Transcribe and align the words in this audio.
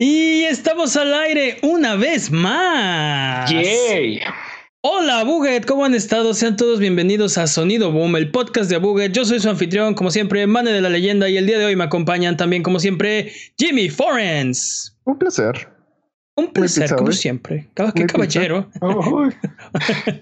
Y 0.00 0.44
estamos 0.44 0.96
al 0.96 1.12
aire 1.12 1.58
una 1.62 1.96
vez 1.96 2.30
más. 2.30 3.50
¡Yay! 3.50 4.20
Hola, 4.80 5.24
Buget, 5.24 5.66
¿cómo 5.66 5.84
han 5.84 5.92
estado? 5.96 6.34
Sean 6.34 6.56
todos 6.56 6.78
bienvenidos 6.78 7.36
a 7.36 7.48
Sonido 7.48 7.90
Boom, 7.90 8.14
el 8.14 8.30
podcast 8.30 8.70
de 8.70 8.76
Buget. 8.76 9.10
Yo 9.10 9.24
soy 9.24 9.40
su 9.40 9.50
anfitrión, 9.50 9.94
como 9.94 10.12
siempre, 10.12 10.46
Mane 10.46 10.70
de 10.70 10.80
la 10.82 10.88
Leyenda, 10.88 11.28
y 11.28 11.36
el 11.36 11.48
día 11.48 11.58
de 11.58 11.64
hoy 11.64 11.74
me 11.74 11.82
acompañan 11.82 12.36
también, 12.36 12.62
como 12.62 12.78
siempre, 12.78 13.32
Jimmy 13.58 13.88
Forens. 13.90 14.96
Un 15.02 15.18
placer. 15.18 15.68
Un 16.36 16.52
placer, 16.52 16.84
pizza, 16.84 16.94
como 16.94 17.08
güey. 17.08 17.18
siempre. 17.18 17.68
Cada 17.74 17.90
qué 17.90 18.02
Muy 18.02 18.06
caballero. 18.06 18.70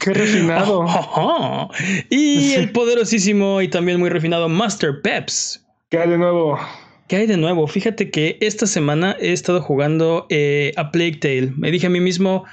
¡Qué 0.01 0.15
refinado! 0.15 0.85
Oh, 0.89 1.11
oh. 1.17 1.71
Y 2.09 2.55
el 2.55 2.73
poderosísimo 2.73 3.61
y 3.61 3.69
también 3.69 4.01
muy 4.01 4.09
refinado 4.09 4.49
Master 4.49 5.03
Peps. 5.03 5.63
¿Qué 5.91 5.99
hay 5.99 6.09
de 6.09 6.17
nuevo? 6.17 6.59
¿Qué 7.09 7.17
hay 7.17 7.27
de 7.27 7.37
nuevo? 7.37 7.67
Fíjate 7.69 8.11
que 8.11 8.37
esta 8.41 8.67
semana 8.67 9.17
he 9.21 9.33
estado 9.33 9.61
jugando 9.63 10.27
eh, 10.29 10.73
a 10.77 10.91
Plague 10.91 11.19
Tale. 11.21 11.53
Me 11.57 11.71
dije 11.71 11.87
a 11.87 11.91
mí 11.91 12.01
mismo, 12.01 12.45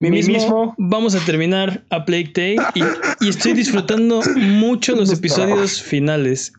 mí 0.00 0.10
¿Mí 0.10 0.16
mismo, 0.18 0.34
mismo? 0.34 0.74
vamos 0.78 1.14
a 1.14 1.24
terminar 1.24 1.84
a 1.90 2.04
Plague 2.04 2.28
Tale 2.28 2.56
y, 2.74 3.24
y 3.24 3.28
estoy 3.28 3.54
disfrutando 3.54 4.22
mucho 4.36 4.94
los 4.94 5.12
episodios 5.18 5.82
finales. 5.82 6.52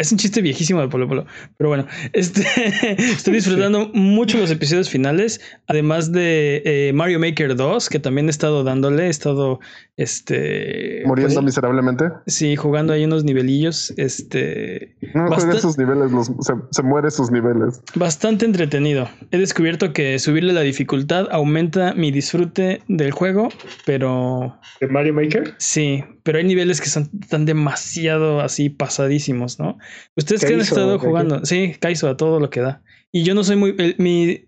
Es 0.00 0.10
un 0.12 0.18
chiste 0.18 0.40
viejísimo 0.40 0.80
de 0.80 0.88
Polo 0.88 1.06
Polo, 1.06 1.26
pero 1.58 1.68
bueno, 1.68 1.86
este, 2.14 2.42
estoy 2.98 3.34
disfrutando 3.34 3.90
mucho 3.92 4.38
los 4.38 4.50
episodios 4.50 4.88
finales, 4.88 5.42
además 5.66 6.10
de 6.10 6.62
eh, 6.64 6.92
Mario 6.94 7.20
Maker 7.20 7.54
2, 7.54 7.88
que 7.90 7.98
también 7.98 8.26
he 8.28 8.30
estado 8.30 8.64
dándole, 8.64 9.06
he 9.08 9.10
estado, 9.10 9.60
este, 9.98 11.02
Muriendo 11.04 11.34
pues, 11.34 11.44
miserablemente. 11.44 12.04
sí, 12.26 12.56
jugando 12.56 12.92
ahí 12.94 13.04
unos 13.04 13.24
nivelillos, 13.24 13.92
este, 13.98 14.96
No 15.14 15.26
juegue 15.28 15.58
sus 15.60 15.76
niveles, 15.76 16.10
los- 16.12 16.28
se, 16.40 16.54
se 16.70 16.82
muere 16.82 17.10
sus 17.10 17.30
niveles. 17.30 17.82
Bastante 17.94 18.46
entretenido. 18.46 19.08
He 19.30 19.38
descubierto 19.38 19.92
que 19.92 20.18
subirle 20.18 20.52
la 20.54 20.62
dificultad 20.62 21.28
aumenta 21.30 21.92
mi 21.94 22.10
disfrute 22.10 22.80
del 22.88 23.10
juego, 23.10 23.50
pero 23.84 24.58
¿De 24.80 24.86
Mario 24.88 25.12
Maker? 25.14 25.54
sí, 25.58 26.02
pero 26.22 26.38
hay 26.38 26.44
niveles 26.44 26.80
que 26.80 26.88
son 26.88 27.10
tan 27.28 27.44
demasiado 27.44 28.40
así 28.40 28.68
pasadísimos, 28.70 29.58
¿no? 29.58 29.78
Ustedes 30.16 30.40
que 30.42 30.54
han 30.54 30.60
estado 30.60 30.98
jugando, 30.98 31.44
sí, 31.46 31.74
Kaizo 31.80 32.08
a 32.08 32.16
todo 32.16 32.40
lo 32.40 32.50
que 32.50 32.60
da. 32.60 32.82
Y 33.12 33.22
yo 33.24 33.34
no 33.34 33.44
soy 33.44 33.56
muy 33.56 33.74
el- 33.78 33.96
mi 33.98 34.44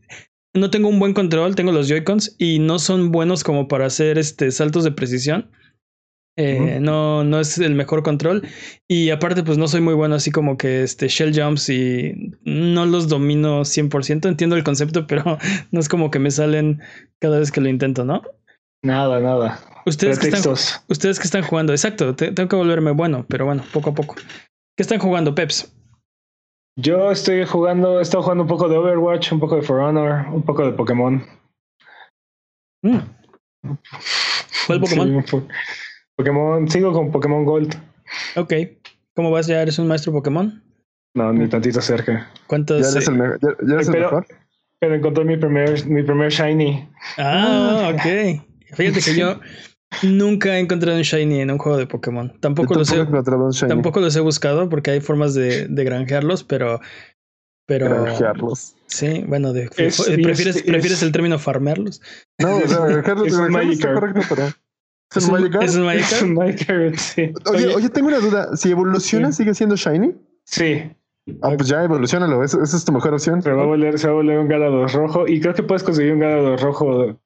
no 0.55 0.71
tengo 0.71 0.89
un 0.89 0.99
buen 0.99 1.15
control, 1.15 1.55
tengo 1.55 1.73
los 1.73 1.89
Joy-Cons 1.89 2.37
y 2.39 2.59
no 2.59 2.79
son 2.79 3.11
buenos 3.11 3.43
como 3.43 3.69
para 3.69 3.87
hacer 3.87 4.19
este 4.19 4.51
saltos 4.51 4.85
de 4.85 4.93
precisión. 4.93 5.51
Eh. 6.39 6.79
No, 6.81 7.25
no 7.25 7.41
es 7.41 7.59
el 7.59 7.75
mejor 7.75 8.03
control. 8.03 8.47
Y 8.89 9.11
aparte, 9.11 9.43
pues 9.43 9.59
no 9.59 9.69
soy 9.69 9.81
muy 9.83 9.93
bueno 9.95 10.15
así 10.15 10.31
como 10.31 10.57
que 10.57 10.83
este 10.83 11.09
shell 11.09 11.39
jumps 11.39 11.69
y 11.69 12.33
no 12.45 12.87
los 12.87 13.09
domino 13.09 13.65
100%. 13.65 14.29
Entiendo 14.29 14.57
el 14.57 14.65
concepto, 14.65 15.07
pero 15.09 15.39
no 15.71 15.81
es 15.81 15.89
como 15.89 16.11
que 16.11 16.19
me 16.19 16.31
salen 16.31 16.81
cada 17.21 17.39
vez 17.39 17.51
que 17.53 17.61
lo 17.61 17.69
intento, 17.69 18.05
¿no? 18.05 18.23
Nada, 18.85 19.21
nada. 19.21 19.61
Ustedes 19.87 20.19
que, 20.19 20.29
están, 20.29 20.43
ustedes 20.89 21.19
que 21.19 21.25
están 21.25 21.43
jugando, 21.43 21.73
exacto, 21.73 22.15
te- 22.15 22.33
tengo 22.33 22.49
que 22.49 22.57
volverme 22.57 22.91
bueno, 22.93 23.25
pero 23.29 23.45
bueno, 23.47 23.65
poco 23.73 23.91
a 23.91 23.95
poco. 23.95 24.17
¿Qué 24.77 24.83
están 24.83 24.99
jugando, 24.99 25.35
Peps? 25.35 25.73
Yo 26.77 27.11
estoy 27.11 27.45
jugando, 27.45 27.99
he 27.99 28.03
estado 28.03 28.23
jugando 28.23 28.43
un 28.45 28.49
poco 28.49 28.69
de 28.69 28.77
Overwatch, 28.79 29.33
un 29.33 29.41
poco 29.41 29.57
de 29.57 29.63
For 29.63 29.81
Honor, 29.81 30.27
un 30.33 30.43
poco 30.43 30.65
de 30.65 30.73
Pokémon. 30.73 31.23
Mm. 32.83 32.99
¿Cuál 34.67 34.81
Pokémon? 34.81 35.23
Sí, 35.27 35.31
po- 35.31 35.47
Pokémon, 36.17 36.69
sigo 36.71 36.93
con 36.93 37.11
Pokémon 37.13 37.45
Gold. 37.45 37.75
Ok. 38.37 38.55
¿Cómo 39.15 39.31
vas? 39.31 39.47
¿Ya 39.47 39.61
eres 39.61 39.79
un 39.79 39.87
maestro 39.89 40.13
Pokémon? 40.13 40.63
No, 41.15 41.33
ni 41.33 41.47
tantito 41.49 41.83
cerca. 41.83 42.13
Ya 42.13 42.41
¿Cuántos? 42.47 42.95
eres 42.95 43.07
el, 43.09 43.15
me- 43.17 43.37
ya- 43.43 43.57
ya 43.67 43.75
eres 43.75 43.89
el 43.89 43.93
Pero- 43.93 44.05
mejor. 44.07 44.27
Pero 44.79 44.95
encontré 44.97 45.25
mi 45.25 45.37
primer, 45.37 45.87
mi 45.87 46.03
primer 46.03 46.33
Shiny. 46.33 46.89
Ah, 47.19 47.93
ok. 47.95 48.43
Fíjate 48.75 49.01
que 49.01 49.15
yo 49.15 49.39
nunca 50.03 50.57
he 50.57 50.61
encontrado 50.61 50.97
un 50.97 51.03
Shiny 51.03 51.41
en 51.41 51.51
un 51.51 51.59
juego 51.59 51.79
de 51.79 51.87
Pokémon. 51.87 52.33
Tampoco 52.41 52.75
los 52.75 52.91
he, 52.91 52.97
tampoco 52.97 53.09
he 53.17 53.19
encontrado 53.21 53.45
un 53.47 53.51
shiny. 53.53 53.69
tampoco 53.69 54.01
los 54.01 54.17
he 54.17 54.21
buscado 54.21 54.69
porque 54.69 54.91
hay 54.93 55.01
formas 55.01 55.35
de, 55.35 55.67
de 55.69 55.85
granjearlos, 55.85 56.45
pero. 56.45 56.81
Pero. 57.67 57.89
Granjearlos. 58.03 58.75
Sí, 58.87 59.25
bueno, 59.27 59.53
de, 59.53 59.71
Es- 59.77 60.01
eh, 60.09 60.19
prefieres, 60.23 60.57
es- 60.57 60.63
prefieres 60.63 60.99
es- 60.99 61.03
el 61.03 61.13
término 61.13 61.39
farmearlos. 61.39 62.01
No, 62.39 62.57
o 62.57 62.61
sea, 62.69 62.79
granjearlos, 62.87 63.27
Es 63.29 63.33
un 63.35 63.39
granjearlos 63.41 63.73
está 63.75 63.89
Magikarp. 63.89 63.95
correcto, 64.01 64.21
pero. 64.29 64.47
¿Es 64.49 65.17
¿Es 65.17 65.25
un 65.27 65.33
Magikarp? 65.33 65.63
¿es 65.65 66.23
un 66.23 66.35
Magikarp? 66.35 66.95
Sí. 66.97 67.23
Oye, 67.51 67.67
oye. 67.67 67.75
oye, 67.77 67.89
tengo 67.91 68.09
una 68.09 68.19
duda. 68.19 68.57
Si 68.57 68.71
evoluciona, 68.71 69.31
Sí. 69.31 69.39
¿sigue 69.43 69.55
siendo 69.55 69.77
shiny? 69.77 70.15
Sí, 70.45 70.91
Ah, 71.41 71.53
pues 71.57 71.69
ya 71.69 71.85
evolucionalo. 71.85 72.43
Esa 72.43 72.61
esa 72.65 72.77
es 72.77 72.85
tu 72.85 72.91
mejor 72.91 73.15
opción. 73.15 73.41
se 73.43 73.53
va 73.53 73.63
a 73.63 73.67
volver, 73.67 73.97
se 73.97 74.09
va 74.09 74.13
a 74.15 74.17
volver 74.17 74.39
un 74.41 74.49
Galados 74.49 74.93
rojo. 74.93 75.29
Y 75.29 75.39
creo 75.41 75.55
que 75.55 75.63
puedes 75.63 75.85
conseguir 75.85 76.15
un 76.15 76.19
Galados 76.19 76.61
rojo 76.61 77.17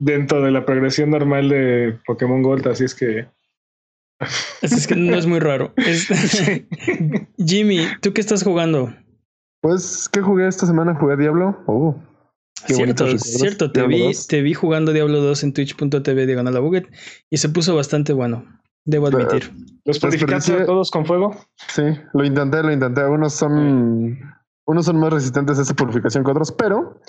dentro 0.00 0.42
de 0.42 0.50
la 0.50 0.64
progresión 0.66 1.10
normal 1.10 1.48
de 1.48 1.96
Pokémon 2.06 2.42
Gold, 2.42 2.66
así 2.66 2.84
es 2.84 2.94
que. 2.96 3.28
Así 4.18 4.74
es 4.74 4.86
que 4.88 4.96
no 4.96 5.14
es 5.16 5.26
muy 5.26 5.38
raro. 5.38 5.72
Es- 5.76 6.08
Jimmy, 7.38 7.86
¿tú 8.02 8.12
qué 8.12 8.20
estás 8.20 8.42
jugando? 8.42 8.92
Pues, 9.62 10.08
¿qué 10.12 10.20
jugué 10.20 10.48
esta 10.48 10.66
semana? 10.66 10.94
¿Jugué 10.94 11.16
Diablo? 11.16 11.62
Oh, 11.66 11.94
Qué 12.66 12.74
cierto, 12.74 13.06
cierto, 13.18 13.72
te 13.72 13.80
Diablo 13.80 13.96
vi, 13.96 14.02
2. 14.04 14.26
te 14.26 14.42
vi 14.42 14.52
jugando 14.54 14.92
Diablo 14.92 15.20
2 15.20 15.44
en 15.44 15.52
twitch.tv 15.54 16.26
diagonal 16.26 16.56
a 16.56 16.60
Buget 16.60 16.90
y 17.30 17.38
se 17.38 17.48
puso 17.48 17.74
bastante 17.74 18.12
bueno, 18.12 18.44
debo 18.84 19.06
admitir. 19.06 19.50
¿Los 19.86 19.98
purificaste 19.98 20.52
Desperdicié- 20.52 20.62
a 20.62 20.66
todos 20.66 20.90
con 20.90 21.06
fuego? 21.06 21.34
Sí, 21.68 21.82
lo 22.12 22.24
intenté, 22.24 22.62
lo 22.62 22.70
intenté. 22.72 23.04
Unos 23.06 23.32
son, 23.32 24.18
unos 24.66 24.84
son 24.84 24.98
más 24.98 25.10
resistentes 25.12 25.58
a 25.58 25.62
esa 25.62 25.74
purificación 25.74 26.22
que 26.22 26.30
otros, 26.30 26.52
pero 26.52 27.00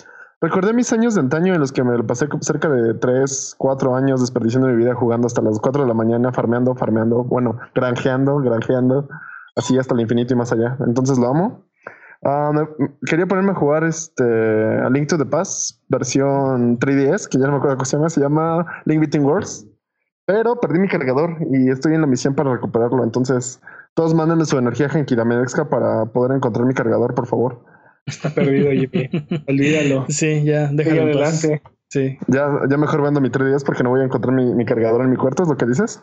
recordé 0.41 0.73
mis 0.73 0.91
años 0.91 1.15
de 1.15 1.21
antaño 1.21 1.53
en 1.53 1.59
los 1.59 1.71
que 1.71 1.83
me 1.83 1.97
lo 1.97 2.05
pasé 2.05 2.27
cerca 2.41 2.67
de 2.69 2.93
3, 2.95 3.55
4 3.57 3.95
años 3.95 4.21
desperdiciando 4.21 4.67
mi 4.67 4.75
vida 4.75 4.93
jugando 4.95 5.27
hasta 5.27 5.41
las 5.41 5.59
4 5.59 5.83
de 5.83 5.87
la 5.87 5.93
mañana, 5.93 6.31
farmeando, 6.31 6.75
farmeando, 6.75 7.23
bueno, 7.23 7.57
granjeando, 7.75 8.37
granjeando, 8.37 9.07
así 9.55 9.77
hasta 9.77 9.93
el 9.93 10.01
infinito 10.01 10.33
y 10.33 10.37
más 10.37 10.51
allá. 10.51 10.77
Entonces 10.85 11.17
lo 11.17 11.27
amo. 11.27 11.65
Me- 12.23 12.67
quería 13.07 13.25
ponerme 13.25 13.51
a 13.51 13.55
jugar 13.55 13.83
este 13.83 14.23
a 14.79 14.89
Link 14.89 15.07
to 15.07 15.17
the 15.17 15.25
Past, 15.25 15.79
versión 15.89 16.77
3DS, 16.79 17.27
que 17.27 17.37
ya 17.39 17.45
no 17.45 17.53
me 17.53 17.57
acuerdo 17.57 17.77
cómo 17.77 17.85
se 17.85 17.97
llama, 17.97 18.09
se 18.09 18.21
llama 18.21 18.65
Link 18.85 18.99
Between 18.99 19.25
Worlds. 19.25 19.67
Pero 20.25 20.59
perdí 20.59 20.79
mi 20.79 20.87
cargador 20.87 21.37
y 21.51 21.69
estoy 21.71 21.95
en 21.95 22.01
la 22.01 22.07
misión 22.07 22.35
para 22.35 22.51
recuperarlo. 22.53 23.03
Entonces, 23.03 23.59
todos 23.95 24.13
mándenme 24.13 24.45
su 24.45 24.57
energía 24.57 24.87
Genkidamedexca 24.87 25.67
para 25.69 26.05
poder 26.05 26.31
encontrar 26.33 26.65
mi 26.65 26.73
cargador, 26.75 27.15
por 27.15 27.25
favor. 27.25 27.63
Está 28.05 28.29
perdido, 28.33 28.71
Jimmy. 28.71 29.09
Olvídalo. 29.47 30.05
Sí, 30.09 30.43
ya, 30.43 30.67
déjalo 30.71 31.09
en 31.09 31.19
paz. 31.19 31.43
adelante. 31.45 31.61
Sí. 31.89 32.17
Ya, 32.27 32.47
ya 32.69 32.77
mejor 32.77 33.01
vendo 33.03 33.19
mi 33.21 33.29
3DS 33.29 33.63
porque 33.65 33.83
no 33.83 33.89
voy 33.89 34.01
a 34.01 34.05
encontrar 34.05 34.33
mi, 34.33 34.45
mi 34.55 34.65
cargador 34.65 35.01
en 35.03 35.11
mi 35.11 35.17
cuarto, 35.17 35.43
¿es 35.43 35.49
lo 35.49 35.57
que 35.57 35.65
dices? 35.65 36.01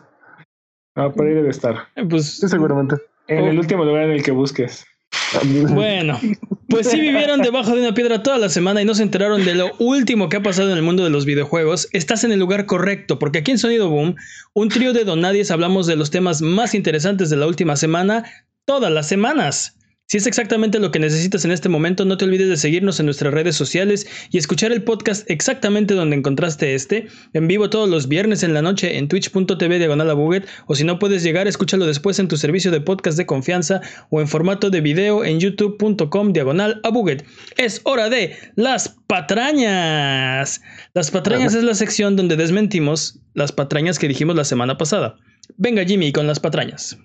Ah, 0.95 1.09
por 1.11 1.25
ahí 1.25 1.33
debe 1.33 1.49
estar. 1.49 1.75
Eh, 1.95 2.05
Pues 2.09 2.37
Sí, 2.39 2.47
seguramente. 2.47 2.95
En 3.27 3.43
Oh. 3.43 3.47
el 3.49 3.59
último 3.59 3.83
lugar 3.85 4.03
en 4.05 4.11
el 4.11 4.23
que 4.23 4.31
busques. 4.31 4.85
bueno, 5.73 6.19
pues 6.69 6.87
si 6.87 6.99
vivieron 6.99 7.41
debajo 7.41 7.73
de 7.75 7.81
una 7.81 7.93
piedra 7.95 8.21
toda 8.21 8.37
la 8.37 8.49
semana 8.49 8.81
y 8.81 8.85
no 8.85 8.93
se 8.93 9.01
enteraron 9.03 9.43
de 9.43 9.55
lo 9.55 9.71
último 9.79 10.29
que 10.29 10.37
ha 10.37 10.43
pasado 10.43 10.69
en 10.71 10.77
el 10.77 10.83
mundo 10.83 11.03
de 11.03 11.09
los 11.09 11.25
videojuegos, 11.25 11.87
estás 11.93 12.23
en 12.23 12.31
el 12.31 12.39
lugar 12.39 12.65
correcto, 12.67 13.17
porque 13.17 13.39
aquí 13.39 13.51
en 13.51 13.57
Sonido 13.57 13.89
Boom, 13.89 14.15
un 14.53 14.69
trío 14.69 14.93
de 14.93 15.05
donadies 15.05 15.49
hablamos 15.49 15.87
de 15.87 15.95
los 15.95 16.11
temas 16.11 16.41
más 16.43 16.75
interesantes 16.75 17.29
de 17.31 17.37
la 17.37 17.47
última 17.47 17.75
semana, 17.75 18.23
todas 18.65 18.91
las 18.91 19.07
semanas. 19.07 19.78
Si 20.11 20.17
es 20.17 20.25
exactamente 20.25 20.79
lo 20.79 20.89
que 20.89 20.97
necesitas 20.97 21.45
en 21.45 21.51
este 21.51 21.69
momento, 21.69 22.03
no 22.03 22.17
te 22.17 22.25
olvides 22.25 22.49
de 22.49 22.57
seguirnos 22.57 22.99
en 22.99 23.05
nuestras 23.05 23.31
redes 23.31 23.55
sociales 23.55 24.07
y 24.31 24.39
escuchar 24.39 24.71
el 24.71 24.83
podcast 24.83 25.29
exactamente 25.29 25.93
donde 25.93 26.15
encontraste 26.15 26.73
este, 26.73 27.09
en 27.33 27.47
vivo 27.47 27.69
todos 27.69 27.87
los 27.87 28.07
viernes 28.07 28.41
en 28.41 28.55
la 28.55 28.63
noche 28.63 28.97
en 28.97 29.07
twitch.tv 29.07 29.77
diagonal 29.77 30.09
o 30.65 30.73
si 30.73 30.83
no 30.83 30.97
puedes 30.97 31.21
llegar, 31.21 31.47
escúchalo 31.47 31.85
después 31.85 32.17
en 32.17 32.27
tu 32.27 32.37
servicio 32.37 32.71
de 32.71 32.81
podcast 32.81 33.19
de 33.19 33.27
confianza 33.27 33.81
o 34.09 34.19
en 34.19 34.27
formato 34.27 34.71
de 34.71 34.81
video 34.81 35.23
en 35.23 35.39
youtube.com 35.39 36.33
diagonal. 36.33 36.81
Es 37.57 37.81
hora 37.83 38.09
de 38.09 38.35
las 38.55 38.97
patrañas. 39.05 40.59
Las 40.95 41.11
patrañas 41.11 41.53
es 41.53 41.63
la 41.63 41.75
sección 41.75 42.15
donde 42.15 42.35
desmentimos 42.35 43.19
las 43.35 43.51
patrañas 43.51 43.99
que 43.99 44.07
dijimos 44.07 44.35
la 44.35 44.43
semana 44.43 44.75
pasada. 44.75 45.17
Venga 45.57 45.85
Jimmy 45.85 46.11
con 46.11 46.25
las 46.25 46.39
patrañas. 46.39 46.97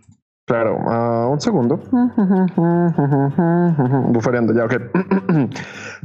Claro, 0.46 0.76
ah, 0.88 1.26
un 1.30 1.40
segundo. 1.40 1.78
Bufareando, 4.12 4.52
ya, 4.52 4.64
ok. 4.66 4.74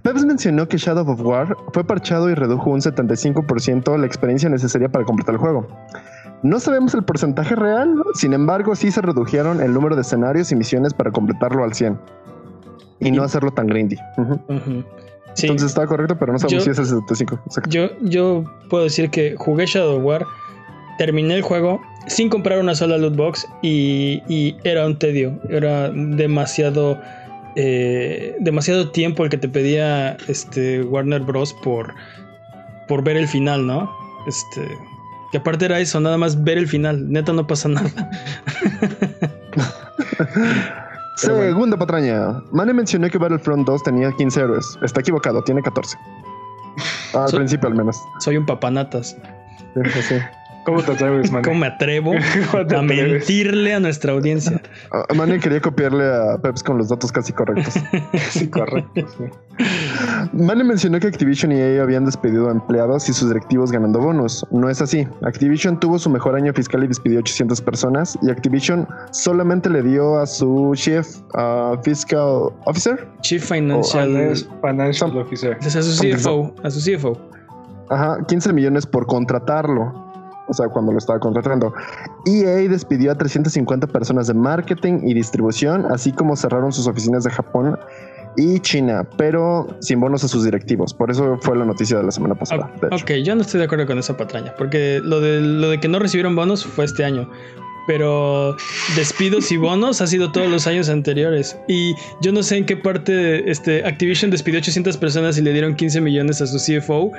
Peps 0.04 0.26
mencionó 0.26 0.68
que 0.68 0.78
Shadow 0.78 1.10
of 1.10 1.20
War 1.22 1.58
fue 1.74 1.84
parchado 1.84 2.30
y 2.30 2.36
redujo 2.36 2.70
un 2.70 2.80
75% 2.80 3.98
la 3.98 4.06
experiencia 4.06 4.50
necesaria 4.50 4.88
para 4.90 5.04
completar 5.04 5.36
el 5.36 5.42
juego. 5.42 5.68
No 6.42 6.62
sabemos 6.62 6.94
el 6.94 7.04
porcentaje 7.04 7.54
real, 7.54 8.02
sin 8.14 8.32
embargo, 8.32 8.74
sí 8.76 8.92
se 8.92 9.02
redujeron 9.02 9.60
el 9.62 9.74
número 9.74 9.96
de 9.96 10.02
escenarios 10.04 10.54
y 10.54 10.56
misiones 10.56 10.94
para 10.94 11.12
completarlo 11.12 11.66
al 11.66 11.74
100 11.74 12.00
y 13.02 13.12
no 13.12 13.24
hacerlo 13.24 13.52
tan 13.52 13.68
grindy. 13.68 13.98
Sí. 15.34 15.48
Entonces 15.48 15.72
está 15.72 15.86
correcto, 15.86 16.18
pero 16.18 16.32
no 16.32 16.40
sabemos 16.40 16.64
Yo- 16.66 16.74
si 16.74 16.82
es 16.82 16.90
el 16.92 16.96
75. 17.02 17.40
Exacto. 17.46 17.70
Yo, 17.70 17.88
yo 18.02 18.46
puedo 18.70 18.86
decir 18.86 19.10
que 19.10 19.36
jugué 19.38 19.66
Shadow 19.66 20.00
War, 20.00 20.26
terminé 21.00 21.34
el 21.34 21.42
juego 21.42 21.82
sin 22.08 22.30
comprar 22.30 22.60
una 22.60 22.76
sola 22.76 22.98
loot 22.98 23.16
box 23.16 23.48
y, 23.64 24.22
y 24.28 24.56
era 24.64 24.86
un 24.86 25.00
tedio, 25.00 25.40
era 25.50 25.90
demasiado 25.90 27.00
eh, 27.56 28.36
demasiado 28.40 28.92
tiempo 28.92 29.24
el 29.24 29.30
que 29.30 29.38
te 29.38 29.50
pedía 29.50 30.16
este 30.28 30.84
Warner 30.84 31.22
Bros. 31.22 31.54
por, 31.54 31.94
por 32.88 33.04
ver 33.04 33.18
el 33.18 33.28
final, 33.28 33.66
¿no? 33.66 33.92
Este. 34.28 34.62
Que 35.32 35.40
aparte 35.40 35.66
era 35.66 35.80
eso, 35.80 36.00
nada 36.00 36.18
más 36.18 36.44
ver 36.44 36.58
el 36.58 36.68
final. 36.68 37.12
Neta 37.12 37.34
no 37.34 37.46
pasa 37.46 37.70
nada. 37.70 37.90
Segunda 41.18 41.78
patraña. 41.78 42.42
Mane 42.52 42.74
mencionó 42.74 43.10
que 43.10 43.18
Battlefront 43.18 43.68
2 43.68 43.84
tenía 43.84 44.12
15 44.12 44.40
héroes. 44.40 44.80
Está 44.82 45.02
equivocado, 45.02 45.44
tiene 45.44 45.62
14. 45.62 45.98
Al 47.14 47.32
principio 47.32 47.68
al 47.68 47.76
menos. 47.76 48.02
Soy 48.20 48.38
un 48.38 48.46
papanatas. 48.46 49.18
Sí. 50.02 50.16
¿Cómo 50.66 50.82
te 50.84 50.92
atreves, 50.92 51.32
man? 51.32 51.42
¿Cómo 51.44 51.60
me 51.60 51.68
atrevo 51.68 52.12
¿Cómo 52.52 52.66
te 52.68 52.76
a 52.76 52.80
atreves? 52.82 53.12
mentirle 53.28 53.74
a 53.74 53.80
nuestra 53.80 54.12
audiencia? 54.14 54.62
Ah, 54.92 55.06
Mane 55.16 55.40
quería 55.40 55.62
copiarle 55.62 56.06
a 56.06 56.38
Peps 56.42 56.62
con 56.64 56.78
los 56.78 56.90
datos 56.90 57.12
casi 57.12 57.34
correctos. 57.34 57.76
Sí, 58.30 58.48
correcto. 58.48 59.06
sí. 59.18 59.24
Mane 60.34 60.64
mencionó 60.64 61.00
que 61.00 61.08
Activision 61.08 61.52
y 61.52 61.56
EA 61.60 61.84
habían 61.84 62.06
despedido 62.06 62.48
a 62.50 62.52
empleados 62.52 63.10
y 63.10 63.14
sus 63.14 63.28
directivos 63.30 63.72
ganando 63.72 64.00
bonos. 64.00 64.46
No 64.52 64.70
es 64.70 64.82
así. 64.82 65.08
Activision 65.24 65.80
tuvo 65.80 65.98
su 66.00 66.10
mejor 66.10 66.36
año 66.36 66.54
fiscal 66.54 66.84
y 66.84 66.88
despidió 66.88 67.20
800 67.20 67.62
personas 67.62 68.18
y 68.22 68.30
Activision 68.30 68.88
solamente 69.12 69.70
le 69.70 69.82
dio 69.82 70.20
a 70.20 70.26
su 70.28 70.72
chief 70.76 71.08
uh, 71.34 71.82
fiscal 71.84 72.52
officer, 72.66 73.08
Chief 73.22 73.44
Financial. 73.44 74.08
Financial 74.08 74.50
Financial 74.62 75.18
Officer. 75.18 75.58
es 75.62 75.76
a 75.76 75.82
su 75.82 76.02
CFO. 76.02 76.54
A 76.64 76.70
su 76.70 76.80
CFO. 76.80 77.20
ajá, 77.90 78.18
15 78.28 78.54
millones 78.54 78.86
por 78.86 79.06
contratarlo. 79.08 80.09
O 80.50 80.54
sea, 80.54 80.68
cuando 80.68 80.92
lo 80.92 80.98
estaba 80.98 81.20
contratando. 81.20 81.74
EA 82.26 82.68
despidió 82.68 83.12
a 83.12 83.16
350 83.16 83.88
personas 83.88 84.28
de 84.28 84.34
marketing 84.34 85.02
y 85.04 85.14
distribución, 85.14 85.86
así 85.92 86.12
como 86.12 86.36
cerraron 86.36 86.72
sus 86.72 86.88
oficinas 86.88 87.24
de 87.24 87.30
Japón 87.30 87.78
y 88.36 88.60
China, 88.60 89.08
pero 89.18 89.68
sin 89.80 90.00
bonos 90.00 90.24
a 90.24 90.28
sus 90.28 90.44
directivos. 90.44 90.94
Por 90.94 91.12
eso 91.12 91.38
fue 91.42 91.58
la 91.58 91.66
noticia 91.66 91.98
de 91.98 92.04
la 92.04 92.12
semana 92.12 92.36
pasada. 92.36 92.72
Ok, 92.92 93.12
yo 93.24 93.36
no 93.36 93.42
estoy 93.42 93.60
de 93.60 93.66
acuerdo 93.66 93.86
con 93.86 93.98
esa 93.98 94.18
patraña, 94.18 94.54
porque 94.58 95.02
lo 95.04 95.20
de, 95.20 95.42
lo 95.42 95.70
de 95.70 95.80
que 95.80 95.88
no 95.88 96.00
recibieron 96.00 96.36
bonos 96.36 96.66
fue 96.66 96.86
este 96.86 97.04
año. 97.04 97.30
Pero 97.90 98.56
despidos 98.96 99.52
y 99.52 99.58
bonos 99.58 100.00
ha 100.00 100.06
sido 100.06 100.32
todos 100.32 100.48
los 100.48 100.68
años 100.68 100.90
anteriores. 100.90 101.58
Y 101.68 101.96
yo 102.22 102.32
no 102.32 102.44
sé 102.44 102.58
en 102.58 102.68
qué 102.68 102.78
parte 102.78 103.50
este, 103.50 103.84
Activision 103.84 104.30
despidió 104.30 104.60
800 104.60 104.96
personas 104.98 105.40
y 105.40 105.42
le 105.42 105.54
dieron 105.54 105.74
15 105.76 106.00
millones 106.00 106.40
a 106.40 106.46
su 106.46 106.58
CFO. 106.60 107.12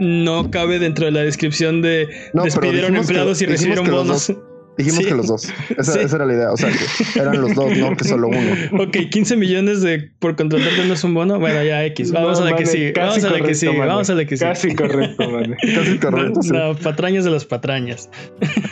No 0.00 0.50
cabe 0.50 0.78
dentro 0.78 1.06
de 1.06 1.12
la 1.12 1.20
descripción 1.22 1.80
de 1.80 2.08
No, 2.34 2.42
despidieron 2.42 2.92
que- 2.92 2.98
empleados 3.00 3.40
y 3.40 3.46
recibieron 3.46 3.86
bonos. 3.86 4.26
dos- 4.28 4.36
Dijimos 4.78 5.00
Sí. 5.00 5.04
que 5.06 5.14
los 5.14 5.26
dos. 5.26 5.52
Esa, 5.76 5.92
Sí. 5.92 5.98
esa 5.98 6.16
era 6.16 6.24
la 6.26 6.32
idea. 6.34 6.52
O 6.52 6.56
sea, 6.56 6.70
que 6.70 7.18
eran 7.20 7.40
los 7.42 7.54
dos, 7.54 7.76
no 7.76 7.96
que 7.96 8.04
solo 8.04 8.28
uno. 8.28 8.38
Ok, 8.84 8.96
15 9.10 9.36
millones 9.36 9.82
de 9.82 10.10
por 10.20 10.36
contratarte 10.36 10.86
no 10.86 10.94
es 10.94 11.02
un 11.04 11.12
bono. 11.14 11.38
Bueno, 11.40 11.62
ya 11.64 11.84
X. 11.86 12.12
Vamos 12.12 12.38
No, 12.40 12.46
a 12.46 12.50
la 12.52 12.56
que 12.56 12.64
sigue. 12.64 12.92
Vamos 12.96 13.22
a 13.24 13.30
la 13.30 13.40
que 13.40 13.54
sigue. 13.54 13.76
Vamos 13.78 14.08
a 14.08 14.14
la 14.14 14.24
que 14.24 14.36
sigue. 14.36 14.48
Casi 14.50 14.74
correcto, 14.74 15.28
man. 15.30 15.56
Casi 15.74 15.98
correcto. 15.98 16.42
sí. 16.42 16.50
No, 16.52 16.74
patrañas 16.76 17.24
de 17.24 17.30
las 17.32 17.44
patrañas. 17.44 18.08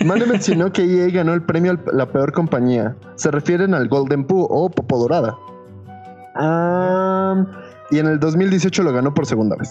Mane 0.05 0.25
mencionó 0.27 0.73
que 0.73 0.83
EA 0.85 1.09
ganó 1.11 1.35
el 1.35 1.43
premio 1.43 1.73
a 1.73 1.93
la 1.93 2.07
peor 2.11 2.33
compañía. 2.33 2.95
Se 3.17 3.31
refieren 3.33 3.75
al 3.75 3.89
Golden 3.89 4.25
Poo 4.25 4.47
o 4.49 4.71
Popo 4.71 4.99
Dorada. 4.99 5.35
Ah, 6.37 7.45
y 7.91 7.99
en 7.99 8.07
el 8.07 8.21
2018 8.21 8.83
lo 8.85 8.93
ganó 8.93 9.13
por 9.13 9.27
segunda 9.27 9.57
vez. 9.57 9.71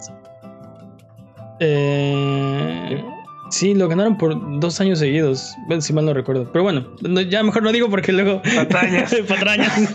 Eh, 1.62 3.02
sí, 3.50 3.74
lo 3.76 3.88
ganaron 3.88 4.18
por 4.18 4.60
dos 4.60 4.80
años 4.82 5.00
seguidos, 5.00 5.56
si 5.80 5.94
mal 5.94 6.06
no 6.06 6.14
recuerdo. 6.14 6.50
Pero 6.52 6.64
bueno, 6.64 6.86
no- 7.02 7.22
ya 7.22 7.42
mejor 7.44 7.64
no 7.64 7.72
digo 7.72 7.90
porque 7.90 8.12
luego... 8.12 8.42
Patrañas. 8.56 9.14
Patrañas. 9.28 9.72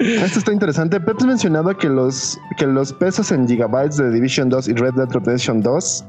Esto 0.00 0.38
está 0.38 0.52
interesante. 0.52 1.00
Peps 1.00 1.24
mencionaba 1.24 1.76
que 1.76 1.88
los, 1.88 2.38
que 2.56 2.66
los 2.66 2.92
pesos 2.94 3.30
en 3.32 3.46
gigabytes 3.46 3.96
de 3.98 4.10
Division 4.10 4.48
2 4.48 4.68
y 4.68 4.72
Red 4.74 4.94
Dead 4.94 5.08
Redemption 5.10 5.60
2 5.60 6.04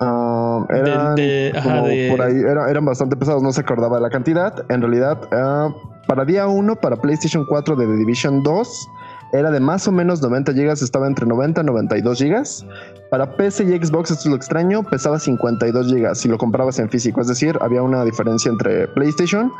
ah, 0.00 0.66
eran 0.70 1.14
de- 1.14 1.52
ajá, 1.56 1.76
como 1.76 1.86
de- 1.88 2.08
por 2.10 2.22
ahí, 2.22 2.34
era- 2.40 2.68
eran 2.70 2.84
bastante 2.84 3.16
pesados, 3.16 3.42
no 3.42 3.52
se 3.52 3.60
acordaba 3.60 4.00
la 4.00 4.10
cantidad. 4.10 4.64
En 4.70 4.80
realidad, 4.80 5.18
ah, 5.32 5.68
para 6.08 6.24
día 6.24 6.46
1, 6.46 6.76
para 6.76 6.96
PlayStation 6.96 7.44
4 7.48 7.76
de 7.76 7.86
The 7.86 7.96
Division 7.96 8.42
2, 8.42 8.88
era 9.32 9.50
de 9.50 9.60
más 9.60 9.86
o 9.88 9.92
menos 9.92 10.22
90 10.22 10.52
gigas, 10.54 10.82
estaba 10.82 11.06
entre 11.06 11.26
90 11.26 11.60
y 11.60 11.64
92 11.64 12.18
gigas. 12.18 12.66
Para 13.10 13.36
PC 13.36 13.64
y 13.64 13.84
Xbox, 13.84 14.10
esto 14.10 14.22
es 14.24 14.30
lo 14.30 14.36
extraño, 14.36 14.82
pesaba 14.82 15.18
52 15.18 15.88
gigas 15.88 16.18
si 16.18 16.28
lo 16.28 16.38
comprabas 16.38 16.78
en 16.78 16.88
físico. 16.88 17.20
Es 17.20 17.28
decir, 17.28 17.56
había 17.60 17.82
una 17.82 18.04
diferencia 18.04 18.50
entre 18.50 18.88
PlayStation 18.88 19.52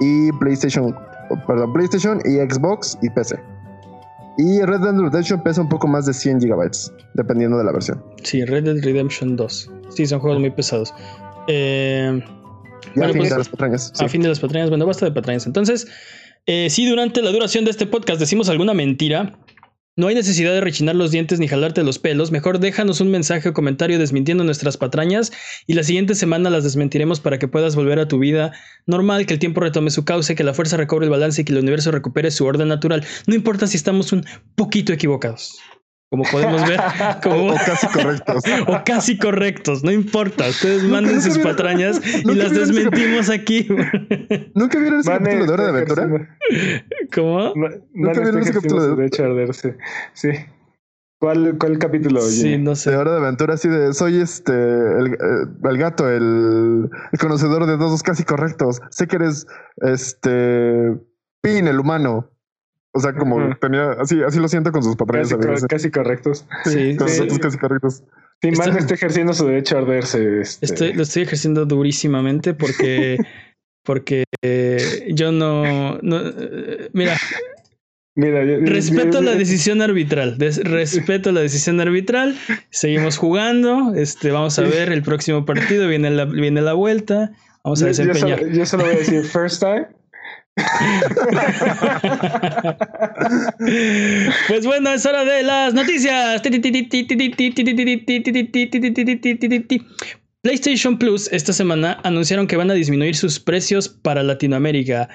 y 0.00 0.30
PlayStation, 0.32 0.94
perdón, 1.46 1.72
PlayStation 1.72 2.20
y 2.24 2.36
Xbox 2.38 2.98
y 3.02 3.10
PC. 3.10 3.40
Y 4.38 4.60
Red 4.60 4.80
Dead 4.80 4.94
Redemption 4.98 5.42
pesa 5.42 5.62
un 5.62 5.68
poco 5.70 5.86
más 5.88 6.04
de 6.04 6.12
100 6.12 6.40
gigabytes, 6.40 6.92
dependiendo 7.14 7.56
de 7.56 7.64
la 7.64 7.72
versión. 7.72 8.02
sí, 8.22 8.44
Red 8.44 8.64
Dead 8.64 8.84
Redemption 8.84 9.34
2. 9.34 9.70
Sí, 9.90 10.04
son 10.06 10.20
juegos 10.20 10.40
muy 10.40 10.50
pesados. 10.50 10.92
Eh, 11.48 12.22
Bueno, 12.94 13.06
al 13.06 13.12
fin 13.12 13.20
pues, 13.22 13.30
de 13.30 13.38
las 13.38 13.48
patrañas. 13.48 13.92
sí. 13.94 14.04
A 14.04 14.08
fin 14.08 14.20
de 14.22 14.28
las 14.28 14.38
patrañas. 14.40 14.68
Bueno, 14.68 14.84
basta 14.86 15.06
de 15.06 15.12
patrañas. 15.12 15.46
Entonces, 15.46 15.86
eh, 16.46 16.70
si 16.70 16.88
durante 16.88 17.22
la 17.22 17.32
duración 17.32 17.64
de 17.64 17.72
este 17.72 17.86
podcast 17.86 18.20
decimos 18.20 18.48
alguna 18.48 18.72
mentira, 18.72 19.38
no 19.98 20.08
hay 20.08 20.14
necesidad 20.14 20.52
de 20.52 20.60
rechinar 20.60 20.94
los 20.94 21.10
dientes 21.10 21.40
ni 21.40 21.48
jalarte 21.48 21.82
los 21.82 21.98
pelos. 21.98 22.30
Mejor 22.30 22.60
déjanos 22.60 23.00
un 23.00 23.10
mensaje 23.10 23.48
o 23.48 23.54
comentario 23.54 23.98
desmintiendo 23.98 24.44
nuestras 24.44 24.76
patrañas 24.76 25.32
y 25.66 25.72
la 25.72 25.82
siguiente 25.82 26.14
semana 26.14 26.50
las 26.50 26.64
desmentiremos 26.64 27.18
para 27.18 27.38
que 27.38 27.48
puedas 27.48 27.74
volver 27.74 27.98
a 27.98 28.06
tu 28.06 28.18
vida 28.18 28.52
normal, 28.84 29.24
que 29.24 29.32
el 29.32 29.40
tiempo 29.40 29.62
retome 29.62 29.90
su 29.90 30.04
cauce, 30.04 30.34
que 30.34 30.44
la 30.44 30.52
fuerza 30.52 30.76
recobre 30.76 31.06
el 31.06 31.10
balance 31.10 31.40
y 31.40 31.44
que 31.46 31.52
el 31.52 31.60
universo 31.60 31.92
recupere 31.92 32.30
su 32.30 32.44
orden 32.44 32.68
natural. 32.68 33.06
No 33.26 33.34
importa 33.34 33.66
si 33.66 33.78
estamos 33.78 34.12
un 34.12 34.26
poquito 34.54 34.92
equivocados. 34.92 35.58
Como 36.08 36.22
podemos 36.30 36.68
ver, 36.68 36.80
como, 37.22 37.48
O 37.52 37.54
casi 37.56 37.86
correctos. 37.88 38.44
o 38.68 38.84
casi 38.84 39.18
correctos, 39.18 39.82
no 39.84 39.90
importa. 39.90 40.48
Ustedes 40.48 40.84
manden 40.84 41.16
nunca 41.16 41.26
sus 41.26 41.36
vieron- 41.36 41.52
patrañas 41.56 42.00
y 42.22 42.24
nunca 42.24 42.44
las 42.44 42.52
desmentimos 42.52 43.28
aquí. 43.28 43.66
¿Nunca 44.54 44.78
vieron 44.78 45.00
ese 45.00 45.10
Mane 45.10 45.24
capítulo 45.24 45.46
de 45.46 45.52
Hora 45.52 45.64
de 45.64 45.70
Aventura? 45.70 46.28
¿Cómo? 47.14 47.54
Mane 47.56 48.20
vieron 48.20 48.38
ese 48.38 48.52
capítulo 48.52 48.82
de- 48.82 48.88
su 48.90 48.96
derecho 48.96 49.22
a 49.24 49.26
arderse. 49.26 49.76
Sí. 50.12 50.28
¿Cuál, 51.18 51.56
cuál 51.58 51.78
capítulo? 51.78 52.20
oye? 52.20 52.30
Sí, 52.30 52.58
no 52.58 52.70
De 52.70 52.76
sé. 52.76 52.94
Hora 52.94 53.10
de 53.12 53.16
Aventura, 53.18 53.54
así 53.54 53.68
de 53.68 53.92
soy 53.94 54.20
este 54.20 54.52
el, 54.52 55.14
eh, 55.14 55.16
el 55.64 55.78
gato, 55.78 56.08
el, 56.08 56.88
el 57.10 57.18
conocedor 57.18 57.66
de 57.66 57.76
dos 57.78 58.02
casi 58.02 58.22
correctos. 58.22 58.80
Sé 58.90 59.06
que 59.08 59.16
eres 59.16 59.46
este 59.78 60.94
Pin, 61.42 61.66
el 61.68 61.80
humano. 61.80 62.30
O 62.96 63.00
sea, 63.00 63.12
como 63.14 63.54
tenía, 63.58 63.92
así, 63.92 64.20
así 64.26 64.38
lo 64.38 64.48
siento 64.48 64.72
con 64.72 64.82
sus 64.82 64.96
patrañas 64.96 65.28
Casi, 65.28 65.34
a 65.34 65.46
co- 65.46 65.52
veces. 65.52 65.66
casi 65.68 65.90
correctos. 65.90 66.46
Sí, 66.64 66.96
Con 66.96 67.08
sí. 67.08 67.28
sus 67.28 67.38
casi 67.38 67.58
correctos. 67.58 68.02
Sí, 68.42 68.48
Está- 68.48 68.66
Mane 68.68 68.78
está 68.80 68.94
ejerciendo 68.94 69.32
su 69.34 69.46
derecho 69.46 69.76
a 69.76 69.80
arderse. 69.80 70.40
este. 70.40 70.66
Estoy, 70.66 70.92
lo 70.94 71.02
estoy 71.02 71.22
ejerciendo 71.22 71.64
durísimamente 71.66 72.54
porque, 72.54 73.18
porque 73.84 74.24
yo 75.14 75.32
no, 75.32 75.98
no, 76.02 76.20
mira, 76.92 77.16
Mira, 78.18 78.44
yo- 78.44 78.60
respeto 78.64 79.18
yo- 79.20 79.22
la 79.30 79.34
decisión 79.34 79.82
arbitral, 79.82 80.38
des- 80.38 80.62
respeto 80.64 81.32
la 81.32 81.40
decisión 81.42 81.80
arbitral, 81.80 82.34
seguimos 82.70 83.18
jugando, 83.18 83.92
este, 83.94 84.30
vamos 84.30 84.58
a 84.58 84.62
ver 84.62 84.90
el 84.90 85.02
próximo 85.02 85.44
partido, 85.44 85.86
viene 85.86 86.10
la, 86.10 86.24
viene 86.24 86.62
la 86.62 86.72
vuelta, 86.72 87.32
vamos 87.62 87.82
a 87.82 87.86
yo- 87.86 87.92
yo 87.92 87.94
solo- 87.94 88.12
desempeñar. 88.14 88.52
Yo 88.56 88.64
solo 88.64 88.84
voy 88.84 88.94
a 88.94 88.98
decir 88.98 89.22
first 89.24 89.60
time. 89.60 89.86
Pues 94.48 94.64
bueno, 94.64 94.92
es 94.92 95.04
hora 95.04 95.24
de 95.24 95.42
las 95.42 95.74
noticias. 95.74 96.40
PlayStation 100.42 100.98
Plus 100.98 101.28
esta 101.32 101.52
semana 101.52 102.00
anunciaron 102.04 102.46
que 102.46 102.56
van 102.56 102.70
a 102.70 102.74
disminuir 102.74 103.16
sus 103.16 103.40
precios 103.40 103.88
para 103.88 104.22
Latinoamérica. 104.22 105.08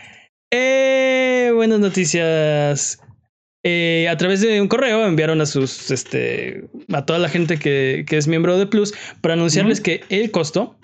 Eh, 0.51 1.51
buenas 1.55 1.79
noticias. 1.79 2.99
Eh, 3.63 4.07
a 4.09 4.17
través 4.17 4.41
de 4.41 4.59
un 4.61 4.67
correo 4.67 5.05
enviaron 5.05 5.39
a 5.39 5.45
sus 5.45 5.91
este 5.91 6.67
a 6.91 7.05
toda 7.05 7.19
la 7.19 7.29
gente 7.29 7.57
que, 7.57 8.05
que 8.07 8.17
es 8.17 8.27
miembro 8.27 8.57
de 8.57 8.65
Plus 8.65 8.91
para 9.21 9.35
anunciarles 9.35 9.79
que 9.79 10.01
el 10.09 10.31
costo 10.31 10.79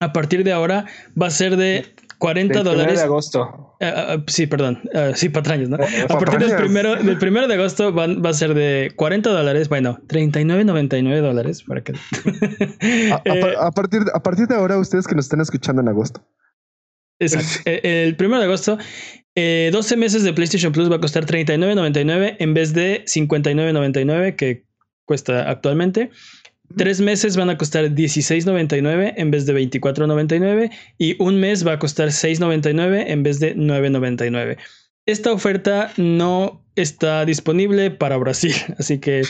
a 0.00 0.12
partir 0.12 0.44
de 0.44 0.52
ahora 0.52 0.86
va 1.20 1.26
a 1.26 1.30
ser 1.30 1.56
de 1.56 1.86
40 2.18 2.52
Del 2.54 2.62
primero 2.62 2.70
dólares 2.76 2.98
de 2.98 3.04
agosto. 3.04 3.74
Ah, 3.80 3.94
ah, 4.08 4.16
sí, 4.26 4.46
perdón. 4.48 4.80
Ah, 4.94 5.12
sí, 5.14 5.28
patrañas, 5.28 5.68
¿no? 5.68 5.76
A 5.76 6.18
partir 6.18 6.40
del 6.40 6.56
primero, 6.56 6.96
del 6.96 7.18
primero 7.18 7.46
de 7.46 7.54
agosto 7.54 7.92
van- 7.92 8.22
va 8.24 8.30
a 8.30 8.34
ser 8.34 8.54
de 8.54 8.92
40 8.96 9.30
dólares, 9.30 9.68
bueno, 9.68 10.00
39.99 10.08 11.20
dólares 11.20 11.62
para 11.62 11.82
que. 11.82 11.92
A, 11.92 13.16
a 13.16 13.22
Eh, 13.24 13.54
a 13.58 13.70
partir, 13.70 14.00
a 14.12 14.20
partir 14.22 14.46
de 14.48 14.56
ahora, 14.56 14.78
ustedes 14.78 15.06
que 15.06 15.14
nos 15.14 15.26
estén 15.26 15.40
escuchando 15.40 15.80
en 15.82 15.88
agosto. 15.88 16.24
exacto. 17.20 17.48
Eh, 17.66 18.04
El 18.08 18.16
primero 18.16 18.40
de 18.40 18.46
agosto, 18.46 18.78
eh, 19.36 19.70
12 19.72 19.96
meses 19.96 20.24
de 20.24 20.32
PlayStation 20.32 20.72
Plus 20.72 20.90
va 20.90 20.96
a 20.96 21.00
costar 21.00 21.24
39.99 21.24 22.36
en 22.40 22.54
vez 22.54 22.72
de 22.74 23.04
59.99 23.06 24.34
que 24.34 24.64
cuesta 25.04 25.48
actualmente. 25.48 26.10
Tres 26.76 27.00
meses 27.00 27.36
van 27.36 27.50
a 27.50 27.56
costar 27.56 27.86
16.99 27.86 29.14
en 29.16 29.30
vez 29.30 29.46
de 29.46 29.54
24.99 29.54 30.70
y 30.98 31.20
un 31.22 31.40
mes 31.40 31.66
va 31.66 31.72
a 31.74 31.78
costar 31.78 32.08
6.99 32.08 33.04
en 33.08 33.22
vez 33.22 33.40
de 33.40 33.56
9.99. 33.56 34.58
Esta 35.06 35.32
oferta 35.32 35.92
no 35.96 36.62
está 36.76 37.24
disponible 37.24 37.90
para 37.90 38.18
Brasil, 38.18 38.54
así 38.78 38.98
que 38.98 39.22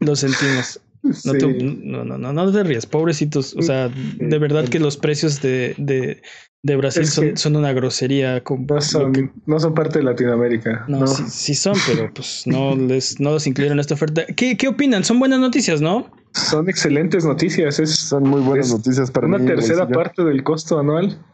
lo 0.00 0.14
sentimos. 0.14 0.80
No, 1.24 1.32
no, 1.32 2.04
no, 2.04 2.18
no, 2.18 2.32
no 2.32 2.52
te 2.52 2.62
rías, 2.64 2.86
pobrecitos. 2.86 3.54
O 3.56 3.62
sea, 3.62 3.88
de 3.88 4.38
verdad 4.38 4.68
que 4.68 4.78
los 4.78 4.96
precios 4.96 5.40
de, 5.40 5.74
de, 5.78 6.22
de 6.62 6.76
Brasil 6.76 7.06
son, 7.06 7.36
son, 7.36 7.56
una 7.56 7.72
grosería. 7.72 8.42
No 8.46 8.80
son, 8.80 9.32
no 9.46 9.60
son 9.60 9.74
parte 9.74 9.98
de 9.98 10.04
Latinoamérica. 10.04 10.84
No, 10.88 11.06
Sí, 11.06 11.22
sí, 11.28 11.54
son, 11.54 11.76
pero 11.86 12.12
pues 12.12 12.42
no 12.46 12.74
les 12.88 13.20
no 13.20 13.30
los 13.30 13.46
incluyeron 13.46 13.76
en 13.76 13.80
esta 13.80 13.94
oferta. 13.94 14.26
¿Qué, 14.36 14.56
¿Qué 14.56 14.68
opinan? 14.68 15.04
Son 15.04 15.18
buenas 15.18 15.38
noticias, 15.40 15.80
¿no? 15.80 16.10
Son 16.32 16.68
excelentes 16.68 17.24
noticias. 17.24 17.78
Es, 17.78 17.94
son 17.94 18.24
muy 18.24 18.40
buenas 18.40 18.70
noticias 18.70 19.10
para 19.10 19.26
una 19.26 19.44
tercera 19.44 19.88
parte 19.88 20.24
del 20.24 20.42
costo 20.42 20.78
anual. 20.78 21.24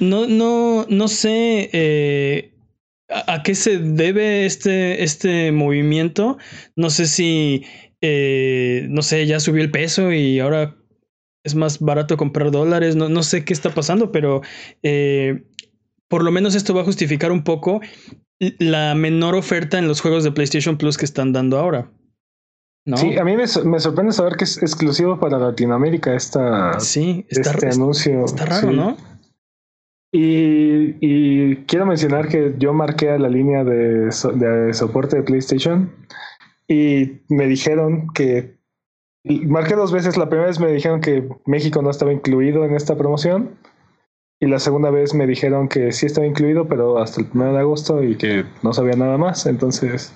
No, 0.00 0.26
no, 0.26 0.86
no 0.88 1.08
sé. 1.08 1.70
Eh, 1.72 2.54
¿A 3.08 3.42
qué 3.42 3.54
se 3.54 3.78
debe 3.78 4.44
este, 4.44 5.02
este 5.02 5.50
movimiento? 5.50 6.38
No 6.76 6.90
sé 6.90 7.06
si 7.06 7.64
eh, 8.00 8.86
no 8.90 9.02
sé, 9.02 9.26
ya 9.26 9.40
subió 9.40 9.62
el 9.62 9.70
peso 9.72 10.12
y 10.12 10.38
ahora 10.38 10.76
es 11.48 11.54
más 11.54 11.80
barato 11.80 12.16
comprar 12.16 12.50
dólares. 12.50 12.94
No, 12.94 13.08
no 13.08 13.22
sé 13.22 13.44
qué 13.44 13.52
está 13.52 13.70
pasando, 13.70 14.12
pero 14.12 14.42
eh, 14.82 15.44
por 16.06 16.22
lo 16.22 16.30
menos 16.30 16.54
esto 16.54 16.74
va 16.74 16.82
a 16.82 16.84
justificar 16.84 17.32
un 17.32 17.42
poco 17.42 17.80
la 18.38 18.94
menor 18.94 19.34
oferta 19.34 19.78
en 19.78 19.88
los 19.88 20.00
juegos 20.00 20.24
de 20.24 20.30
PlayStation 20.30 20.78
Plus 20.78 20.96
que 20.96 21.04
están 21.04 21.32
dando 21.32 21.58
ahora. 21.58 21.90
¿No? 22.84 22.96
Sí, 22.96 23.18
a 23.18 23.24
mí 23.24 23.36
me, 23.36 23.44
me, 23.64 23.80
sorprende 23.80 24.12
saber 24.12 24.36
que 24.36 24.44
es 24.44 24.62
exclusivo 24.62 25.18
para 25.18 25.38
Latinoamérica 25.38 26.14
esta, 26.14 26.78
sí, 26.80 27.26
este 27.28 27.66
anuncio. 27.66 28.24
Está 28.24 28.46
raro, 28.46 28.72
¿no? 28.72 28.96
Y, 30.10 30.96
y, 31.00 31.56
quiero 31.66 31.84
mencionar 31.84 32.28
que 32.28 32.54
yo 32.58 32.72
marqué 32.72 33.10
a 33.10 33.18
la 33.18 33.28
línea 33.28 33.62
de, 33.62 34.06
de 34.06 34.72
soporte 34.72 35.16
de 35.16 35.22
PlayStation 35.22 35.92
y 36.66 37.20
me 37.28 37.46
dijeron 37.46 38.08
que 38.14 38.57
marqué 39.46 39.74
dos 39.74 39.92
veces. 39.92 40.16
La 40.16 40.28
primera 40.28 40.48
vez 40.48 40.60
me 40.60 40.72
dijeron 40.72 41.00
que 41.00 41.28
México 41.46 41.82
no 41.82 41.90
estaba 41.90 42.12
incluido 42.12 42.64
en 42.64 42.74
esta 42.74 42.96
promoción. 42.96 43.50
Y 44.40 44.46
la 44.46 44.60
segunda 44.60 44.90
vez 44.90 45.14
me 45.14 45.26
dijeron 45.26 45.68
que 45.68 45.90
sí 45.90 46.06
estaba 46.06 46.26
incluido, 46.26 46.68
pero 46.68 46.98
hasta 46.98 47.20
el 47.20 47.28
1 47.32 47.52
de 47.52 47.58
agosto 47.58 48.04
y 48.04 48.16
que 48.16 48.44
no 48.62 48.72
sabía 48.72 48.94
nada 48.94 49.18
más. 49.18 49.46
Entonces. 49.46 50.12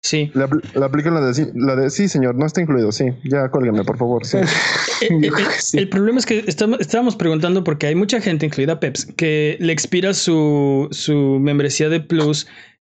Sí. 0.00 0.30
La, 0.32 0.48
aplican 0.84 1.12
la 1.12 1.20
de, 1.20 1.52
la 1.54 1.76
de 1.76 1.90
sí, 1.90 2.08
señor, 2.08 2.36
no 2.36 2.46
está 2.46 2.62
incluido. 2.62 2.92
Sí, 2.92 3.06
ya 3.24 3.50
cólgueme, 3.50 3.84
por 3.84 3.98
favor. 3.98 4.24
Sí. 4.24 4.38
el, 5.10 5.32
el, 5.74 5.88
problema 5.88 6.18
es 6.18 6.24
que 6.24 6.44
estamos, 6.46 6.80
estábamos 6.80 7.16
preguntando 7.16 7.62
porque 7.64 7.88
hay 7.88 7.94
mucha 7.94 8.20
gente, 8.20 8.46
incluida 8.46 8.80
Peps, 8.80 9.06
que 9.16 9.56
le 9.60 9.72
expira 9.72 10.14
su, 10.14 10.88
su 10.92 11.38
membresía 11.40 11.88
de 11.88 12.00
Plus 12.00 12.46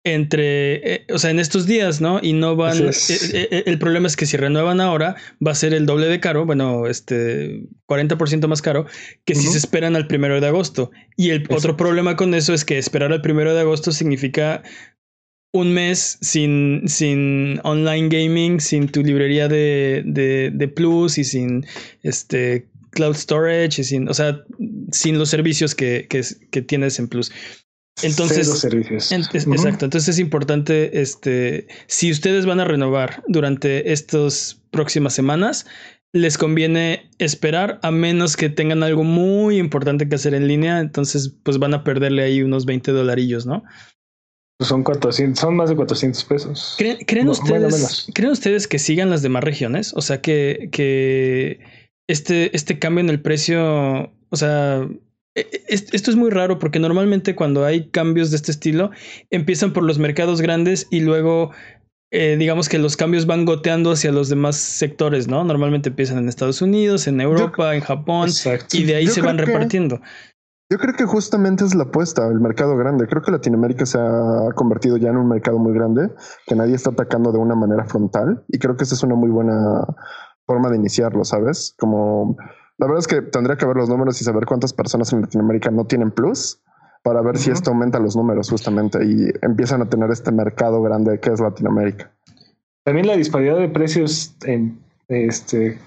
entre, 0.05 0.93
eh, 0.93 1.05
o 1.11 1.17
sea, 1.17 1.31
en 1.31 1.39
estos 1.39 1.65
días, 1.65 1.99
¿no? 1.99 2.19
Y 2.21 2.33
no 2.33 2.55
van, 2.55 2.77
eh, 2.77 2.91
eh, 3.33 3.63
el 3.65 3.79
problema 3.79 4.05
es 4.07 4.15
que 4.15 4.27
si 4.27 4.37
renuevan 4.37 4.79
ahora 4.79 5.15
va 5.45 5.51
a 5.51 5.55
ser 5.55 5.73
el 5.73 5.87
doble 5.87 6.05
de 6.05 6.19
caro, 6.19 6.45
bueno, 6.45 6.85
este 6.85 7.63
40% 7.87 8.47
más 8.47 8.61
caro 8.61 8.85
que 9.25 9.33
si 9.33 9.47
se 9.47 9.57
esperan 9.57 9.95
al 9.95 10.05
primero 10.05 10.39
de 10.39 10.47
agosto. 10.47 10.91
Y 11.17 11.31
el 11.31 11.47
otro 11.49 11.75
problema 11.75 12.15
con 12.15 12.35
eso 12.35 12.53
es 12.53 12.63
que 12.63 12.77
esperar 12.77 13.11
al 13.11 13.21
primero 13.23 13.55
de 13.55 13.61
agosto 13.61 13.91
significa 13.91 14.61
un 15.51 15.73
mes 15.73 16.19
sin, 16.21 16.83
sin 16.85 17.59
online 17.63 18.09
gaming, 18.09 18.59
sin 18.59 18.87
tu 18.87 19.01
librería 19.01 19.47
de, 19.47 20.03
de, 20.05 20.51
de 20.53 20.67
Plus 20.67 21.17
y 21.17 21.23
sin 21.23 21.65
este 22.03 22.67
cloud 22.91 23.15
storage 23.15 23.81
y 23.81 23.83
sin, 23.83 24.07
o 24.07 24.13
sea, 24.13 24.43
sin 24.91 25.17
los 25.17 25.29
servicios 25.29 25.73
que, 25.73 26.05
que, 26.07 26.21
que 26.51 26.61
tienes 26.61 26.99
en 26.99 27.07
Plus. 27.07 27.31
Entonces, 28.03 28.59
servicios. 28.59 29.11
exacto. 29.11 29.85
Entonces 29.85 30.09
es 30.09 30.19
importante, 30.19 31.01
este, 31.01 31.67
si 31.87 32.11
ustedes 32.11 32.45
van 32.45 32.59
a 32.59 32.65
renovar 32.65 33.23
durante 33.27 33.93
estas 33.93 34.61
próximas 34.71 35.13
semanas, 35.13 35.65
les 36.11 36.37
conviene 36.37 37.09
esperar 37.19 37.79
a 37.83 37.91
menos 37.91 38.37
que 38.37 38.49
tengan 38.49 38.83
algo 38.83 39.03
muy 39.03 39.57
importante 39.57 40.07
que 40.07 40.15
hacer 40.15 40.33
en 40.33 40.47
línea. 40.47 40.79
Entonces, 40.79 41.33
pues 41.43 41.57
van 41.57 41.73
a 41.73 41.83
perderle 41.83 42.23
ahí 42.23 42.41
unos 42.41 42.65
20 42.65 42.91
dolarillos, 42.91 43.45
¿no? 43.45 43.63
Pues 44.57 44.69
son 44.69 44.83
400, 44.83 45.37
son 45.39 45.55
más 45.55 45.69
de 45.69 45.75
400 45.75 46.23
pesos. 46.23 46.75
¿Creen, 46.77 47.27
ustedes, 47.27 48.07
¿creen 48.13 48.31
ustedes 48.31 48.67
que 48.67 48.79
sigan 48.79 49.09
las 49.09 49.21
demás 49.21 49.43
regiones? 49.43 49.93
O 49.95 50.01
sea, 50.01 50.21
que, 50.21 50.69
que 50.71 51.59
este, 52.07 52.55
este 52.55 52.79
cambio 52.79 53.01
en 53.01 53.09
el 53.09 53.21
precio, 53.21 54.13
o 54.29 54.35
sea, 54.37 54.87
esto 55.35 56.11
es 56.11 56.15
muy 56.15 56.29
raro 56.29 56.59
porque 56.59 56.79
normalmente 56.79 57.35
cuando 57.35 57.65
hay 57.65 57.89
cambios 57.89 58.31
de 58.31 58.37
este 58.37 58.51
estilo 58.51 58.91
empiezan 59.29 59.73
por 59.73 59.83
los 59.83 59.99
mercados 59.99 60.41
grandes 60.41 60.87
y 60.89 61.01
luego 61.01 61.51
eh, 62.11 62.37
digamos 62.37 62.69
que 62.69 62.77
los 62.77 62.95
cambios 62.95 63.25
van 63.25 63.43
goteando 63.43 63.91
hacia 63.91 64.11
los 64.11 64.29
demás 64.29 64.55
sectores, 64.55 65.27
¿no? 65.27 65.43
Normalmente 65.43 65.89
empiezan 65.89 66.19
en 66.19 66.29
Estados 66.29 66.61
Unidos, 66.61 67.07
en 67.07 67.19
Europa, 67.19 67.75
en 67.75 67.81
Japón 67.81 68.29
y 68.71 68.83
de 68.83 68.95
ahí 68.95 69.07
se 69.07 69.21
van 69.21 69.37
repartiendo. 69.37 69.99
yo 70.71 70.77
creo 70.77 70.93
que 70.93 71.03
justamente 71.03 71.65
es 71.65 71.75
la 71.75 71.83
apuesta, 71.83 72.25
el 72.27 72.39
mercado 72.39 72.77
grande. 72.77 73.05
Creo 73.07 73.21
que 73.21 73.31
Latinoamérica 73.31 73.85
se 73.85 73.97
ha 73.99 74.49
convertido 74.55 74.95
ya 74.95 75.09
en 75.09 75.17
un 75.17 75.27
mercado 75.27 75.59
muy 75.59 75.73
grande 75.73 76.09
que 76.47 76.55
nadie 76.55 76.75
está 76.75 76.91
atacando 76.91 77.33
de 77.33 77.39
una 77.39 77.55
manera 77.55 77.83
frontal 77.83 78.45
y 78.47 78.59
creo 78.59 78.77
que 78.77 78.85
esa 78.85 78.95
es 78.95 79.03
una 79.03 79.15
muy 79.15 79.29
buena 79.29 79.85
forma 80.45 80.69
de 80.69 80.77
iniciarlo, 80.77 81.25
¿sabes? 81.25 81.75
Como 81.77 82.37
la 82.77 82.87
verdad 82.87 82.99
es 82.99 83.07
que 83.07 83.21
tendría 83.21 83.57
que 83.57 83.65
ver 83.65 83.77
los 83.77 83.89
números 83.89 84.19
y 84.21 84.23
saber 84.23 84.45
cuántas 84.45 84.73
personas 84.73 85.13
en 85.13 85.21
Latinoamérica 85.21 85.71
no 85.71 85.85
tienen 85.85 86.11
plus 86.11 86.59
para 87.03 87.21
ver 87.21 87.37
si 87.37 87.51
esto 87.51 87.69
aumenta 87.69 87.99
los 87.99 88.15
números 88.15 88.49
justamente 88.49 88.97
y 89.05 89.27
empiezan 89.43 89.81
a 89.81 89.89
tener 89.89 90.09
este 90.09 90.31
mercado 90.31 90.81
grande 90.81 91.19
que 91.19 91.31
es 91.31 91.39
Latinoamérica. 91.39 92.11
También 92.83 93.07
la 93.07 93.15
disparidad 93.15 93.57
de 93.57 93.69
precios 93.69 94.35
en 94.43 94.79
este 95.07 95.79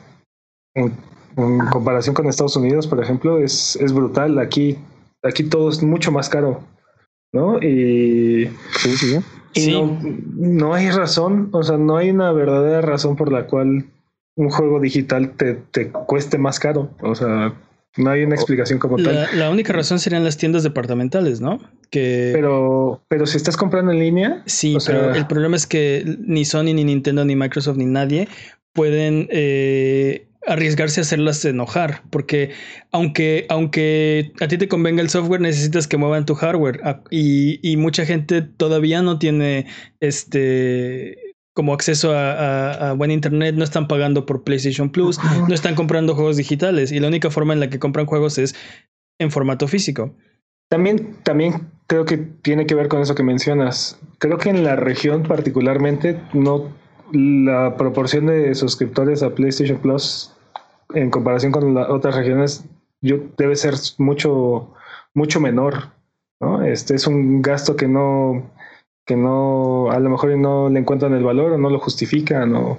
en, 0.74 0.96
comparación 1.70 2.14
con 2.14 2.26
Estados 2.26 2.56
Unidos, 2.56 2.86
por 2.86 3.02
ejemplo, 3.02 3.38
es, 3.38 3.76
es 3.76 3.92
brutal. 3.92 4.38
Aquí, 4.38 4.78
aquí 5.22 5.44
todo 5.44 5.68
es 5.70 5.82
mucho 5.82 6.10
más 6.10 6.28
caro, 6.28 6.60
¿no? 7.32 7.62
Y, 7.62 8.50
sí, 8.76 8.96
sí. 8.96 9.18
y 9.54 9.72
No, 9.72 9.98
no 10.36 10.74
hay 10.74 10.90
razón, 10.90 11.48
o 11.52 11.62
sea, 11.62 11.78
no 11.78 11.96
hay 11.96 12.10
una 12.10 12.32
verdadera 12.32 12.80
razón 12.80 13.16
por 13.16 13.30
la 13.30 13.46
cual 13.46 13.86
un 14.38 14.50
juego 14.50 14.78
digital 14.78 15.32
te, 15.32 15.54
te 15.54 15.90
cueste 15.90 16.38
más 16.38 16.60
caro. 16.60 16.90
O 17.02 17.14
sea, 17.16 17.52
no 17.96 18.10
hay 18.10 18.22
una 18.22 18.36
explicación 18.36 18.78
como 18.78 18.96
tal. 18.96 19.26
La 19.34 19.50
única 19.50 19.72
razón 19.72 19.98
serían 19.98 20.22
las 20.22 20.36
tiendas 20.36 20.62
departamentales, 20.62 21.40
¿no? 21.40 21.58
Que... 21.90 22.30
Pero, 22.32 23.02
pero 23.08 23.26
si 23.26 23.36
estás 23.36 23.56
comprando 23.56 23.90
en 23.90 23.98
línea. 23.98 24.42
Sí, 24.46 24.76
pero 24.86 25.12
el 25.12 25.26
problema 25.26 25.56
es 25.56 25.66
que 25.66 26.04
ni 26.20 26.44
Sony, 26.44 26.72
ni 26.72 26.84
Nintendo, 26.84 27.24
ni 27.24 27.34
Microsoft, 27.34 27.78
ni 27.78 27.86
nadie 27.86 28.28
pueden 28.74 29.26
eh, 29.32 30.28
arriesgarse 30.46 31.00
a 31.00 31.02
hacerlas 31.02 31.44
enojar. 31.44 32.02
Porque 32.08 32.52
aunque, 32.92 33.44
aunque 33.48 34.30
a 34.40 34.46
ti 34.46 34.56
te 34.56 34.68
convenga 34.68 35.02
el 35.02 35.10
software, 35.10 35.40
necesitas 35.40 35.88
que 35.88 35.96
muevan 35.96 36.26
tu 36.26 36.36
hardware. 36.36 36.80
Y, 37.10 37.58
y 37.68 37.76
mucha 37.76 38.06
gente 38.06 38.42
todavía 38.42 39.02
no 39.02 39.18
tiene 39.18 39.66
este 39.98 41.27
como 41.58 41.74
acceso 41.74 42.12
a, 42.14 42.92
buen 42.92 43.10
internet, 43.10 43.56
no 43.56 43.64
están 43.64 43.88
pagando 43.88 44.26
por 44.26 44.44
PlayStation 44.44 44.90
Plus, 44.90 45.18
no 45.48 45.52
están 45.52 45.74
comprando 45.74 46.14
juegos 46.14 46.36
digitales 46.36 46.92
y 46.92 47.00
la 47.00 47.08
única 47.08 47.30
forma 47.30 47.52
en 47.52 47.58
la 47.58 47.68
que 47.68 47.80
compran 47.80 48.06
juegos 48.06 48.38
es 48.38 48.54
en 49.18 49.32
formato 49.32 49.66
físico. 49.66 50.14
También, 50.68 51.16
también 51.24 51.68
creo 51.88 52.04
que 52.04 52.16
tiene 52.16 52.64
que 52.64 52.76
ver 52.76 52.86
con 52.86 53.02
eso 53.02 53.16
que 53.16 53.24
mencionas. 53.24 53.98
Creo 54.20 54.38
que 54.38 54.50
en 54.50 54.62
la 54.62 54.76
región 54.76 55.24
particularmente 55.24 56.22
no 56.32 56.72
la 57.10 57.76
proporción 57.76 58.26
de 58.26 58.54
suscriptores 58.54 59.24
a 59.24 59.34
PlayStation 59.34 59.78
Plus 59.78 60.32
en 60.94 61.10
comparación 61.10 61.50
con 61.50 61.74
las 61.74 61.90
otras 61.90 62.14
regiones 62.14 62.66
yo, 63.00 63.16
debe 63.36 63.56
ser 63.56 63.74
mucho 63.98 64.74
mucho 65.12 65.40
menor. 65.40 65.90
¿no? 66.38 66.62
Este 66.62 66.94
es 66.94 67.08
un 67.08 67.42
gasto 67.42 67.74
que 67.74 67.88
no 67.88 68.48
que 69.08 69.16
no, 69.16 69.90
a 69.90 69.98
lo 69.98 70.10
mejor 70.10 70.36
no 70.36 70.68
le 70.68 70.78
encuentran 70.78 71.14
el 71.14 71.24
valor 71.24 71.52
o 71.52 71.58
no 71.58 71.70
lo 71.70 71.78
justifican 71.78 72.54
o 72.54 72.78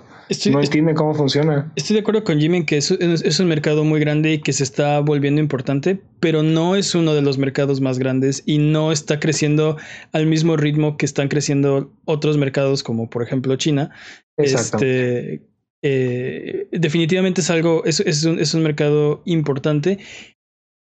no 0.51 0.61
entienden 0.61 0.93
cómo 0.93 1.15
funciona. 1.15 1.71
Estoy 1.75 1.95
de 1.95 2.01
acuerdo 2.01 2.23
con 2.23 2.39
Jimmy 2.39 2.57
en 2.57 2.65
que 2.67 2.77
es, 2.77 2.91
es, 2.91 3.39
un 3.39 3.47
mercado 3.47 3.83
muy 3.83 3.99
grande 3.99 4.33
y 4.33 4.41
que 4.41 4.53
se 4.53 4.63
está 4.63 4.99
volviendo 4.99 5.41
importante, 5.41 5.99
pero 6.19 6.43
no 6.43 6.75
es 6.75 6.93
uno 6.93 7.15
de 7.15 7.23
los 7.23 7.39
mercados 7.39 7.81
más 7.81 7.97
grandes 7.97 8.43
y 8.45 8.59
no 8.59 8.91
está 8.91 9.19
creciendo 9.19 9.77
al 10.11 10.27
mismo 10.27 10.55
ritmo 10.55 10.97
que 10.97 11.07
están 11.07 11.29
creciendo 11.29 11.91
otros 12.05 12.37
mercados 12.37 12.83
como 12.83 13.09
por 13.09 13.23
ejemplo 13.23 13.55
China. 13.55 13.89
Este, 14.37 15.41
eh, 15.81 16.67
definitivamente 16.71 17.41
es 17.41 17.49
algo, 17.49 17.83
es, 17.85 18.01
es, 18.01 18.23
un, 18.23 18.37
es 18.37 18.53
un 18.53 18.61
mercado 18.61 19.23
importante. 19.25 19.97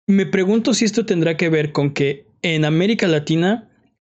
Me 0.07 0.25
pregunto 0.25 0.73
si 0.73 0.85
esto 0.85 1.05
tendrá 1.05 1.35
que 1.35 1.49
ver 1.49 1.73
con 1.73 1.93
que 1.93 2.27
en 2.43 2.63
América 2.63 3.09
Latina 3.09 3.69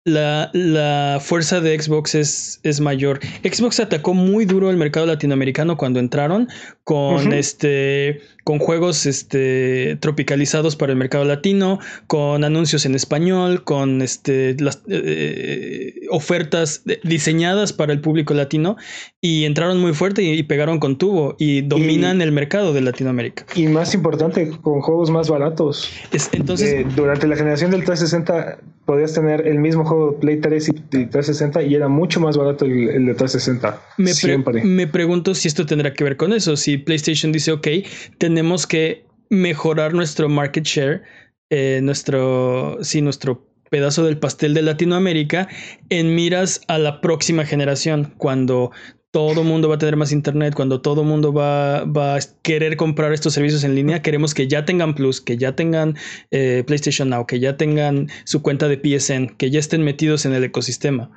la, 0.09 0.51
la, 0.53 1.19
fuerza 1.21 1.61
de 1.61 1.81
Xbox 1.81 2.15
es, 2.15 2.61
es, 2.63 2.81
mayor. 2.81 3.21
Xbox 3.43 3.81
atacó 3.81 4.15
muy 4.15 4.45
duro 4.45 4.71
el 4.71 4.77
mercado 4.77 5.07
latinoamericano 5.07 5.77
cuando 5.77 6.01
entraron 6.01 6.49
con 6.85 7.33
este 7.33 8.21
con 8.49 8.61
juegos 8.61 9.05
este, 9.05 9.99
tropicalizados 10.01 10.75
para 10.75 10.91
el 10.93 10.99
mercado 10.99 11.23
latino, 11.27 11.81
con 12.07 12.45
anuncios 12.45 12.87
en 12.87 12.95
español, 12.95 13.63
con 13.63 14.01
este, 14.01 14.57
las 14.59 14.81
eh, 14.89 16.07
ofertas 16.09 16.83
diseñadas 17.05 17.75
para 17.75 17.93
el 17.93 18.01
público 18.01 18.33
latino 18.33 18.79
y 19.21 19.45
entraron 19.45 19.79
muy 19.79 19.93
fuerte 19.93 20.23
y, 20.23 20.43
pegaron 20.45 20.79
con 20.79 20.97
tubo 20.97 21.37
y 21.39 21.61
dominan 21.61 22.23
el 22.23 22.33
mercado 22.33 22.73
de 22.73 22.81
Latinoamérica. 22.81 23.45
Y 23.55 23.67
más 23.67 23.93
importante, 23.93 24.49
con 24.63 24.81
juegos 24.81 25.11
más 25.11 25.29
baratos. 25.29 25.87
entonces, 26.33 26.87
durante 26.97 27.27
la 27.27 27.37
generación 27.37 27.71
del 27.71 27.85
360 27.85 28.61
podías 28.89 29.13
tener 29.13 29.47
el 29.47 29.59
mismo 29.59 29.85
juego 29.85 30.19
Play 30.19 30.41
3 30.41 30.69
y 30.71 30.73
360 30.73 31.63
y 31.65 31.75
era 31.75 31.89
mucho 31.89 32.21
más 32.21 32.39
barato 32.39 32.65
el, 32.65 33.05
de 33.05 33.15
360. 33.15 33.83
Me, 33.99 34.65
me 34.65 34.87
pregunto 34.87 35.35
si 35.35 35.47
esto 35.47 35.67
tendrá 35.67 35.93
que 35.93 36.05
ver 36.05 36.17
con 36.17 36.33
eso. 36.33 36.57
Si 36.57 36.79
PlayStation 36.79 37.31
dice, 37.31 37.53
ok, 37.53 37.69
tenemos 38.17 38.38
que 38.67 39.05
mejorar 39.31 39.95
nuestro 39.95 40.29
market 40.29 40.65
share, 40.65 41.03
eh, 41.51 41.81
nuestro, 41.83 42.79
sí, 42.83 43.03
nuestro 43.03 43.47
pedazo 43.71 44.05
del 44.05 44.19
pastel 44.19 44.55
de 44.55 44.63
Latinoamérica 44.63 45.49
en 45.91 46.15
miras 46.15 46.61
a 46.69 46.79
la 46.79 47.01
próxima 47.01 47.45
generación, 47.45 48.15
cuando 48.17 48.71
todo 49.11 49.43
mundo 49.43 49.69
va 49.69 49.77
a 49.77 49.79
tener 49.79 49.97
más 49.97 50.13
internet, 50.13 50.55
cuando 50.55 50.81
todo 50.81 51.03
mundo 51.03 51.33
va, 51.33 51.85
va, 51.85 52.17
a 52.17 52.19
querer 52.43 52.77
comprar 52.77 53.13
estos 53.13 53.35
servicios 53.35 53.65
en 53.65 53.75
línea, 53.75 54.03
queremos 54.03 54.35
que 54.35 54.49
ya 54.49 54.65
tengan 54.65 54.95
Plus, 54.95 55.21
que 55.21 55.37
ya 55.39 55.57
tengan 55.57 55.97
eh, 56.31 56.63
PlayStation 56.67 57.09
Now, 57.09 57.27
que 57.27 57.41
ya 57.41 57.57
tengan 57.57 58.09
su 58.25 58.43
cuenta 58.43 58.69
de 58.69 58.77
PSN, 58.77 59.37
que 59.37 59.51
ya 59.51 59.61
estén 59.61 59.83
metidos 59.83 60.27
en 60.27 60.35
el 60.35 60.45
ecosistema. 60.45 61.11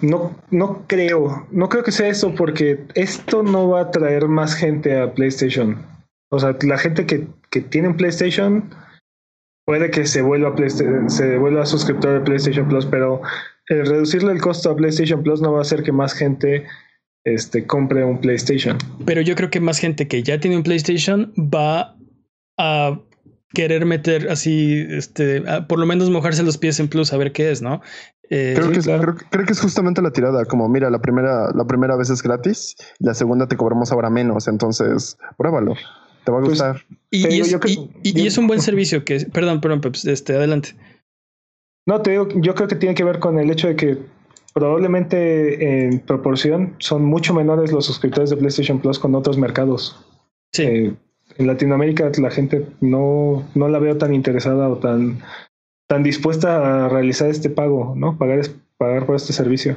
No, 0.00 0.36
no 0.50 0.84
creo, 0.86 1.48
no 1.50 1.68
creo 1.68 1.82
que 1.82 1.92
sea 1.92 2.08
eso 2.08 2.34
porque 2.34 2.84
esto 2.94 3.42
no 3.42 3.68
va 3.68 3.80
a 3.80 3.90
traer 3.90 4.28
más 4.28 4.54
gente 4.54 4.98
a 4.98 5.12
PlayStation. 5.12 5.95
O 6.30 6.38
sea, 6.38 6.56
la 6.62 6.78
gente 6.78 7.06
que, 7.06 7.28
que 7.50 7.60
tiene 7.60 7.88
un 7.88 7.96
PlayStation 7.96 8.74
puede 9.64 9.90
que 9.90 10.06
se 10.06 10.22
vuelva, 10.22 10.54
se 11.08 11.38
vuelva 11.38 11.66
suscriptor 11.66 12.14
de 12.14 12.20
PlayStation 12.20 12.68
Plus, 12.68 12.86
pero 12.86 13.20
el 13.68 13.86
reducirle 13.86 14.32
el 14.32 14.40
costo 14.40 14.70
a 14.70 14.76
PlayStation 14.76 15.22
Plus 15.22 15.40
no 15.40 15.52
va 15.52 15.58
a 15.58 15.62
hacer 15.62 15.82
que 15.82 15.92
más 15.92 16.14
gente 16.14 16.66
este, 17.24 17.66
compre 17.66 18.04
un 18.04 18.20
PlayStation. 18.20 18.78
Pero 19.04 19.20
yo 19.20 19.34
creo 19.34 19.50
que 19.50 19.60
más 19.60 19.78
gente 19.78 20.06
que 20.06 20.22
ya 20.22 20.38
tiene 20.38 20.56
un 20.56 20.62
PlayStation 20.62 21.32
va 21.36 21.96
a 22.58 23.00
querer 23.52 23.86
meter 23.86 24.28
así, 24.30 24.86
este, 24.88 25.42
por 25.68 25.78
lo 25.78 25.86
menos 25.86 26.10
mojarse 26.10 26.42
los 26.42 26.58
pies 26.58 26.78
en 26.78 26.88
Plus 26.88 27.12
a 27.12 27.16
ver 27.16 27.32
qué 27.32 27.50
es, 27.50 27.62
¿no? 27.62 27.80
Eh, 28.30 28.54
creo, 28.56 28.70
que 28.70 28.78
es, 28.78 28.86
creo, 28.86 29.44
que 29.46 29.52
es 29.52 29.60
justamente 29.60 30.02
la 30.02 30.12
tirada, 30.12 30.44
como 30.44 30.68
mira, 30.68 30.90
la 30.90 31.00
primera, 31.00 31.50
la 31.54 31.64
primera 31.64 31.96
vez 31.96 32.10
es 32.10 32.22
gratis, 32.22 32.76
la 32.98 33.14
segunda 33.14 33.46
te 33.46 33.56
cobramos 33.56 33.92
ahora 33.92 34.10
menos, 34.10 34.48
entonces 34.48 35.16
pruébalo. 35.36 35.74
Te 36.26 36.32
va 36.32 36.38
a 36.38 36.40
pues, 36.40 36.58
gustar. 36.58 36.84
y, 37.12 38.26
es, 38.26 38.36
un 38.36 38.48
buen 38.48 38.60
servicio 38.68 39.04
que, 39.04 39.20
perdón, 39.32 39.60
perdón, 39.60 39.80
este, 40.06 40.34
adelante. 40.34 40.70
No, 41.86 42.02
te 42.02 42.10
digo, 42.10 42.28
yo 42.34 42.56
creo 42.56 42.66
que 42.66 42.74
tiene 42.74 42.96
que 42.96 43.04
ver 43.04 43.20
con 43.20 43.38
el 43.38 43.48
hecho 43.48 43.68
de 43.68 43.76
que 43.76 43.96
probablemente 44.52 45.84
en 45.84 46.00
proporción 46.00 46.74
son 46.78 47.04
mucho 47.04 47.32
menores 47.32 47.70
los 47.70 47.86
suscriptores 47.86 48.30
de 48.30 48.36
PlayStation 48.36 48.80
Plus 48.80 48.98
con 48.98 49.14
otros 49.14 49.38
mercados. 49.38 50.04
Sí. 50.52 50.64
Eh, 50.64 50.94
en 51.38 51.46
Latinoamérica 51.46 52.10
la 52.20 52.30
gente 52.32 52.66
no, 52.80 53.46
no 53.54 53.68
la 53.68 53.78
veo 53.78 53.96
tan 53.96 54.12
interesada 54.12 54.68
o 54.68 54.78
tan, 54.78 55.20
tan 55.86 56.02
dispuesta 56.02 56.86
a 56.86 56.88
realizar 56.88 57.28
este 57.28 57.50
pago, 57.50 57.94
¿no? 57.96 58.18
Pagar, 58.18 58.40
pagar 58.76 59.06
por 59.06 59.16
este 59.16 59.32
servicio. 59.32 59.76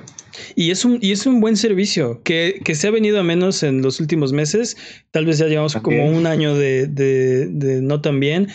Y 0.55 0.71
es 0.71 0.85
un, 0.85 0.99
y 1.01 1.11
es 1.11 1.25
un 1.25 1.39
buen 1.41 1.57
servicio 1.57 2.21
que, 2.23 2.61
que 2.63 2.75
se 2.75 2.87
ha 2.87 2.91
venido 2.91 3.19
a 3.19 3.23
menos 3.23 3.63
en 3.63 3.81
los 3.81 3.99
últimos 3.99 4.33
meses. 4.33 4.77
Tal 5.11 5.25
vez 5.25 5.37
ya 5.37 5.47
llevamos 5.47 5.75
como 5.75 6.05
un 6.05 6.25
año 6.25 6.55
de, 6.55 6.87
de, 6.87 7.47
de 7.47 7.81
no 7.81 8.01
tan 8.01 8.19
bien. 8.19 8.47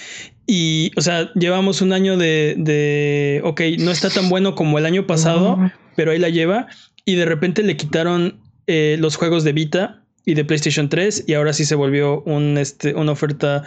Y, 0.46 0.90
o 0.96 1.00
sea, 1.00 1.30
llevamos 1.34 1.80
un 1.80 1.92
año 1.92 2.16
de, 2.16 2.54
de, 2.58 3.40
ok, 3.44 3.60
no 3.78 3.90
está 3.90 4.10
tan 4.10 4.28
bueno 4.28 4.54
como 4.54 4.78
el 4.78 4.86
año 4.86 5.06
pasado, 5.06 5.58
pero 5.96 6.10
ahí 6.10 6.18
la 6.18 6.28
lleva. 6.28 6.66
Y 7.04 7.14
de 7.14 7.24
repente 7.24 7.62
le 7.62 7.76
quitaron 7.76 8.40
eh, 8.66 8.96
los 8.98 9.16
juegos 9.16 9.44
de 9.44 9.52
Vita 9.52 10.04
y 10.24 10.34
de 10.34 10.44
PlayStation 10.44 10.88
3 10.88 11.24
y 11.26 11.34
ahora 11.34 11.52
sí 11.52 11.64
se 11.64 11.74
volvió 11.74 12.22
un, 12.22 12.58
este, 12.58 12.94
una 12.94 13.12
oferta 13.12 13.62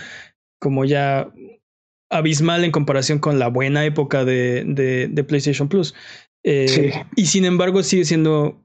como 0.59 0.85
ya 0.85 1.29
abismal 2.09 2.63
en 2.63 2.71
comparación 2.71 3.19
con 3.19 3.39
la 3.39 3.47
buena 3.47 3.85
época 3.85 4.25
de, 4.25 4.63
de, 4.65 5.07
de 5.07 5.23
PlayStation 5.23 5.67
Plus. 5.67 5.93
Eh, 6.43 6.93
y 7.15 7.25
sin 7.25 7.45
embargo 7.45 7.83
sigue 7.83 8.05
siendo 8.05 8.63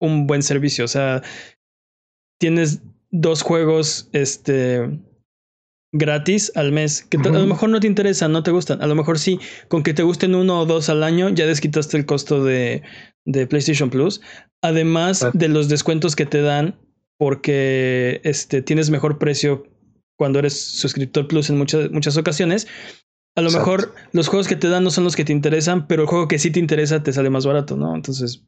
un 0.00 0.26
buen 0.26 0.42
servicio. 0.42 0.84
O 0.84 0.88
sea, 0.88 1.22
tienes 2.38 2.82
dos 3.10 3.42
juegos, 3.42 4.08
este 4.12 4.88
gratis 5.92 6.50
al 6.56 6.72
mes, 6.72 7.06
que 7.08 7.18
a 7.18 7.30
lo 7.30 7.46
mejor 7.46 7.68
no 7.68 7.78
te 7.78 7.86
interesan, 7.86 8.32
no 8.32 8.42
te 8.42 8.50
gustan, 8.50 8.82
a 8.82 8.86
lo 8.88 8.96
mejor 8.96 9.16
sí, 9.16 9.38
con 9.68 9.84
que 9.84 9.94
te 9.94 10.02
gusten 10.02 10.34
uno 10.34 10.60
o 10.60 10.66
dos 10.66 10.88
al 10.88 11.04
año, 11.04 11.28
ya 11.28 11.46
desquitaste 11.46 11.96
el 11.96 12.04
costo 12.04 12.42
de, 12.42 12.82
de 13.24 13.46
PlayStation 13.46 13.90
Plus, 13.90 14.20
además 14.60 15.24
de 15.32 15.46
los 15.46 15.68
descuentos 15.68 16.16
que 16.16 16.26
te 16.26 16.42
dan 16.42 16.80
porque 17.16 18.20
este, 18.24 18.60
tienes 18.60 18.90
mejor 18.90 19.18
precio 19.18 19.68
cuando 20.16 20.38
eres 20.38 20.60
suscriptor 20.60 21.28
Plus 21.28 21.50
en 21.50 21.58
muchas, 21.58 21.90
muchas 21.90 22.16
ocasiones. 22.16 22.66
A 23.36 23.40
lo 23.40 23.50
mejor 23.50 23.94
los 24.12 24.28
juegos 24.28 24.46
que 24.46 24.56
te 24.56 24.68
dan 24.68 24.84
no 24.84 24.90
son 24.90 25.04
los 25.04 25.16
que 25.16 25.24
te 25.24 25.32
interesan, 25.32 25.88
pero 25.88 26.02
el 26.02 26.08
juego 26.08 26.28
que 26.28 26.38
sí 26.38 26.50
te 26.50 26.60
interesa 26.60 27.02
te 27.02 27.12
sale 27.12 27.30
más 27.30 27.46
barato, 27.46 27.76
¿no? 27.76 27.94
Entonces, 27.94 28.44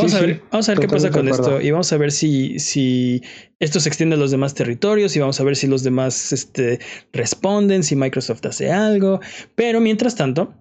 Vamos, 0.00 0.14
a 0.14 0.20
ver, 0.20 0.42
vamos 0.50 0.68
a 0.68 0.72
ver 0.72 0.80
qué 0.80 0.88
pasa 0.88 1.10
con 1.10 1.28
esto 1.28 1.60
y 1.60 1.70
vamos 1.70 1.92
a 1.92 1.96
ver 1.98 2.12
si, 2.12 2.58
si 2.58 3.22
esto 3.58 3.80
se 3.80 3.88
extiende 3.88 4.16
a 4.16 4.18
los 4.18 4.30
demás 4.30 4.54
territorios 4.54 5.14
y 5.16 5.20
vamos 5.20 5.40
a 5.40 5.44
ver 5.44 5.56
si 5.56 5.66
los 5.66 5.82
demás 5.82 6.32
este, 6.32 6.80
responden, 7.12 7.82
si 7.82 7.96
Microsoft 7.96 8.44
hace 8.46 8.70
algo. 8.70 9.20
Pero 9.56 9.80
mientras 9.80 10.14
tanto, 10.14 10.54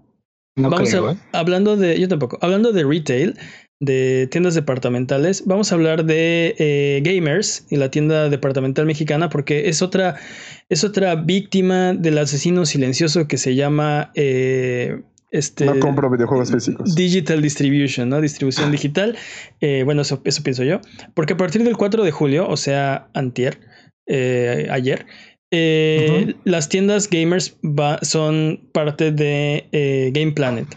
vamos 0.57 0.93
a, 0.93 1.11
¿eh? 1.11 1.17
hablando 1.31 1.77
de, 1.77 1.99
yo 1.99 2.07
tampoco, 2.07 2.37
hablando 2.41 2.71
de 2.71 2.83
retail, 2.83 3.37
de 3.79 4.27
tiendas 4.29 4.55
departamentales, 4.55 5.43
vamos 5.45 5.71
a 5.71 5.75
hablar 5.75 6.03
de 6.03 6.55
eh, 6.59 7.01
Gamers 7.03 7.65
y 7.69 7.77
la 7.77 7.89
tienda 7.89 8.29
departamental 8.29 8.85
mexicana 8.85 9.29
porque 9.29 9.69
es 9.69 9.81
otra, 9.81 10.17
es 10.67 10.83
otra 10.83 11.15
víctima 11.15 11.93
del 11.93 12.17
asesino 12.17 12.65
silencioso 12.65 13.27
que 13.27 13.37
se 13.37 13.55
llama 13.55 14.11
eh, 14.15 15.01
este, 15.31 15.65
no 15.65 15.79
compro 15.79 16.09
videojuegos 16.09 16.51
físicos. 16.51 16.93
Digital 16.95 17.41
Distribution, 17.41 18.09
¿no? 18.09 18.19
Distribución 18.19 18.71
digital. 18.71 19.15
Eh, 19.61 19.83
bueno, 19.85 20.01
eso, 20.01 20.21
eso, 20.25 20.41
pienso 20.43 20.63
yo. 20.63 20.81
Porque 21.13 21.33
a 21.33 21.37
partir 21.37 21.63
del 21.63 21.77
4 21.77 22.03
de 22.03 22.11
julio, 22.11 22.49
o 22.49 22.57
sea, 22.57 23.09
antier, 23.13 23.59
eh, 24.07 24.67
ayer, 24.71 25.05
las 26.45 26.67
tiendas 26.67 27.09
gamers 27.09 27.57
son 28.01 28.69
parte 28.73 29.11
de 29.11 30.11
Game 30.13 30.31
Planet. 30.31 30.67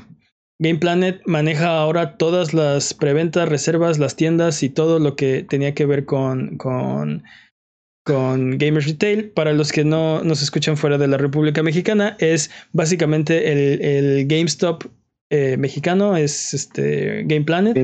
Game 0.63 0.79
Planet 0.79 1.21
maneja 1.27 1.77
ahora 1.77 2.17
todas 2.17 2.55
las 2.55 2.95
preventas, 2.95 3.49
reservas, 3.49 3.99
las 3.99 4.15
tiendas 4.15 4.63
y 4.63 4.69
todo 4.69 5.01
lo 5.01 5.17
que 5.17 5.43
tenía 5.43 5.75
que 5.75 5.87
ver 5.87 6.05
con, 6.05 6.57
con 6.57 7.25
con 8.05 8.59
Gamers 8.59 8.87
Retail. 8.87 9.31
Para 9.31 9.53
los 9.53 9.73
que 9.73 9.85
no 9.85 10.23
nos 10.23 10.43
escuchan 10.43 10.77
fuera 10.77 10.99
de 10.99 11.09
la 11.09 11.17
República 11.17 11.63
Mexicana, 11.63 12.17
es 12.19 12.51
básicamente 12.73 13.53
el, 13.53 14.27
GameStop 14.27 14.85
eh, 15.31 15.57
mexicano, 15.57 16.17
es 16.17 16.55
este 16.55 17.25
Game 17.27 17.45
Planet, 17.45 17.77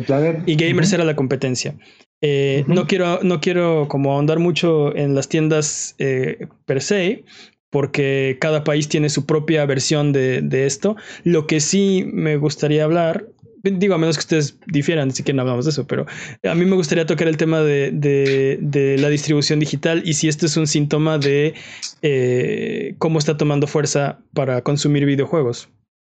y 0.46 0.56
Gamers 0.56 0.92
era 0.92 1.04
la 1.04 1.16
competencia. 1.16 1.74
Eh, 2.20 2.64
no, 2.66 2.86
quiero, 2.86 3.20
no 3.22 3.40
quiero 3.40 3.86
como 3.88 4.12
ahondar 4.12 4.38
mucho 4.38 4.94
en 4.96 5.14
las 5.14 5.28
tiendas 5.28 5.94
eh, 5.98 6.48
per 6.66 6.82
se, 6.82 7.24
porque 7.70 8.38
cada 8.40 8.64
país 8.64 8.88
tiene 8.88 9.08
su 9.08 9.26
propia 9.26 9.64
versión 9.66 10.12
de, 10.12 10.66
esto. 10.66 10.96
Lo 11.24 11.46
que 11.46 11.60
sí 11.60 12.08
me 12.12 12.36
gustaría 12.36 12.84
hablar 12.84 13.26
digo, 13.62 13.94
a 13.94 13.98
menos 13.98 14.16
que 14.16 14.20
ustedes 14.20 14.58
difieran, 14.66 15.10
si 15.10 15.22
quieren 15.22 15.40
hablamos 15.40 15.64
de 15.64 15.72
eso, 15.72 15.86
pero 15.86 16.06
a 16.44 16.54
mí 16.54 16.64
me 16.64 16.76
gustaría 16.76 17.06
tocar 17.06 17.28
el 17.28 17.36
tema 17.36 17.60
de, 17.60 18.96
la 18.98 19.08
distribución 19.08 19.60
digital 19.60 20.02
y 20.04 20.14
si 20.14 20.28
esto 20.28 20.46
es 20.46 20.56
un 20.56 20.66
síntoma 20.66 21.18
de 21.18 21.54
eh, 22.02 22.94
cómo 22.98 23.18
está 23.18 23.36
tomando 23.36 23.66
fuerza 23.66 24.20
para 24.32 24.62
consumir 24.62 25.04
videojuegos. 25.04 25.68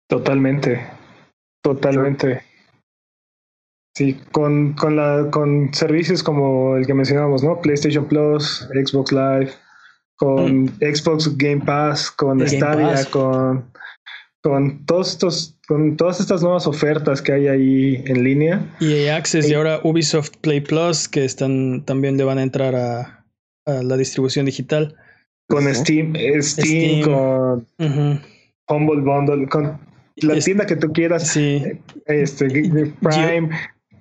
Totalmente, 0.09 0.85
totalmente. 1.63 2.43
Sí, 3.95 4.17
con, 4.31 4.75
con, 4.75 5.71
servicios 5.73 6.23
como 6.23 6.77
el 6.77 6.87
que 6.87 6.95
mencionamos, 6.95 7.43
¿no? 7.43 7.61
PlayStation 7.61 8.07
Plus, 8.07 8.69
Xbox 8.73 9.13
Live, 9.13 9.51
con 10.19 10.65
mm. 10.65 10.69
Xbox 10.81 11.37
Game 11.39 11.63
Pass, 11.65 12.11
con 12.11 12.47
Stadia, 12.47 13.05
con 13.07 13.65
con 14.43 14.87
todos 14.87 15.11
estos, 15.11 15.59
con 15.67 15.97
todas 15.97 16.21
estas 16.21 16.43
nuevas 16.43 16.67
ofertas 16.67 17.21
que 17.21 17.33
hay 17.33 17.49
ahí 17.49 18.03
en 18.07 18.25
línea. 18.25 18.65
Y 18.81 19.07
Access 19.09 19.49
y 19.49 19.55
ahora 19.55 19.81
Ubisoft 19.83 20.31
Play 20.41 20.61
Plus, 20.61 21.09
que 21.09 21.25
están 21.25 21.85
también 21.85 22.17
le 22.17 22.25
van 22.25 22.39
a 22.39 22.43
entrar 22.43 22.75
a, 22.75 23.25
la 23.67 23.97
distribución 23.97 24.47
digital. 24.47 24.97
Con 25.49 25.75
Steam, 25.75 26.15
eh, 26.17 26.41
Steam, 26.43 27.03
con 27.03 27.67
Humble 28.69 29.01
Bundle, 29.03 29.47
con 29.49 29.79
la 30.17 30.35
Es- 30.35 30.45
tienda 30.45 30.67
que 30.67 30.77
tú 30.77 30.93
quieras, 30.93 31.29
Sí. 31.29 31.63
este, 32.07 32.47
Prime, 33.01 33.51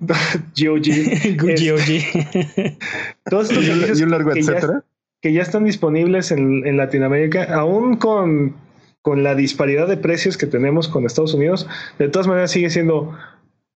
GOG, 0.00 0.88
este, 0.88 1.36
GOG. 1.36 2.78
todos 3.24 3.50
estos 3.50 3.64
Y 3.64 3.70
un, 3.70 3.74
servicios 3.74 4.00
y 4.00 4.02
un 4.04 4.10
largo 4.10 4.32
etcétera. 4.32 4.84
Que 5.20 5.32
ya 5.32 5.42
están 5.42 5.64
disponibles 5.64 6.30
en, 6.30 6.66
en 6.66 6.76
Latinoamérica, 6.76 7.44
aún 7.54 7.96
con, 7.96 8.54
con 9.02 9.22
la 9.22 9.34
disparidad 9.34 9.88
de 9.88 9.96
precios 9.96 10.36
que 10.36 10.46
tenemos 10.46 10.88
con 10.88 11.04
Estados 11.04 11.34
Unidos, 11.34 11.68
de 11.98 12.08
todas 12.08 12.26
maneras 12.28 12.50
sigue 12.50 12.70
siendo 12.70 13.16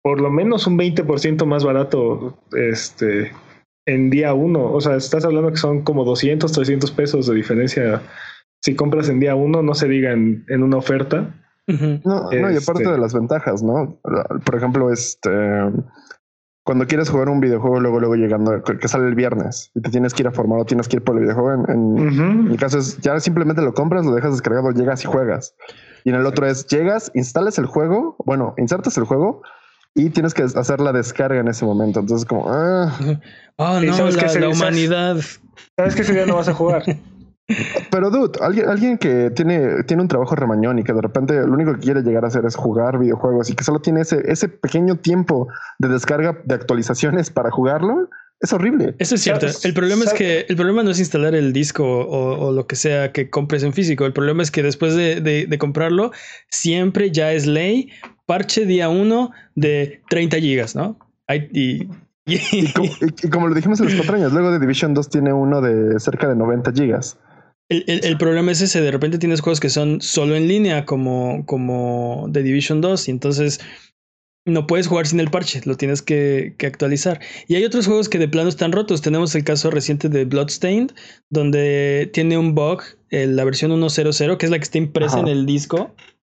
por 0.03 0.21
lo 0.21 0.31
menos 0.31 0.67
un 0.67 0.79
20% 0.79 1.45
más 1.47 1.65
barato 1.65 2.39
este, 2.53 3.33
en 3.87 4.11
día 4.11 4.33
uno. 4.35 4.73
O 4.73 4.81
sea, 4.81 4.97
estás 4.97 5.25
hablando 5.25 5.51
que 5.51 5.57
son 5.59 5.83
como 5.83 6.05
200, 6.05 6.51
300 6.53 6.91
pesos 6.93 7.27
de 7.27 7.35
diferencia. 7.35 8.03
Si 8.63 8.75
compras 8.75 9.09
en 9.09 9.21
día 9.21 9.35
uno, 9.35 9.63
no 9.63 9.75
se 9.75 9.89
diga 9.89 10.13
en, 10.13 10.45
en 10.49 10.63
una 10.63 10.77
oferta. 10.79 11.35
No, 11.67 12.33
y 12.33 12.37
aparte 12.39 12.83
Este- 12.83 12.91
de 12.93 12.99
las 12.99 13.15
ventajas, 13.15 13.63
¿no? 13.63 13.99
Por 14.45 14.57
ejemplo, 14.57 14.91
este 14.93 15.31
cuando 16.71 16.87
quieres 16.87 17.11
jugar 17.11 17.29
un 17.31 17.41
videojuego, 17.41 17.81
luego, 17.81 17.99
luego 17.99 18.15
llegando, 18.15 18.63
que 18.63 18.87
sale 18.87 19.09
el 19.09 19.17
viernes 19.17 19.73
y 19.75 19.83
te 19.83 19.91
tienes 19.91 20.15
que 20.15 20.23
ir 20.23 20.29
a 20.29 20.31
formar 20.31 20.61
o 20.61 20.65
tienes 20.65 20.87
que 20.87 20.99
ir 20.99 21.03
por 21.03 21.17
el 21.17 21.23
videojuego. 21.25 21.65
En, 21.65 21.69
en- 21.99 22.45
mi 22.49 22.57
caso 22.57 22.79
es 22.79 22.97
ya 23.01 23.19
simplemente 23.19 23.61
lo 23.61 23.75
compras, 23.75 24.07
lo 24.07 24.15
dejas 24.15 24.31
descargado, 24.31 24.71
llegas 24.71 25.03
y 25.03 25.09
juegas. 25.09 25.57
Y 26.05 26.11
en 26.11 26.15
el 26.15 26.27
otro 26.27 26.47
es 26.47 26.69
llegas, 26.69 27.11
instalas 27.17 27.59
el 27.59 27.67
juego, 27.67 28.15
bueno, 28.25 28.55
insertas 28.57 28.97
el 28.99 29.03
juego 29.05 29.43
y 29.97 30.11
tienes 30.11 30.33
que 30.33 30.45
hacer 30.45 30.81
la 30.81 30.93
descarga 30.93 31.41
en 31.41 31.49
ese 31.49 31.65
momento. 31.65 31.99
Entonces, 31.99 32.25
como, 32.25 32.49
ah, 32.49 32.97
Oh, 33.57 33.81
no, 33.81 33.93
sabes 33.93 34.15
que 34.15 34.21
la, 34.23 34.27
ese- 34.29 34.41
la 34.41 34.49
humanidad. 34.51 35.17
Sabes 35.77 35.97
que 35.97 36.03
ese 36.03 36.13
día 36.15 36.25
no 36.27 36.37
vas 36.37 36.49
a 36.49 36.55
jugar. 36.55 36.85
Pero 37.91 38.11
dude, 38.11 38.39
alguien, 38.41 38.69
alguien 38.69 38.99
que 38.99 39.31
tiene, 39.31 39.83
tiene 39.85 40.03
un 40.03 40.09
trabajo 40.09 40.35
remañón 40.37 40.79
y 40.79 40.85
que 40.85 40.93
de 40.93 41.01
repente 41.01 41.35
lo 41.35 41.53
único 41.53 41.75
que 41.75 41.81
quiere 41.81 42.03
llegar 42.03 42.25
a 42.25 42.29
hacer 42.29 42.45
es 42.45 42.55
jugar 42.57 42.99
videojuegos 42.99 43.51
y 43.51 43.55
que 43.55 43.65
solo 43.65 43.81
tiene 43.81 44.03
ese, 44.03 44.23
ese 44.31 44.49
pequeño 44.49 44.97
tiempo 44.97 45.49
de 45.79 45.89
descarga 45.89 46.39
de 46.45 46.55
actualizaciones 46.55 47.31
para 47.31 47.51
jugarlo, 47.51 48.09
es 48.41 48.53
horrible. 48.55 48.95
Eso 48.99 49.17
es 49.17 49.21
cierto. 49.21 49.41
¿Sabes? 49.49 49.65
El 49.67 49.75
problema 49.75 50.05
es 50.05 50.15
que 50.15 50.47
el 50.49 50.57
problema 50.57 50.83
no 50.83 50.91
es 50.91 50.99
instalar 50.99 51.35
el 51.35 51.53
disco 51.53 51.85
o, 51.85 52.49
o 52.49 52.53
lo 52.53 52.67
que 52.67 52.75
sea 52.77 53.13
que 53.13 53.29
compres 53.29 53.63
en 53.65 53.73
físico. 53.75 54.07
El 54.07 54.13
problema 54.15 54.43
es 54.43 54.51
que 54.51 54.63
después 54.63 54.95
de, 54.95 55.21
de- 55.21 55.47
de 55.47 55.59
comprarlo, 55.59 56.11
siempre 56.49 57.11
ya 57.11 57.33
es 57.33 57.47
ley, 57.47 57.91
parche 58.27 58.65
día 58.65 58.89
uno 58.89 59.33
de 59.57 60.01
30 60.09 60.39
gigas, 60.39 60.75
¿no? 60.75 60.99
Hay- 61.27 61.49
y, 61.53 61.87
como, 62.73 62.87
y- 63.01 63.27
y 63.27 63.29
como 63.31 63.49
lo 63.49 63.55
dijimos 63.55 63.81
en 63.81 63.87
los 63.87 63.95
cuatro 63.97 64.17
años, 64.17 64.33
luego 64.33 64.51
de 64.53 64.59
Division 64.59 64.95
2 64.95 65.09
tiene 65.11 65.33
uno 65.33 65.61
de 65.61 65.99
cerca 66.01 66.29
de 66.29 66.37
90 66.37 66.73
gigas. 66.73 67.19
El, 67.71 67.85
el- 67.87 68.05
el 68.05 68.19
problema 68.19 68.53
es 68.53 68.61
ese, 68.61 68.83
de 68.83 68.91
repente 68.91 69.19
tienes 69.19 69.41
juegos 69.41 69.61
que 69.61 69.71
son 69.71 70.03
solo 70.03 70.37
en 70.37 70.47
línea, 70.49 70.85
como, 70.85 71.45
como 71.47 72.29
The 72.33 72.43
Division 72.43 72.81
2, 72.83 73.09
y 73.09 73.11
entonces 73.13 73.61
no 74.47 74.67
puedes 74.67 74.87
jugar 74.89 75.07
sin 75.07 75.21
el 75.21 75.31
parche, 75.31 75.61
lo 75.65 75.77
tienes 75.77 76.03
que, 76.03 76.55
que 76.59 76.67
actualizar. 76.67 77.21
Y 77.47 77.55
hay 77.57 77.65
otros 77.65 77.87
juegos 77.87 78.09
que 78.09 78.19
de 78.19 78.27
plano 78.27 78.49
están 78.49 78.73
rotos. 78.73 79.03
Tenemos 79.03 79.35
el 79.35 79.45
caso 79.45 79.71
reciente 79.71 80.09
de 80.09 80.25
Bloodstained, 80.25 80.93
donde 81.29 82.11
tiene 82.13 82.37
un 82.39 82.55
bug, 82.55 82.83
eh, 83.11 83.27
la 83.27 83.45
versión 83.45 83.71
1.0.0, 83.71 84.37
que 84.39 84.47
es 84.47 84.51
la 84.51 84.59
que 84.59 84.65
está 84.65 84.79
impresa 84.79 85.17
Ajá. 85.19 85.21
en 85.21 85.29
el 85.29 85.47
disco. 85.47 85.95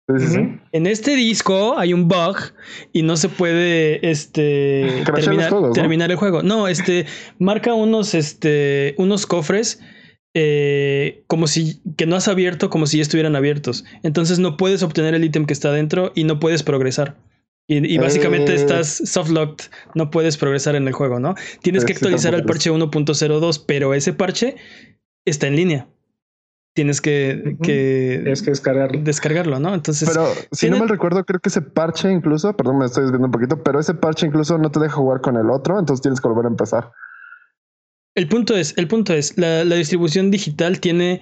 Sí, 0.10 0.15
sí, 0.20 0.28
sí. 0.34 0.38
Ujú. 0.39 0.60
En 0.74 0.88
este 0.88 1.15
disco 1.15 1.78
hay 1.78 1.94
un 1.94 2.08
bug 2.10 2.38
y 2.91 3.04
no 3.04 3.15
se 3.15 3.30
puede 3.30 4.06
este, 4.10 5.04
terminar, 5.06 5.54
terminar 5.74 6.12
el 6.12 6.17
juego. 6.17 6.41
No, 6.44 6.67
este 6.67 7.06
marca 7.39 7.74
unos, 7.76 8.13
este, 8.15 8.96
unos 8.98 9.26
cofres 9.28 9.80
eh, 10.34 11.24
como 11.28 11.48
si 11.48 11.82
que 11.98 12.06
no 12.06 12.15
has 12.15 12.28
abierto, 12.28 12.70
como 12.70 12.88
si 12.88 12.98
ya 12.98 13.04
estuvieran 13.04 13.36
abiertos. 13.36 13.84
Entonces 14.04 14.39
no 14.39 14.58
puedes 14.58 14.84
obtener 14.84 15.13
el 15.13 15.24
ítem 15.24 15.46
que 15.46 15.54
está 15.54 15.72
dentro 15.72 16.12
y 16.15 16.24
no 16.24 16.39
puedes 16.39 16.63
progresar. 16.63 17.17
Y, 17.67 17.86
y 17.94 17.98
básicamente 17.98 18.54
Eh. 18.54 18.56
estás 18.56 19.02
softlocked, 19.06 19.65
no 19.96 20.10
puedes 20.10 20.38
progresar 20.38 20.76
en 20.76 20.88
el 20.88 20.94
juego, 20.94 21.20
¿no? 21.20 21.36
Tienes 21.62 21.86
que 21.86 21.94
actualizar 21.94 22.34
al 22.36 22.44
parche 22.46 22.72
1.02, 22.72 23.63
pero 23.65 23.94
ese 23.94 24.13
parche 24.13 24.56
está 25.26 25.48
en 25.48 25.56
línea. 25.56 25.88
Tienes 26.74 27.02
que, 27.02 27.58
que 27.62 28.20
Tienes 28.24 28.41
que 28.41 28.52
descargarlo. 28.52 29.02
descargarlo, 29.04 29.60
¿no? 29.60 29.74
Entonces, 29.74 30.10
Pero 30.10 30.26
si 30.54 30.62
tiene- 30.62 30.78
no 30.78 30.80
mal 30.84 30.89
recuerdo, 30.89 31.26
creo 31.26 31.41
que 31.41 31.50
ese 31.50 31.62
parche 31.62 32.10
incluso, 32.10 32.56
perdón, 32.56 32.78
me 32.78 32.86
estoy 32.86 33.04
desviando 33.04 33.28
un 33.28 33.32
poquito, 33.34 33.62
pero 33.62 33.80
ese 33.80 33.94
parche 33.94 34.26
incluso 34.26 34.58
no 34.58 34.72
te 34.72 34.80
deja 34.80 34.96
jugar 34.96 35.20
con 35.20 35.36
el 35.36 35.50
otro, 35.50 35.78
entonces 35.80 36.02
tienes 36.02 36.22
que 36.22 36.30
volver 36.30 36.46
a 36.46 36.50
empezar. 36.50 36.91
El 38.15 38.28
punto 38.28 38.58
es, 38.58 38.74
el 38.78 38.88
punto 38.88 39.13
es, 39.13 39.38
la, 39.38 39.63
la 39.63 39.76
distribución 39.76 40.32
digital 40.32 40.80
tiene 40.82 41.21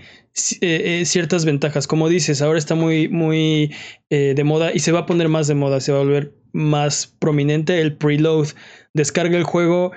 eh, 0.61 0.99
eh, 1.01 1.05
ciertas 1.05 1.45
ventajas. 1.45 1.85
Como 1.85 2.09
dices, 2.09 2.41
ahora 2.41 2.57
está 2.57 2.73
muy, 2.75 3.07
muy 3.09 3.75
eh, 4.09 4.33
de 4.35 4.43
moda 4.43 4.73
y 4.73 4.79
se 4.79 4.91
va 4.91 4.99
a 4.99 5.05
poner 5.05 5.29
más 5.29 5.47
de 5.47 5.55
moda, 5.55 5.81
se 5.81 5.91
va 5.91 5.99
a 5.99 6.03
volver 6.03 6.33
más 6.51 7.15
prominente 7.19 7.79
el 7.79 7.95
preload. 7.95 8.47
Descarga 8.95 9.37
el 9.37 9.43
juego 9.43 9.91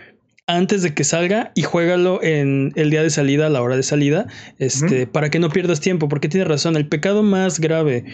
antes 0.46 0.82
de 0.82 0.92
que 0.92 1.04
salga 1.04 1.52
y 1.54 1.62
juégalo 1.62 2.22
en 2.22 2.72
el 2.74 2.90
día 2.90 3.02
de 3.02 3.10
salida, 3.10 3.46
a 3.46 3.50
la 3.50 3.62
hora 3.62 3.76
de 3.76 3.82
salida, 3.82 4.26
este, 4.58 5.06
para 5.06 5.30
que 5.30 5.38
no 5.38 5.48
pierdas 5.48 5.80
tiempo, 5.80 6.08
porque 6.08 6.28
tiene 6.28 6.44
razón, 6.44 6.76
el 6.76 6.88
pecado 6.88 7.22
más 7.22 7.58
grave 7.58 8.04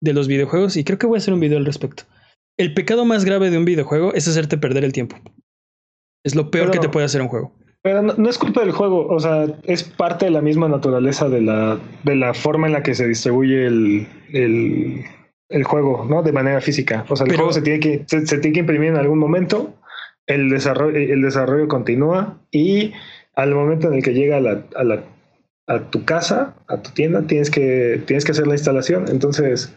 de 0.00 0.12
los 0.12 0.28
videojuegos, 0.28 0.76
y 0.76 0.84
creo 0.84 0.98
que 0.98 1.06
voy 1.06 1.16
a 1.16 1.18
hacer 1.18 1.34
un 1.34 1.40
video 1.40 1.58
al 1.58 1.64
respecto, 1.64 2.04
el 2.56 2.74
pecado 2.74 3.04
más 3.04 3.24
grave 3.24 3.50
de 3.50 3.58
un 3.58 3.64
videojuego 3.64 4.14
es 4.14 4.28
hacerte 4.28 4.58
perder 4.58 4.84
el 4.84 4.92
tiempo. 4.92 5.16
Es 6.24 6.34
lo 6.34 6.50
peor 6.50 6.66
Pero- 6.66 6.72
que 6.72 6.86
te 6.86 6.92
puede 6.92 7.06
hacer 7.06 7.22
un 7.22 7.28
juego. 7.28 7.56
Pero 7.88 8.02
no, 8.02 8.12
no 8.18 8.28
es 8.28 8.36
culpa 8.36 8.60
del 8.60 8.72
juego, 8.72 9.06
o 9.06 9.18
sea, 9.18 9.46
es 9.64 9.82
parte 9.82 10.26
de 10.26 10.30
la 10.30 10.42
misma 10.42 10.68
naturaleza 10.68 11.30
de 11.30 11.40
la, 11.40 11.78
de 12.04 12.16
la 12.16 12.34
forma 12.34 12.66
en 12.66 12.74
la 12.74 12.82
que 12.82 12.94
se 12.94 13.08
distribuye 13.08 13.64
el, 13.66 14.06
el, 14.30 15.04
el 15.48 15.64
juego, 15.64 16.04
¿no? 16.06 16.22
De 16.22 16.30
manera 16.32 16.60
física. 16.60 17.06
O 17.08 17.16
sea, 17.16 17.24
el 17.24 17.30
Pero- 17.30 17.38
juego 17.44 17.52
se 17.54 17.62
tiene, 17.62 17.80
que, 17.80 18.04
se, 18.06 18.26
se 18.26 18.36
tiene 18.40 18.52
que 18.52 18.60
imprimir 18.60 18.90
en 18.90 18.96
algún 18.98 19.18
momento, 19.18 19.72
el 20.26 20.50
desarrollo, 20.50 20.98
el 20.98 21.22
desarrollo 21.22 21.66
continúa 21.66 22.36
y 22.50 22.92
al 23.34 23.54
momento 23.54 23.88
en 23.88 23.94
el 23.94 24.02
que 24.02 24.12
llega 24.12 24.36
a, 24.36 24.40
la, 24.40 24.64
a, 24.76 24.84
la, 24.84 25.04
a 25.66 25.78
tu 25.90 26.04
casa, 26.04 26.56
a 26.66 26.82
tu 26.82 26.90
tienda, 26.90 27.22
tienes 27.26 27.50
que, 27.50 28.02
tienes 28.04 28.26
que 28.26 28.32
hacer 28.32 28.46
la 28.46 28.52
instalación. 28.52 29.06
Entonces, 29.08 29.74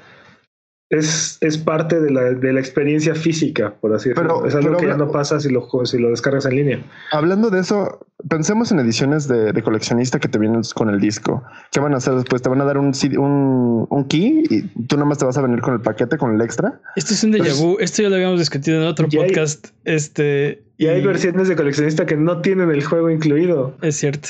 es, 0.92 1.38
es 1.42 1.58
parte 1.58 2.00
de 2.00 2.12
la, 2.12 2.22
de 2.34 2.54
la 2.54 2.60
experiencia 2.60 3.16
física, 3.16 3.74
por 3.82 3.94
así 3.96 4.10
decirlo. 4.10 4.42
Pero- 4.42 4.48
es 4.48 4.54
algo 4.56 4.68
pero 4.68 4.78
que 4.80 4.88
ya 4.88 4.98
no 4.98 5.10
pasa 5.12 5.40
si 5.40 5.50
lo, 5.50 5.68
si 5.86 5.98
lo 5.98 6.10
descargas 6.10 6.46
en 6.46 6.56
línea. 6.58 6.80
Hablando 7.12 7.50
de 7.50 7.62
eso, 7.62 8.06
pensemos 8.30 8.72
en 8.72 8.80
ediciones 8.80 9.28
de, 9.28 9.54
de 9.54 9.64
coleccionista 9.64 10.20
que 10.20 10.28
te 10.28 10.38
vienen 10.38 10.62
con 10.76 10.90
el 10.90 11.00
disco. 11.00 11.44
¿Qué 11.72 11.80
van 11.80 11.94
a 11.94 11.98
hacer 11.98 12.14
después? 12.16 12.42
Te 12.42 12.50
van 12.50 12.62
a 12.62 12.66
dar 12.66 12.78
un, 12.78 12.92
un, 13.18 13.88
un 13.90 14.08
key 14.10 14.44
y 14.50 14.62
tú 14.86 14.98
nada 14.98 15.06
más 15.06 15.18
te 15.18 15.26
vas 15.26 15.38
a 15.38 15.42
venir 15.42 15.62
con 15.62 15.74
el 15.74 15.82
paquete, 15.82 16.18
con 16.18 16.36
el 16.36 16.42
extra. 16.42 16.82
Esto 16.96 17.14
es 17.14 17.24
un 17.24 17.32
déjà 17.34 17.54
vu. 17.58 17.78
Esto 17.80 18.04
ya 18.04 18.10
lo 18.10 18.16
habíamos 18.16 18.40
discutido 18.40 18.82
en 18.82 18.88
otro 18.88 19.08
hay- 19.10 19.18
podcast. 19.18 19.70
Este. 19.86 20.64
Y 20.78 20.88
hay 20.88 21.02
versiones 21.06 21.48
de 21.48 21.56
coleccionista 21.56 22.06
que 22.06 22.18
no 22.18 22.42
tienen 22.42 22.70
el 22.72 22.84
juego 22.84 23.10
incluido. 23.10 23.78
Es 23.82 23.96
cierto. 23.98 24.30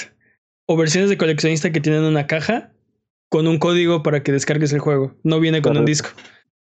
O 0.67 0.77
versiones 0.77 1.09
de 1.09 1.17
coleccionista 1.17 1.71
que 1.71 1.81
tienen 1.81 2.03
una 2.03 2.27
caja 2.27 2.71
con 3.29 3.47
un 3.47 3.57
código 3.57 4.03
para 4.03 4.21
que 4.21 4.31
descargues 4.33 4.73
el 4.73 4.79
juego. 4.79 5.15
No 5.23 5.39
viene 5.39 5.61
con 5.61 5.77
un 5.77 5.85
disco. 5.85 6.09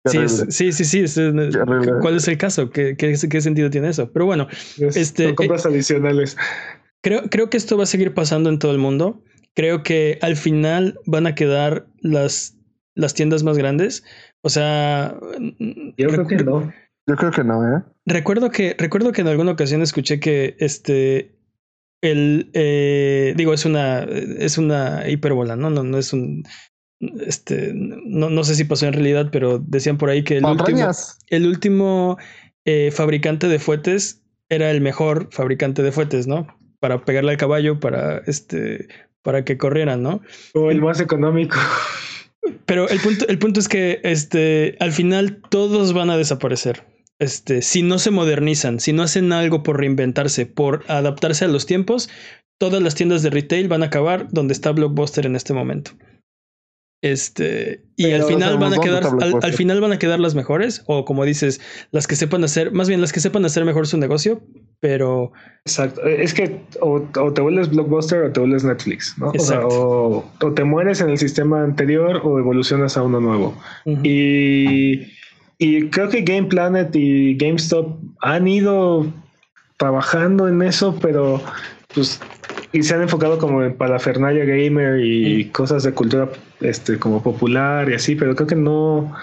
Sí, 0.08 0.72
sí, 0.72 0.86
sí. 0.86 1.04
¿Cuál 2.02 2.15
es 2.15 2.28
el 2.28 2.38
caso? 2.38 2.70
¿Qué, 2.70 2.96
qué, 2.98 3.15
qué 3.30 3.41
sentido 3.41 3.70
tiene 3.70 3.89
eso? 3.89 4.12
Pero 4.12 4.26
bueno, 4.26 4.48
Es- 4.80 4.96
Este, 4.98 5.26
son 5.26 5.36
compras 5.36 5.65
adicionales. 5.65 6.38
creo, 7.02 7.24
creo 7.30 7.50
que 7.50 7.58
esto 7.58 7.78
va 7.78 7.84
a 7.84 7.88
seguir 7.88 8.13
pasando 8.13 8.50
en 8.50 8.60
todo 8.60 8.72
el 8.72 8.78
mundo. 8.80 9.24
Creo 9.56 9.84
que 9.84 10.20
al 10.22 10.36
final 10.36 11.00
van 11.06 11.26
a 11.28 11.36
quedar 11.36 11.88
las, 12.02 12.56
las 12.96 13.13
tiendas 13.13 13.43
más 13.43 13.58
grandes. 13.58 14.04
O 14.41 14.50
sea, 14.50 15.17
Yo 15.98 16.08
creo 16.10 16.28
que 16.28 16.38
no. 16.38 16.72
Yo 17.10 17.15
creo 17.15 17.32
que 17.32 17.43
no, 17.43 17.63
¿eh? 17.78 17.82
Recuerdo 18.06 18.52
que, 18.52 18.76
recuerdo 18.78 19.12
que 19.13 19.22
en 19.22 19.28
alguna 19.30 19.54
ocasión 19.54 19.82
escuché 19.82 20.20
que 20.20 20.56
este 20.60 21.34
el 22.02 22.52
eh, 22.54 23.34
digo, 23.38 23.54
es 23.54 23.65
una 23.65 24.04
es 24.04 24.58
una 24.58 25.10
hipérbola, 25.10 25.56
¿no? 25.56 25.70
No, 25.70 25.84
no 25.84 25.98
es 25.98 26.12
un 26.13 26.43
este 27.00 27.72
no, 27.74 28.30
no 28.30 28.44
sé 28.44 28.56
si 28.56 28.64
pasó 28.64 28.88
en 28.88 28.94
realidad, 28.94 29.30
pero 29.32 29.60
decían 29.60 29.98
por 29.98 30.10
ahí 30.10 30.24
que 30.24 30.38
el 30.38 30.46
último, 30.46 30.58
Patrañas. 30.58 31.20
el 31.28 31.46
último 31.46 32.18
eh, 32.66 32.92
fabricante 32.92 33.48
de 33.48 33.60
fuetes 33.60 34.24
era 34.50 34.72
el 34.72 34.82
mejor 34.82 35.30
fabricante 35.32 35.84
de 35.84 35.92
fuetes, 35.92 36.28
¿no? 36.28 36.48
Para 36.80 37.04
pegarle 37.06 37.32
al 37.32 37.38
caballo, 37.38 37.80
para 37.80 38.20
este, 38.28 38.88
para 39.22 39.44
que 39.44 39.58
corrieran, 39.58 40.04
¿no? 40.04 40.22
O 40.54 40.72
el 40.72 40.82
más 40.82 41.00
económico. 41.00 41.58
Pero 42.66 42.88
el 42.90 43.00
punto, 43.00 43.28
el 43.28 43.40
punto 43.40 43.60
es 43.60 43.68
que 43.68 44.00
este, 44.04 44.78
al 44.80 44.92
final 44.92 45.42
todos 45.50 45.94
van 45.94 46.10
a 46.10 46.18
desaparecer. 46.18 46.84
Este, 47.20 47.62
si 47.62 47.82
no 47.82 48.00
se 48.00 48.12
modernizan, 48.12 48.80
si 48.80 48.94
no 48.94 49.04
hacen 49.04 49.34
algo 49.34 49.64
por 49.64 49.80
reinventarse, 49.80 50.46
por 50.46 50.84
adaptarse 50.88 51.46
a 51.46 51.48
los 51.48 51.66
tiempos, 51.66 52.10
todas 52.58 52.82
las 52.82 52.96
tiendas 52.96 53.24
de 53.24 53.32
retail 53.32 53.68
van 53.68 53.84
a 53.84 53.88
acabar 53.88 54.28
donde 54.32 54.54
está 54.54 54.72
Blockbuster 54.72 55.26
en 55.26 55.36
este 55.36 55.54
momento. 55.54 55.92
Este, 57.02 57.84
y 57.96 58.06
Pero 58.06 58.24
al 58.24 58.32
final 58.32 58.58
van 58.58 58.74
a 58.74 58.80
quedar, 58.80 59.04
al, 59.44 59.54
final 59.54 59.82
van 59.82 59.92
a 59.92 60.00
quedar 60.00 60.20
las 60.20 60.34
mejores, 60.34 60.84
o 60.88 61.06
como 61.06 61.26
dices, 61.26 61.62
las 61.92 62.08
que 62.08 62.16
sepan 62.16 62.44
hacer, 62.44 62.72
más 62.72 62.90
bien 62.90 63.02
las 63.02 63.14
que 63.14 63.20
sepan 63.20 63.46
hacer 63.46 63.66
mejor 63.66 63.86
su 63.86 63.98
negocio, 63.98 64.42
pero 64.80 65.32
Exacto. 65.66 66.04
Es 66.04 66.34
que 66.34 66.60
o, 66.82 67.06
o 67.20 67.34
te 67.34 67.42
vuelves 67.42 67.70
Blockbuster 67.70 68.24
o 68.24 68.32
te 68.32 68.40
vuelves 68.40 68.64
Netflix, 68.64 69.14
¿no? 69.18 69.30
O, 69.30 69.40
sea, 69.40 69.66
o, 69.66 70.26
o 70.42 70.54
te 70.54 70.64
mueres 70.64 71.00
en 71.02 71.10
el 71.10 71.20
sistema 71.20 71.64
anterior 71.64 72.20
o 72.24 72.40
evolucionas 72.40 72.98
a 72.98 73.04
uno 73.04 73.20
nuevo. 73.20 73.56
Y 74.04 75.18
Y 75.60 75.90
creo 75.90 76.10
que 76.10 76.22
Game 76.22 76.48
Planet 76.48 76.96
y 76.96 77.36
GameStop 77.36 77.98
han 78.22 78.48
ido 78.48 79.08
trabajando 79.78 80.48
en 80.48 80.62
eso, 80.62 80.96
pero 81.02 81.42
pues 81.94 82.20
y 82.71 82.84
se 82.84 82.93
han 82.93 83.01
enfocado 83.01 83.38
como 83.38 83.63
en 83.63 83.75
parafernalia 83.75 84.45
gamer 84.45 85.03
y 85.03 85.45
cosas 85.49 85.84
de 85.84 85.93
cultura 85.93 86.30
este 86.62 86.97
como 86.99 87.23
popular 87.23 87.89
y 87.89 87.93
así, 87.93 88.15
pero 88.15 88.36
creo 88.36 88.47
que 88.47 88.56
no 88.56 89.13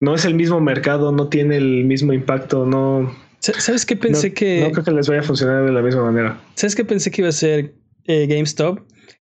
no 0.00 0.14
es 0.14 0.24
el 0.24 0.34
mismo 0.34 0.60
mercado, 0.60 1.12
no 1.12 1.28
tiene 1.28 1.56
el 1.56 1.84
mismo 1.84 2.12
impacto, 2.12 2.66
no 2.66 3.10
¿Sabes 3.40 3.86
qué 3.86 3.96
pensé 3.96 4.34
que 4.34 4.60
no 4.60 4.70
creo 4.70 4.84
que 4.84 4.90
les 4.90 5.08
vaya 5.08 5.20
a 5.20 5.24
funcionar 5.24 5.64
de 5.64 5.72
la 5.72 5.80
misma 5.80 6.04
manera? 6.04 6.40
¿Sabes 6.54 6.76
qué 6.76 6.84
pensé 6.84 7.10
que 7.10 7.22
iba 7.22 7.30
a 7.30 7.32
ser 7.32 7.74
eh, 8.04 8.26
GameStop? 8.26 8.80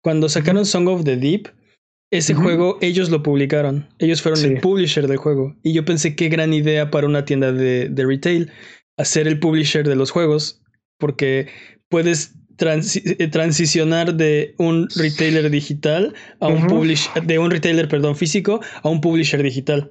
Cuando 0.01 0.29
sacaron 0.29 0.65
Song 0.65 0.87
of 0.87 1.03
the 1.03 1.15
Deep, 1.15 1.49
ese 2.11 2.33
juego 2.33 2.79
ellos 2.81 3.11
lo 3.11 3.21
publicaron. 3.21 3.87
Ellos 3.99 4.23
fueron 4.23 4.43
el 4.43 4.59
publisher 4.61 5.07
del 5.07 5.17
juego. 5.17 5.55
Y 5.61 5.73
yo 5.73 5.85
pensé 5.85 6.15
qué 6.15 6.27
gran 6.27 6.53
idea 6.53 6.89
para 6.89 7.05
una 7.05 7.25
tienda 7.25 7.51
de, 7.51 7.91
retail 7.95 8.51
hacer 8.97 9.27
el 9.27 9.39
publisher 9.39 9.87
de 9.87 9.95
los 9.95 10.09
juegos. 10.09 10.63
Porque 10.97 11.47
puedes 11.87 12.33
eh, 12.61 13.27
transicionar 13.27 14.13
de 14.15 14.53
un 14.57 14.87
retailer 14.95 15.49
digital 15.49 16.13
a 16.39 16.47
un 16.47 16.67
publisher, 16.67 17.23
de 17.23 17.39
un 17.39 17.51
retailer, 17.51 17.87
perdón, 17.87 18.15
físico 18.15 18.61
a 18.83 18.89
un 18.89 19.01
publisher 19.01 19.41
digital. 19.41 19.89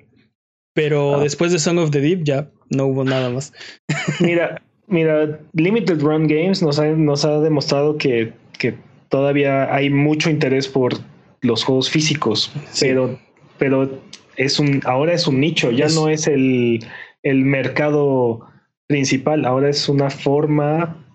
Pero 0.75 1.17
ah. 1.17 1.23
después 1.23 1.53
de 1.53 1.59
Song 1.59 1.79
of 1.79 1.91
the 1.91 2.01
Deep 2.01 2.25
ya 2.25 2.51
no 2.71 2.87
hubo 2.87 3.05
nada 3.05 3.31
más. 3.31 3.53
mira, 4.21 4.63
mira, 4.87 5.41
Limited 5.55 6.01
Run 6.01 6.27
Games 6.27 6.63
nos 6.63 6.79
ha, 6.79 6.87
nos 6.87 7.25
ha 7.25 7.41
demostrado 7.41 7.97
que, 7.97 8.33
que 8.59 8.75
todavía 9.09 9.75
hay 9.75 9.91
mucho 9.91 10.31
interés 10.31 10.69
por 10.69 10.95
los 11.41 11.65
juegos 11.65 11.89
físicos, 11.89 12.53
pero, 12.81 13.19
pero 13.59 14.01
es 14.37 14.59
un, 14.59 14.81
ahora 14.85 15.13
es 15.15 15.27
un 15.27 15.41
nicho, 15.41 15.71
ya 15.71 15.89
no 15.89 16.09
es 16.09 16.27
el, 16.27 16.85
el 17.23 17.45
mercado 17.45 18.41
principal, 18.87 19.45
ahora 19.45 19.69
es 19.69 19.89
una 19.89 20.11
forma 20.11 21.08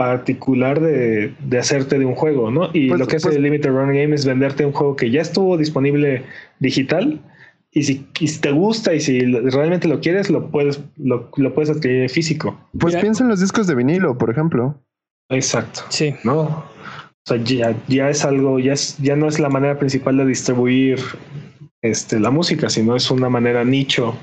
particular 0.00 0.80
de, 0.80 1.34
de, 1.40 1.58
hacerte 1.58 1.98
de 1.98 2.06
un 2.06 2.14
juego, 2.14 2.50
¿no? 2.50 2.70
Y 2.72 2.88
pues, 2.88 2.98
lo 2.98 3.06
que 3.06 3.16
hace 3.16 3.26
pues 3.26 3.36
el 3.36 3.42
Limited 3.42 3.68
Run 3.68 3.88
Game 3.88 4.14
es 4.14 4.24
venderte 4.24 4.64
un 4.64 4.72
juego 4.72 4.96
que 4.96 5.10
ya 5.10 5.20
estuvo 5.20 5.58
disponible 5.58 6.22
digital 6.58 7.20
y 7.70 7.82
si, 7.82 8.06
te 8.40 8.50
gusta 8.50 8.94
y 8.94 9.00
si 9.00 9.20
realmente 9.20 9.88
lo 9.88 10.00
quieres, 10.00 10.30
lo 10.30 10.50
puedes, 10.50 10.80
lo, 10.96 11.30
puedes 11.30 11.68
adquirir 11.68 12.08
físico. 12.08 12.58
Pues 12.78 12.96
piensa 12.96 13.24
en 13.24 13.28
los 13.28 13.40
discos 13.40 13.66
de 13.66 13.74
vinilo, 13.74 14.16
por 14.16 14.30
ejemplo. 14.30 14.82
Exacto. 15.28 15.82
Sí. 15.90 16.14
¿No? 16.24 16.44
O 16.44 16.64
sea, 17.26 17.36
ya, 17.36 17.76
ya 17.86 18.08
es 18.08 18.24
algo, 18.24 18.58
ya, 18.58 18.72
es, 18.72 18.96
ya 19.02 19.16
no 19.16 19.28
es 19.28 19.38
la 19.38 19.50
manera 19.50 19.78
principal 19.78 20.16
de 20.16 20.24
distribuir 20.24 20.98
este, 21.82 22.18
la 22.18 22.30
música, 22.30 22.70
sino 22.70 22.96
es 22.96 23.10
una 23.10 23.28
manera 23.28 23.66
nicho, 23.66 24.16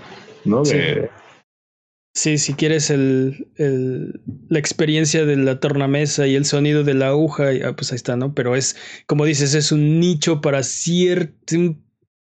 ¿no? 0.44 0.64
De, 0.64 0.72
Sí, 1.04 1.08
si 2.18 2.54
quieres 2.54 2.90
el, 2.90 3.48
el, 3.58 4.22
la 4.50 4.58
experiencia 4.58 5.26
de 5.26 5.38
la 5.38 5.60
tornamesa 5.60 6.26
y 6.26 6.36
el 6.36 6.46
sonido 6.46 6.84
de 6.84 6.96
la 6.96 7.10
aguja, 7.10 7.46
ah, 7.66 7.74
pues 7.76 7.92
ahí 7.92 7.96
está, 7.96 8.16
¿no? 8.16 8.34
Pero 8.34 8.56
es, 8.56 8.76
como 9.06 9.26
dices, 9.26 9.54
es 9.54 9.72
un 9.72 10.00
nicho 10.00 10.42
para 10.42 10.64
cierto, 10.64 11.56
un 11.56 11.86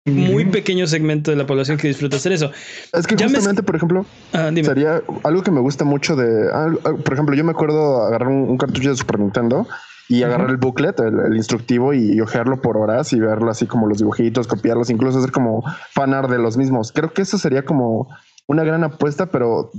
muy 0.07 0.44
pequeño 0.46 0.87
segmento 0.87 1.31
de 1.31 1.37
la 1.37 1.46
población 1.46 1.79
que 1.79 1.88
disfruta 1.88 2.16
hacer 2.16 2.33
eso. 2.33 2.51
Es 2.92 3.07
que 3.07 3.16
justamente, 3.16 3.62
por 3.62 3.77
ejemplo, 3.77 4.07
ah, 4.33 4.51
sería 4.62 5.03
algo 5.25 5.42
que 5.42 5.51
me 5.51 5.61
gusta 5.61 5.85
mucho 5.85 6.16
de, 6.16 6.49
ah, 6.53 6.68
por 7.05 7.12
ejemplo, 7.12 7.35
yo 7.35 7.44
me 7.44 7.53
acuerdo 7.53 8.03
agarrar 8.03 8.29
un, 8.29 8.57
cartucho 8.59 8.90
de 8.90 8.96
Super 8.96 9.18
Nintendo 9.18 9.66
y 10.09 10.22
agarrar 10.22 10.51
el 10.51 10.57
booklet, 10.57 10.99
el, 11.01 11.37
instructivo 11.37 11.92
y, 11.92 12.20
ojearlo 12.20 12.61
por 12.61 12.77
horas 12.77 13.12
y 13.12 13.20
verlo 13.20 13.51
así 13.51 13.66
como 13.66 13.87
los 13.87 13.99
dibujitos, 13.99 14.46
copiarlos, 14.46 14.90
incluso 14.90 15.18
hacer 15.18 15.33
como 15.33 15.64
fanar 15.92 16.29
de 16.29 16.38
los 16.38 16.57
mismos. 16.57 16.92
Creo 16.92 17.12
que 17.12 17.22
eso 17.22 17.38
sería 17.38 17.64
como 17.64 18.09
una 18.47 18.65
gran 18.65 18.85
apuesta, 18.85 19.27
pero 19.27 19.71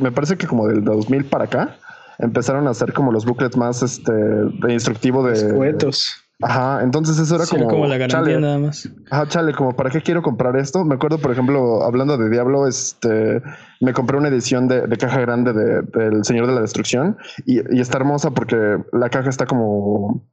me 0.00 0.12
parece 0.12 0.36
que 0.36 0.46
como 0.46 0.66
del 0.68 0.84
2000 0.84 1.24
para 1.26 1.44
acá 1.44 1.76
empezaron 2.18 2.66
a 2.66 2.70
hacer 2.70 2.92
como 2.92 3.12
los 3.12 3.24
booklets 3.24 3.56
más 3.56 3.82
este 3.82 4.12
de 4.12 4.72
instructivo 4.72 5.24
de 5.24 5.34
Escuetos. 5.34 6.22
Ajá, 6.40 6.82
entonces 6.82 7.18
eso 7.20 7.36
era 7.36 7.46
como, 7.46 7.68
como 7.68 7.86
la 7.86 7.96
garantía 7.98 8.40
nada 8.40 8.58
más. 8.58 8.88
Ajá, 9.10 9.28
chale, 9.28 9.52
como 9.52 9.76
para 9.76 9.90
qué 9.90 10.00
quiero 10.00 10.22
comprar 10.22 10.56
esto. 10.56 10.84
Me 10.84 10.96
acuerdo, 10.96 11.18
por 11.18 11.30
ejemplo, 11.30 11.84
hablando 11.84 12.16
de 12.16 12.28
Diablo, 12.30 12.66
este 12.66 13.42
me 13.80 13.92
compré 13.92 14.16
una 14.16 14.28
edición 14.28 14.66
de, 14.66 14.88
caja 14.98 15.20
grande 15.20 15.52
de, 15.52 15.82
del 15.82 16.24
Señor 16.24 16.48
de 16.48 16.54
la 16.54 16.60
Destrucción 16.60 17.16
y, 17.46 17.60
y 17.76 17.80
está 17.80 17.98
hermosa 17.98 18.32
porque 18.32 18.78
la 18.92 19.08
caja 19.08 19.28
está 19.28 19.46
como 19.46 20.26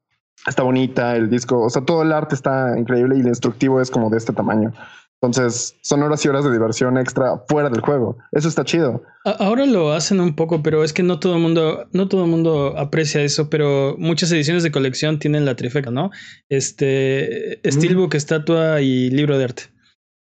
está 0.48 0.64
bonita, 0.64 1.16
el 1.16 1.30
disco, 1.30 1.62
o 1.62 1.70
sea, 1.70 1.84
todo 1.84 2.02
el 2.02 2.12
arte 2.12 2.36
está 2.36 2.78
increíble 2.78 3.18
y 3.18 3.22
el 3.22 3.28
instructivo 3.28 3.82
es 3.82 3.92
como 3.92 4.10
de 4.10 4.18
este 4.18 4.34
tamaño. 4.34 4.74
Entonces, 5.22 5.76
son 5.82 6.02
horas 6.02 6.24
y 6.24 6.30
horas 6.30 6.46
de 6.46 6.52
diversión 6.52 6.98
extra 6.98 7.44
fuera 7.50 7.70
del 7.70 7.82
juego. 7.82 8.18
Eso 8.32 8.48
está 8.48 8.64
chido. 8.64 9.04
Ahora 9.26 9.66
lo 9.66 9.92
hacen 9.92 10.22
un 10.22 10.34
poco, 10.34 10.64
pero 10.64 10.84
es 10.84 10.94
que 10.94 11.04
no 11.04 11.20
todo 11.20 11.36
el 11.36 11.42
mundo, 11.42 11.90
no 11.92 12.08
todo 12.08 12.24
el 12.24 12.32
mundo 12.32 12.78
aprecia 12.78 13.22
eso, 13.22 13.50
pero 13.50 13.96
muchas 13.98 14.32
ediciones 14.32 14.64
de 14.64 14.72
colección 14.72 15.20
tienen 15.20 15.44
la 15.44 15.56
trifeca, 15.56 15.92
¿no? 15.92 16.12
Este, 16.48 17.60
Steelbook, 17.70 18.16
estatua 18.16 18.80
y 18.82 19.10
libro 19.10 19.38
de 19.38 19.44
arte. 19.44 19.64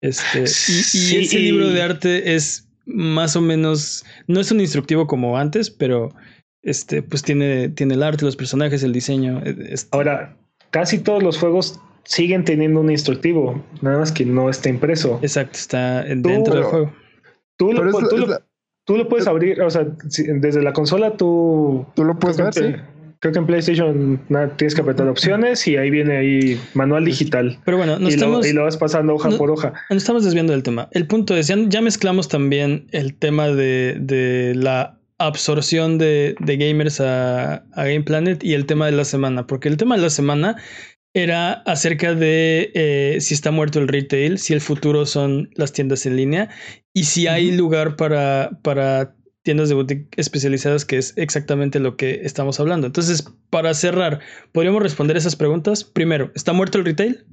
Este, 0.02 0.40
y, 0.40 1.16
ese 1.18 1.38
libro 1.38 1.68
de 1.68 1.82
arte 1.82 2.34
es 2.34 2.68
más 2.84 3.36
o 3.36 3.40
menos, 3.40 4.04
no 4.26 4.40
es 4.40 4.50
un 4.50 4.60
instructivo 4.60 5.06
como 5.06 5.38
antes, 5.38 5.70
pero 5.70 6.08
este, 6.62 7.02
pues 7.02 7.22
tiene, 7.22 7.68
tiene 7.68 7.94
el 7.94 8.02
arte, 8.02 8.24
los 8.24 8.34
personajes, 8.34 8.82
el 8.82 8.92
diseño. 8.92 9.40
Este. 9.44 9.88
Ahora, 9.92 10.36
casi 10.70 10.98
todos 10.98 11.22
los 11.22 11.38
juegos 11.38 11.78
siguen 12.04 12.44
teniendo 12.44 12.80
un 12.80 12.90
instructivo, 12.90 13.62
nada 13.82 13.98
más 13.98 14.12
que 14.12 14.24
no 14.24 14.50
está 14.50 14.68
impreso. 14.68 15.18
Exacto, 15.22 15.58
está 15.58 16.02
dentro 16.04 16.54
del 16.54 16.64
juego. 16.64 16.92
Tú 17.56 17.72
lo, 17.72 17.82
tú, 18.84 18.96
lo, 18.96 19.08
puedes 19.08 19.26
abrir, 19.26 19.60
o 19.60 19.70
sea, 19.70 19.86
desde 20.10 20.62
la 20.62 20.72
consola 20.72 21.16
tú... 21.16 21.86
Tú 21.94 22.04
lo 22.04 22.18
puedes 22.18 22.38
ver, 22.38 22.54
sí. 22.54 22.74
Creo 23.20 23.34
que 23.34 23.38
en 23.38 23.46
PlayStation 23.46 24.20
tienes 24.56 24.74
que 24.74 24.80
apretar 24.80 25.06
opciones 25.06 25.68
y 25.68 25.76
ahí 25.76 25.90
viene 25.90 26.16
ahí 26.16 26.60
manual 26.72 27.04
digital. 27.04 27.58
Pero 27.66 27.76
bueno, 27.76 27.98
y, 28.00 28.16
lo, 28.16 28.42
y, 28.42 28.54
lo, 28.54 28.64
vas 28.64 28.78
pasando 28.78 29.14
hoja 29.14 29.28
por 29.36 29.50
hoja. 29.50 29.74
Nos 29.90 29.98
estamos 29.98 30.24
desviando 30.24 30.54
del 30.54 30.62
tema. 30.62 30.88
El 30.92 31.06
punto 31.06 31.36
es, 31.36 31.48
ya, 31.48 31.80
mezclamos 31.82 32.28
también 32.28 32.86
el 32.92 33.14
tema 33.14 33.48
de, 33.48 33.98
de 34.00 34.54
la 34.54 34.98
absorción 35.18 35.98
de, 35.98 36.34
de 36.40 36.56
gamers 36.56 37.02
a, 37.02 37.56
a, 37.74 37.84
Game 37.84 38.04
Planet 38.04 38.42
y 38.42 38.54
el 38.54 38.64
tema 38.64 38.86
de 38.86 38.92
la 38.92 39.04
semana, 39.04 39.46
porque 39.46 39.68
el 39.68 39.76
tema 39.76 39.96
de 39.96 40.02
la 40.02 40.10
semana 40.10 40.56
era 41.14 41.52
acerca 41.66 42.14
de 42.14 42.70
eh, 42.74 43.20
si 43.20 43.34
está 43.34 43.50
muerto 43.50 43.78
el 43.78 43.88
retail, 43.88 44.38
si 44.38 44.52
el 44.52 44.60
futuro 44.60 45.06
son 45.06 45.50
las 45.54 45.72
tiendas 45.72 46.06
en 46.06 46.16
línea 46.16 46.50
y 46.94 47.04
si 47.04 47.26
hay 47.26 47.50
lugar 47.52 47.96
para, 47.96 48.50
para 48.62 49.14
tiendas 49.42 49.68
de 49.68 49.74
boutique 49.74 50.08
especializadas, 50.16 50.84
que 50.84 50.98
es 50.98 51.16
exactamente 51.16 51.80
lo 51.80 51.96
que 51.96 52.20
estamos 52.22 52.60
hablando. 52.60 52.86
Entonces, 52.86 53.24
para 53.50 53.74
cerrar, 53.74 54.20
¿podríamos 54.52 54.82
responder 54.82 55.16
esas 55.16 55.36
preguntas? 55.36 55.84
Primero, 55.84 56.30
¿está 56.34 56.52
muerto 56.52 56.78
el 56.78 56.84
retail? 56.84 57.26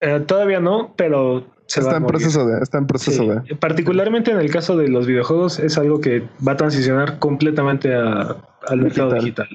Eh, 0.00 0.20
todavía 0.26 0.60
no, 0.60 0.94
pero 0.96 1.46
se 1.66 1.80
está, 1.80 1.96
en 1.96 2.06
proceso 2.06 2.46
de, 2.46 2.62
está 2.62 2.78
en 2.78 2.86
proceso 2.86 3.26
de. 3.26 3.56
Particularmente 3.56 4.30
en 4.30 4.38
el 4.38 4.50
caso 4.50 4.76
de 4.76 4.88
los 4.88 5.06
videojuegos, 5.06 5.58
es 5.58 5.76
algo 5.76 6.00
que 6.00 6.22
va 6.46 6.52
a 6.52 6.56
transicionar 6.56 7.18
completamente 7.18 7.94
a, 7.94 8.36
al 8.66 8.80
mercado 8.80 9.12
digital. 9.14 9.48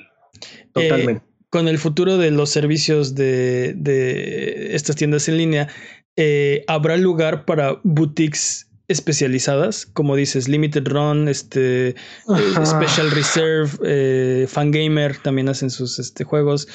Totalmente. 0.73 1.23
Eh, 1.25 1.34
con 1.55 1.69
el 1.69 1.77
futuro 1.77 2.17
de 2.17 2.31
los 2.31 2.49
servicios 2.49 3.15
de, 3.15 4.67
estas 4.71 4.97
tiendas 4.97 5.29
en 5.29 5.37
línea, 5.37 5.69
eh, 6.17 6.65
¿habrá 6.67 6.97
lugar 6.97 7.45
para 7.45 7.79
boutiques 7.85 8.69
especializadas? 8.89 9.85
Como 9.85 10.17
dices, 10.17 10.49
Limited 10.49 10.85
Run, 10.85 11.29
este, 11.29 11.91
eh, 11.91 11.95
Special 12.65 13.09
Reserve, 13.09 13.69
eh, 13.85 14.47
Fangamer 14.49 15.15
también 15.15 15.47
hacen 15.47 15.69
sus 15.69 15.97
este, 15.97 16.25
juegos. 16.25 16.67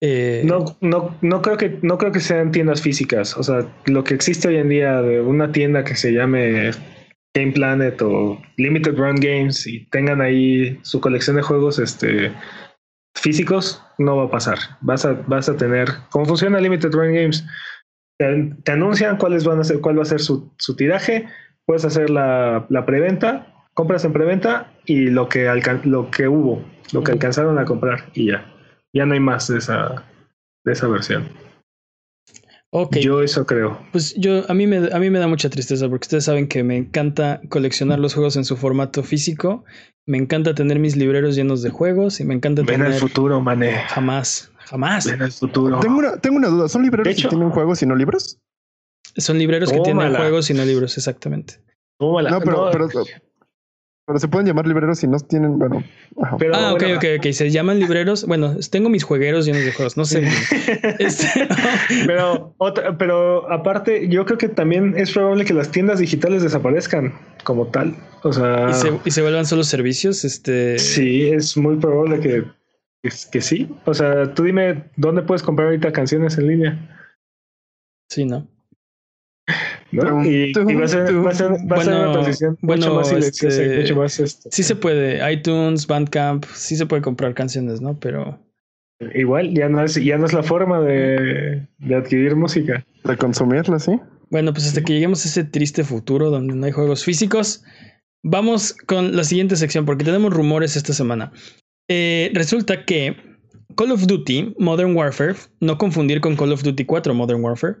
no, 0.00 0.78
no, 0.80 1.14
no, 1.20 1.42
creo 1.42 1.58
que, 1.58 1.78
no 1.82 1.98
creo 1.98 2.12
que 2.12 2.20
sean 2.20 2.52
tiendas 2.52 2.80
físicas. 2.80 3.36
O 3.36 3.42
sea, 3.42 3.70
lo 3.84 4.02
que 4.02 4.14
existe 4.14 4.48
hoy 4.48 4.56
en 4.56 4.70
día 4.70 5.02
de 5.02 5.20
una 5.20 5.52
tienda 5.52 5.84
que 5.84 5.94
se 5.94 6.10
llame 6.10 6.70
Game 7.34 7.52
Planet 7.52 8.00
o 8.00 8.40
Limited 8.56 8.96
Run 8.96 9.16
Games 9.16 9.66
y 9.66 9.84
tengan 9.90 10.22
ahí 10.22 10.78
su 10.84 11.02
colección 11.02 11.36
de 11.36 11.42
juegos, 11.42 11.78
este 11.78 12.32
físicos 13.22 13.80
no 13.98 14.16
va 14.16 14.24
a 14.24 14.30
pasar. 14.30 14.58
Vas 14.80 15.04
a, 15.04 15.12
vas 15.26 15.48
a 15.48 15.56
tener, 15.56 15.88
como 16.10 16.26
funciona 16.26 16.60
Limited 16.60 16.92
Run 16.92 17.14
Games, 17.14 17.46
te, 18.18 18.72
anuncian 18.72 19.16
cuáles 19.16 19.44
van 19.44 19.60
a 19.60 19.64
ser, 19.64 19.80
cuál 19.80 19.98
va 19.98 20.02
a 20.02 20.06
ser 20.06 20.20
su, 20.20 20.52
tiraje, 20.76 21.28
puedes 21.64 21.84
hacer 21.84 22.10
la, 22.10 22.66
preventa, 22.84 23.46
compras 23.74 24.04
en 24.04 24.12
preventa 24.12 24.72
y 24.84 25.06
lo 25.06 25.28
que, 25.28 25.48
lo 25.84 26.10
que 26.10 26.28
hubo, 26.28 26.64
lo 26.92 27.04
que 27.04 27.12
alcanzaron 27.12 27.58
a 27.58 27.64
comprar 27.64 28.10
y 28.12 28.26
ya. 28.26 28.44
Ya 28.92 29.06
no 29.06 29.14
hay 29.14 29.20
más 29.20 29.48
de 29.48 29.58
esa, 29.58 30.04
de 30.64 30.72
esa 30.72 30.88
versión. 30.88 31.28
Yo 33.00 33.22
eso 33.22 33.44
creo. 33.44 33.78
Pues 33.92 34.14
yo, 34.14 34.50
a 34.50 34.54
mí, 34.54 34.66
me, 34.66 34.88
a 34.92 34.98
mí 34.98 35.10
me 35.10 35.18
da 35.18 35.26
mucha 35.26 35.50
tristeza 35.50 35.88
porque 35.88 36.04
ustedes 36.04 36.24
saben 36.24 36.48
que 36.48 36.64
me 36.64 36.76
encanta 36.76 37.40
coleccionar 37.50 37.98
los 37.98 38.14
juegos 38.14 38.36
en 38.36 38.44
su 38.46 38.56
formato 38.56 39.02
físico. 39.02 39.64
Me 40.06 40.16
encanta 40.16 40.54
tener 40.54 40.78
mis 40.78 40.96
libreros 40.96 41.36
llenos 41.36 41.62
de 41.62 41.68
juegos 41.68 42.18
y 42.20 42.24
me 42.24 42.34
encanta 42.34 42.62
Ven 42.62 42.80
tener. 42.80 42.92
el 42.92 42.98
futuro, 42.98 43.40
mané. 43.42 43.72
Jamás, 43.88 44.50
jamás. 44.64 45.06
Ven 45.06 45.20
el 45.20 45.32
futuro. 45.32 45.80
Tengo 45.80 45.98
una, 45.98 46.16
tengo 46.16 46.36
una 46.36 46.48
duda. 46.48 46.68
¿Son 46.68 46.82
libreros 46.82 47.14
que 47.14 47.28
tienen 47.28 47.50
juegos 47.50 47.82
y 47.82 47.86
no 47.86 47.94
libros? 47.94 48.38
Son 49.16 49.38
libreros 49.38 49.70
que 49.70 49.80
tienen 49.80 50.14
juegos 50.14 50.48
y 50.48 50.54
no 50.54 50.64
libros, 50.64 50.96
exactamente. 50.96 51.60
Tómala. 51.98 52.30
No, 52.30 52.40
pero, 52.40 52.64
No, 52.64 52.70
pero, 52.70 52.88
pero 54.04 54.18
se 54.18 54.26
pueden 54.26 54.48
llamar 54.48 54.66
libreros 54.66 54.98
si 54.98 55.06
no 55.06 55.18
tienen, 55.20 55.58
bueno. 55.58 55.84
pero 56.38 56.56
ah, 56.56 56.72
ok, 56.72 56.80
bueno, 56.80 56.96
ok, 56.96 57.04
ok. 57.18 57.26
Se 57.30 57.50
llaman 57.50 57.78
libreros. 57.78 58.26
Bueno, 58.26 58.56
tengo 58.70 58.88
mis 58.88 59.04
juegueros 59.04 59.46
llenos 59.46 59.64
de 59.64 59.72
juegos. 59.72 59.96
No 59.96 60.04
sé. 60.04 60.28
Este, 60.98 61.48
Pero, 62.06 62.54
otra, 62.58 62.96
pero 62.98 63.50
aparte, 63.50 64.08
yo 64.08 64.24
creo 64.24 64.38
que 64.38 64.48
también 64.48 64.94
es 64.96 65.12
probable 65.12 65.44
que 65.44 65.54
las 65.54 65.70
tiendas 65.70 65.98
digitales 65.98 66.42
desaparezcan 66.42 67.14
como 67.44 67.68
tal. 67.68 67.96
O 68.22 68.32
sea, 68.32 68.70
y, 68.70 68.74
se, 68.74 68.92
y 69.04 69.10
se 69.10 69.22
vuelvan 69.22 69.46
solo 69.46 69.62
servicios. 69.64 70.24
Este. 70.24 70.78
sí, 70.78 71.28
es 71.28 71.56
muy 71.56 71.76
probable 71.76 72.20
que, 72.20 72.44
que, 73.02 73.10
que 73.30 73.40
sí. 73.40 73.68
O 73.84 73.94
sea, 73.94 74.34
tú 74.34 74.44
dime 74.44 74.90
dónde 74.96 75.22
puedes 75.22 75.42
comprar 75.42 75.68
ahorita 75.68 75.92
canciones 75.92 76.38
en 76.38 76.48
línea. 76.48 77.06
Sí, 78.08 78.24
¿no? 78.24 78.48
Y, 79.90 79.96
y 79.96 80.74
va 80.74 80.84
a 80.84 80.88
ser, 80.88 81.26
va 81.26 81.30
a 81.30 81.34
ser, 81.34 81.50
va 81.70 81.76
a 81.76 81.84
ser 81.84 81.94
Bueno, 81.94 82.02
una 82.02 82.12
transición 82.12 82.58
bueno, 82.62 82.86
mucho 82.86 82.96
más 82.96 83.08
silenciosa 83.08 83.62
este, 83.62 83.80
mucho 83.80 83.96
más 83.96 84.20
este, 84.20 84.48
Sí 84.50 84.62
se 84.62 84.76
puede. 84.76 85.32
iTunes, 85.32 85.86
Bandcamp, 85.86 86.44
sí 86.54 86.76
se 86.76 86.86
puede 86.86 87.02
comprar 87.02 87.34
canciones, 87.34 87.80
¿no? 87.80 87.98
Pero. 87.98 88.38
igual, 89.14 89.52
ya 89.52 89.68
no 89.68 89.82
es, 89.82 89.96
ya 89.96 90.16
no 90.16 90.26
es 90.26 90.32
la 90.32 90.42
forma 90.42 90.80
de, 90.80 91.66
de 91.78 91.94
adquirir 91.94 92.36
música. 92.36 92.86
De 93.04 93.16
consumirla, 93.16 93.78
sí. 93.78 93.98
Bueno, 94.30 94.52
pues 94.54 94.66
hasta 94.66 94.82
que 94.82 94.94
lleguemos 94.94 95.24
a 95.26 95.28
ese 95.28 95.44
triste 95.44 95.84
futuro 95.84 96.30
donde 96.30 96.54
no 96.54 96.64
hay 96.64 96.72
juegos 96.72 97.04
físicos, 97.04 97.62
vamos 98.22 98.74
con 98.86 99.14
la 99.14 99.24
siguiente 99.24 99.56
sección 99.56 99.84
porque 99.84 100.04
tenemos 100.04 100.32
rumores 100.32 100.76
esta 100.76 100.94
semana. 100.94 101.32
Eh, 101.88 102.30
resulta 102.32 102.86
que 102.86 103.16
Call 103.76 103.92
of 103.92 104.06
Duty 104.06 104.54
Modern 104.58 104.96
Warfare, 104.96 105.34
no 105.60 105.76
confundir 105.76 106.20
con 106.20 106.36
Call 106.36 106.52
of 106.52 106.62
Duty 106.62 106.84
4 106.84 107.12
Modern 107.12 107.42
Warfare. 107.42 107.76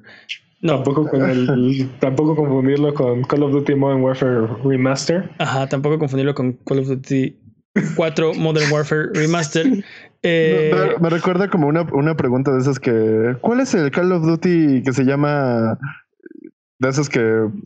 No, 0.62 0.74
Tampoco 0.76 1.08
con 1.08 1.28
el, 1.28 1.90
tampoco 1.98 2.36
confundirlo 2.36 2.94
con 2.94 3.22
Call 3.22 3.42
of 3.42 3.52
Duty 3.52 3.74
Modern 3.74 4.00
Warfare 4.00 4.46
Remaster. 4.64 5.28
ajá, 5.38 5.68
tampoco 5.68 5.98
confundirlo 5.98 6.34
con 6.34 6.52
Call 6.64 6.78
of 6.78 6.86
Duty 6.88 7.36
4 7.96 8.34
Modern 8.34 8.70
Warfare 8.72 9.08
Remaster. 9.12 9.84
Eh, 10.22 10.70
Me, 10.72 11.00
me 11.00 11.10
recuerda 11.10 11.48
como 11.48 11.66
una, 11.66 11.82
una 11.92 12.16
pregunta 12.16 12.52
de 12.52 12.60
esas 12.60 12.78
que. 12.78 13.36
¿Cuál 13.40 13.58
es 13.58 13.74
el 13.74 13.90
Call 13.90 14.12
of 14.12 14.22
Duty 14.24 14.82
que 14.84 14.92
se 14.92 15.02
llama? 15.04 15.76
De 16.82 16.88
esos 16.88 17.08
que. 17.08 17.20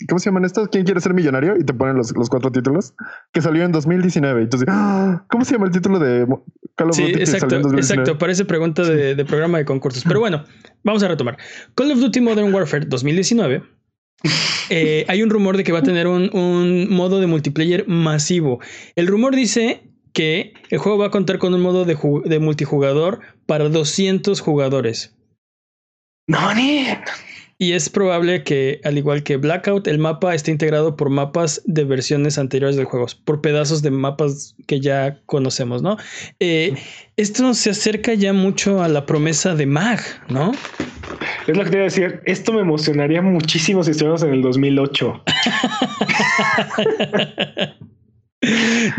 ¿Cómo 0.08 0.18
se 0.18 0.26
llaman 0.26 0.44
estos? 0.44 0.68
¿Quién 0.68 0.84
quiere 0.84 1.00
ser 1.00 1.14
millonario? 1.14 1.56
Y 1.58 1.64
te 1.64 1.72
ponen 1.72 1.96
los, 1.96 2.14
los 2.14 2.28
cuatro 2.28 2.52
títulos. 2.52 2.94
Que 3.32 3.40
salió 3.40 3.64
en 3.64 3.72
2019. 3.72 4.42
Y 4.42 4.48
tú 4.48 4.58
dices, 4.58 4.68
"Ah, 4.70 5.24
¿cómo 5.30 5.44
se 5.44 5.52
llama 5.54 5.66
el 5.66 5.72
título 5.72 5.98
de 5.98 6.26
Call 6.74 6.90
of 6.90 6.96
Sí, 6.96 7.02
Duty 7.02 7.14
que 7.14 7.20
exacto, 7.20 7.46
salió 7.46 7.56
en 7.56 7.62
2019? 7.62 8.02
exacto. 8.02 8.18
Parece 8.18 8.44
pregunta 8.44 8.82
de, 8.84 9.14
de 9.14 9.24
programa 9.24 9.56
de 9.58 9.64
concursos. 9.64 10.04
Pero 10.06 10.20
bueno, 10.20 10.44
vamos 10.84 11.02
a 11.02 11.08
retomar. 11.08 11.38
Call 11.74 11.90
of 11.92 11.98
Duty 11.98 12.20
Modern 12.20 12.52
Warfare 12.54 12.84
2019. 12.86 13.62
eh, 14.70 15.04
hay 15.08 15.22
un 15.22 15.30
rumor 15.30 15.56
de 15.56 15.64
que 15.64 15.72
va 15.72 15.78
a 15.78 15.82
tener 15.82 16.06
un, 16.06 16.30
un 16.36 16.88
modo 16.90 17.18
de 17.20 17.26
multiplayer 17.26 17.86
masivo. 17.88 18.60
El 18.96 19.06
rumor 19.06 19.34
dice 19.34 19.82
que 20.12 20.52
el 20.70 20.78
juego 20.78 20.98
va 20.98 21.06
a 21.06 21.10
contar 21.10 21.38
con 21.38 21.54
un 21.54 21.60
modo 21.62 21.84
de, 21.84 21.96
de 22.24 22.38
multijugador 22.38 23.20
para 23.46 23.68
200 23.68 24.40
jugadores. 24.40 25.16
No, 26.28 26.54
ni. 26.54 26.86
Y 27.58 27.72
es 27.72 27.88
probable 27.88 28.42
que, 28.44 28.80
al 28.84 28.98
igual 28.98 29.22
que 29.22 29.38
Blackout, 29.38 29.86
el 29.88 29.98
mapa 29.98 30.34
esté 30.34 30.50
integrado 30.50 30.94
por 30.94 31.08
mapas 31.08 31.62
de 31.64 31.84
versiones 31.84 32.36
anteriores 32.36 32.76
del 32.76 32.84
juego, 32.84 33.06
por 33.24 33.40
pedazos 33.40 33.80
de 33.80 33.90
mapas 33.90 34.54
que 34.66 34.78
ya 34.80 35.18
conocemos, 35.24 35.80
¿no? 35.80 35.96
Eh, 36.38 36.74
esto 37.16 37.54
se 37.54 37.70
acerca 37.70 38.12
ya 38.12 38.34
mucho 38.34 38.82
a 38.82 38.88
la 38.88 39.06
promesa 39.06 39.54
de 39.54 39.64
Mag, 39.64 40.00
¿no? 40.28 40.52
Es 41.46 41.56
lo 41.56 41.64
que 41.64 41.70
te 41.70 41.76
iba 41.76 41.82
a 41.82 41.84
decir. 41.84 42.20
Esto 42.26 42.52
me 42.52 42.60
emocionaría 42.60 43.22
muchísimo 43.22 43.82
si 43.82 43.92
estuviéramos 43.92 44.22
en 44.22 44.34
el 44.34 44.42
2008. 44.42 45.22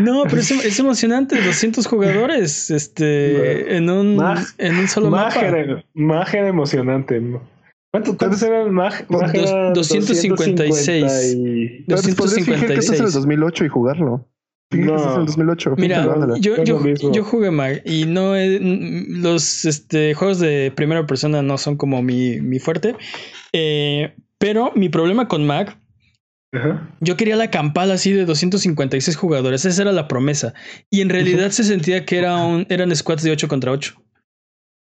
No, 0.00 0.24
pero 0.24 0.38
es, 0.40 0.50
es 0.50 0.78
emocionante, 0.78 1.40
200 1.40 1.86
jugadores 1.86 2.70
este, 2.70 3.76
en, 3.76 3.88
un, 3.88 4.16
Mag- 4.16 4.52
en 4.58 4.76
un 4.76 4.88
solo 4.88 5.08
Mag 5.10 5.28
mapa. 5.34 5.46
era, 5.46 5.84
Mag 5.94 6.34
era 6.34 6.48
emocionante. 6.48 7.22
¿Cuántos, 8.04 8.16
cuántos 8.16 8.42
eran 8.42 8.72
Mag? 8.72 9.06
Mag 9.08 9.32
Dos- 9.32 9.50
era 9.50 9.72
256. 9.72 10.30
250 10.30 11.24
y- 11.24 11.84
Pero 11.86 12.02
te 12.02 12.14
podrías 12.14 12.44
fingir 12.46 12.66
que 12.66 12.74
estás 12.74 12.88
en 12.88 12.94
el 12.94 13.12
256. 13.12 13.14
2008 13.14 13.64
y 13.64 13.68
jugarlo. 13.68 14.28
Que 14.70 14.78
No. 14.78 14.96
estás 14.96 15.14
en 15.14 15.20
el 15.20 15.26
2008. 15.26 15.74
Mira, 15.78 16.06
yo, 16.40 16.62
yo, 16.64 17.12
yo 17.12 17.24
jugué 17.24 17.50
Mag 17.50 17.82
y 17.86 18.04
no 18.04 18.34
los 18.36 19.64
este, 19.64 20.14
juegos 20.14 20.38
de 20.40 20.72
primera 20.76 21.06
persona 21.06 21.40
no 21.42 21.56
son 21.58 21.76
como 21.76 22.02
mi, 22.02 22.40
mi 22.40 22.58
fuerte. 22.58 22.94
Eh, 23.52 24.14
pero 24.38 24.72
mi 24.74 24.88
problema 24.90 25.26
con 25.26 25.46
Mag, 25.46 25.78
Ajá. 26.52 26.94
yo 27.00 27.16
quería 27.16 27.36
la 27.36 27.50
campal 27.50 27.90
así 27.90 28.12
de 28.12 28.24
256 28.26 29.16
jugadores. 29.16 29.64
Esa 29.64 29.82
era 29.82 29.92
la 29.92 30.06
promesa. 30.06 30.52
Y 30.90 31.00
en 31.00 31.08
realidad 31.08 31.50
se 31.50 31.64
sentía 31.64 32.04
que 32.04 32.18
era 32.18 32.36
un, 32.44 32.66
eran 32.68 32.94
squads 32.94 33.22
de 33.22 33.30
8 33.32 33.48
contra 33.48 33.72
8. 33.72 33.94